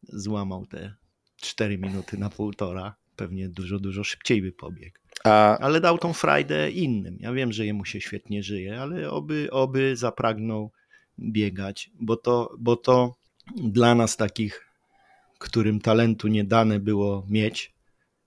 złamał 0.03 0.67
te 0.67 0.95
4 1.37 1.79
minuty 1.79 2.19
na 2.19 2.31
półtora. 2.31 2.95
Pewnie 3.17 3.49
dużo, 3.49 3.79
dużo 3.79 4.05
szybciej 4.05 4.43
by 4.43 4.53
pobiegł. 4.53 4.99
A 5.25 5.59
Ale 5.59 5.81
dał 5.81 5.99
tą 5.99 6.13
frajdę 6.13 6.71
innym. 6.71 7.17
Ja 7.21 7.33
wiem, 7.33 7.53
że 7.53 7.67
jemu 7.67 7.85
się 7.85 8.01
świetnie 8.01 8.43
żyje, 8.43 8.81
ale 8.81 9.11
oby, 9.11 9.49
oby 9.51 9.97
zapragnął 9.97 10.71
biegać, 11.19 11.91
bo 12.01 12.17
to, 12.17 12.55
bo 12.59 12.77
to 12.77 13.15
dla 13.57 13.95
nas 13.95 14.17
takich, 14.17 14.67
którym 15.39 15.81
talentu 15.81 16.29
nie 16.29 16.45
dane 16.45 16.81
było 16.81 17.27
mieć 17.29 17.74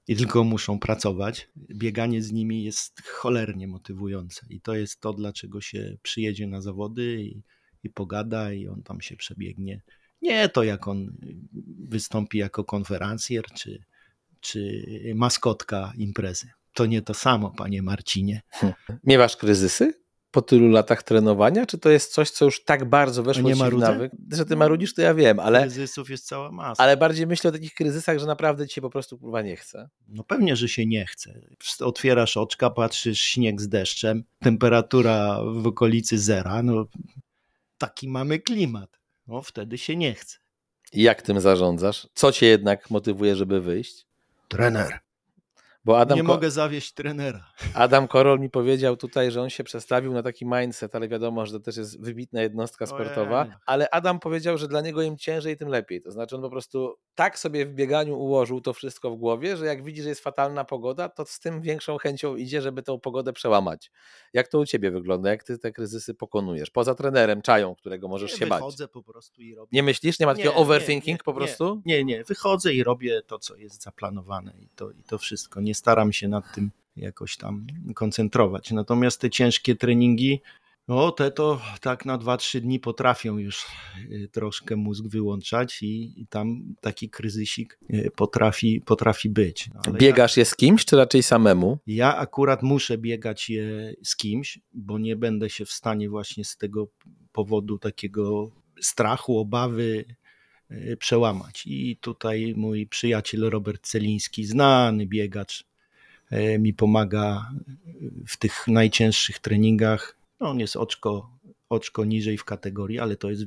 i 0.07 0.15
tylko 0.15 0.43
muszą 0.43 0.79
pracować, 0.79 1.49
bieganie 1.57 2.21
z 2.21 2.31
nimi 2.31 2.63
jest 2.63 3.01
cholernie 3.01 3.67
motywujące. 3.67 4.45
I 4.49 4.61
to 4.61 4.75
jest 4.75 5.01
to, 5.01 5.13
dlaczego 5.13 5.61
się 5.61 5.97
przyjedzie 6.01 6.47
na 6.47 6.61
zawody 6.61 7.21
i, 7.21 7.41
i 7.83 7.89
pogada, 7.89 8.53
i 8.53 8.67
on 8.67 8.83
tam 8.83 9.01
się 9.01 9.15
przebiegnie. 9.15 9.81
Nie 10.21 10.49
to, 10.49 10.63
jak 10.63 10.87
on 10.87 11.17
wystąpi 11.79 12.37
jako 12.37 12.63
konferencjer, 12.63 13.45
czy, 13.45 13.83
czy 14.41 14.85
maskotka 15.15 15.93
imprezy. 15.97 16.49
To 16.73 16.85
nie 16.85 17.01
to 17.01 17.13
samo, 17.13 17.51
panie 17.51 17.81
Marcinie. 17.81 18.41
miewasz 19.03 19.37
kryzysy 19.37 19.93
po 20.31 20.41
tylu 20.41 20.69
latach 20.69 21.03
trenowania? 21.03 21.65
Czy 21.65 21.77
to 21.77 21.89
jest 21.89 22.13
coś, 22.13 22.29
co 22.29 22.45
już 22.45 22.63
tak 22.63 22.85
bardzo 22.85 23.23
weszło 23.23 23.49
nie 23.49 23.55
ci 23.55 23.63
w 23.63 23.77
nawyk? 23.77 24.11
Że 24.31 24.45
ty 24.45 24.55
marudzisz, 24.55 24.93
to 24.93 25.01
ja 25.01 25.13
wiem, 25.13 25.39
ale, 25.39 25.61
Kryzysów 25.61 26.09
jest 26.09 26.27
cała 26.27 26.51
masa. 26.51 26.83
ale 26.83 26.97
bardziej 26.97 27.27
myślę 27.27 27.49
o 27.49 27.53
takich 27.53 27.73
kryzysach, 27.73 28.19
że 28.19 28.25
naprawdę 28.25 28.67
ci 28.67 28.75
się 28.75 28.81
po 28.81 28.89
prostu 28.89 29.17
kurwa 29.17 29.41
nie 29.41 29.55
chce. 29.55 29.89
No 30.07 30.23
pewnie, 30.23 30.55
że 30.55 30.69
się 30.69 30.85
nie 30.85 31.05
chce. 31.05 31.41
Otwierasz 31.79 32.37
oczka, 32.37 32.69
patrzysz 32.69 33.21
śnieg 33.21 33.61
z 33.61 33.69
deszczem, 33.69 34.23
temperatura 34.39 35.39
w 35.53 35.67
okolicy 35.67 36.19
zera, 36.19 36.63
no 36.63 36.85
taki 37.77 38.07
mamy 38.09 38.39
klimat. 38.39 38.99
No 39.27 39.41
wtedy 39.41 39.77
się 39.77 39.95
nie 39.95 40.13
chce. 40.13 40.37
I 40.93 41.01
jak 41.01 41.21
tym 41.21 41.41
zarządzasz? 41.41 42.07
Co 42.13 42.31
cię 42.31 42.45
jednak 42.45 42.89
motywuje, 42.89 43.35
żeby 43.35 43.61
wyjść? 43.61 44.05
Trener. 44.47 44.99
Bo 45.87 45.99
Adam, 45.99 46.17
nie 46.17 46.21
Ko- 46.23 46.27
mogę 46.27 46.51
zawieść 46.51 46.93
trenera. 46.93 47.51
Adam 47.73 48.07
Korol 48.07 48.39
mi 48.39 48.49
powiedział 48.49 48.97
tutaj, 48.97 49.31
że 49.31 49.41
on 49.41 49.49
się 49.49 49.63
przestawił 49.63 50.13
na 50.13 50.23
taki 50.23 50.45
mindset, 50.45 50.95
ale 50.95 51.07
wiadomo, 51.07 51.45
że 51.45 51.51
to 51.51 51.59
też 51.59 51.77
jest 51.77 52.01
wybitna 52.01 52.41
jednostka 52.41 52.85
Ojej. 52.85 52.95
sportowa. 52.95 53.47
Ale 53.65 53.89
Adam 53.89 54.19
powiedział, 54.19 54.57
że 54.57 54.67
dla 54.67 54.81
niego 54.81 55.01
im 55.01 55.17
ciężej, 55.17 55.57
tym 55.57 55.67
lepiej. 55.69 56.01
To 56.01 56.11
znaczy 56.11 56.35
on 56.35 56.41
po 56.41 56.49
prostu 56.49 56.95
tak 57.15 57.39
sobie 57.39 57.65
w 57.65 57.73
bieganiu 57.73 58.19
ułożył 58.19 58.61
to 58.61 58.73
wszystko 58.73 59.11
w 59.11 59.15
głowie, 59.15 59.57
że 59.57 59.65
jak 59.65 59.83
widzi, 59.83 60.01
że 60.01 60.09
jest 60.09 60.21
fatalna 60.21 60.65
pogoda, 60.65 61.09
to 61.09 61.25
z 61.25 61.39
tym 61.39 61.61
większą 61.61 61.97
chęcią 61.97 62.35
idzie, 62.35 62.61
żeby 62.61 62.83
tę 62.83 62.99
pogodę 62.99 63.33
przełamać. 63.33 63.91
Jak 64.33 64.47
to 64.47 64.59
u 64.59 64.65
ciebie 64.65 64.91
wygląda? 64.91 65.29
Jak 65.29 65.43
ty 65.43 65.57
te 65.57 65.71
kryzysy 65.71 66.13
pokonujesz? 66.13 66.69
Poza 66.69 66.95
trenerem, 66.95 67.41
czają, 67.41 67.75
którego 67.75 68.07
możesz 68.07 68.31
nie, 68.31 68.37
się 68.37 68.47
bać. 68.47 68.59
wychodzę 68.59 68.87
po 68.87 69.03
prostu 69.03 69.41
i 69.41 69.55
robię. 69.55 69.69
Nie 69.71 69.83
myślisz? 69.83 70.19
Nie 70.19 70.25
ma 70.25 70.31
takiego 70.33 70.49
Nie, 70.51 70.55
overthinking 70.57 71.19
nie, 71.19 71.23
po 71.23 71.33
prostu? 71.33 71.81
Nie, 71.85 72.03
nie. 72.03 72.23
Wychodzę 72.23 72.73
i 72.73 72.83
robię 72.83 73.21
to, 73.27 73.39
co 73.39 73.55
jest 73.55 73.83
zaplanowane 73.83 74.53
i 74.59 74.69
to, 74.75 74.91
i 74.91 75.03
to 75.03 75.17
wszystko. 75.17 75.61
Nie 75.61 75.75
staram 75.77 76.13
się 76.13 76.27
nad 76.27 76.55
tym 76.55 76.71
jakoś 76.95 77.37
tam 77.37 77.67
koncentrować. 77.95 78.71
Natomiast 78.71 79.21
te 79.21 79.29
ciężkie 79.29 79.75
treningi, 79.75 80.41
no 80.87 81.11
te 81.11 81.31
to 81.31 81.61
tak 81.81 82.05
na 82.05 82.17
2-3 82.17 82.59
dni 82.59 82.79
potrafią 82.79 83.37
już 83.37 83.65
y, 84.11 84.29
troszkę 84.31 84.75
mózg 84.75 85.07
wyłączać 85.07 85.83
i, 85.83 86.21
i 86.21 86.27
tam 86.27 86.75
taki 86.81 87.09
kryzysik 87.09 87.79
y, 87.93 88.11
potrafi, 88.15 88.81
potrafi 88.81 89.29
być. 89.29 89.69
No, 89.73 89.93
Biegasz 89.93 90.37
je 90.37 90.45
z 90.45 90.55
kimś, 90.55 90.85
czy 90.85 90.95
raczej 90.95 91.23
samemu? 91.23 91.77
Ja, 91.87 91.95
ja 91.95 92.17
akurat 92.17 92.63
muszę 92.63 92.97
biegać 92.97 93.49
je 93.49 93.93
z 94.03 94.15
kimś, 94.15 94.59
bo 94.73 94.99
nie 94.99 95.15
będę 95.15 95.49
się 95.49 95.65
w 95.65 95.71
stanie 95.71 96.09
właśnie 96.09 96.45
z 96.45 96.57
tego 96.57 96.87
powodu 97.31 97.79
takiego 97.79 98.51
strachu, 98.81 99.39
obawy 99.39 100.05
y, 100.71 100.97
przełamać. 100.99 101.63
I 101.65 101.97
tutaj 102.01 102.53
mój 102.57 102.87
przyjaciel 102.87 103.49
Robert 103.49 103.87
Celiński, 103.87 104.45
znany 104.45 105.05
biegacz, 105.05 105.66
mi 106.59 106.73
pomaga 106.73 107.49
w 108.27 108.37
tych 108.37 108.67
najcięższych 108.67 109.39
treningach. 109.39 110.17
No, 110.39 110.49
on 110.49 110.59
jest 110.59 110.75
oczko, 110.75 111.29
oczko 111.69 112.05
niżej 112.05 112.37
w 112.37 112.43
kategorii, 112.43 112.99
ale 112.99 113.15
to 113.15 113.29
jest 113.29 113.43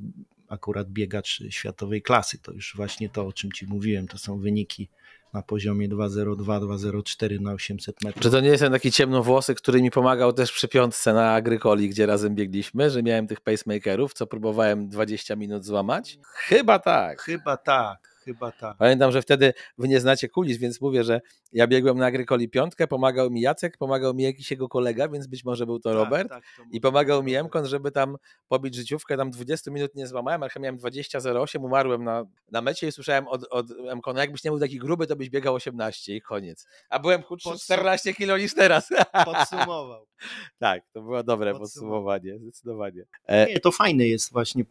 akurat 0.49 0.91
biegacz 0.91 1.43
światowej 1.51 2.03
klasy. 2.03 2.39
To 2.39 2.53
już 2.53 2.73
właśnie 2.77 3.09
to, 3.09 3.27
o 3.27 3.33
czym 3.33 3.53
Ci 3.53 3.67
mówiłem, 3.67 4.09
to 4.09 4.19
są 4.19 4.39
wyniki 4.39 4.89
na 5.33 5.43
poziomie 5.43 5.89
2,02, 5.89 6.37
2,04 6.37 7.41
na 7.41 7.53
800 7.53 8.03
metrów. 8.05 8.23
Czy 8.23 8.31
to 8.31 8.41
nie 8.41 8.49
jest 8.49 8.63
ten 8.63 8.73
taki 8.73 8.93
ciemnowłosy, 8.93 9.55
który 9.55 9.83
mi 9.83 9.91
pomagał 9.91 10.33
też 10.33 10.53
przy 10.53 10.69
piątce 10.69 11.15
na 11.15 11.33
Agrykoli, 11.33 11.89
gdzie 11.89 12.07
razem 12.07 12.35
biegliśmy, 12.35 12.91
że 12.91 13.03
miałem 13.03 13.27
tych 13.27 13.41
pacemakerów, 13.41 14.15
co 14.15 14.27
próbowałem 14.27 14.89
20 14.89 15.37
minut 15.37 15.65
złamać? 15.65 16.19
Chyba 16.23 16.79
tak. 16.79 17.23
Chyba 17.23 17.57
tak, 17.57 18.10
chyba 18.35 18.53
tak. 18.53 18.77
Pamiętam, 18.77 19.13
że 19.13 19.23
wtedy 19.23 19.53
wy 19.79 19.89
nie 19.89 20.01
znacie 20.01 20.29
kulis, 20.29 20.59
więc 20.59 20.81
mówię, 20.81 21.05
że 21.05 21.21
ja 21.53 21.67
biegłem 21.67 21.99
na 21.99 22.07
Agrykoli 22.07 22.49
piątkę, 22.49 22.87
pomagał 22.87 23.31
mi 23.31 23.41
Jacek, 23.41 23.79
pomagał 23.79 24.15
mi 24.15 24.23
jakiś 24.23 24.51
jego 24.51 24.69
kolega, 24.69 25.09
więc 25.09 25.27
być 25.27 25.45
może 25.45 25.67
był 25.67 25.81
to 25.81 25.95
Robert. 25.95 26.29
Tak, 26.29 26.45
tak, 26.45 26.57
to 26.57 26.63
I 26.73 26.81
pomagał 26.81 27.23
mi. 27.23 27.35
Emkon, 27.35 27.67
żeby 27.67 27.91
tam 27.91 28.17
pobić 28.49 28.75
życiówkę. 28.75 29.17
Tam 29.17 29.31
20 29.31 29.71
minut 29.71 29.95
nie 29.95 30.07
złamałem, 30.07 30.43
ale 30.43 30.51
chyba 30.51 30.63
miałem 30.63 30.79
20.08, 30.79 31.65
umarłem 31.65 32.05
na, 32.05 32.27
na 32.51 32.61
mecie 32.63 32.89
i 32.89 32.93
słyszałem 32.93 33.29
od, 33.29 33.45
od 33.51 33.67
Emkona, 33.89 34.21
jakbyś 34.21 34.45
nie 34.45 34.51
był 34.51 34.61
taki 34.61 34.79
gruby, 34.79 35.07
to 35.07 35.17
byś 35.17 35.31
biegał 35.31 35.55
18 35.55 36.17
i 36.17 36.21
koniec. 36.21 36.67
A 36.89 36.99
byłem 36.99 37.23
chudszy 37.23 37.49
Podsum- 37.49 37.65
14 37.65 38.15
kilo 38.15 38.39
niż 38.39 38.55
teraz. 38.55 38.89
Podsumował. 39.25 40.07
tak, 40.59 40.83
to 40.93 41.03
było 41.03 41.23
dobre 41.23 41.55
podsumowanie, 41.55 42.39
zdecydowanie. 42.39 43.05
E, 43.27 43.47
Nie, 43.47 43.61
to 43.61 43.73
fajne 43.73 44.07
jest 44.07 44.33
właśnie 44.33 44.63
e, 44.63 44.65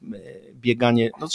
bieganie. 0.53 1.11
No, 1.19 1.27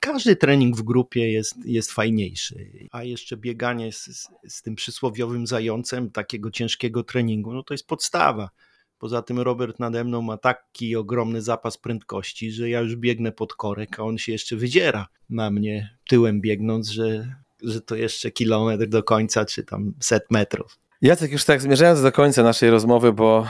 każdy 0.00 0.36
trening 0.36 0.76
w 0.76 0.82
grupie 0.82 1.32
jest, 1.32 1.54
jest 1.64 1.92
fajniejszy, 1.92 2.70
a 2.92 3.04
jeszcze 3.04 3.36
bieganie 3.36 3.92
z, 3.92 4.28
z, 4.48 4.62
tym 4.62 4.74
przysłowiowym 4.74 5.46
zającem 5.46 6.10
takiego 6.10 6.50
ciężkiego 6.50 7.02
treningu, 7.02 7.54
no 7.54 7.62
to 7.62 7.74
jest 7.74 7.86
podstawa. 7.86 8.50
Poza 8.98 9.22
tym 9.22 9.38
Robert 9.38 9.78
nade 9.78 10.04
mną 10.04 10.22
ma 10.22 10.36
taki 10.36 10.96
ogromny 10.96 11.42
zapas 11.42 11.78
prędkości, 11.78 12.52
że 12.52 12.70
ja 12.70 12.80
już 12.80 12.96
biegnę 12.96 13.32
pod 13.32 13.54
korek, 13.54 14.00
a 14.00 14.02
on 14.02 14.18
się 14.18 14.32
jeszcze 14.32 14.56
wydziera 14.56 15.08
na 15.30 15.50
mnie 15.50 15.96
tyłem 16.08 16.40
biegnąc, 16.40 16.88
że, 16.88 17.34
że 17.62 17.80
to 17.80 17.96
jeszcze 17.96 18.30
kilometr 18.30 18.86
do 18.86 19.02
końca, 19.02 19.44
czy 19.44 19.64
tam 19.64 19.94
set 20.00 20.30
metrów. 20.30 20.78
Jacek, 21.02 21.32
już 21.32 21.44
tak 21.44 21.62
zmierzając 21.62 22.02
do 22.02 22.12
końca 22.12 22.42
naszej 22.42 22.70
rozmowy, 22.70 23.12
bo 23.12 23.46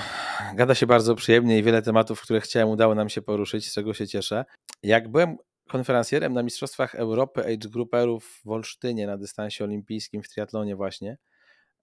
gada 0.55 0.75
się 0.75 0.87
bardzo 0.87 1.15
przyjemnie 1.15 1.59
i 1.59 1.63
wiele 1.63 1.83
tematów, 1.83 2.21
które 2.21 2.41
chciałem, 2.41 2.69
udało 2.69 2.95
nam 2.95 3.09
się 3.09 3.23
poruszyć, 3.23 3.69
z 3.69 3.75
czego 3.75 3.95
się 3.95 4.07
cieszę. 4.07 4.45
Jak 4.83 5.09
byłem 5.09 5.37
konferencjerem 5.69 6.33
na 6.33 6.43
Mistrzostwach 6.43 6.95
Europy 6.95 7.41
Age 7.41 7.69
Grouperów 7.69 8.41
w 8.45 8.51
Olsztynie 8.51 9.07
na 9.07 9.19
dystansie 9.19 9.65
olimpijskim 9.65 10.23
w 10.23 10.29
triatlonie 10.29 10.77
właśnie, 10.77 11.19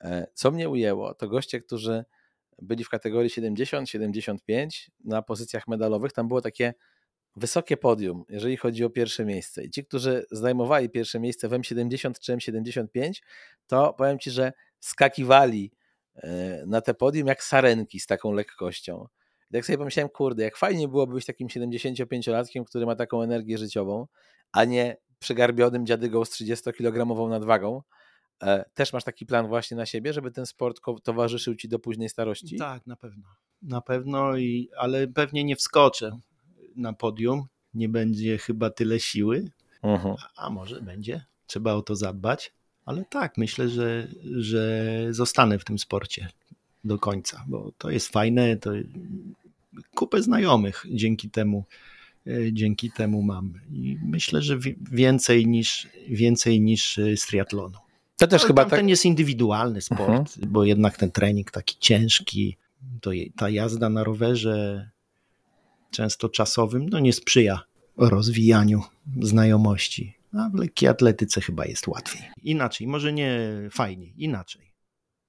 e, 0.02 0.28
co 0.34 0.52
mnie 0.52 0.70
ujęło, 0.70 1.14
to 1.14 1.28
goście, 1.28 1.62
którzy 1.62 2.06
byli 2.62 2.84
w 2.84 2.90
kategorii 2.90 3.30
70-75 3.30 4.92
na 5.04 5.22
pozycjach 5.22 5.68
medalowych, 5.68 6.14
tam 6.14 6.28
było 6.28 6.42
takie 6.42 6.74
wysokie 7.36 7.78
podium, 7.78 8.24
jeżeli 8.30 8.58
chodzi 8.58 8.84
o 8.84 8.90
pierwsze 8.90 9.26
miejsce. 9.26 9.64
I 9.64 9.70
ci, 9.70 9.86
którzy 9.86 10.26
zajmowali 10.32 10.90
pierwsze 10.90 11.20
miejsce 11.20 11.50
w 11.50 11.52
M70 11.52 12.14
czy 12.20 12.34
M75, 12.34 13.14
to 13.68 13.94
powiem 13.94 14.20
Ci, 14.20 14.32
że 14.32 14.54
skakiwali 14.80 15.72
e, 16.16 16.64
na 16.68 16.82
te 16.82 16.94
podium 16.94 17.28
jak 17.28 17.44
sarenki 17.44 18.00
z 18.00 18.08
taką 18.08 18.32
lekkością. 18.32 19.08
Tak 19.58 19.66
sobie 19.66 19.78
pomyślałem, 19.78 20.10
kurde, 20.10 20.44
jak 20.44 20.58
fajnie 20.58 20.88
byłoby 20.88 21.14
być 21.14 21.26
takim 21.26 21.48
75-latkiem, 21.48 22.64
który 22.64 22.86
ma 22.86 22.96
taką 22.96 23.22
energię 23.22 23.58
życiową, 23.58 24.08
a 24.52 24.66
nie 24.66 24.98
przygarbionym 25.20 25.86
dziadygą 25.86 26.26
z 26.26 26.30
30-kilogramową 26.32 27.30
nadwagą. 27.30 27.82
E, 28.44 28.66
Też 28.74 28.94
masz 28.94 29.04
taki 29.04 29.26
plan 29.26 29.48
właśnie 29.48 29.78
na 29.78 29.86
siebie, 29.86 30.14
żeby 30.14 30.32
ten 30.32 30.46
sport 30.46 30.82
towarzyszył 31.04 31.56
Ci 31.56 31.68
do 31.70 31.80
późnej 31.80 32.10
starości? 32.10 32.58
Tak, 32.58 32.88
na 32.88 32.96
pewno. 32.96 33.24
Na 33.62 33.82
pewno, 33.82 34.38
i, 34.38 34.70
ale 34.78 35.08
pewnie 35.08 35.44
nie 35.44 35.56
wskoczę 35.56 36.20
na 36.76 36.94
podium. 36.94 37.44
Nie 37.74 37.90
będzie 37.90 38.38
chyba 38.38 38.70
tyle 38.70 39.00
siły, 39.00 39.52
Mhm. 39.84 40.16
a 40.36 40.50
może 40.50 40.82
będzie. 40.82 41.26
Trzeba 41.48 41.74
o 41.74 41.82
to 41.82 41.96
zadbać. 41.96 42.54
Ale 42.86 43.06
tak, 43.10 43.38
myślę, 43.38 43.70
że, 43.70 44.08
że 44.24 44.84
zostanę 45.10 45.60
w 45.60 45.66
tym 45.66 45.80
sporcie 45.80 46.28
do 46.84 47.00
końca, 47.00 47.46
bo 47.48 47.72
to 47.78 47.90
jest 47.90 48.08
fajne. 48.10 48.58
To 48.58 48.72
kupę 49.96 50.22
znajomych 50.22 50.86
dzięki 50.90 51.30
temu 51.30 51.66
e, 52.28 52.54
dzięki 52.54 52.92
temu 52.92 53.22
mam. 53.22 53.54
I 53.72 53.98
myślę, 54.04 54.42
że 54.42 54.58
więcej 54.92 55.48
niż, 55.48 55.88
więcej 56.10 56.62
niż 56.62 56.98
e, 56.98 57.18
z 57.18 57.26
triatlonu. 57.26 57.78
To 58.18 58.28
też 58.28 58.42
Ale 58.42 58.48
chyba 58.48 58.66
tak. 58.66 58.80
Ten 58.80 58.90
jest 58.90 59.06
indywidualny 59.06 59.82
sport, 59.82 60.10
mhm. 60.10 60.52
bo 60.52 60.64
jednak 60.64 60.98
ten 60.98 61.12
trening 61.12 61.52
taki 61.52 61.76
ciężki, 61.80 62.58
to 63.02 63.12
ta 63.38 63.50
jazda 63.50 63.90
na 63.90 64.04
rowerze 64.04 64.90
często 65.92 66.30
czasowym, 66.30 66.90
no 66.90 67.00
nie 67.00 67.14
sprzyja 67.14 67.60
rozwijaniu 67.98 68.82
znajomości. 69.22 70.14
A 70.34 70.50
w 70.50 70.56
lekkiej 70.56 70.90
atletyce 70.90 71.42
chyba 71.42 71.66
jest 71.66 71.88
łatwiej. 71.88 72.22
Inaczej, 72.44 72.88
może 72.88 73.14
nie 73.14 73.50
fajniej, 73.72 74.14
inaczej. 74.18 74.72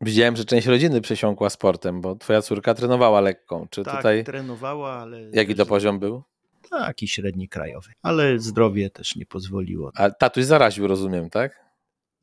Widziałem, 0.00 0.36
że 0.36 0.44
część 0.44 0.66
rodziny 0.66 1.00
przesiąkła 1.00 1.50
sportem, 1.50 2.00
bo 2.00 2.16
twoja 2.16 2.42
córka 2.42 2.74
trenowała 2.74 3.20
lekką. 3.20 3.66
Czy 3.70 3.84
tak, 3.84 3.96
tutaj. 3.96 4.24
trenowała, 4.24 4.92
ale. 4.92 5.30
Jaki 5.32 5.54
to 5.54 5.66
poziom 5.66 5.98
był? 5.98 6.22
Taki 6.70 7.08
średni 7.08 7.48
krajowy, 7.48 7.92
ale 8.02 8.38
zdrowie 8.38 8.90
też 8.90 9.16
nie 9.16 9.26
pozwoliło. 9.26 9.92
A 9.94 10.10
tatuś 10.10 10.44
zaraził, 10.44 10.86
rozumiem, 10.86 11.30
tak? 11.30 11.66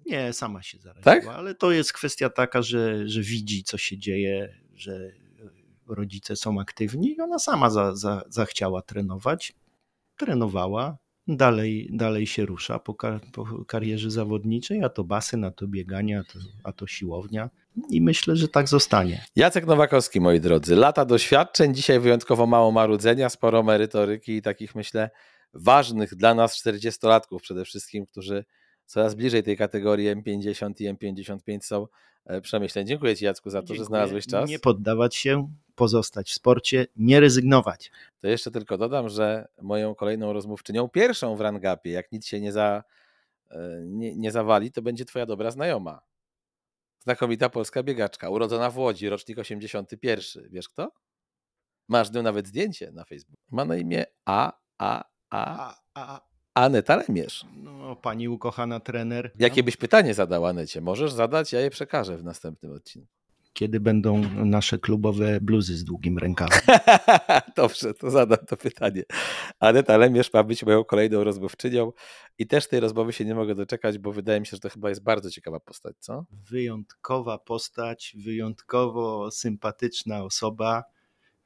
Nie, 0.06 0.34
sama 0.34 0.64
się 0.64 0.78
zaraziła, 0.78 1.16
tak? 1.16 1.26
ale 1.28 1.56
to 1.56 1.72
jest 1.72 1.94
kwestia 1.94 2.30
taka, 2.30 2.62
że, 2.62 3.08
że 3.10 3.22
widzi, 3.22 3.64
co 3.64 3.78
się 3.78 3.98
dzieje, 3.98 4.56
że 4.76 5.12
rodzice 5.88 6.36
są 6.36 6.60
aktywni 6.60 7.16
i 7.16 7.22
ona 7.22 7.40
sama 7.40 7.70
za, 7.70 7.95
za, 7.95 8.24
zachciała 8.30 8.82
trenować. 8.82 9.54
Trenowała, 10.18 10.98
dalej, 11.28 11.90
dalej 11.94 12.28
się 12.28 12.45
rusza 12.45 12.80
po, 12.80 12.94
kar 12.94 13.22
po 13.32 13.66
karierze 13.66 14.12
zawodniczej, 14.12 14.84
a 14.84 14.90
to 14.90 15.04
basen, 15.04 15.44
a 15.44 15.52
to 15.52 15.68
bieganie, 15.68 16.20
a 16.20 16.24
to, 16.24 16.40
a 16.64 16.72
to 16.72 16.88
siłownia. 16.88 17.50
I 17.90 18.02
myślę, 18.02 18.36
że 18.36 18.48
tak 18.48 18.70
zostanie. 18.70 19.26
Jacek 19.36 19.66
Nowakowski, 19.66 20.22
moi 20.22 20.40
drodzy. 20.40 20.76
Lata 20.76 21.06
doświadczeń, 21.06 21.76
dzisiaj 21.76 22.00
wyjątkowo 22.00 22.48
mało 22.48 22.72
marudzenia, 22.72 23.30
sporo 23.30 23.64
merytoryki 23.64 24.36
i 24.36 24.41
takich, 24.41 24.76
myślę, 24.76 25.10
ważnych 25.54 26.16
dla 26.16 26.36
nas 26.36 26.64
40-latków 26.66 27.40
przede 27.41 27.66
wszystkim, 27.66 28.06
którzy 28.06 28.45
coraz 28.86 29.16
bliżej 29.16 29.44
tej 29.44 29.58
kategorii 29.58 30.16
M50 30.16 30.72
i 30.80 30.94
M55 30.94 31.62
są 31.62 31.88
e, 32.26 32.41
przemyśleń. 32.41 32.88
Dziękuję 32.88 33.16
Ci 33.16 33.26
Jacku 33.26 33.50
za 33.50 33.62
to, 33.62 33.68
Dziękuję. 33.68 33.80
że 33.80 33.86
znalazłeś 33.86 34.28
czas. 34.28 34.50
Nie 34.50 34.60
poddawać 34.60 35.16
się, 35.16 35.50
pozostać 35.76 36.30
w 36.30 36.34
sporcie, 36.34 36.88
nie 36.95 37.20
rezygnować. 37.20 37.91
To 38.20 38.28
jeszcze 38.28 38.52
tylko 38.52 38.78
dodam, 38.78 39.10
że 39.10 39.48
moją 39.62 39.95
kolejną 39.95 40.34
rozmówczynią, 40.34 40.90
pierwszą 40.90 41.36
w 41.36 41.41
Rangapie, 41.41 41.91
jak 41.91 42.12
nic 42.12 42.26
się 42.26 42.41
nie, 42.41 42.52
za, 42.52 42.84
e, 43.52 43.82
nie, 43.86 44.16
nie 44.16 44.32
zawali, 44.32 44.72
to 44.72 44.82
będzie 44.82 45.06
Twoja 45.06 45.26
dobra 45.26 45.52
znajoma. 45.52 46.02
Znakomita 47.04 47.50
polska 47.50 47.84
biegaczka, 47.84 48.30
urodzona 48.30 48.70
w 48.70 48.78
Łodzi, 48.78 49.10
rocznik 49.10 49.40
81. 49.40 50.50
Wiesz 50.50 50.70
kto? 50.70 50.92
Masz 51.90 52.12
nią 52.12 52.24
nawet 52.24 52.48
zdjęcie 52.48 52.92
na 52.92 53.06
Facebooku. 53.06 53.44
Ma 53.52 53.66
na 53.66 53.76
imię 53.76 54.06
A, 54.26 54.54
A, 54.78 55.04
A, 55.30 55.76
A, 55.94 56.22
A 56.54 56.64
Aneta 56.66 56.96
Lemierz. 56.96 57.46
No, 57.56 57.96
pani 57.96 58.30
ukochana 58.30 58.80
trener. 58.80 59.32
Jakie 59.40 59.62
no. 59.62 59.66
byś 59.66 59.78
pytanie 59.78 60.14
zadał 60.14 60.46
Anecie? 60.46 60.82
Możesz 60.82 61.12
zadać, 61.12 61.54
ja 61.54 61.60
je 61.60 61.70
przekażę 61.70 62.18
w 62.18 62.24
następnym 62.24 62.72
odcinku. 62.72 63.14
Kiedy 63.54 63.80
będą 63.80 64.22
nasze 64.46 64.80
klubowe 64.80 65.42
bluzy 65.42 65.78
z 65.78 65.84
długim 65.84 66.18
rękawem? 66.18 66.60
Dobrze, 67.56 67.94
to 67.94 68.12
zadam 68.12 68.46
to 68.48 68.58
pytanie. 68.58 69.04
Aneta 69.60 69.98
Lemierz 69.98 70.34
ma 70.34 70.44
być 70.44 70.64
moją 70.64 70.84
kolejną 70.84 71.24
rozmówczynią 71.24 71.92
i 72.38 72.48
też 72.48 72.68
tej 72.68 72.80
rozmowy 72.80 73.14
się 73.14 73.26
nie 73.26 73.36
mogę 73.36 73.56
doczekać, 73.56 73.98
bo 73.98 74.12
wydaje 74.12 74.40
mi 74.40 74.46
się, 74.46 74.52
że 74.52 74.60
to 74.60 74.70
chyba 74.70 74.90
jest 74.90 75.04
bardzo 75.04 75.30
ciekawa 75.30 75.60
postać, 75.60 75.96
co? 76.00 76.26
Wyjątkowa 76.32 77.38
postać, 77.38 78.16
wyjątkowo 78.26 79.32
sympatyczna 79.32 80.24
osoba, 80.24 80.84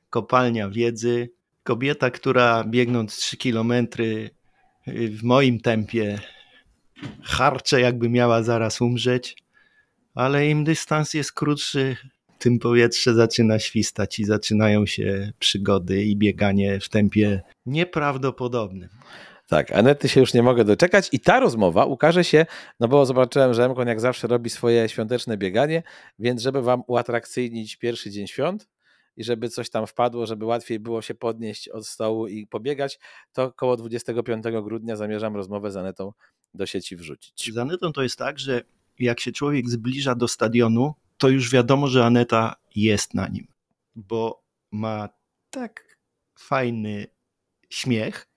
kopalnia 0.09 0.69
wiedzy, 0.69 1.29
kobieta, 1.63 2.11
która 2.11 2.63
biegnąc 2.63 3.17
3 3.17 3.37
kilometry 3.37 4.29
w 4.87 5.23
moim 5.23 5.59
tempie 5.59 6.19
harcze, 7.23 7.81
jakby 7.81 8.09
miała 8.09 8.43
zaraz 8.43 8.81
umrzeć, 8.81 9.35
ale 10.17 10.49
im 10.49 10.63
dystans 10.63 11.13
jest 11.13 11.31
krótszy, 11.31 11.97
tym 12.39 12.59
powietrze 12.59 13.13
zaczyna 13.13 13.59
świstać 13.59 14.19
i 14.19 14.25
zaczynają 14.25 14.85
się 14.85 15.31
przygody 15.39 16.03
i 16.03 16.15
bieganie 16.15 16.79
w 16.79 16.89
tempie 16.89 17.41
nieprawdopodobnym. 17.65 18.89
Tak, 19.47 19.71
Anety 19.71 20.09
się 20.09 20.19
już 20.19 20.33
nie 20.33 20.43
mogę 20.43 20.65
doczekać 20.65 21.09
i 21.11 21.19
ta 21.19 21.39
rozmowa 21.39 21.85
ukaże 21.85 22.23
się, 22.23 22.45
no 22.79 22.87
bo 22.87 23.05
zobaczyłem, 23.05 23.53
że 23.53 23.65
Emkon 23.65 23.87
jak 23.87 23.99
zawsze 23.99 24.27
robi 24.27 24.49
swoje 24.49 24.89
świąteczne 24.89 25.37
bieganie, 25.37 25.83
więc 26.19 26.41
żeby 26.41 26.61
wam 26.61 26.83
uatrakcyjnić 26.87 27.75
pierwszy 27.75 28.11
dzień 28.11 28.27
świąt, 28.27 28.67
i 29.17 29.23
żeby 29.23 29.49
coś 29.49 29.69
tam 29.69 29.87
wpadło, 29.87 30.25
żeby 30.25 30.45
łatwiej 30.45 30.79
było 30.79 31.01
się 31.01 31.15
podnieść 31.15 31.69
od 31.69 31.87
stołu 31.87 32.27
i 32.27 32.47
pobiegać, 32.47 32.99
to 33.33 33.43
około 33.43 33.77
25 33.77 34.43
grudnia 34.63 34.95
zamierzam 34.95 35.35
rozmowę 35.35 35.71
z 35.71 35.77
Anetą 35.77 36.11
do 36.53 36.65
sieci 36.65 36.95
wrzucić. 36.95 37.53
Z 37.53 37.57
Anetą 37.57 37.93
to 37.93 38.03
jest 38.03 38.17
tak, 38.17 38.39
że 38.39 38.61
jak 38.99 39.19
się 39.19 39.31
człowiek 39.31 39.69
zbliża 39.69 40.15
do 40.15 40.27
stadionu, 40.27 40.93
to 41.17 41.29
już 41.29 41.51
wiadomo, 41.51 41.87
że 41.87 42.05
Aneta 42.05 42.55
jest 42.75 43.13
na 43.13 43.27
nim, 43.27 43.47
bo 43.95 44.43
ma 44.71 45.09
tak 45.49 45.97
fajny 46.39 47.07
śmiech 47.69 48.27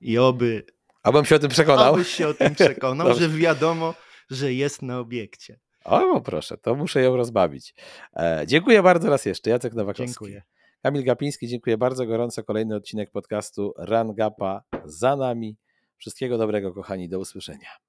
i 0.00 0.18
oby. 0.18 0.66
Abym 1.02 1.24
się 1.24 1.36
o 1.36 1.38
tym 1.38 1.50
przekonał. 1.50 1.94
Abyś 1.94 2.08
się 2.08 2.28
o 2.28 2.34
tym 2.34 2.54
przekonał, 2.54 3.14
że 3.18 3.28
wiadomo, 3.28 3.94
że 4.30 4.54
jest 4.54 4.82
na 4.82 4.98
obiekcie. 4.98 5.60
O, 5.84 6.20
proszę, 6.20 6.58
to 6.58 6.74
muszę 6.74 7.02
ją 7.02 7.16
rozbawić. 7.16 7.74
E, 8.16 8.44
dziękuję 8.46 8.82
bardzo 8.82 9.10
raz 9.10 9.24
jeszcze. 9.26 9.50
Jacek 9.50 9.74
Nowakowski. 9.74 10.06
Dziękuję. 10.06 10.42
Kamil 10.82 11.04
Gapiński, 11.04 11.48
dziękuję 11.48 11.78
bardzo 11.78 12.06
gorąco. 12.06 12.44
Kolejny 12.44 12.74
odcinek 12.74 13.10
podcastu 13.10 13.74
Run 13.78 14.14
Gapa 14.14 14.62
za 14.84 15.16
nami. 15.16 15.56
Wszystkiego 15.98 16.38
dobrego, 16.38 16.72
kochani. 16.72 17.08
Do 17.08 17.18
usłyszenia. 17.18 17.80